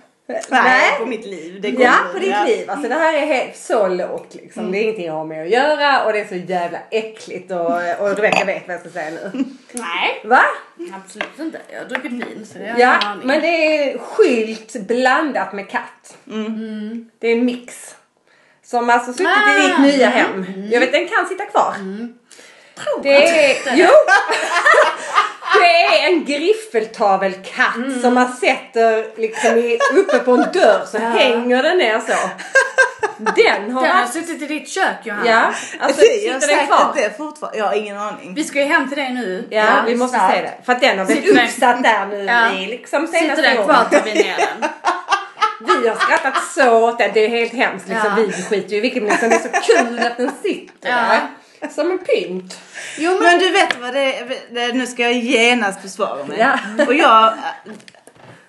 Nej, 0.50 0.98
på 0.98 1.06
mitt 1.06 1.26
liv. 1.26 1.58
Det 1.60 1.68
Ja, 1.68 1.92
på 2.12 2.18
ditt 2.18 2.30
Ja. 2.30 2.44
liv. 2.44 2.70
Alltså 2.70 2.88
det 2.88 2.94
här 2.94 3.14
är 3.14 3.26
helt 3.26 3.56
så 3.56 3.88
lågt 3.88 4.34
liksom. 4.34 4.72
Det 4.72 4.78
är 4.78 4.82
ingenting 4.82 5.06
jag 5.06 5.12
har 5.12 5.24
med 5.24 5.42
att 5.42 5.50
göra 5.50 6.04
och 6.04 6.12
det 6.12 6.20
är 6.20 6.24
så 6.24 6.34
jävla 6.34 6.78
äckligt 6.90 7.50
och, 7.50 7.66
och 8.00 8.14
du 8.16 8.22
vet, 8.22 8.38
jag 8.38 8.46
vet 8.46 8.66
vad 8.68 8.74
jag 8.74 8.80
ska 8.80 8.90
säga 8.90 9.10
nu. 9.10 9.44
Nej, 9.72 10.20
Va? 10.24 10.40
absolut 11.04 11.38
inte. 11.38 11.58
Jag 11.72 11.78
har 11.80 11.86
druckit 11.88 12.12
vin 12.12 12.46
så 12.52 12.58
det 12.58 12.64
har 12.64 12.78
jag 12.78 12.80
Ja, 12.80 13.06
aning. 13.06 13.26
men 13.26 13.40
det 13.40 13.46
är 13.48 13.98
skylt 13.98 14.76
blandat 14.88 15.52
med 15.52 15.68
katt. 15.70 16.16
Det 17.20 17.28
är 17.28 17.32
en 17.32 17.44
mix. 17.44 17.94
Som 18.64 18.90
alltså 18.90 19.12
suttit 19.12 19.28
i 19.58 19.62
ditt 19.62 19.78
Ah. 19.78 19.82
nya 19.82 20.08
hem. 20.08 20.44
Jag 20.72 20.80
vet, 20.80 20.92
den 20.92 21.08
kan 21.08 21.26
sitta 21.28 21.44
kvar. 21.44 21.74
Det 23.02 23.26
är, 23.50 23.56
jo! 23.76 23.88
Det 25.60 25.82
är 25.82 26.06
en 26.12 26.24
griffeltavelkatt 26.24 28.00
som 28.02 28.14
man 28.14 28.32
sätter 28.32 29.20
liksom 29.20 29.56
i, 29.58 29.78
uppe 29.94 30.18
på 30.18 30.32
en 30.32 30.46
dörr 30.52 30.82
så 30.86 30.98
hänger 30.98 31.62
den 31.62 31.78
ner 31.78 31.98
så. 32.06 32.14
Den 33.36 33.70
har 33.72 33.82
Den 33.82 33.96
har 33.96 34.06
suttit 34.06 34.42
i 34.42 34.46
ditt 34.46 34.68
kök 34.68 34.96
Johanna. 35.04 35.26
Ja, 35.30 35.52
alltså 35.80 36.02
gör 36.04 36.40
sitter 36.40 36.56
den 36.56 36.66
kvar? 36.66 36.92
det 36.96 37.16
fortfarande. 37.16 37.58
Jag 37.58 37.64
har 37.66 37.74
ingen 37.74 37.98
aning. 37.98 38.34
Vi 38.34 38.44
ska 38.44 38.58
ju 38.58 38.64
hem 38.64 38.88
till 38.88 38.98
dig 38.98 39.12
nu. 39.12 39.48
Ja, 39.50 39.64
vi 39.86 39.96
måste 39.96 40.18
snart. 40.18 40.32
se 40.34 40.40
det. 40.42 40.52
För 40.66 40.72
att 40.72 40.80
den 40.80 40.98
har 40.98 41.06
blivit 41.06 41.24
Sitter 41.24 41.36
den- 41.36 41.46
uppsatt 41.48 41.82
där 41.82 42.06
nu 42.06 42.24
Ja. 42.24 42.52
i 42.52 42.66
liksom 42.66 43.06
Sitter 43.06 43.20
senaste 43.20 43.42
den 43.42 43.56
åren. 43.58 43.64
kvar 43.66 43.84
tar 43.90 44.02
vi 44.04 44.14
ner 44.14 44.36
den. 44.36 44.68
Vi 45.82 45.88
har 45.88 45.96
skrattat 45.96 46.34
så 46.54 46.88
åt 46.88 46.98
den. 46.98 47.10
Det 47.14 47.24
är 47.24 47.28
helt 47.28 47.52
hemskt. 47.52 47.88
Liksom, 47.88 48.10
Ja. 48.16 48.24
Vi 48.26 48.32
skiter 48.42 48.70
ju 48.70 48.76
i 48.76 48.80
vilket 48.80 49.02
men 49.02 49.30
det 49.30 49.36
är 49.36 49.38
så 49.38 49.48
kul 49.72 49.98
att 50.06 50.16
den 50.16 50.30
sitter 50.42 50.88
Ja. 50.88 50.94
där. 50.96 51.20
Som 51.70 51.90
en 51.90 51.98
pynt. 51.98 52.60
Jo 52.98 53.10
men 53.10 53.22
Men 53.22 53.38
du 53.38 53.50
vet 53.50 53.80
vad 53.80 53.94
det 53.94 54.18
är? 54.18 54.72
Nu 54.72 54.86
ska 54.86 55.02
jag 55.02 55.12
genast 55.12 55.82
försvara 55.82 56.24
mig. 56.24 56.38
Ja. 56.38 56.58
Och 56.86 56.94
jag... 56.94 57.32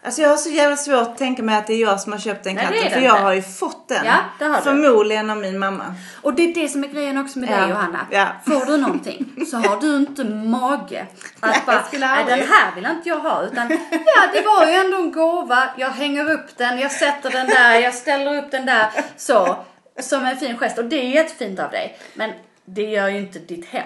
Alltså 0.04 0.22
jag 0.22 0.30
har 0.30 0.38
så 0.38 0.50
jävla 0.50 0.78
svårt 0.78 1.08
att 1.08 1.18
tänka 1.18 1.44
mig 1.44 1.58
att 1.58 1.68
det 1.68 1.74
är 1.74 1.82
jag 1.82 2.02
som 2.02 2.12
har 2.12 2.20
köpt 2.20 2.44
den 2.44 2.56
Nej, 2.56 2.66
katten. 2.66 2.92
För 2.92 3.00
jag 3.00 3.14
har 3.16 3.34
ju 3.34 3.42
fått 3.42 3.88
den. 3.88 4.06
Ja, 4.06 4.16
det 4.40 4.46
har 4.46 4.58
du. 4.58 4.62
Förmodligen 4.64 5.30
av 5.30 5.38
min 5.38 5.60
mamma. 5.60 5.96
Och 6.22 6.34
det 6.34 6.44
är 6.44 6.54
det 6.54 6.70
som 6.70 6.84
är 6.84 6.88
grejen 6.88 7.18
också 7.18 7.40
med 7.40 7.50
dig 7.50 7.58
Ja. 7.60 7.70
Johanna. 7.70 8.08
Ja. 8.12 8.28
Får 8.46 8.66
du 8.66 8.78
någonting 8.78 9.46
så 9.52 9.58
har 9.58 9.82
du 9.82 9.96
inte 9.96 10.24
mage 10.24 11.06
att 11.40 11.66
bara, 11.66 11.84
nej 11.92 12.04
aldrig." 12.04 12.40
den 12.40 12.48
här 12.48 12.76
vill 12.76 12.86
inte 12.86 13.10
jag 13.10 13.20
ha. 13.20 13.44
Utan 13.44 13.70
ja 13.92 14.22
det 14.34 14.42
var 14.42 14.66
ju 14.66 14.74
ändå 14.74 14.98
en 14.98 15.12
gåva. 15.12 15.70
Jag 15.78 15.90
hänger 15.90 16.32
upp 16.32 16.58
den, 16.58 16.80
jag 16.80 16.92
sätter 16.92 17.30
den 17.30 17.48
där, 17.48 17.76
jag 17.80 17.94
ställer 17.94 18.38
upp 18.38 18.52
den 18.52 18.66
där 18.66 18.90
så. 19.18 19.66
Som 20.00 20.26
en 20.26 20.38
fin 20.38 20.58
gest 20.58 20.78
och 20.78 20.86
det 20.86 20.96
är 20.96 21.10
jättefint 21.10 21.60
av 21.60 21.72
dig. 21.72 21.98
Men 22.14 22.32
det 22.74 22.84
gör 22.84 23.10
ju 23.10 23.18
inte 23.18 23.40
ditt 23.40 23.66
hem. 23.66 23.86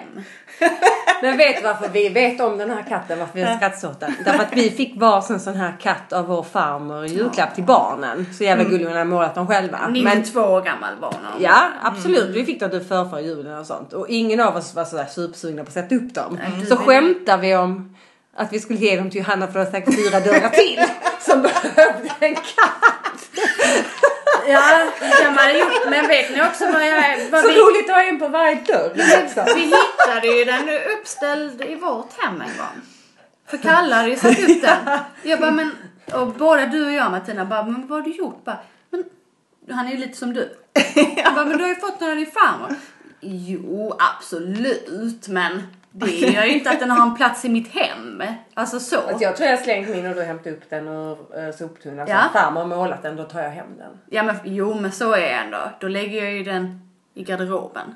Men 1.22 1.36
vet 1.36 1.64
varför 1.64 1.88
vi 1.88 2.08
vet 2.08 2.40
om 2.40 2.58
den 2.58 2.70
här 2.70 2.82
katten? 2.88 3.18
Varför 3.18 3.34
vi 3.34 3.42
har 3.42 3.56
skrattat 3.56 4.00
den? 4.00 4.14
Därför 4.24 4.42
att 4.42 4.52
vi 4.52 4.70
fick 4.70 5.00
varsin 5.00 5.40
sån 5.40 5.56
här 5.56 5.76
katt 5.80 6.12
av 6.12 6.26
vår 6.26 6.42
farmor 6.42 7.04
i 7.04 7.08
julklapp 7.08 7.54
till 7.54 7.64
barnen. 7.64 8.26
Så 8.34 8.44
jävla 8.44 8.64
gullig 8.64 8.86
hon 8.86 8.96
har 8.96 9.04
målat 9.04 9.34
dem 9.34 9.46
själva. 9.46 9.88
92 9.88 10.40
år 10.40 10.62
gammal 10.62 10.94
var 11.00 11.08
hon. 11.08 11.42
Ja, 11.42 11.68
absolut. 11.82 12.36
Vi 12.36 12.44
fick 12.44 12.60
dem 12.60 12.70
till 12.70 12.80
förrförra 12.80 13.20
julen 13.20 13.58
och 13.58 13.66
sånt. 13.66 13.92
Och 13.92 14.08
ingen 14.08 14.40
av 14.40 14.56
oss 14.56 14.74
var 14.74 14.84
sådär 14.84 15.06
supersugna 15.06 15.64
på 15.64 15.68
att 15.68 15.74
sätta 15.74 15.94
upp 15.94 16.14
dem. 16.14 16.38
Så 16.68 16.76
skämtar 16.76 17.38
vi 17.38 17.56
om 17.56 17.96
att 18.36 18.52
vi 18.52 18.60
skulle 18.60 18.78
ge 18.78 18.96
dem 18.96 19.10
till 19.10 19.20
Johanna 19.20 19.46
för 19.46 19.58
det 19.58 19.64
var 19.64 19.72
säkert 19.72 19.94
fyra 19.94 20.20
dörrar 20.20 20.48
till 20.48 20.84
som 21.20 21.42
behövde 21.42 22.10
en 22.20 22.34
katt. 22.34 23.30
Ja, 24.48 24.92
det 25.00 25.22
kan 25.22 25.34
man 25.34 25.44
ha 25.44 25.52
gjort. 25.52 25.90
Men 25.90 26.08
vet 26.08 26.30
ni 26.30 26.42
också 26.42 26.72
vad 26.72 26.86
jag... 26.86 27.30
Vad 27.30 27.42
Så 27.42 27.48
vi, 27.48 27.54
roligt 27.54 27.90
att 27.90 27.96
ha 27.96 28.02
en 28.02 28.18
på 28.18 28.28
varje 28.28 28.54
dörr. 28.54 28.92
Liksom. 28.94 29.44
vi 29.54 29.60
hittade 29.60 30.26
ju 30.26 30.44
den 30.44 30.68
uppställd 30.98 31.62
i 31.62 31.74
vårt 31.74 32.22
hem 32.22 32.40
en 32.40 32.58
gång. 32.58 32.82
För 33.46 33.56
Kalle 33.56 33.94
hade 33.94 34.08
ju 34.08 34.16
satt 34.16 34.38
upp 34.38 34.62
den. 34.62 34.98
Jag 35.22 35.40
bara, 35.40 35.50
men... 35.50 35.70
Och 36.14 36.26
både 36.26 36.66
du 36.66 36.86
och 36.86 36.92
jag 36.92 37.10
Martina 37.10 37.44
bara, 37.44 37.62
men 37.62 37.86
vad 37.86 37.98
har 37.98 38.02
du 38.02 38.10
gjort? 38.16 38.44
Bara, 38.44 38.58
men 38.90 39.04
han 39.76 39.86
är 39.86 39.90
ju 39.90 39.96
lite 39.96 40.16
som 40.16 40.34
du. 40.34 40.56
Jag 41.16 41.34
bara, 41.34 41.44
men 41.44 41.58
du 41.58 41.64
har 41.64 41.68
ju 41.68 41.76
fått 41.76 41.98
den 41.98 42.10
av 42.10 42.16
din 42.16 42.30
farmor. 42.30 42.74
Jo, 43.20 43.96
absolut, 43.98 45.28
men 45.28 45.62
det 45.98 46.32
gör 46.32 46.44
ju 46.44 46.52
inte 46.52 46.70
att 46.70 46.80
den 46.80 46.90
har 46.90 47.06
en 47.06 47.14
plats 47.14 47.44
i 47.44 47.48
mitt 47.48 47.74
hem. 47.74 48.22
Alltså 48.54 48.80
så. 48.80 48.96
Alltså 48.96 49.22
jag 49.24 49.36
tror 49.36 49.48
jag 49.48 49.56
har 49.56 49.64
slängt 49.64 49.88
min 49.88 50.06
och 50.06 50.14
du 50.14 50.22
hämtat 50.22 50.52
upp 50.52 50.70
den 50.70 50.88
ur 50.88 51.10
uh, 51.12 51.52
soptunnan. 51.54 52.06
Ja. 52.08 52.22
Så 52.32 52.38
farmor 52.38 52.60
har 52.60 52.68
målat 52.68 53.02
den, 53.02 53.16
då 53.16 53.24
tar 53.24 53.42
jag 53.42 53.50
hem 53.50 53.76
den. 53.78 53.98
Ja, 54.10 54.22
men 54.22 54.36
jo, 54.44 54.74
men 54.74 54.92
så 54.92 55.12
är 55.12 55.20
jag 55.20 55.44
ändå. 55.44 55.70
Då 55.80 55.88
lägger 55.88 56.24
jag 56.24 56.32
ju 56.32 56.44
den 56.44 56.90
i 57.14 57.22
garderoben. 57.22 57.94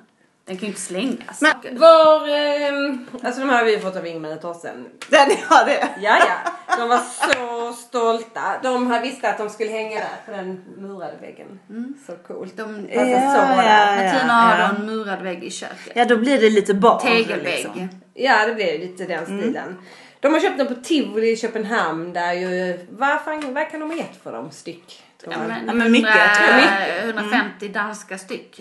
Den 0.50 0.58
kan 0.58 0.66
ju 0.66 0.70
inte 0.70 0.80
slängas. 0.80 1.40
Men 1.40 1.78
var, 1.78 2.28
ehm, 2.28 3.06
alltså 3.22 3.40
de 3.40 3.50
här 3.50 3.58
har 3.58 3.64
vi 3.64 3.78
fått 3.78 3.96
av 3.96 4.06
Ingmar 4.06 4.34
och 4.34 4.40
Torsten. 4.40 4.86
Den 5.08 5.30
har 5.48 5.66
det. 5.66 5.88
Ja, 6.00 6.18
ja. 6.18 6.76
De 6.76 6.88
var 6.88 6.98
så 6.98 7.72
stolta. 7.72 8.40
De 8.62 8.86
har 8.86 9.00
visste 9.00 9.30
att 9.30 9.38
de 9.38 9.50
skulle 9.50 9.70
hänga 9.70 9.98
där 9.98 10.08
på 10.26 10.32
den 10.32 10.64
murade 10.78 11.16
väggen. 11.20 11.60
Så 12.06 12.16
coolt. 12.16 12.56
De, 12.56 12.62
Alltså, 12.64 12.90
Ja, 12.98 13.34
så 13.34 13.54
bra. 13.54 13.64
ja. 13.64 13.96
Martina 13.96 14.32
har 14.32 14.58
ja. 14.58 14.68
då 14.68 14.76
en 14.76 14.86
murad 14.86 15.22
vägg 15.22 15.44
i 15.44 15.50
köket. 15.50 15.92
Ja, 15.94 16.04
då 16.04 16.16
blir 16.16 16.40
det 16.40 16.50
lite 16.50 16.74
barn. 16.74 17.00
Tegelvägg. 17.00 17.44
liksom. 17.44 17.88
Ja, 18.14 18.46
det 18.46 18.54
blir 18.54 18.78
lite 18.78 19.04
den 19.04 19.26
stilen. 19.26 19.76
De 20.20 20.32
har 20.32 20.40
köpt 20.40 20.58
den 20.58 20.66
på 20.66 20.74
Tivoli 20.74 21.30
i 21.30 21.36
Köpenhamn 21.36 22.12
där 22.12 22.32
ju, 22.32 22.86
vad, 22.90 23.20
fan, 23.24 23.54
vad 23.54 23.70
kan 23.70 23.80
de 23.80 23.90
ha 23.90 23.96
gett 23.96 24.22
för 24.22 24.32
dem 24.32 24.50
styck? 24.50 25.02
Ja, 25.24 25.30
men, 25.48 25.66
Ja, 25.66 25.72
men 25.72 25.92
mycket, 25.92 26.10
100, 26.10 26.34
tror 26.34 26.48
jag. 26.48 27.02
Mm. 27.02 27.18
150 27.18 27.68
danska 27.68 28.18
styck. 28.18 28.60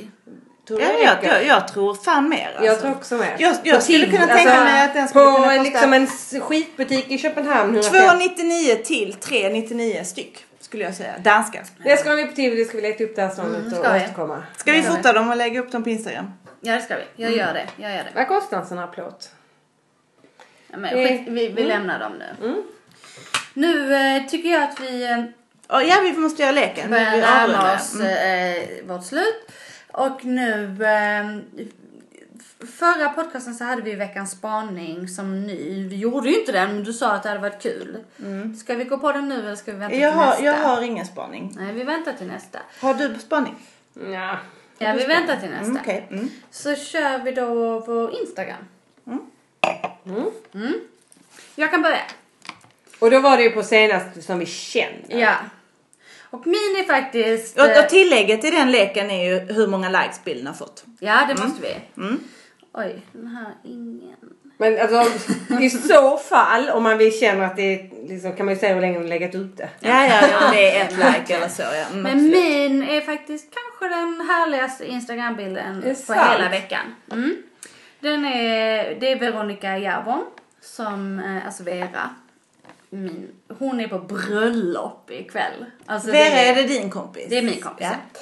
Tror 0.69 0.81
Ja, 0.81 0.87
det 0.87 1.03
jag, 1.03 1.33
jag, 1.33 1.45
jag 1.45 1.67
tror 1.67 1.95
fan 1.95 2.29
mer 2.29 2.47
alltså. 2.47 2.65
Jag 2.65 2.79
tror 2.79 2.91
också 2.91 3.17
med. 3.17 3.35
Jag, 3.37 3.55
jag 3.63 3.83
skulle 3.83 3.99
Tivoli, 4.05 4.17
kunna 4.17 4.33
tänka 4.35 4.51
alltså, 4.51 4.63
mig 4.73 4.83
att 4.83 4.93
den 4.93 5.07
skulle 5.07 5.25
På 5.25 5.31
kunna 5.35 5.47
kosta 5.47 5.63
liksom 5.63 5.93
en 5.93 6.07
skitbutik 6.41 7.11
i 7.11 7.17
Köpenhamn. 7.17 7.75
150. 7.75 7.97
2,99 8.43 8.83
till 8.83 9.13
3,99 9.21 10.03
styck 10.03 10.45
skulle 10.59 10.83
jag 10.83 10.93
säga. 10.95 11.13
Danska. 11.23 11.63
Det 11.83 11.97
ska 11.97 12.13
vi 12.13 12.25
på 12.27 12.35
Tivoli, 12.35 12.65
ska 12.65 12.75
vi 12.77 12.81
leta 12.83 13.03
upp 13.03 13.15
det 13.15 13.21
här 13.21 13.29
snart 13.29 13.47
och 13.65 13.71
ska 13.71 13.91
vi. 13.93 13.99
återkomma. 13.99 14.43
Ska 14.57 14.71
vi 14.71 14.83
fota 14.83 15.13
dem 15.13 15.29
och 15.29 15.37
lägga 15.37 15.59
upp 15.59 15.71
dem 15.71 15.83
på 15.83 15.89
Instagram? 15.89 16.33
Ja, 16.61 16.73
det 16.75 16.81
ska 16.81 16.95
vi. 16.95 17.23
Jag 17.23 17.31
gör 17.31 17.53
det. 17.53 17.67
Jag 17.75 17.91
gör 17.91 17.97
det. 18.03 18.09
Vad 18.15 18.27
kostar 18.27 18.57
en 18.57 18.65
sån 18.67 18.77
här 18.77 18.87
plåt? 18.87 19.29
Ja, 20.71 20.77
men, 20.77 20.97
Det- 20.97 21.07
skit, 21.07 21.21
vi 21.27 21.47
vi 21.49 21.63
lämnar 21.63 21.99
dem 21.99 22.11
nu. 22.39 22.63
Nu 23.53 23.95
eh, 23.95 24.23
tycker 24.29 24.49
jag 24.49 24.63
att 24.63 24.79
vi 24.79 25.03
eh, 25.11 25.17
Oh, 25.71 25.83
ja, 25.83 25.95
vi 26.03 26.13
måste 26.13 26.41
göra 26.41 26.51
leken. 26.51 26.89
börjar 26.89 27.11
Vi 27.11 27.21
närma 27.21 27.75
oss 27.75 27.95
Mm. 27.95 28.07
eh, 28.55 28.67
vårt 28.87 29.05
slut. 29.05 29.51
Och 29.93 30.25
nu... 30.25 30.83
Eh, 30.83 31.37
f- 32.39 32.69
förra 32.79 33.09
podcasten 33.09 33.55
så 33.55 33.63
hade 33.63 33.81
vi 33.81 33.95
veckans 33.95 34.31
spaning 34.31 35.07
som 35.07 35.47
ny. 35.47 35.87
Vi 35.87 35.95
gjorde 35.95 36.29
ju 36.29 36.39
inte 36.39 36.51
den, 36.51 36.75
men 36.75 36.83
du 36.83 36.93
sa 36.93 37.11
att 37.11 37.23
det 37.23 37.29
hade 37.29 37.41
varit 37.41 37.61
kul. 37.61 37.97
Ska 38.59 38.75
vi 38.75 38.83
gå 38.83 38.97
på 38.97 39.11
den 39.11 39.29
nu 39.29 39.39
eller 39.39 39.55
ska 39.55 39.71
vi 39.71 39.77
vänta 39.77 39.95
Jag 39.95 40.11
till 40.13 40.19
har, 40.19 40.25
nästa? 40.29 40.43
jag 40.45 40.53
har 40.53 40.81
ingen 40.81 41.05
spaning. 41.05 41.53
Nej, 41.59 41.73
vi 41.73 41.83
väntar 41.83 42.13
till 42.13 42.27
nästa. 42.27 42.59
Har 42.81 42.93
du 42.93 43.15
spaning? 43.19 43.55
Ja. 44.11 44.37
Ja, 44.81 44.93
vi 44.93 45.05
väntar 45.05 45.35
till 45.35 45.49
nästa. 45.49 45.65
Mm, 45.65 45.77
Okej. 45.81 46.07
Mm. 46.11 46.29
Så 46.51 46.75
kör 46.75 47.19
vi 47.19 47.31
då 47.31 47.79
vår 47.79 48.13
Instagram. 48.21 48.63
Mm. 50.53 50.73
Jag 51.55 51.71
kan 51.71 51.81
börja. 51.81 52.01
Och 52.99 53.11
då 53.11 53.19
var 53.19 53.37
det 53.37 53.43
ju 53.43 53.49
på 53.49 53.63
senaste 53.63 54.21
som 54.21 54.39
vi 54.39 54.45
känner. 54.45 55.19
Ja. 55.19 55.35
Och 56.29 56.47
min 56.47 56.75
är 56.79 56.87
faktiskt... 56.87 57.59
Och, 57.59 57.65
eh, 57.65 57.83
och 57.83 57.89
tillägget 57.89 58.43
i 58.43 58.51
den 58.51 58.71
leken 58.71 59.11
är 59.11 59.29
ju 59.29 59.53
hur 59.53 59.67
många 59.67 59.89
likes 59.89 60.23
bilden 60.23 60.47
har 60.47 60.53
fått. 60.53 60.83
Ja, 60.99 61.25
det 61.27 61.43
måste 61.43 61.61
vi. 61.61 62.01
Mm. 62.01 62.19
Oj, 62.73 63.01
den 63.11 63.27
här 63.27 63.53
ingen. 63.63 64.15
Men 64.57 64.81
alltså 64.81 65.21
i 65.61 65.69
så 65.69 66.17
fall 66.17 66.69
om 66.69 66.83
man 66.83 66.97
vill 66.97 67.19
känna 67.19 67.45
att 67.45 67.55
det 67.55 67.73
är, 67.73 68.07
liksom, 68.07 68.35
kan 68.35 68.45
man 68.45 68.55
ju 68.55 68.59
säga 68.59 68.73
hur 68.73 68.81
länge 68.81 68.99
de 68.99 69.07
legat 69.07 69.35
ute. 69.35 69.69
Ja, 69.79 70.05
ja, 70.05 70.21
ja. 70.31 70.51
Det 70.51 70.77
är 70.77 70.85
ett 70.85 70.97
like 70.97 71.35
eller 71.35 71.47
så. 71.47 71.61
Ja. 71.61 71.85
Mm, 71.91 72.01
Men 72.01 72.11
absolut. 72.11 72.33
min 72.33 72.83
är 72.83 73.01
faktiskt 73.01 73.47
kanske 73.53 73.95
den 73.95 74.27
härligaste 74.27 74.85
Instagrambilden 74.85 75.81
på 75.81 75.95
sant. 75.95 76.19
hela 76.33 76.49
veckan. 76.49 76.95
Mm. 77.11 77.35
Den 77.99 78.25
är, 78.25 78.99
det 78.99 79.11
är 79.11 79.19
Veronica 79.19 79.77
Järvon 79.77 80.25
som, 80.61 81.19
eh, 81.19 81.45
alltså 81.45 81.63
Vera. 81.63 82.09
Min, 82.89 83.31
hon 83.59 83.79
är 83.79 83.87
på 83.87 83.99
bröllop 83.99 85.11
ikväll. 85.11 85.65
Alltså 85.85 86.11
Vera, 86.11 86.39
är 86.39 86.55
det 86.55 86.63
din 86.63 86.89
kompis? 86.89 87.25
Det 87.29 87.37
är 87.37 87.43
min 87.43 87.61
kompis. 87.61 87.87
Ja. 87.89 87.95
ja. 88.13 88.19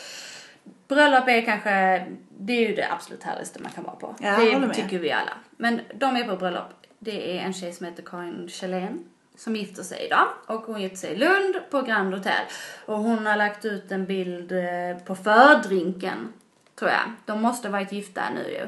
Bröllop 0.88 1.28
är 1.28 1.41
kanske, 1.41 2.05
det 2.38 2.53
är 2.53 2.70
ju 2.70 2.76
det 2.76 2.91
absolut 2.91 3.24
härligaste 3.24 3.61
man 3.61 3.72
kan 3.72 3.84
vara 3.84 3.95
på. 3.95 4.15
Ja, 4.20 4.38
det 4.39 4.74
tycker 4.74 4.99
vi 4.99 5.11
alla. 5.11 5.34
Men 5.57 5.82
de 5.95 6.15
är 6.15 6.24
på 6.24 6.36
bröllop. 6.36 6.70
Det 6.99 7.38
är 7.38 7.41
en 7.41 7.53
tjej 7.53 7.74
som 7.74 7.86
heter 7.86 8.03
Karin 8.03 8.49
Kjellén 8.49 9.03
som 9.38 9.55
gifter 9.55 9.84
sig 9.84 10.05
idag. 10.05 10.28
Och 10.47 10.61
hon 10.61 10.82
gifter 10.82 10.97
sig 10.97 11.11
i 11.11 11.15
Lund 11.15 11.55
på 11.70 11.82
Grand 11.82 12.13
Hotel. 12.13 12.45
Och 12.86 12.97
hon 12.97 13.26
har 13.26 13.36
lagt 13.36 13.65
ut 13.65 13.91
en 13.91 14.05
bild 14.05 14.51
eh, 14.51 14.97
på 15.05 15.15
fördrinken, 15.15 16.34
tror 16.76 16.91
jag. 16.91 17.11
De 17.26 17.41
måste 17.41 17.70
varit 17.70 17.91
gifta 17.91 18.22
nu 18.36 18.51
ju. 18.51 18.68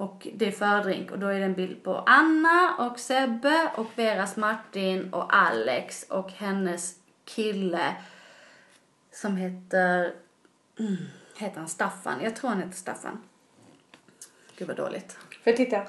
Och 0.00 0.28
det 0.34 0.46
är 0.46 0.50
fördrink 0.50 1.10
och 1.10 1.18
då 1.18 1.26
är 1.26 1.38
det 1.38 1.44
en 1.44 1.54
bild 1.54 1.82
på 1.82 1.96
Anna 2.06 2.76
och 2.78 2.98
Sebbe 2.98 3.70
och 3.76 3.86
Veras 3.94 4.36
Martin 4.36 5.12
och 5.12 5.36
Alex 5.36 6.02
och 6.02 6.30
hennes 6.32 6.94
kille 7.24 7.96
som 9.12 9.36
heter... 9.36 10.14
Mm, 10.78 10.96
heter 11.36 11.58
han 11.58 11.68
Staffan? 11.68 12.22
Jag 12.22 12.36
tror 12.36 12.50
han 12.50 12.58
heter 12.58 12.76
Staffan. 12.76 13.22
Gud 14.56 14.68
vad 14.68 14.76
dåligt. 14.76 15.12
Får 15.12 15.40
jag 15.44 15.56
titta. 15.56 15.86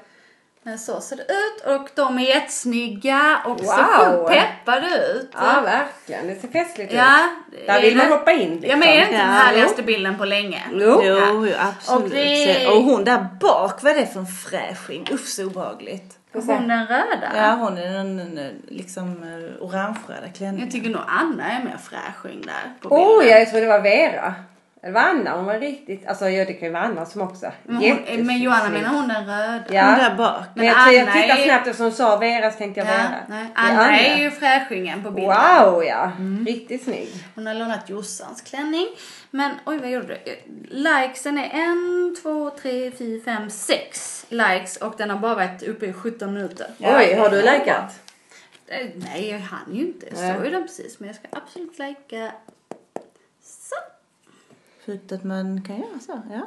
Men 0.64 0.78
så 0.78 1.00
ser 1.00 1.16
det 1.16 1.22
ut 1.22 1.64
och 1.80 1.88
de 1.94 2.18
är 2.18 2.22
jättesnygga 2.22 3.42
och 3.46 3.58
ser 3.60 3.66
Wow. 3.66 4.26
sjukt 4.26 4.30
peppade 4.40 4.86
ut. 5.14 5.30
Ja 5.34 5.60
verkligen, 5.64 6.26
det 6.26 6.40
ser 6.40 6.48
festligt 6.48 6.92
Ja, 6.92 7.16
ut. 7.52 7.66
Där 7.66 7.80
vill 7.82 7.96
man 7.96 8.12
hoppa 8.12 8.32
in 8.32 8.50
liksom. 8.50 8.70
Ja 8.70 8.76
men 8.76 8.88
är 8.88 8.98
inte 9.00 9.10
den 9.12 9.20
Ja, 9.20 9.26
härligaste 9.26 9.82
bilden 9.82 10.18
på 10.18 10.24
länge? 10.24 10.62
Jo. 10.72 11.00
Jo, 11.04 11.46
jo, 11.46 11.54
absolut. 11.58 12.02
Och 12.04 12.10
det- 12.10 12.66
Och 12.66 12.82
hon 12.82 13.04
där 13.04 13.26
bak, 13.40 13.82
vad 13.82 13.92
är 13.92 13.96
det 14.00 14.06
för 14.06 14.20
en 14.20 14.26
fräsching? 14.26 15.06
Usch 15.12 15.26
så 15.28 15.44
obehagligt. 15.46 16.18
Och 16.34 16.42
hon 16.42 16.68
den 16.68 16.86
röda? 16.86 17.32
Ja, 17.36 17.50
hon 17.50 17.78
är 17.78 17.92
den 17.92 18.16
den, 18.16 18.62
liksom 18.68 19.22
eh, 19.22 19.64
orange-röda 19.64 20.28
klänningen. 20.36 20.66
Jag 20.66 20.70
tycker 20.72 20.90
nog 20.90 21.02
Anna 21.06 21.50
är 21.52 21.64
mer 21.64 21.76
fräsching 21.82 22.40
där 22.46 22.72
på 22.80 22.88
bilden. 23.18 23.38
jag 23.38 23.50
tror 23.50 23.60
det 23.60 23.66
var 23.66 23.80
Vera. 23.80 24.34
Det 24.84 24.90
var 24.90 25.00
Anna, 25.00 25.36
hon 25.36 25.44
var 25.44 25.58
riktigt, 25.58 26.06
alltså 26.06 26.28
ja, 26.28 26.44
det 26.44 26.52
kan 26.52 26.68
ju 26.68 26.72
vara 26.72 26.82
Anna 26.82 27.06
som 27.06 27.20
också. 27.22 27.52
Men, 27.62 27.76
hon, 27.76 28.26
men 28.26 28.38
Johanna 28.42 28.70
menar 28.70 28.88
hon 28.88 29.08
den 29.08 29.26
röda? 29.26 29.64
Ja. 29.70 29.84
Hon 29.84 29.98
där 29.98 30.14
bak. 30.16 30.40
Men 30.40 30.48
Men 30.54 30.66
jag, 30.66 30.76
tror 30.84 30.94
jag 30.94 31.02
Anna 31.02 31.12
tittade 31.12 31.40
är- 31.42 31.44
snabbt 31.44 31.66
eftersom 31.66 31.84
hon 31.86 31.92
sa 31.92 32.16
Vera 32.16 32.50
så 32.50 32.58
tänkte 32.58 32.80
jag 32.80 32.88
Ja, 32.88 32.92
Vera. 32.92 33.10
nej. 33.28 33.42
Är 33.54 33.70
Anna 33.72 33.98
är 34.00 34.16
ju 34.22 34.30
fräschingen 34.30 35.02
på 35.02 35.10
bilden. 35.10 35.30
Wow 35.64 35.84
ja, 35.84 36.10
Mm. 36.18 36.46
riktigt 36.46 36.84
snygg. 36.84 37.08
Hon 37.34 37.46
har 37.46 37.54
lånat 37.54 37.88
Jossans 37.90 38.40
klänning. 38.40 38.88
Men 39.30 39.52
oj 39.66 39.78
vad 39.78 39.90
gjorde 39.90 40.06
du? 40.24 40.36
Likesen 40.70 41.38
är 41.38 41.50
en, 41.52 42.16
två, 42.22 42.50
tre, 42.50 42.90
fyra, 42.90 43.24
fem, 43.24 43.50
sex 43.50 44.26
likes 44.28 44.76
och 44.76 44.94
den 44.98 45.10
har 45.10 45.18
bara 45.18 45.34
varit 45.34 45.62
uppe 45.62 45.86
i 45.86 45.92
17 45.92 46.34
minuter. 46.34 46.66
Ja, 46.78 46.98
Oj, 46.98 47.14
har 47.14 47.30
du 47.30 47.36
likat? 47.42 48.00
Eh, 48.66 48.86
Nej, 48.94 49.30
jag 49.30 49.38
hann 49.38 49.74
ju 49.74 49.80
inte. 49.80 50.06
Jag 50.10 50.34
såg 50.36 50.44
ju 50.44 50.50
den 50.50 50.62
precis. 50.62 51.00
Men 51.00 51.06
jag 51.06 51.16
ska 51.16 51.28
absolut 51.32 51.78
lika. 51.78 52.32
Så. 53.44 53.74
Sjukt 54.86 55.12
att 55.12 55.24
man 55.24 55.62
kan 55.66 55.76
göra 55.76 55.98
så, 56.06 56.20
ja. 56.30 56.40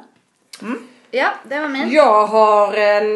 Ja, 1.10 1.32
det 1.48 1.60
var 1.60 1.68
min. 1.68 1.90
Jag 1.92 2.26
har 2.26 2.74
en 2.74 3.06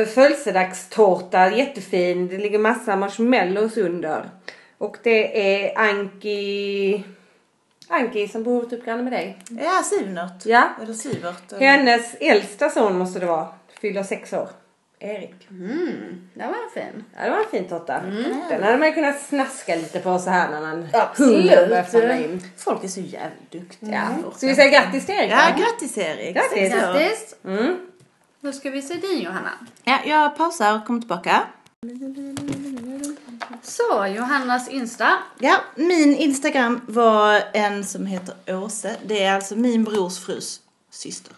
uh, 0.00 0.06
födelsedagstårta, 0.06 1.50
jättefin. 1.50 2.28
Det 2.28 2.38
ligger 2.38 2.58
massa 2.58 2.96
marshmallows 2.96 3.76
under. 3.76 4.30
Och 4.78 4.96
det 5.02 5.40
är 5.64 5.78
Anki... 5.78 7.04
Anki 7.88 8.28
som 8.28 8.42
bor 8.42 8.64
typ 8.64 8.84
granne 8.84 9.02
med 9.02 9.12
dig. 9.12 9.38
Ja, 9.50 9.82
Sivnört. 9.84 10.46
Ja. 10.46 10.68
Eller 10.82 10.92
Sivert. 10.94 11.52
eller- 11.52 11.66
Hennes 11.66 12.14
äldsta 12.20 12.70
son 12.70 12.98
måste 12.98 13.18
det 13.20 13.26
vara. 13.26 13.48
Fyller 13.80 14.02
sex 14.02 14.32
år. 14.32 14.48
Erik. 14.98 15.50
Mm, 15.50 16.28
det 16.34 16.44
var 16.44 16.70
fin. 16.74 17.04
Ja, 17.16 17.24
det 17.24 17.30
var 17.30 17.38
en 17.38 17.50
fin 17.50 17.68
tårta. 17.68 18.00
Den 18.48 18.62
hade 18.62 18.78
man 18.78 18.88
ju 18.88 18.94
kunnat 18.94 19.22
snaska 19.22 19.76
lite 19.76 20.00
på 20.00 20.18
så 20.18 20.30
här 20.30 20.50
när 20.50 20.60
man 20.60 20.88
Absolut. 20.92 22.44
Folk 22.56 22.84
är 22.84 22.88
så 22.88 23.00
jävligt 23.00 23.50
duktiga. 23.50 24.08
Ja. 24.22 24.32
Ska 24.36 24.46
vi 24.46 24.54
säga 24.54 24.70
grattis 24.80 25.06
till 25.06 25.14
Erik 25.14 25.32
Ja, 25.32 25.54
grattis 25.56 25.98
Erik. 25.98 26.36
Grattis. 26.36 26.72
Grattis. 26.72 27.34
Mm. 27.44 27.76
Nu 28.40 28.52
ska 28.52 28.70
vi 28.70 28.82
se 28.82 28.94
din 28.94 29.18
Johanna. 29.18 29.50
Ja, 29.84 29.98
jag 30.06 30.36
pausar 30.36 30.76
och 30.76 30.86
kommer 30.86 31.00
tillbaka. 31.00 31.42
Så, 33.62 34.06
Johannas 34.06 34.68
Insta. 34.68 35.12
Ja, 35.38 35.56
min 35.74 36.16
Instagram 36.16 36.80
var 36.86 37.42
en 37.52 37.84
som 37.84 38.06
heter 38.06 38.34
Åse. 38.54 38.96
Det 39.06 39.24
är 39.24 39.34
alltså 39.34 39.56
min 39.56 39.84
brors 39.84 40.18
frus 40.18 40.60
syster. 40.90 41.32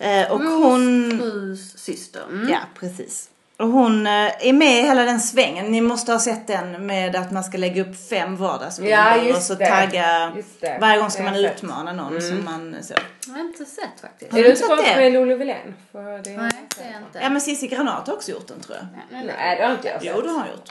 Eh, 0.00 0.32
och 0.32 0.40
hon... 0.40 1.10
Frus 1.18 1.78
syster. 1.78 2.22
Mm. 2.30 2.48
Ja, 2.48 2.58
precis. 2.80 3.28
Och 3.58 3.68
hon 3.68 4.06
eh, 4.06 4.12
är 4.48 4.52
med 4.52 4.78
i 4.78 4.82
hela 4.82 5.04
den 5.04 5.20
svängen. 5.20 5.66
Ni 5.66 5.80
måste 5.80 6.12
ha 6.12 6.18
sett 6.18 6.46
den 6.46 6.86
med 6.86 7.16
att 7.16 7.30
man 7.30 7.44
ska 7.44 7.58
lägga 7.58 7.82
upp 7.82 8.08
fem 8.08 8.36
vardagsbilder 8.36 9.26
Ja, 9.26 9.36
och 9.36 9.42
så 9.42 9.54
det. 9.54 9.66
tagga. 9.66 10.32
Varje 10.80 11.00
gång 11.00 11.10
ska 11.10 11.22
man 11.22 11.36
utmana 11.36 11.92
någon 11.92 12.22
som 12.22 12.44
man 12.44 12.76
så. 12.82 12.94
Jag 13.26 13.32
har 13.34 13.40
inte 13.40 13.64
sett 13.64 14.00
faktiskt. 14.00 14.32
Har 14.32 14.38
Är 14.38 14.42
du 14.42 14.48
du 14.48 14.54
inte 14.54 14.62
inte 14.64 14.76
sett 14.76 14.76
kompis 14.76 14.94
det? 14.94 15.00
med 15.00 15.12
Lollo 15.12 15.36
Wilén? 15.36 15.74
Nej, 15.92 16.22
det 16.22 16.30
är 16.30 16.92
jag 16.92 17.00
inte. 17.02 17.18
Ja 17.22 17.30
men 17.30 17.40
Cissi 17.40 17.66
Granat 17.66 18.06
har 18.06 18.14
också 18.14 18.30
gjort 18.30 18.46
den 18.48 18.60
tror 18.60 18.76
jag. 18.76 18.86
Nej, 19.10 19.56
det 19.56 19.64
har 19.64 19.72
inte 19.72 19.88
jag 19.88 20.02
sett. 20.02 20.12
Jo 20.16 20.22
det 20.22 20.28
har 20.28 20.38
hon 20.38 20.46
gjort. 20.48 20.70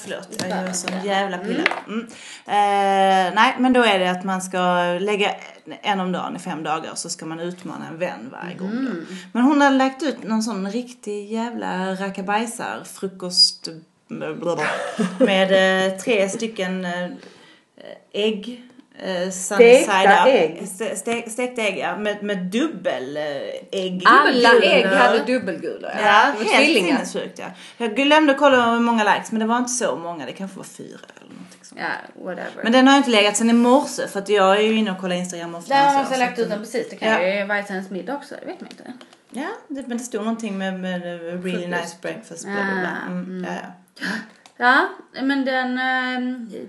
Förlåt, 0.00 0.28
jag 0.38 0.50
är 0.50 0.72
sån 0.72 1.04
jävla 1.04 1.38
pilla. 1.38 1.62
Mm. 1.86 2.06
Eh, 2.46 3.34
nej 3.34 3.56
men 3.58 3.72
då 3.72 3.82
är 3.82 3.98
det 3.98 4.10
att 4.10 4.24
man 4.24 4.42
ska 4.42 4.82
lägga 5.00 5.34
en 5.82 6.00
om 6.00 6.12
dagen 6.12 6.36
i 6.36 6.38
fem 6.38 6.62
dagar 6.62 6.94
så 6.94 7.08
ska 7.08 7.26
man 7.26 7.40
utmana 7.40 7.86
en 7.88 7.98
vän 7.98 8.28
varje 8.32 8.56
gång 8.56 8.84
då. 8.84 8.90
Men 9.32 9.42
hon 9.42 9.60
har 9.60 9.70
lagt 9.70 10.02
ut 10.02 10.22
någon 10.22 10.42
sån 10.42 10.70
riktig 10.70 11.32
jävla 11.32 11.94
rackabajsar 11.94 12.82
frukost 12.84 13.68
med 15.18 15.86
eh, 15.92 15.98
tre 15.98 16.28
stycken 16.28 16.84
eh, 16.84 17.10
ägg. 18.12 18.69
Eh, 19.02 19.30
Stekta 19.30 20.28
ägg? 20.30 20.68
Ste, 20.68 20.96
ste, 20.96 21.30
stekta 21.30 21.62
ägg 21.62 21.78
ja, 21.78 21.96
med, 21.96 22.22
med 22.22 22.38
dubbel 22.38 23.16
eh, 23.16 23.22
ägg. 23.80 24.02
Alla 24.06 24.48
ägg 24.62 24.86
hade 24.86 25.18
dubbelgulor. 25.18 25.90
Ja, 26.04 26.32
var 26.36 26.44
helt 26.44 26.56
tvillingar. 26.64 27.04
sinnessjukt 27.04 27.38
ja. 27.38 27.46
Jag 27.76 27.96
glömde 27.96 28.34
kolla 28.34 28.70
hur 28.70 28.80
många 28.80 29.04
likes 29.14 29.32
men 29.32 29.40
det 29.40 29.46
var 29.46 29.56
inte 29.58 29.70
så 29.70 29.96
många. 29.96 30.26
Det 30.26 30.32
kanske 30.32 30.56
var 30.56 30.64
fyra 30.64 30.98
eller 31.16 31.30
någonting 31.34 31.60
sånt. 31.62 31.80
Ja, 31.80 32.22
whatever. 32.24 32.62
Men 32.62 32.72
den 32.72 32.88
har 32.88 32.96
inte 32.96 33.10
legat 33.10 33.36
sedan 33.36 33.50
i 33.50 33.52
morse 33.52 34.08
för 34.08 34.18
att 34.18 34.28
jag 34.28 34.56
är 34.56 34.60
ju 34.62 34.74
inne 34.74 34.90
och 34.90 34.98
kollar 34.98 35.16
Instagram 35.16 35.54
ofta. 35.54 35.74
Där 35.74 35.84
har 35.86 35.94
man 35.94 36.06
så, 36.12 36.18
lagt 36.18 36.38
ut 36.38 36.48
den 36.48 36.58
precis. 36.58 36.90
Det 36.90 36.96
kan 36.96 37.08
Ja. 37.08 37.26
ju 37.40 37.44
vara 37.46 37.60
hennes 37.60 37.90
middag 37.90 38.14
också. 38.16 38.34
Det 38.40 38.46
vet 38.46 38.60
man 38.60 38.70
inte. 38.70 38.92
Ja, 39.32 39.48
det, 39.68 39.86
men 39.88 39.98
det 39.98 40.04
stod 40.04 40.20
någonting 40.20 40.58
med, 40.58 40.80
med 40.80 41.02
really 41.02 41.40
Frukost. 41.52 41.68
nice 41.82 41.96
breakfast. 42.02 42.44
Bla, 42.44 42.54
bla, 42.54 42.80
bla. 42.80 42.90
Ah, 43.06 43.10
Mm, 43.10 43.44
ja, 43.48 43.54
ja. 44.00 44.06
Ja, 44.62 44.88
men 45.22 45.44
den... 45.44 45.78
Uh, 45.78 46.60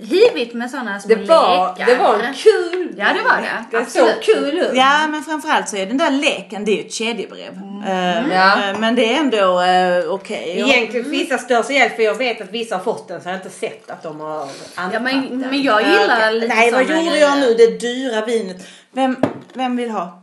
hivigt 0.00 0.54
med 0.54 0.70
sådana 0.70 1.00
små 1.00 1.14
Det 1.14 1.24
var, 1.28 1.74
lekar. 1.78 1.86
det 1.92 1.98
var 2.02 2.18
kul 2.34 2.94
Ja, 2.98 3.06
det 3.14 3.22
var 3.22 3.36
det. 3.42 3.64
Det 3.70 3.76
Absolut. 3.82 4.08
såg 4.14 4.22
kul 4.36 4.58
ut. 4.58 4.70
ja, 4.74 5.06
men 5.08 5.22
framförallt 5.22 5.68
så 5.68 5.76
är 5.76 5.86
den 5.86 5.98
där 5.98 6.10
leken, 6.10 6.64
det 6.64 6.70
är 6.72 6.76
ju 6.76 6.80
ett 6.86 6.92
kedjebrev. 6.92 7.60
Eh, 7.88 8.28
Ja. 8.34 8.70
eh, 8.70 8.78
Men 8.78 8.94
det 8.94 9.14
är 9.14 9.18
ändå 9.20 9.36
uh, 9.62 10.14
okej. 10.14 10.62
Och- 10.62 10.68
Egentligen 10.68 11.10
vissa 11.10 11.38
stör 11.38 11.62
sig 11.62 11.76
ihjäl 11.76 11.90
för 11.90 12.02
jag 12.02 12.14
vet 12.14 12.40
att 12.40 12.50
vissa 12.52 12.76
har 12.76 12.82
fått 12.82 13.08
den 13.08 13.20
så 13.22 13.28
jag 13.28 13.32
har 13.32 13.36
inte 13.44 13.50
sett 13.56 13.90
att 13.90 14.02
de 14.02 14.20
har 14.20 14.48
använt 14.74 14.92
Ja, 14.94 15.00
men, 15.00 15.28
den. 15.28 15.38
men 15.38 15.62
jag 15.62 15.82
Ja, 15.82 16.00
gillar 16.00 16.16
okej. 16.28 16.34
lite 16.40 16.54
Nej, 16.54 16.70
vad 16.72 16.82
gjorde 16.82 17.18
jag 17.18 17.38
nu? 17.38 17.54
Det 17.54 17.80
dyra 17.80 18.24
vinet. 18.24 18.66
Vem, 18.92 19.16
vem 19.54 19.76
vill 19.76 19.90
ha? 19.90 20.22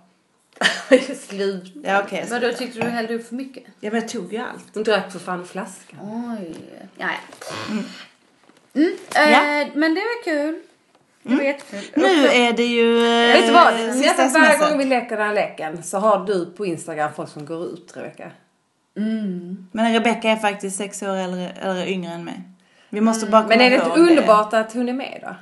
Slut. 1.28 1.74
Ja, 1.84 2.06
ska 2.08 2.26
Vadå, 2.30 2.52
ta. 2.52 2.58
tyckte 2.58 2.80
du 2.80 2.86
hällde 2.90 3.14
upp 3.16 3.28
för 3.28 3.36
mycket? 3.36 3.64
Ja, 3.80 3.92
men 3.92 4.02
jag 4.02 4.10
tog 4.10 4.34
ju 4.34 4.40
allt. 4.40 4.66
Hon 4.74 4.84
drack 4.84 5.12
för 5.12 5.20
fan 5.20 5.46
flaskan. 5.46 6.00
Oj. 6.40 6.56
Ja, 6.98 7.08
ja. 7.08 7.74
Mm. 8.74 8.94
eh, 9.16 9.32
Ja. 9.32 9.66
Men 9.76 9.96
det 9.96 10.02
var 10.02 10.24
kul. 10.24 10.60
Det 11.24 11.36
var 11.36 11.44
jättekul. 11.44 12.04
Nu 12.04 12.28
är 12.28 12.54
det 12.54 12.66
ju 12.66 12.98
eh, 13.06 13.34
Vet 13.36 13.46
du 13.48 13.52
vad? 13.54 13.74
Nästan 13.74 14.34
varje 14.42 14.54
smset. 14.56 14.70
gång 14.70 14.78
vi 14.78 14.86
leker 14.86 15.18
den 15.18 15.28
här 15.28 15.34
leken 15.36 15.84
så 15.84 15.98
har 15.98 16.26
du 16.26 16.46
på 16.46 16.66
Instagram 16.66 17.12
folk 17.16 17.30
som 17.30 17.46
går 17.46 17.66
ut 17.66 17.94
Rebecka. 17.98 18.32
Mm. 18.98 19.68
Men 19.72 19.94
Rebecca 19.94 20.30
är 20.30 20.36
faktiskt 20.36 20.78
sex 20.78 21.04
år 21.04 21.16
äldre, 21.16 21.50
eller 21.62 21.88
yngre 21.88 22.12
än 22.14 22.24
mig. 22.26 22.42
Vi 22.90 23.02
måste 23.02 23.26
bara 23.26 23.42
komma 23.42 23.56
Men 23.56 23.62
är 23.62 23.70
det 23.70 23.76
inte 23.76 24.00
underbart 24.00 24.54
att 24.54 24.74
hon 24.74 24.90
är 24.90 24.94
med 24.94 25.20
då? 25.22 25.36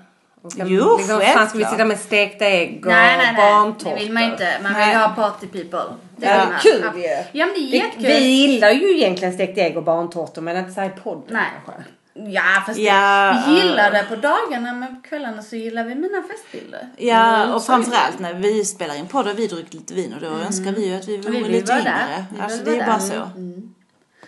Kan- 0.58 0.68
Jo, 0.68 0.98
liksom, 0.98 1.20
fan 1.22 1.30
ska 1.32 1.34
vi 1.40 1.48
självklart. 1.48 1.72
sitta 1.72 1.86
med 1.86 2.00
stekta 2.00 2.46
ägg 2.46 2.80
och 2.86 2.92
Nej, 2.92 3.18
nej, 3.18 3.34
nej. 3.34 3.52
barntårtor? 3.52 3.90
Det 3.96 4.04
vill 4.04 4.12
man 4.14 4.24
inte. 4.24 4.58
Man 4.64 4.74
vill 4.74 4.82
Nej. 4.88 4.96
ha 4.96 5.08
party 5.10 5.48
people. 5.48 5.80
Det 6.18 6.26
Ja, 6.28 6.46
kul 6.62 6.82
Ja. 6.84 7.00
ju. 7.00 7.40
Ja, 7.40 7.46
men 7.46 7.54
det 7.56 7.60
är 7.60 7.72
Vi, 7.72 7.78
jättekul. 7.78 8.04
vi 8.06 8.20
gillar 8.28 8.70
ju 8.72 8.98
egentligen 8.98 9.34
stekta 9.34 9.62
ägg 9.62 9.78
och 9.78 9.84
barntårtor 9.84 10.42
men 10.42 10.58
inte 10.58 10.72
så 10.72 10.82
här 10.82 10.88
i 10.88 11.00
podden 11.04 11.24
Nej. 11.30 11.46
kanske. 11.66 11.84
Ja, 12.14 12.64
fast 12.66 12.80
Ja. 12.80 13.44
Vi 13.48 13.54
gillar 13.62 13.92
det 13.92 14.06
på 14.10 14.16
dagarna 14.16 14.74
men 14.74 14.96
på 15.02 15.10
kvällarna 15.10 15.42
så 15.42 15.56
gillar 15.56 15.84
vi 15.84 15.96
mina 15.96 16.24
festbilder. 16.32 16.88
Ja, 16.98 17.36
Mm, 17.44 17.56
och 17.56 17.64
framförallt 17.66 18.20
när 18.20 18.34
vi 18.34 18.66
spelar 18.66 18.96
in 18.96 19.08
podd 19.08 19.28
och 19.28 19.40
vi 19.40 19.48
druckit 19.48 19.74
lite 19.74 19.94
vin 19.94 20.14
och 20.14 20.22
då 20.22 20.28
önskar 20.28 20.72
vi 20.72 20.86
ju 20.88 20.96
att 20.96 21.08
vi 21.08 21.18
vore 21.18 21.32
Vi 21.32 21.44
lite 21.50 21.72
yngre. 21.74 22.26
Vi 22.36 22.42
Alltså 22.42 22.64
det 22.64 22.78
är 22.78 22.86
bara 22.86 23.00
så. 23.00 23.14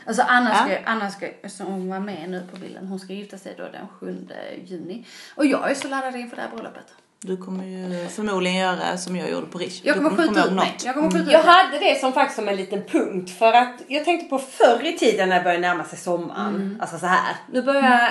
Alltså 0.06 0.22
Anna 0.28 0.49
Ja. 0.49 0.56
ska, 0.56 0.78
Anna 0.91 1.10
ska, 1.10 1.28
som 1.49 1.66
hon 1.68 1.89
var 1.89 1.99
med 1.99 2.30
nu 2.30 2.47
på 2.51 2.58
bilden, 2.58 2.88
hon 2.88 2.99
ska 2.99 3.14
gifta 3.14 3.38
sig 3.38 3.54
då 3.58 3.64
den 3.64 3.88
7 3.99 4.28
juni. 4.66 5.06
Och 5.36 5.45
jag 5.45 5.72
är 5.72 5.76
så 5.76 5.88
laddad 5.88 6.16
inför 6.16 6.36
det 6.36 6.41
här 6.41 6.49
bröllopet. 6.49 6.86
Du 7.26 7.38
kommer 7.38 7.64
ju 7.66 8.08
förmodligen 8.08 8.58
göra 8.58 8.97
som 8.97 9.16
jag 9.16 9.30
gjorde 9.32 9.45
på 9.47 9.58
Rish. 9.58 9.82
Jag 9.84 9.95
Du 9.97 10.04
kommer 10.04 10.18
skjuta 10.18 10.45
ut 10.47 10.54
mig. 10.54 10.66
något. 10.72 10.86
Jag 10.86 10.95
kommer 10.95 11.12
skjuta 11.12 11.32
Jag 11.32 11.43
hade 11.43 11.80
det 11.80 11.99
som 11.99 12.14
faktiskt 12.14 12.36
som 12.39 12.47
en 12.49 12.56
liten 12.56 12.82
punkt 12.84 13.30
för 13.38 13.54
att 13.54 13.74
jag 13.88 14.06
tänkte 14.06 14.30
på 14.30 14.39
förr 14.39 14.86
i 14.86 14.97
tiden 14.97 15.30
när 15.30 15.36
det 15.38 15.43
började 15.43 15.62
närma 15.68 15.84
sig 15.84 15.99
sommaren. 15.99 16.56
Mm. 16.56 16.78
Alltså 16.82 16.97
så 16.99 17.06
här. 17.06 17.36
Nu 17.51 17.62
börjar, 17.62 18.10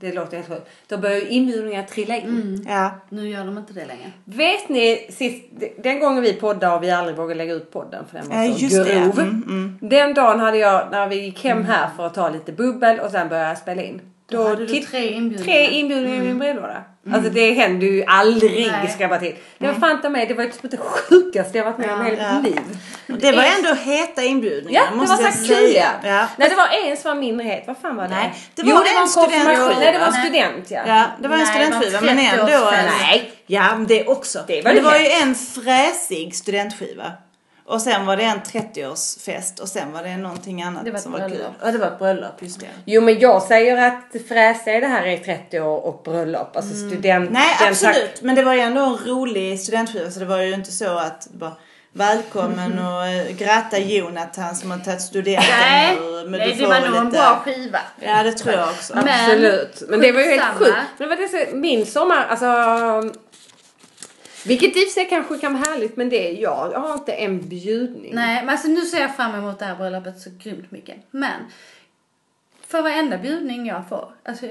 det 0.00 0.12
låter 0.12 0.36
helt 0.36 0.48
sjukt, 0.48 0.68
då 0.88 0.98
börjar 0.98 1.16
ju 1.16 1.28
inbjudningar 1.28 1.82
trilla 1.82 2.16
in. 2.16 2.66
Ja. 2.68 2.90
Nu 3.08 3.28
gör 3.28 3.44
de 3.44 3.58
inte 3.58 3.72
det 3.72 3.86
längre. 3.86 4.12
Vet 4.24 4.68
ni 4.68 5.06
sist, 5.10 5.44
den 5.78 6.00
gången 6.00 6.22
vi 6.22 6.32
poddade 6.32 6.76
och 6.76 6.82
vi 6.82 6.90
aldrig 6.90 7.16
vågade 7.16 7.34
lägga 7.34 7.54
ut 7.54 7.72
podden 7.72 8.04
för 8.10 8.18
den 8.18 8.28
var 8.28 8.44
Ja, 8.44 8.68
så 8.68 8.84
grov. 8.84 9.18
Mm, 9.18 9.42
mm. 9.48 9.78
Den 9.80 10.14
dagen 10.14 10.40
hade 10.40 10.58
jag, 10.58 10.88
när 10.90 11.06
vi 11.08 11.20
gick 11.20 11.44
hem 11.44 11.64
här 11.64 11.88
för 11.96 12.06
att 12.06 12.14
ta 12.14 12.28
lite 12.30 12.52
bubbel 12.52 13.00
och 13.00 13.10
sen 13.10 13.28
började 13.28 13.48
jag 13.48 13.58
spela 13.58 13.82
in. 13.82 14.00
Då 14.26 14.48
hade 14.48 14.66
du 14.66 14.80
tre 14.80 15.08
inbjudningar. 15.08 15.44
Tre 15.44 15.66
inbjudningar 15.66 16.22
i 16.22 16.26
min 16.26 16.38
brevlåda. 16.38 16.84
Alltså 17.12 17.30
det 17.30 17.52
händer 17.52 17.86
ju 17.86 18.04
aldrig 18.06 18.72
Nej. 18.72 18.88
ska 18.90 19.00
jag 19.02 19.10
bara 19.10 19.20
till. 19.20 19.34
Det 19.58 19.66
var 19.66 19.74
fan 19.74 20.00
ta 20.02 20.08
med, 20.08 20.28
det 20.28 20.34
var 20.34 20.44
ju 20.44 20.50
typ 20.50 20.70
det 20.70 20.76
sjukaste 20.76 21.58
jag 21.58 21.64
varit 21.64 21.78
med 21.78 21.90
om 21.92 22.06
i 22.06 22.10
hela 22.10 22.22
Ja. 22.22 22.40
mitt 22.40 22.54
liv. 22.54 22.60
Det 23.20 23.32
var 23.32 23.44
ändå 23.56 23.74
heta 23.74 24.22
inbjudningar 24.22 24.80
Ja, 24.80 24.90
det 24.90 24.96
måste 24.96 25.22
var 25.22 25.30
så 25.30 25.44
säga. 25.44 25.58
kuliga. 25.58 25.90
Ja. 26.02 26.26
Nej, 26.36 26.48
det 26.48 26.54
var 26.56 26.68
en 26.90 26.96
som 26.96 27.08
var 27.08 27.14
mindre 27.20 27.46
het. 27.46 27.64
Vad 27.66 27.76
fan 27.78 27.96
var 27.96 28.04
det? 28.04 28.10
Nej, 28.10 28.34
det 28.54 28.62
jo, 28.66 28.74
var 28.74 28.84
det 28.84 28.90
en 28.90 28.94
var 28.96 29.02
en 29.02 29.08
konfirmation. 29.08 29.80
Nej, 29.80 29.92
det 29.92 29.98
var 29.98 30.06
en 30.06 30.12
student 30.12 30.70
ja. 30.70 30.80
Ja, 30.86 31.04
det 31.22 31.28
var 31.28 31.34
en 31.36 31.40
det 31.40 31.46
studentskiva 31.46 32.00
men 32.00 32.18
ändå. 32.18 32.42
30-årsfest. 32.46 32.90
Nej. 33.00 33.32
Ja, 33.46 33.76
men 33.76 33.86
det 33.86 34.06
också. 34.06 34.38
Det 34.46 34.56
var 34.56 34.62
men 34.62 34.74
det 34.74 34.80
det 34.80 34.84
var 34.86 34.98
ju 34.98 35.06
en 35.22 35.34
fräsig 35.34 36.34
studentskiva. 36.36 37.12
Och 37.68 37.82
sen 37.82 38.06
var 38.06 38.16
det 38.16 38.22
en 38.22 38.40
30-årsfest 38.40 39.60
och 39.60 39.68
sen 39.68 39.92
var 39.92 40.02
det 40.02 40.16
någonting 40.16 40.62
annat 40.62 40.84
Det 40.84 40.90
var 40.90 40.98
som 40.98 41.12
var 41.12 41.18
kul. 41.18 41.28
bröllop. 41.28 41.52
Ja, 41.64 41.70
det 41.72 41.78
var 41.78 41.86
ett 41.86 41.98
bröllop, 41.98 42.42
just 42.42 42.60
det. 42.60 42.66
Jo 42.84 43.00
men 43.02 43.18
jag 43.18 43.42
säger 43.42 43.86
att 43.88 44.22
fräsa 44.28 44.70
är 44.70 44.80
det 44.80 44.86
här 44.86 45.06
är 45.06 45.16
30 45.18 45.60
år 45.60 45.86
och 45.86 46.02
bröllop. 46.04 46.56
Alltså 46.56 46.74
student. 46.74 47.30
Nej, 47.30 47.56
absolut. 47.68 48.22
Men 48.22 48.34
det 48.34 48.42
var 48.42 48.54
ju 48.54 48.60
ändå 48.60 48.80
en 48.80 48.96
rolig 49.06 49.60
studentskiva 49.60 50.10
så 50.10 50.18
det 50.18 50.24
var 50.26 50.38
ju 50.42 50.54
inte 50.54 50.72
så 50.72 50.98
att 50.98 51.28
bara 51.32 51.52
Välkommen 51.92 52.78
och 52.78 53.06
äh, 53.06 53.36
gratta 53.36 53.78
Jonathan 53.78 54.54
som 54.56 54.70
har 54.70 54.78
tagit 54.78 55.00
studenten 55.02 55.44
Nej, 55.60 55.96
ur, 56.00 56.28
men 56.28 56.38
nej 56.40 56.48
du 56.48 56.54
det 56.54 56.58
får 56.60 56.68
var 56.68 56.88
nog 56.88 56.96
en 56.98 57.10
bra 57.10 57.42
skiva. 57.44 57.78
Ja, 58.00 58.22
det 58.22 58.32
tror 58.32 58.54
jag 58.54 58.68
också. 58.68 58.94
Men- 58.94 59.08
Absolut. 59.08 59.82
Men 59.88 60.00
det 60.00 60.12
var 60.12 60.20
ju 60.20 60.26
helt 60.30 60.58
sjukt. 60.58 60.70
Men 60.98 61.08
det 61.08 61.16
var 61.16 61.22
det 61.22 61.28
så, 61.50 61.56
min 61.56 61.86
sommar, 61.86 62.26
alltså. 62.30 62.46
Vilket 64.46 64.76
i 64.76 64.80
och 64.80 64.88
för 64.88 64.90
sig 64.90 65.08
kanske 65.08 65.38
kan 65.38 65.52
vara 65.52 65.64
härligt 65.64 65.96
men 65.96 66.08
det 66.08 66.28
är 66.28 66.42
jag. 66.42 66.72
Jag 66.72 66.78
har 66.78 66.94
inte 66.94 67.12
en 67.12 67.48
bjudning. 67.48 68.14
Nej, 68.14 68.40
men 68.40 68.48
alltså 68.48 68.68
nu 68.68 68.80
ser 68.80 69.00
jag 69.00 69.16
fram 69.16 69.34
emot 69.34 69.58
det 69.58 69.64
här 69.64 69.76
bröllopet 69.76 70.20
så 70.20 70.30
grymt 70.38 70.70
mycket. 70.70 70.96
Men 71.10 71.40
för 72.66 72.82
varenda 72.82 73.18
bjudning 73.18 73.66
jag 73.66 73.88
får, 73.88 74.12
alltså 74.24 74.46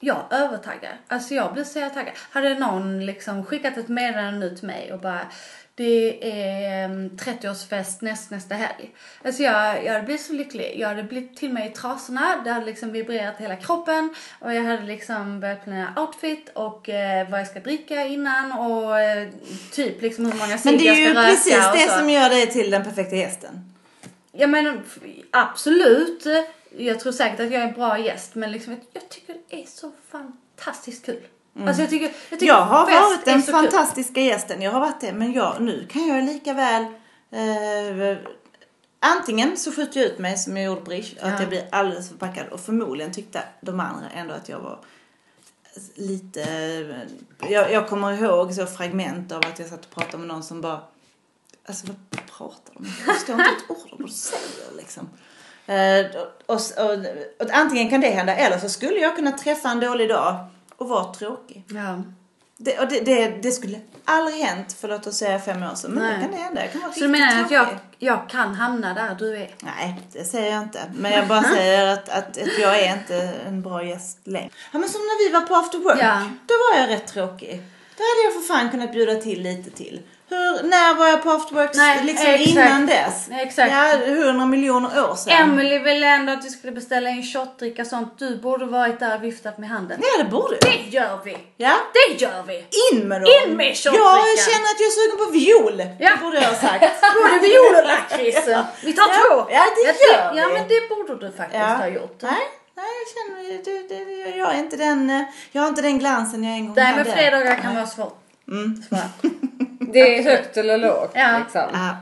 jag 0.00 0.24
övertaggar. 0.30 1.00
Alltså 1.08 1.34
jag 1.34 1.52
blir 1.52 1.64
så 1.64 1.78
jävla 1.78 1.94
taggad. 1.94 2.14
Hade 2.30 2.58
någon 2.58 3.06
liksom 3.06 3.44
skickat 3.44 3.76
ett 3.76 3.88
meddelande 3.88 4.38
nu 4.38 4.56
till 4.56 4.66
mig 4.66 4.92
och 4.92 5.00
bara 5.00 5.20
det 5.76 6.32
är 6.32 6.84
em, 6.84 7.10
30-årsfest 7.10 7.96
näst, 8.00 8.30
nästa 8.30 8.54
helg. 8.54 8.90
Alltså 9.24 9.42
jag, 9.42 9.84
jag 9.84 9.92
hade 9.92 10.04
blivit 10.04 10.22
så 10.22 10.32
lycklig. 10.32 10.74
Jag 10.76 10.88
hade 10.88 11.02
blivit 11.02 11.36
till 11.36 11.52
mig 11.52 11.70
i 11.70 11.72
trasorna. 11.72 12.40
Det 12.44 12.50
hade 12.50 12.66
liksom 12.66 12.92
vibrerat 12.92 13.34
hela 13.38 13.56
kroppen. 13.56 14.14
Och 14.40 14.54
jag 14.54 14.62
hade 14.62 14.82
liksom 14.82 15.40
börjat 15.40 15.64
planera 15.64 15.94
outfit 15.96 16.50
och 16.54 16.88
eh, 16.88 17.30
vad 17.30 17.40
jag 17.40 17.46
ska 17.46 17.60
dricka 17.60 18.06
innan 18.06 18.52
och 18.52 19.00
eh, 19.00 19.28
typ 19.72 20.02
liksom 20.02 20.26
hur 20.26 20.32
många 20.32 20.46
Men 20.46 20.58
cigg 20.58 20.78
det 20.78 20.84
jag 20.84 20.96
är 20.96 21.00
ska 21.00 21.08
ju 21.08 21.14
röka 21.14 21.28
precis 21.28 21.66
och 21.66 21.76
det 21.76 21.88
så. 21.88 21.98
som 21.98 22.10
gör 22.10 22.28
dig 22.28 22.46
till 22.46 22.70
den 22.70 22.84
perfekta 22.84 23.16
gästen. 23.16 23.74
Ja 24.32 24.46
men 24.46 24.82
absolut. 25.30 26.26
Jag 26.78 27.00
tror 27.00 27.12
säkert 27.12 27.40
att 27.40 27.50
jag 27.50 27.62
är 27.62 27.68
en 27.68 27.74
bra 27.74 27.98
gäst 27.98 28.34
men 28.34 28.52
liksom, 28.52 28.76
jag 28.92 29.08
tycker 29.08 29.34
det 29.48 29.62
är 29.62 29.66
så 29.66 29.92
fantastiskt 30.10 31.06
kul. 31.06 31.20
Alltså 31.66 31.82
jag 31.82 31.90
tycker, 31.90 32.06
jag 32.30 32.38
tycker 32.40 32.46
Jag 32.46 32.62
har 32.62 32.86
varit 32.90 33.24
den 33.24 33.42
så 33.42 33.52
kul. 33.52 33.60
fantastiska 33.62 34.20
gästen. 34.20 34.62
Jag 34.62 34.70
har 34.72 34.80
varit 34.80 35.00
det. 35.00 35.12
Men 35.12 35.32
jag, 35.32 35.60
nu 35.60 35.86
kan 35.90 36.06
jag 36.08 36.24
lika 36.24 36.52
väl 36.54 36.82
eh, 37.30 38.18
Antingen 39.00 39.56
så 39.56 39.72
skjuter 39.72 40.00
jag 40.00 40.10
ut 40.10 40.18
mig 40.18 40.36
som 40.38 40.56
jag 40.56 40.66
gjorde 40.66 40.80
på 40.80 40.90
Rish. 40.90 41.14
Att 41.20 41.32
Ja. 41.32 41.40
jag 41.40 41.48
blir 41.48 41.68
alldeles 41.72 42.08
förpackad. 42.08 42.46
Och 42.48 42.60
förmodligen 42.60 43.12
tyckte 43.12 43.42
de 43.60 43.80
andra 43.80 44.06
ändå 44.14 44.34
att 44.34 44.48
jag 44.48 44.58
var 44.60 44.78
lite... 45.94 46.40
Jag, 47.50 47.72
jag 47.72 47.88
kommer 47.88 48.12
ihåg 48.12 48.52
så 48.54 48.66
fragment 48.66 49.32
av 49.32 49.38
att 49.38 49.58
jag 49.58 49.68
satt 49.68 49.84
och 49.84 49.90
pratade 49.90 50.18
med 50.18 50.28
någon 50.28 50.42
som 50.42 50.60
bara... 50.60 50.80
Alltså 51.68 51.86
vad 51.86 51.96
pratar 52.38 52.72
de 52.74 52.78
om? 52.78 52.86
Jag 53.06 53.14
förstår 53.16 53.34
inte 53.34 53.50
ett 53.50 53.70
ord 53.70 53.92
av 53.92 53.98
vad 53.98 54.08
du 54.08 54.12
säger 54.12 54.76
liksom. 54.76 55.08
Eh, 55.66 56.22
och, 56.46 56.54
och, 56.56 56.90
och, 56.90 56.98
och 57.46 57.50
antingen 57.52 57.90
kan 57.90 58.00
det 58.00 58.08
hända 58.08 58.34
eller 58.34 58.58
så 58.58 58.68
skulle 58.68 58.98
jag 58.98 59.16
kunna 59.16 59.32
träffa 59.32 59.68
en 59.68 59.80
dålig 59.80 60.08
dag 60.08 60.46
och 60.76 60.88
vara 60.88 61.14
tråkig. 61.14 61.64
Ja. 61.68 62.02
Det, 62.58 62.78
och 62.78 62.88
det, 62.88 63.00
det, 63.00 63.28
det 63.42 63.50
skulle 63.50 63.80
aldrig 64.04 64.44
hänt 64.44 64.72
för 64.72 64.88
låt 64.88 65.06
oss 65.06 65.16
säga 65.16 65.38
fem 65.38 65.62
år 65.62 65.74
sedan. 65.74 65.90
Men 65.90 66.02
Nej. 66.02 66.16
nu 66.16 66.22
kan 66.22 66.30
det 66.30 66.36
hända. 66.36 66.60
Jag 66.60 66.72
kan 66.72 66.80
vara 66.80 66.92
Så 66.92 67.00
du 67.00 67.08
menar 67.08 67.44
att 67.44 67.50
jag, 67.50 67.68
jag 67.98 68.28
kan 68.28 68.54
hamna 68.54 68.94
där 68.94 69.14
du 69.18 69.36
är? 69.36 69.54
Nej, 69.62 70.00
det 70.12 70.24
säger 70.24 70.52
jag 70.52 70.62
inte. 70.62 70.80
Men 70.94 71.12
jag 71.12 71.28
bara 71.28 71.42
säger 71.42 71.86
att, 71.86 72.08
att, 72.08 72.28
att 72.38 72.58
jag 72.60 72.80
är 72.80 72.94
inte 72.94 73.32
en 73.46 73.62
bra 73.62 73.84
gäst 73.84 74.18
längre. 74.24 74.50
Ja, 74.72 74.78
men 74.78 74.88
som 74.88 75.00
när 75.00 75.26
vi 75.28 75.32
var 75.32 75.40
på 75.40 75.54
after 75.54 75.78
work. 75.78 75.98
Ja. 76.00 76.22
Då 76.46 76.54
var 76.54 76.80
jag 76.80 76.90
rätt 76.90 77.06
tråkig. 77.06 77.62
Då 77.96 78.02
hade 78.02 78.24
jag 78.24 78.32
för 78.32 78.54
fan 78.54 78.70
kunnat 78.70 78.92
bjuda 78.92 79.14
till 79.14 79.42
lite 79.42 79.70
till. 79.70 80.00
Hur, 80.28 80.62
när 80.62 80.94
var 80.94 81.06
jag 81.08 81.22
på 81.22 81.30
after 81.30 81.54
work 81.54 81.70
Nej, 81.74 82.04
liksom 82.04 82.26
exakt. 82.26 82.48
innan 82.50 82.86
dess? 82.86 83.26
Nej, 83.28 83.42
exakt. 83.46 83.72
Ja, 83.72 83.92
hundra 84.14 84.46
miljoner 84.46 85.10
år 85.10 85.14
sedan. 85.14 85.32
Emily 85.42 85.78
ville 85.78 86.06
ändå 86.06 86.32
att 86.32 86.44
vi 86.44 86.50
skulle 86.50 86.72
beställa 86.72 87.10
in 87.10 87.22
shotdricka 87.22 87.82
och 87.82 87.88
sånt. 87.88 88.18
Du 88.18 88.36
borde 88.36 88.64
varit 88.66 89.00
där 89.00 89.16
och 89.16 89.24
viftat 89.24 89.58
med 89.58 89.68
handen. 89.68 89.98
Ja, 90.02 90.24
det 90.24 90.30
borde 90.30 90.56
jag. 90.60 90.72
Det 90.72 90.88
gör 90.96 91.18
vi! 91.24 91.36
Ja. 91.56 91.72
Det 91.94 92.22
gör 92.22 92.42
vi! 92.42 92.56
In 92.92 93.08
med 93.08 93.20
dem! 93.20 93.28
In 93.46 93.56
med 93.56 93.76
shotdrickan. 93.76 94.26
Jag 94.36 94.38
känner 94.48 94.68
att 94.72 94.80
jag 94.80 94.88
är 94.92 94.96
sugen 94.98 95.18
på 95.26 95.30
viol. 95.32 95.96
Ja. 96.00 96.10
Det 96.10 96.20
borde 96.24 96.36
jag 96.36 96.48
ha 96.48 96.54
sagt. 96.56 96.84
Både 97.22 97.38
viol 97.48 97.74
och 97.80 97.86
lakrits. 97.88 98.46
Vi 98.84 98.92
tar 98.92 99.02
Ja, 99.08 99.14
två. 99.30 99.46
ja, 99.50 99.64
det 99.76 99.82
gör 99.86 100.32
vi. 100.32 100.38
Ja, 100.40 100.48
men 100.48 100.68
det 100.68 100.88
borde 100.88 101.26
du 101.26 101.32
faktiskt 101.36 101.62
ha 101.62 101.88
gjort. 101.88 102.18
Nej, 102.22 102.32
nej, 102.76 102.86
jag 103.00 103.06
känner 103.14 103.62
det, 103.64 103.88
det, 103.88 104.04
det, 104.30 104.36
jag 104.36 104.54
är 104.54 104.58
inte 104.58 104.76
den, 104.76 105.10
eh, 105.10 105.22
jag 105.52 105.62
har 105.62 105.68
inte 105.68 105.82
den 105.82 105.98
glansen 105.98 106.44
jag 106.44 106.54
en 106.54 106.66
gång 106.66 106.74
Nej, 106.76 106.94
men 106.96 106.98
hade. 107.06 107.12
fredagar 107.16 107.56
kan 107.62 107.74
vara 107.74 107.86
svårt. 107.86 108.18
Mm. 108.48 108.82
Svårt. 108.88 109.32
Det 109.92 110.18
är 110.18 110.22
högt 110.22 110.56
eller 110.56 110.78
lågt 110.78 111.12
Ja. 111.14 111.38
liksom. 111.38 111.70
Ja, 111.72 111.96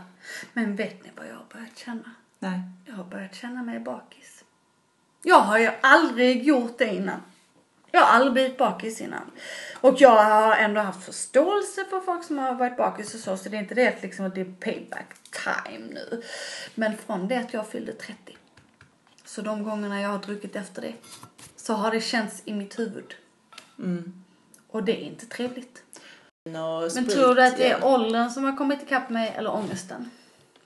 Men 0.53 0.77
vet 0.77 1.05
ni 1.05 1.11
vad 1.17 1.27
jag 1.27 1.35
har 1.35 1.47
börjat 1.53 1.79
känna? 1.79 2.11
nej. 2.39 2.61
Jag 2.87 2.95
har 2.95 3.05
börjat 3.05 3.35
känna 3.35 3.63
mig 3.63 3.81
bakis. 3.81 4.45
Jag 5.23 5.41
har 5.41 5.59
ju 5.59 5.71
aldrig 5.81 6.43
gjort 6.43 6.79
det 6.79 6.95
innan. 6.95 7.23
Jag 7.91 8.01
har 8.01 8.15
aldrig 8.17 8.33
blivit 8.33 8.59
bakis 8.59 9.01
innan. 9.01 9.31
Och 9.81 9.95
jag 10.01 10.25
har 10.25 10.57
ändå 10.57 10.81
haft 10.81 11.05
förståelse 11.05 11.85
för 11.91 12.01
folk 12.01 12.25
som 12.25 12.39
har 12.39 12.55
varit 12.55 12.77
bakis 12.77 13.15
och 13.15 13.21
så. 13.21 13.37
Så 13.37 13.49
det 13.49 13.57
är 13.57 13.61
inte 13.61 13.75
det 13.75 13.89
att 13.89 14.03
liksom 14.03 14.27
att 14.27 14.35
det 14.35 14.41
är 14.41 14.55
payback 14.61 15.15
time 15.45 15.87
nu. 15.95 16.23
Men 16.75 16.97
från 16.97 17.29
det 17.29 17.37
att 17.37 17.53
jag 17.55 17.69
fyllde 17.69 17.93
30. 17.93 18.37
Så 19.25 19.43
de 19.43 19.65
gångerna 19.65 20.01
jag 20.01 20.09
har 20.09 20.19
druckit 20.19 20.57
efter 20.57 20.83
det. 20.83 20.95
Så 21.57 21.75
har 21.75 21.91
det 21.91 22.01
känts 22.01 22.43
i 22.45 22.53
mitt 22.53 22.79
huvud. 22.79 23.15
Och 24.71 24.85
det 24.85 24.93
är 24.93 25.05
inte 25.07 25.27
trevligt. 25.27 25.83
Men 26.45 27.09
tror 27.09 27.35
du 27.35 27.43
att 27.43 27.57
det 27.57 27.71
är 27.71 27.85
åldern 27.85 28.31
som 28.31 28.45
har 28.45 28.57
kommit 28.57 28.83
ikapp 28.83 29.11
mig 29.11 29.35
eller 29.37 29.55
ångesten? 29.55 30.11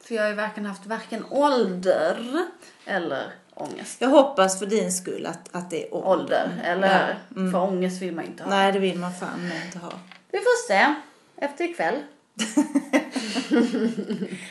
För 0.00 0.14
jag 0.14 0.22
har 0.22 0.28
ju 0.30 0.34
varken 0.34 0.66
haft 0.66 0.86
varken 0.86 1.24
ålder 1.30 2.46
eller 2.84 3.32
ångest. 3.54 4.00
Jag 4.00 4.08
hoppas 4.08 4.58
för 4.58 4.66
din 4.66 4.92
skull 4.92 5.26
att, 5.26 5.48
att 5.52 5.70
det 5.70 5.86
är 5.86 5.94
ålder. 5.94 6.10
Ålder, 6.10 6.50
eller? 6.64 7.16
Ja, 7.30 7.36
mm. 7.40 7.52
För 7.52 7.58
ångest 7.60 8.02
vill 8.02 8.14
man 8.14 8.24
inte 8.24 8.42
ha. 8.42 8.50
Nej, 8.50 8.72
det 8.72 8.78
vill 8.78 8.98
man 8.98 9.12
fan 9.14 9.50
inte 9.66 9.78
ha. 9.78 9.92
Vi 10.30 10.38
får 10.38 10.68
se. 10.68 10.94
Efter 11.36 11.64
ikväll. 11.64 11.94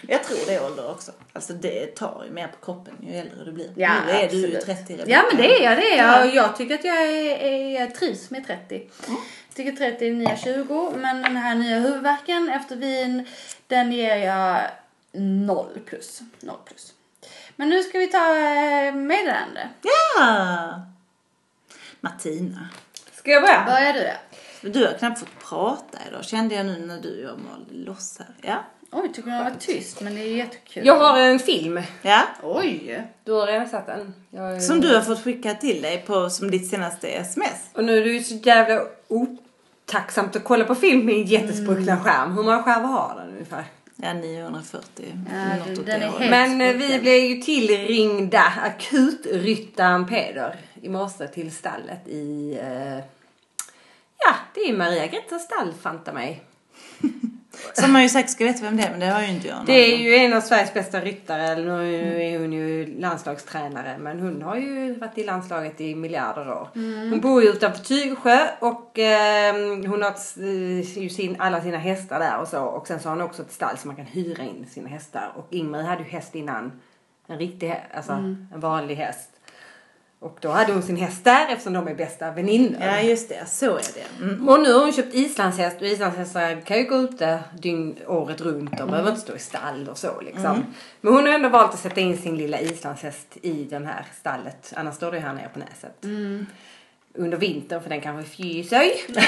Jag 0.07 0.23
tror 0.23 0.38
det 0.47 0.53
är 0.55 0.65
ålder 0.65 0.91
också. 0.91 1.11
Alltså 1.34 1.53
det 1.53 1.86
tar 1.95 2.23
ju 2.28 2.32
mer 2.34 2.47
på 2.47 2.65
kroppen 2.65 2.93
ju 3.01 3.15
äldre 3.15 3.45
du 3.45 3.51
blir. 3.51 3.71
Ja, 3.75 3.91
nu 4.07 4.11
är 4.11 4.30
du 4.30 4.38
ju 4.38 4.57
absolut. 4.57 4.78
30 4.78 4.93
Rebecca. 4.93 5.11
Ja 5.11 5.23
men 5.32 5.38
det 5.41 5.59
är 5.59 5.63
jag, 5.63 5.78
det 5.78 5.93
är 5.93 5.97
Ja. 5.97 6.17
jag. 6.17 6.28
Och 6.30 6.36
jag 6.36 6.57
tycker 6.57 6.75
att 6.75 6.84
jag, 6.86 6.97
är, 6.97 7.38
är, 7.38 7.80
jag 7.80 7.95
trivs 7.95 8.30
med 8.30 8.47
30. 8.47 8.89
Jag 9.07 9.47
tycker 9.58 9.72
30 9.72 10.08
är 10.08 10.12
nya 10.12 10.38
20 10.38 10.91
men 10.95 11.22
den 11.22 11.36
här 11.36 11.55
nya 11.55 11.80
huvudvärken 11.80 12.49
efter 12.49 12.76
vin 12.76 13.28
den 13.68 13.91
ger 13.91 14.16
jag 14.16 14.62
0 15.12 15.80
plus. 15.86 16.22
0 16.39 16.55
plus. 16.66 16.93
Men 17.55 17.70
nu 17.70 17.84
ska 17.84 17.97
vi 17.97 18.08
ta 18.08 18.38
eh, 18.38 18.93
meddelande. 18.93 19.70
Ja! 19.82 20.82
Martina. 21.99 22.70
Ska 23.14 23.32
jag 23.32 23.41
börja? 23.41 23.64
Börjar 23.66 23.93
du? 23.93 24.70
Du 24.70 24.86
har 24.86 24.93
knappt 24.93 25.20
fått 25.20 25.39
prata 25.49 25.97
idag 26.10 26.26
kände 26.26 26.55
jag 26.55 26.66
nu 26.66 26.86
när 26.86 27.01
du 27.01 27.28
och 27.28 27.32
jag 27.32 27.39
malde 27.39 27.74
loss 27.74 28.20
här. 28.20 28.36
Ja. 28.41 28.64
Oj, 28.91 29.08
tycker 29.14 29.30
du 29.30 29.36
den 29.36 29.43
var 29.43 29.51
tyst 29.60 30.01
men 30.01 30.16
det 30.16 30.22
är 30.22 30.36
jättekul. 30.36 30.86
Jag 30.86 30.99
har 30.99 31.20
en 31.20 31.39
film. 31.39 31.82
Ja. 32.01 32.22
Oj! 32.43 33.03
Du 33.24 33.32
har 33.32 33.47
redan 33.47 33.70
sett 33.70 33.86
den. 33.86 34.14
Jag... 34.30 34.64
Som 34.64 34.82
du 34.82 34.95
har 34.95 35.01
fått 35.01 35.24
skicka 35.24 35.53
till 35.53 35.82
dig 35.82 36.03
på 36.08 36.30
som 36.30 36.51
ditt 36.51 36.70
senaste 36.70 37.08
sms. 37.08 37.70
Och 37.74 37.84
nu 37.84 37.97
är 37.97 38.03
det 38.03 38.10
ju 38.10 38.24
så 38.24 38.36
jävla 38.36 38.82
otacksamt 39.88 40.36
att 40.36 40.44
kolla 40.44 40.66
på 40.66 40.76
film 40.76 41.06
med 41.06 41.16
en 41.16 41.24
jättespruckna 41.24 42.00
skärm. 42.00 42.32
Hur 42.32 42.44
många 42.44 42.64
skärmar 42.64 42.90
har 42.90 43.16
den 43.20 43.30
ungefär? 43.30 43.66
Ja, 43.96 44.14
940. 44.14 45.06
Ja, 45.32 45.56
något 45.56 45.86
den 45.86 46.02
är 46.02 46.30
Men 46.30 46.62
eh, 46.62 46.74
vi 46.74 47.00
blev 47.00 47.24
ju 47.24 47.42
tillringda 47.42 48.54
akutryttaren 48.64 50.08
Peder 50.08 50.56
i 50.82 50.90
morse 50.90 51.28
till 51.28 51.52
stallet 51.52 52.08
i... 52.08 52.60
Eh, 52.62 52.98
ja, 54.18 54.36
det 54.54 54.60
är 54.70 54.78
Maria 54.78 55.08
Gretas 55.08 55.44
stall 55.44 55.74
fanta 55.82 56.14
mig. 56.14 56.44
Som 57.74 57.93
man 57.93 58.03
ju 58.03 58.10
säkert 58.10 58.32
ska 58.32 58.45
veta 58.45 58.64
vem 58.64 58.78
det 58.78 58.84
är, 58.84 58.91
men 58.91 58.99
det 58.99 59.05
har 59.05 59.22
ju 59.22 59.28
inte 59.28 59.47
jag. 59.47 59.58
Det 59.66 59.93
är 59.93 59.97
ju 59.97 60.16
en 60.16 60.34
av 60.34 60.41
Sveriges 60.41 60.74
bästa 60.74 61.01
ryttare, 61.01 61.55
nu 61.55 62.24
är 62.24 62.39
hon 62.39 62.53
ju 62.53 62.99
landslagstränare, 62.99 63.97
men 63.97 64.20
hon 64.20 64.41
har 64.41 64.55
ju 64.55 64.95
varit 64.99 65.18
i 65.18 65.24
landslaget 65.24 65.82
i 65.82 65.95
miljarder 65.95 66.49
år. 66.49 66.70
Hon 67.10 67.20
bor 67.22 67.43
ju 67.43 67.49
utanför 67.49 67.84
Tygesjö 67.84 68.47
och 68.60 68.99
eh, 68.99 69.55
hon 69.88 70.01
har 70.01 70.16
eh, 70.38 70.99
ju 70.99 71.10
sin, 71.10 71.36
alla 71.39 71.62
sina 71.62 71.78
hästar 71.78 72.20
där 72.20 72.39
och 72.39 72.47
så. 72.47 72.64
Och 72.64 72.88
sen 72.88 72.99
så 72.99 73.10
har 73.10 73.16
hon 73.16 73.26
också 73.26 73.41
ett 73.41 73.51
stall 73.51 73.78
så 73.78 73.88
man 73.88 73.95
kan 73.95 74.05
hyra 74.05 74.43
in 74.43 74.66
sina 74.70 74.89
hästar. 74.89 75.32
Och 75.36 75.47
Ingrid 75.49 75.86
hade 75.86 76.03
ju 76.03 76.10
häst 76.10 76.36
innan, 76.36 76.82
en 77.28 77.38
riktig 77.38 77.84
alltså 77.93 78.12
en 78.12 78.60
vanlig 78.60 78.95
häst. 78.95 79.30
Och 80.20 80.38
då 80.41 80.49
hade 80.49 80.74
hon 80.74 80.84
sin 80.84 80.97
häst 80.97 81.24
där 81.24 81.47
eftersom 81.49 81.74
de 81.74 81.88
är 81.88 81.95
bästa 81.95 82.32
väninnor. 82.32 82.82
Ja, 82.82 83.01
just 83.01 83.30
det. 83.30 83.45
Så 83.47 83.76
är 83.76 83.82
det. 83.93 84.24
Mm. 84.24 84.49
Och 84.49 84.59
nu 84.59 84.74
har 84.74 84.80
hon 84.80 84.93
köpt 84.93 85.15
islandshäst 85.15 85.82
och 85.82 85.88
islandshästar 85.88 86.61
kan 86.61 86.78
ju 86.78 86.84
gå 86.84 86.95
ute 86.95 87.39
dygn, 87.61 87.95
året 88.07 88.41
runt. 88.41 88.78
De 88.78 88.89
behöver 88.89 89.09
inte 89.09 89.22
stå 89.22 89.36
i 89.36 89.39
stall 89.39 89.89
och 89.89 89.97
så 89.97 90.22
liksom. 90.22 90.65
Men 91.01 91.13
hon 91.13 91.26
har 91.26 91.34
ändå 91.34 91.49
valt 91.49 91.74
att 91.74 91.80
sätta 91.80 92.01
in 92.01 92.18
sin 92.18 92.38
lilla 92.38 92.59
islandshäst 92.59 93.38
i 93.41 93.63
den 93.63 93.86
här 93.86 94.05
stallet. 94.20 94.74
Annars 94.76 94.95
står 94.95 95.11
det 95.11 95.18
ju 95.18 95.24
här 95.24 95.34
nere 95.34 95.49
på 95.53 95.59
näset. 95.59 96.05
Under 97.15 97.38
vintern 97.38 97.82
för 97.82 97.89
den 97.89 98.01
kanske 98.01 98.32
fryser. 98.36 98.84
Ja, 99.07 99.22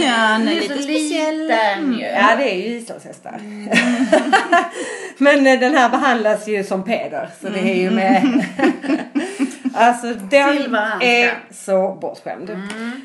ja, 0.00 0.38
Den 0.38 0.48
är 0.48 0.54
lite 0.54 0.82
speciell. 0.82 1.38
liten 1.38 1.92
ju. 1.92 2.04
Ja 2.04 2.36
det 2.36 2.54
är 2.54 2.56
ju 2.56 2.76
islandshästar. 2.76 3.40
Men 5.18 5.46
eh, 5.46 5.60
den 5.60 5.74
här 5.74 5.88
behandlas 5.88 6.48
ju 6.48 6.64
som 6.64 6.84
Peder. 6.84 7.30
Så 7.40 7.48
det 7.48 7.60
är 7.60 7.74
ju 7.74 7.90
med... 7.90 8.46
alltså 9.74 10.06
den 10.06 10.74
är 11.00 11.38
så 11.50 11.98
bortskämd. 12.00 12.50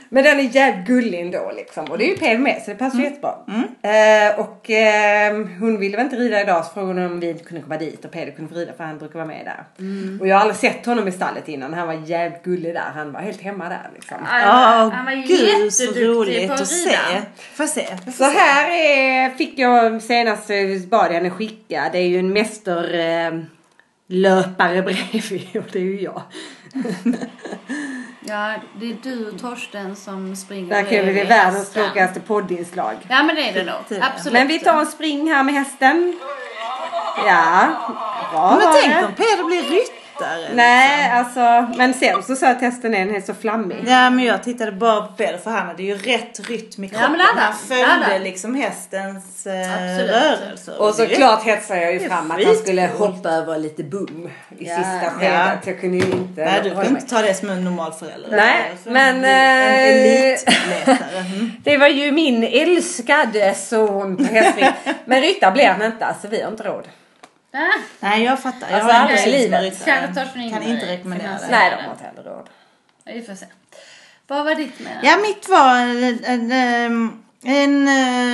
Men 0.10 0.24
den 0.24 0.40
är 0.40 0.44
jävligt 0.44 0.88
gullig 0.88 1.22
ändå 1.22 1.52
liksom. 1.56 1.86
Och 1.86 1.98
det 1.98 2.04
är 2.06 2.10
ju 2.10 2.18
Peder 2.18 2.38
med 2.38 2.62
så 2.66 2.72
det 2.72 2.78
passar 2.78 3.00
jättebra. 3.00 3.36
Eh, 3.82 4.40
och 4.40 4.70
eh, 4.70 5.34
hon 5.60 5.80
ville 5.80 5.98
väl 5.98 6.06
inte 6.06 6.16
rida 6.16 6.42
idag 6.42 6.66
så 6.66 6.74
frågade 6.74 7.02
hon 7.02 7.12
om 7.12 7.20
vi 7.20 7.34
kunde 7.34 7.64
komma 7.64 7.78
dit 7.78 8.06
och 8.06 8.12
Peder 8.12 8.32
kunde 8.32 8.54
få 8.54 8.60
rida 8.60 8.74
för 8.74 8.84
han 8.84 8.98
brukar 8.98 9.16
vara 9.16 9.28
med 9.28 9.46
där. 9.46 9.64
Och 10.20 10.28
jag 10.28 10.36
har 10.36 10.42
aldrig 10.42 10.58
sett 10.58 10.86
honom 10.86 11.08
i 11.08 11.12
stallet 11.12 11.48
innan. 11.48 11.74
Han 11.74 11.88
var 11.88 11.94
jävligt 11.94 12.44
gullig 12.44 12.74
där. 12.74 12.92
Han 12.96 13.12
var 13.12 13.20
helt 13.20 13.42
hemma 13.42 13.70
där 13.70 13.90
liksom. 13.94 14.18
Ja, 14.32 14.92
han 14.94 15.06
var 15.06 15.28
gud 15.28 15.74
så 15.74 15.92
roligt 15.92 16.48
på 16.48 16.54
att 16.54 16.62
att 16.62 16.68
se. 16.68 16.98
Får 17.54 17.68
se? 17.68 17.88
Så 18.12 18.24
här 18.24 18.72
är, 18.72 19.30
fick 19.30 19.60
jag 19.60 20.02
senast 20.02 20.50
bad 20.90 21.06
jag 21.06 21.14
henne 21.14 21.30
skicka. 21.30 21.90
Det 21.92 21.98
är 21.98 22.08
ju 22.08 22.20
en 22.20 22.34
mästerlöpare 22.34 23.28
eh, 23.28 23.34
löpare 24.08 24.82
bredvid 24.82 25.48
och 25.58 25.72
det 25.72 25.80
är 25.80 25.84
ju 25.84 26.02
jag. 26.02 26.22
Ja, 28.30 28.54
det 28.80 28.86
är 28.86 28.98
du 29.04 29.30
och 29.30 29.40
Torsten 29.40 29.96
som 29.96 30.36
springer 30.36 30.76
Det 30.76 30.84
kan 30.84 30.94
ju 30.94 31.14
bli 31.14 31.24
världens 31.24 31.70
tråkigaste 31.70 32.20
poddinslag. 32.20 32.96
Ja, 33.10 33.24
men 33.24 33.36
det 33.36 33.50
är 33.50 33.54
det 33.54 33.64
nog. 33.64 33.76
Det 33.88 33.96
det. 33.96 34.06
Absolut. 34.06 34.34
Men 34.34 34.48
vi 34.48 34.60
tar 34.60 34.80
en 34.80 34.86
spring 34.86 35.32
här 35.32 35.44
med 35.44 35.54
hästen. 35.54 36.20
Ja, 37.26 37.68
bra 38.32 38.58
Men 38.60 38.74
tänk 38.74 38.94
det. 38.94 39.06
om 39.06 39.14
Peder 39.14 39.44
blir 39.44 39.62
ryttare. 39.62 39.97
Nej, 40.54 41.12
alltså, 41.12 41.68
men 41.78 41.94
sen 41.94 42.24
så 42.24 42.36
sa 42.36 42.46
jag 42.46 42.56
att 42.56 42.62
hästen 42.62 42.94
är, 42.94 43.06
den 43.06 43.16
är 43.16 43.22
så 43.22 43.34
flammig. 43.34 43.78
Ja 43.88 44.10
men 44.10 44.26
jag 44.26 44.44
tittade 44.44 44.72
bara 44.72 45.02
på 45.02 45.14
Peder 45.14 45.38
för 45.38 45.52
han 45.52 45.68
hade 45.68 45.84
ju 45.84 45.98
rätt 45.98 46.50
rytm 46.50 46.84
i 46.84 46.88
Ja, 46.88 47.00
kroppen. 47.00 47.12
men 47.12 47.18
det 47.20 47.24
hade 47.26 47.42
han 47.42 47.54
följde 47.68 48.14
han. 48.14 48.24
liksom 48.24 48.56
hästens 48.56 49.48
eh, 49.48 49.74
Absolut. 49.74 50.12
rörelser. 50.12 50.82
Och 50.82 50.94
såklart 50.96 51.44
hetsade 51.44 51.82
jag 51.82 51.94
ju 51.94 52.00
fram 52.00 52.32
att 52.32 52.44
han 52.46 52.56
skulle 52.56 52.88
skitcoolt. 52.88 53.16
hoppa 53.16 53.30
över 53.30 53.58
lite 53.58 53.84
bum 53.84 54.30
i 54.60 54.68
Ja. 54.70 54.76
sista 54.76 55.10
skedet. 55.20 55.60
Ja. 55.66 55.72
Jag 55.72 55.82
kunde 55.82 55.98
ju 55.98 56.04
inte 56.12 56.46
Nej 56.46 56.60
du 56.64 56.76
mig. 56.76 56.88
inte 56.88 57.08
ta 57.10 57.22
det 57.22 57.34
som 57.34 57.50
en 57.50 57.64
normal 57.64 57.94
förälder. 57.94 58.30
Nej, 58.38 58.72
Som 58.84 58.94
men, 58.94 59.16
en 59.26 60.34
eh. 60.34 60.40
Mm. 61.18 61.52
Det 61.64 61.78
var 61.78 61.88
ju 61.88 62.12
min 62.12 62.44
älskade 62.44 63.54
son 63.56 64.18
på 64.18 64.24
hästring. 64.24 64.70
Men 65.06 65.22
ryttare 65.22 65.52
blir 65.52 65.68
han 65.68 65.82
inte, 65.82 66.06
alltså 66.06 66.28
vi 66.28 66.42
har 66.42 66.52
inte 66.52 66.64
råd. 66.64 66.88
Nej 68.00 68.24
jag 68.24 68.40
fattar. 68.40 68.68
Jag 68.72 68.80
Alltså, 68.80 68.98
har 68.98 69.10
i 69.10 69.14
sett 69.14 69.24
som 69.24 69.32
livet. 69.32 69.62
ryttare. 69.64 70.50
Kan 70.50 70.64
inte 70.64 70.86
rekommendera 70.92 71.30
det. 71.32 71.48
Nej, 71.52 71.72
de 71.78 71.84
har 71.86 71.92
inte 71.92 72.04
heller 72.04 72.24
råd. 72.24 72.48
vi 73.06 73.22
får 73.22 73.36
se. 73.36 73.46
Vad 74.28 74.46
var 74.46 74.56
ditt 74.56 74.80
med? 74.80 75.00
Ja 75.04 75.18
mitt 75.18 75.50
var 75.50 75.76
en, 75.78 76.24
en, 76.24 76.52
en, 76.52 77.24
en 77.44 77.88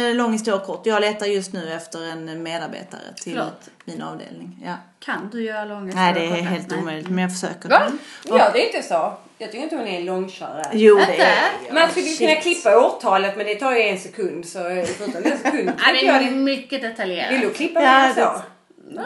eh, 0.10 0.16
lång 0.16 0.32
historia 0.34 0.60
kort. 0.66 0.86
Jag 0.86 1.02
letar 1.02 1.26
just 1.26 1.54
nu 1.54 1.74
efter 1.74 2.12
en 2.12 2.44
medarbetare 2.44 3.02
till 3.16 3.34
Förlåt. 3.34 3.70
min 3.86 4.02
avdelning. 4.02 4.60
Ja. 4.66 4.74
Kan 5.00 5.30
du 5.32 5.44
göra 5.44 5.66
långa 5.66 5.96
Nej 5.96 6.14
det 6.14 6.20
är 6.26 6.30
helt? 6.42 6.70
Nej. 6.70 6.80
omöjligt 6.80 7.10
men 7.10 7.18
jag 7.18 7.32
försöker. 7.32 7.70
Va? 7.70 7.82
Ja, 8.26 8.50
det 8.54 8.62
är 8.64 8.76
inte 8.76 8.88
så. 8.88 9.14
Jag 9.38 9.52
tycker 9.52 9.64
inte 9.64 9.76
hon 9.76 9.88
är 9.88 10.00
en 10.00 10.06
långkörare. 10.06 10.70
Jo, 10.74 10.96
det 10.98 11.22
är 11.22 11.74
Man 11.74 11.90
skulle 11.92 12.16
kunna 12.16 12.36
klippa 12.42 12.78
årtalet 12.86 13.38
men 13.38 13.46
det 13.46 13.56
tar 13.56 13.72
ju 13.74 13.82
en 13.82 14.00
sekund 14.00 14.46
så 14.46 14.60
förutom 14.98 15.24
en 15.32 15.38
sekund 15.38 15.72
Ja, 15.86 15.92
det 15.94 16.08
är 16.28 16.32
mycket 16.32 16.84
Vill 16.84 16.90
detaljerat. 16.90 17.42
du 17.42 17.50
klippa 17.54 17.82
Ja, 17.84 18.08
det- 18.16 18.22
så? 18.22 18.42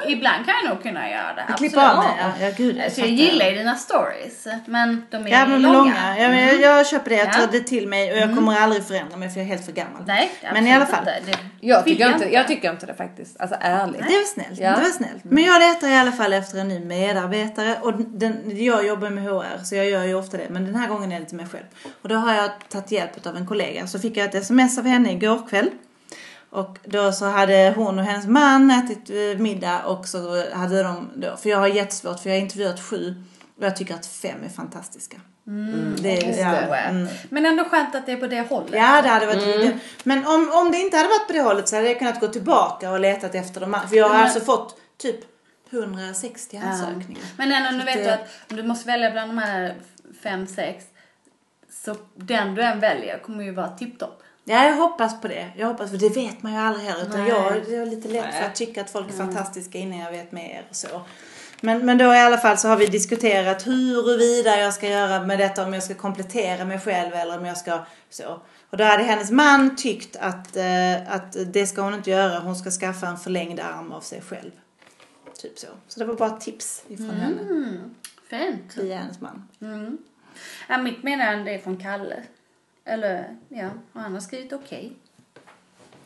Ibland 0.07 0.45
kan 0.45 0.53
jag 0.63 0.73
nog 0.73 0.83
kunna 0.83 1.09
göra 1.09 1.33
det. 1.35 1.53
Klippa 1.57 1.91
av 1.91 1.97
mig, 1.97 2.07
ja. 2.19 2.45
ja 2.45 2.51
gud, 2.57 2.81
Alltså, 2.81 2.99
jag 3.01 3.09
gillar 3.09 3.45
ju 3.45 3.55
dina 3.57 3.75
stories, 3.75 4.47
men 4.65 5.05
de 5.09 5.27
är 5.27 5.31
Ja 5.31 5.45
men 5.47 5.61
långa. 5.61 5.77
långa. 5.77 6.17
Ja, 6.19 6.27
men 6.29 6.47
jag, 6.47 6.61
jag 6.61 6.87
köper 6.87 7.09
det, 7.09 7.15
jag 7.15 7.27
Ja. 7.27 7.31
tar 7.33 7.47
det 7.51 7.59
till 7.59 7.87
mig 7.87 8.11
och 8.13 8.17
jag 8.17 8.35
kommer 8.35 8.59
aldrig 8.59 8.83
förändra 8.87 9.17
mig 9.17 9.29
för 9.29 9.39
jag 9.39 9.45
är 9.45 9.49
helt 9.49 9.65
för 9.65 9.71
gammal. 9.71 10.03
Nej, 10.07 10.31
Men 10.53 10.67
i 10.67 10.73
alla 10.73 10.85
fall. 10.85 10.99
inte. 10.99 11.31
Det 11.31 11.67
Jag 11.67 11.85
tycker, 11.85 12.13
inte, 12.13 12.33
jag 12.33 12.47
tycker 12.47 12.71
inte 12.71 12.85
det 12.85 12.93
faktiskt. 12.93 13.41
Alltså 13.41 13.57
ärligt. 13.61 13.97
Det 14.01 14.05
var 14.15 14.25
snällt. 14.33 14.59
Ja. 14.59 14.69
Det 14.75 14.81
var 14.81 14.89
snällt. 14.89 15.23
Men 15.23 15.43
jag 15.43 15.59
letar 15.59 15.87
i 15.89 15.95
alla 15.97 16.11
fall 16.11 16.33
efter 16.33 16.57
en 16.59 16.67
ny 16.67 16.79
medarbetare 16.79 17.75
och 17.81 17.93
den, 17.97 18.41
jag 18.65 18.87
jobbar 18.87 19.09
med 19.09 19.23
HR 19.23 19.63
så 19.63 19.75
jag 19.75 19.89
gör 19.89 20.03
ju 20.03 20.15
ofta 20.15 20.37
det. 20.37 20.47
Men 20.49 20.65
den 20.65 20.75
här 20.75 20.87
gången 20.87 21.11
är 21.11 21.19
det 21.19 21.25
till 21.25 21.37
mig 21.37 21.45
själv. 21.51 21.63
Och 22.01 22.09
då 22.09 22.15
har 22.15 22.33
jag 22.33 22.49
tagit 22.69 22.91
hjälp 22.91 23.27
av 23.27 23.37
en 23.37 23.47
kollega. 23.47 23.87
Så 23.87 23.99
fick 23.99 24.17
jag 24.17 24.25
ett 24.25 24.35
sms 24.35 24.77
av 24.77 24.85
henne 24.85 25.11
igår 25.11 25.47
kväll. 25.49 25.69
Och 26.49 26.77
då 26.85 27.11
så 27.11 27.25
hade 27.25 27.73
hon 27.75 27.99
och 27.99 28.05
hennes 28.05 28.25
man 28.27 28.71
ätit 28.71 29.09
eh, 29.09 29.41
middag 29.41 29.85
och 29.85 30.07
så 30.07 30.51
hade 30.53 30.83
de 30.83 31.09
då, 31.15 31.37
för 31.37 31.49
jag 31.49 31.57
har 31.57 31.67
jättesvårt 31.67 32.19
för 32.19 32.29
jag 32.29 32.37
har 32.37 32.41
intervjuat 32.41 32.79
sju 32.81 33.15
och 33.57 33.63
jag 33.65 33.75
tycker 33.75 33.95
att 33.95 34.05
fem 34.05 34.37
är 34.45 34.49
fantastiska. 34.49 35.17
det, 36.01 36.17
är- 36.17 36.41
ja, 36.69 36.75
mm. 36.75 37.07
Men 37.29 37.45
ändå 37.45 37.63
skönt 37.63 37.95
att 37.95 38.05
det 38.05 38.11
är 38.11 38.17
på 38.17 38.27
det 38.27 38.41
hållet. 38.49 38.73
Ja, 38.73 39.01
det 39.01 39.09
hade 39.09 39.25
varit 39.25 39.75
Men 40.03 40.27
om, 40.27 40.51
om 40.53 40.71
det 40.71 40.77
inte 40.77 40.97
hade 40.97 41.09
varit 41.09 41.27
på 41.27 41.33
det 41.33 41.41
hållet 41.41 41.67
så 41.67 41.75
hade 41.75 41.87
jag 41.87 41.99
kunnat 41.99 42.19
gå 42.19 42.27
tillbaka 42.27 42.91
och 42.91 42.99
letat 42.99 43.35
efter 43.35 43.59
de 43.61 43.73
andra. 43.73 43.87
För 43.87 43.95
jag 43.95 44.09
har 44.09 44.15
alltså 44.15 44.39
fått 44.39 44.77
typ 44.97 45.19
160 45.69 46.57
ansökningar. 46.57 47.23
Men 47.37 47.51
ändå, 47.51 47.69
nu 47.77 47.85
vet 47.85 47.95
det- 47.97 48.03
du 48.03 48.09
att 48.09 48.27
om 48.51 48.57
du 48.57 48.63
måste 48.63 48.87
välja 48.87 49.11
bland 49.11 49.29
de 49.29 49.37
här 49.37 49.75
fem, 50.23 50.47
sex. 50.47 50.85
Så 51.83 51.95
den 52.15 52.55
du 52.55 52.61
än 52.63 52.79
väljer 52.79 53.19
kommer 53.19 53.43
ju 53.43 53.51
vara 53.51 53.67
tipptopp. 53.69 54.23
Ja, 54.49 54.63
jag 54.65 54.75
hoppas 54.75 55.21
på 55.21 55.27
det. 55.27 55.51
Jag 55.57 55.67
hoppas, 55.67 55.89
för 55.91 55.97
det 55.97 56.09
vet 56.09 56.43
man 56.43 56.51
ju 56.53 56.57
aldrig 56.57 56.85
heller. 56.85 57.05
Utan 57.05 57.19
Nej. 57.19 57.29
jag, 57.29 57.57
jag 57.57 57.81
är 57.81 57.85
lite 57.85 58.07
lätt 58.07 58.35
för 58.35 58.43
att 58.45 58.55
tycka 58.55 58.81
att 58.81 58.89
folk 58.89 59.09
är 59.09 59.13
fantastiska 59.13 59.77
innan 59.77 59.99
jag 59.99 60.11
vet 60.11 60.31
mer 60.31 60.65
och 60.69 60.75
så. 60.75 61.01
Men, 61.61 61.85
men 61.85 61.97
då 61.97 62.13
i 62.13 62.19
alla 62.19 62.37
fall 62.37 62.57
så 62.57 62.67
har 62.67 62.77
vi 62.77 62.85
diskuterat 62.85 63.67
huruvida 63.67 64.59
jag 64.59 64.73
ska 64.73 64.89
göra 64.89 65.23
med 65.25 65.39
detta, 65.39 65.65
om 65.65 65.73
jag 65.73 65.83
ska 65.83 65.93
komplettera 65.93 66.65
mig 66.65 66.79
själv 66.79 67.13
eller 67.13 67.37
om 67.37 67.45
jag 67.45 67.57
ska 67.57 67.79
så. 68.09 68.41
Och 68.69 68.77
då 68.77 68.83
hade 68.83 69.03
hennes 69.03 69.31
man 69.31 69.75
tyckt 69.75 70.15
att, 70.15 70.57
eh, 70.57 71.11
att 71.13 71.53
det 71.53 71.67
ska 71.67 71.81
hon 71.81 71.93
inte 71.93 72.09
göra, 72.09 72.39
hon 72.39 72.55
ska 72.55 72.69
skaffa 72.71 73.07
en 73.07 73.17
förlängd 73.17 73.59
arm 73.59 73.91
av 73.91 74.01
sig 74.01 74.21
själv. 74.21 74.51
Typ 75.41 75.59
så. 75.59 75.67
Så 75.87 75.99
det 75.99 76.05
var 76.05 76.13
bara 76.13 76.35
ett 76.35 76.41
tips 76.41 76.83
ifrån 76.87 77.09
henne, 77.09 77.41
Mm, 77.41 77.95
fint. 78.29 78.77
via 78.77 78.97
hennes 78.97 79.21
man. 79.21 79.47
Mm. 79.61 79.97
Ja, 80.69 80.77
mitt 80.77 81.03
meddelande 81.03 81.51
är 81.51 81.59
från 81.59 81.77
Kalle. 81.77 82.23
Eller, 82.87 83.37
ja, 83.49 83.69
och 83.93 84.01
han 84.01 84.13
har 84.13 84.19
skrivit 84.19 84.53
okej. 84.53 84.93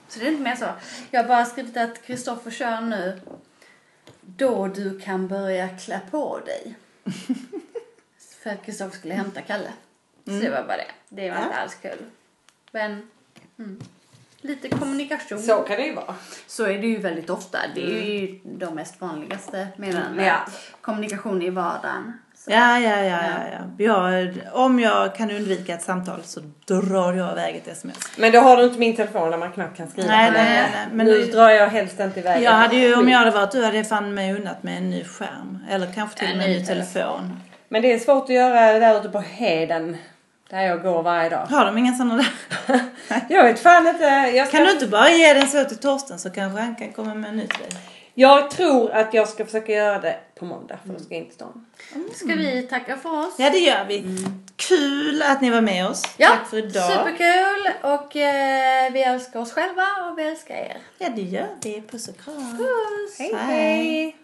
Så 0.07 0.19
det 0.19 0.27
är 0.27 0.31
inte 0.31 0.43
mer 0.43 0.55
så. 0.55 0.65
Jag 1.11 1.21
har 1.21 1.27
bara 1.27 1.45
skrivit 1.45 1.77
att 1.77 2.03
Kristoffer 2.03 2.51
kör 2.51 2.81
nu 2.81 3.21
då 4.21 4.67
du 4.67 4.99
kan 4.99 5.27
börja 5.27 5.69
klä 5.69 6.01
på 6.11 6.39
dig. 6.39 6.75
För 8.43 8.49
att 8.49 8.65
Kristoffer 8.65 8.97
skulle 8.97 9.13
hämta 9.13 9.41
Kalle. 9.41 9.73
Så 10.25 10.31
det 10.31 10.49
var 10.49 10.63
bara 10.63 10.77
det. 10.77 10.91
Det 11.09 11.31
var 11.31 11.37
inte 11.37 11.55
alls 11.55 11.75
kul. 11.75 12.05
Men, 12.71 13.09
mm. 13.59 13.81
Lite 14.41 14.69
kommunikation. 14.69 15.39
Så 15.39 15.61
kan 15.61 15.77
det 15.77 15.85
ju 15.85 15.93
vara. 15.93 16.15
Så 16.47 16.63
är 16.63 16.81
det 16.81 16.87
ju 16.87 16.97
väldigt 16.97 17.29
ofta. 17.29 17.59
Det 17.75 17.81
är 17.81 18.19
ju 18.19 18.39
de 18.43 18.75
mest 18.75 19.01
vanligaste 19.01 19.67
meddelandena. 19.77 20.27
Ja. 20.27 20.45
Kommunikation 20.81 21.41
i 21.41 21.49
vardagen. 21.49 22.13
Så. 22.45 22.51
Ja, 22.51 22.79
ja, 22.79 23.03
ja, 23.03 23.03
ja, 23.03 23.59
ja. 23.77 23.85
Jag, 23.85 24.33
om 24.53 24.79
jag 24.79 25.15
kan 25.15 25.31
undvika 25.31 25.73
ett 25.73 25.81
samtal 25.81 26.19
så 26.23 26.39
drar 26.67 27.13
jag 27.13 27.31
iväg 27.31 27.55
ett 27.55 27.67
sms. 27.67 27.97
Men 28.17 28.31
då 28.31 28.39
har 28.39 28.57
du 28.57 28.63
inte 28.63 28.79
min 28.79 28.95
telefon 28.95 29.31
där 29.31 29.37
man 29.37 29.51
knappt 29.51 29.77
kan 29.77 29.87
skriva. 29.87 30.07
Nej, 30.07 30.31
nej, 30.31 30.43
nej, 30.43 30.69
nej. 30.73 30.87
Men 30.91 31.05
nu 31.05 31.23
drar 31.23 31.49
jag 31.49 31.67
helst 31.67 31.99
inte 31.99 32.19
iväg. 32.19 32.43
Jag 32.43 32.51
hade 32.51 32.75
ju, 32.75 32.95
om 32.95 33.09
jag 33.09 33.19
hade 33.19 33.31
varit 33.31 33.51
du 33.51 33.65
hade 33.65 33.77
jag 33.77 33.89
fan 33.89 34.13
mig 34.13 34.33
unnat 34.33 34.63
med 34.63 34.77
en 34.77 34.89
ny 34.89 35.03
skärm. 35.03 35.59
Eller 35.69 35.93
kanske 35.93 36.19
till 36.19 36.31
och 36.31 36.37
med 36.37 36.45
en 36.45 36.51
ny 36.51 36.65
telefon. 36.65 37.39
Men 37.69 37.81
det 37.81 37.93
är 37.93 37.99
svårt 37.99 38.23
att 38.23 38.29
göra 38.29 38.79
där 38.79 38.99
ute 38.99 39.09
på 39.09 39.19
Heden. 39.19 39.97
Där 40.49 40.61
jag 40.61 40.81
går 40.81 41.03
varje 41.03 41.29
dag. 41.29 41.45
Har 41.49 41.65
de 41.65 41.77
inga 41.77 41.93
sådana 41.93 42.15
där? 42.15 42.79
Jag 43.29 43.43
vet 43.43 43.59
fan 43.59 43.87
inte. 43.87 44.31
Ska, 44.45 44.57
Kan 44.57 44.65
du 44.65 44.71
inte 44.71 44.87
bara 44.87 45.09
ge 45.09 45.33
den 45.33 45.47
så 45.47 45.63
till 45.63 45.77
Torsten 45.77 46.19
så 46.19 46.29
kanske 46.29 46.61
han 46.61 46.75
kan 46.75 46.91
komma 46.91 47.13
med 47.13 47.29
en 47.29 47.37
ny 47.37 47.47
till 47.47 47.59
dig? 47.69 48.00
Jag 48.13 48.49
tror 48.51 48.91
att 48.91 49.13
jag 49.13 49.27
ska 49.29 49.45
försöka 49.45 49.71
göra 49.71 49.99
det 49.99 50.19
på 50.35 50.45
måndag. 50.45 50.77
För 50.85 50.93
då 50.93 50.99
ska 50.99 51.13
jag 51.13 51.23
inte 51.23 51.35
stå. 51.35 51.53
Ska 52.13 52.25
vi 52.35 52.61
tacka 52.61 52.97
för 52.97 53.19
oss? 53.27 53.33
Ja, 53.37 53.49
det 53.49 53.57
gör 53.59 53.85
vi. 53.87 54.03
Kul 54.55 55.21
att 55.21 55.41
ni 55.41 55.49
var 55.49 55.61
med 55.61 55.87
oss. 55.87 56.03
Ja, 56.17 56.27
Tack 56.27 56.49
för 56.49 56.57
idag. 56.57 56.91
superkul 56.91 57.69
och 57.81 58.15
eh, 58.15 58.91
vi 58.91 59.01
älskar 59.03 59.39
oss 59.39 59.53
själva 59.53 59.83
och 60.11 60.17
vi 60.19 60.23
älskar 60.23 60.55
er. 60.55 60.77
Ja, 60.97 61.09
det 61.15 61.21
gör 61.21 61.47
vi. 61.63 61.81
Puss 61.91 62.07
och 62.07 62.17
kram. 62.17 62.57
Puss! 62.57 63.19
Hej 63.19 63.33
Hej. 63.35 63.85
hej. 63.85 64.15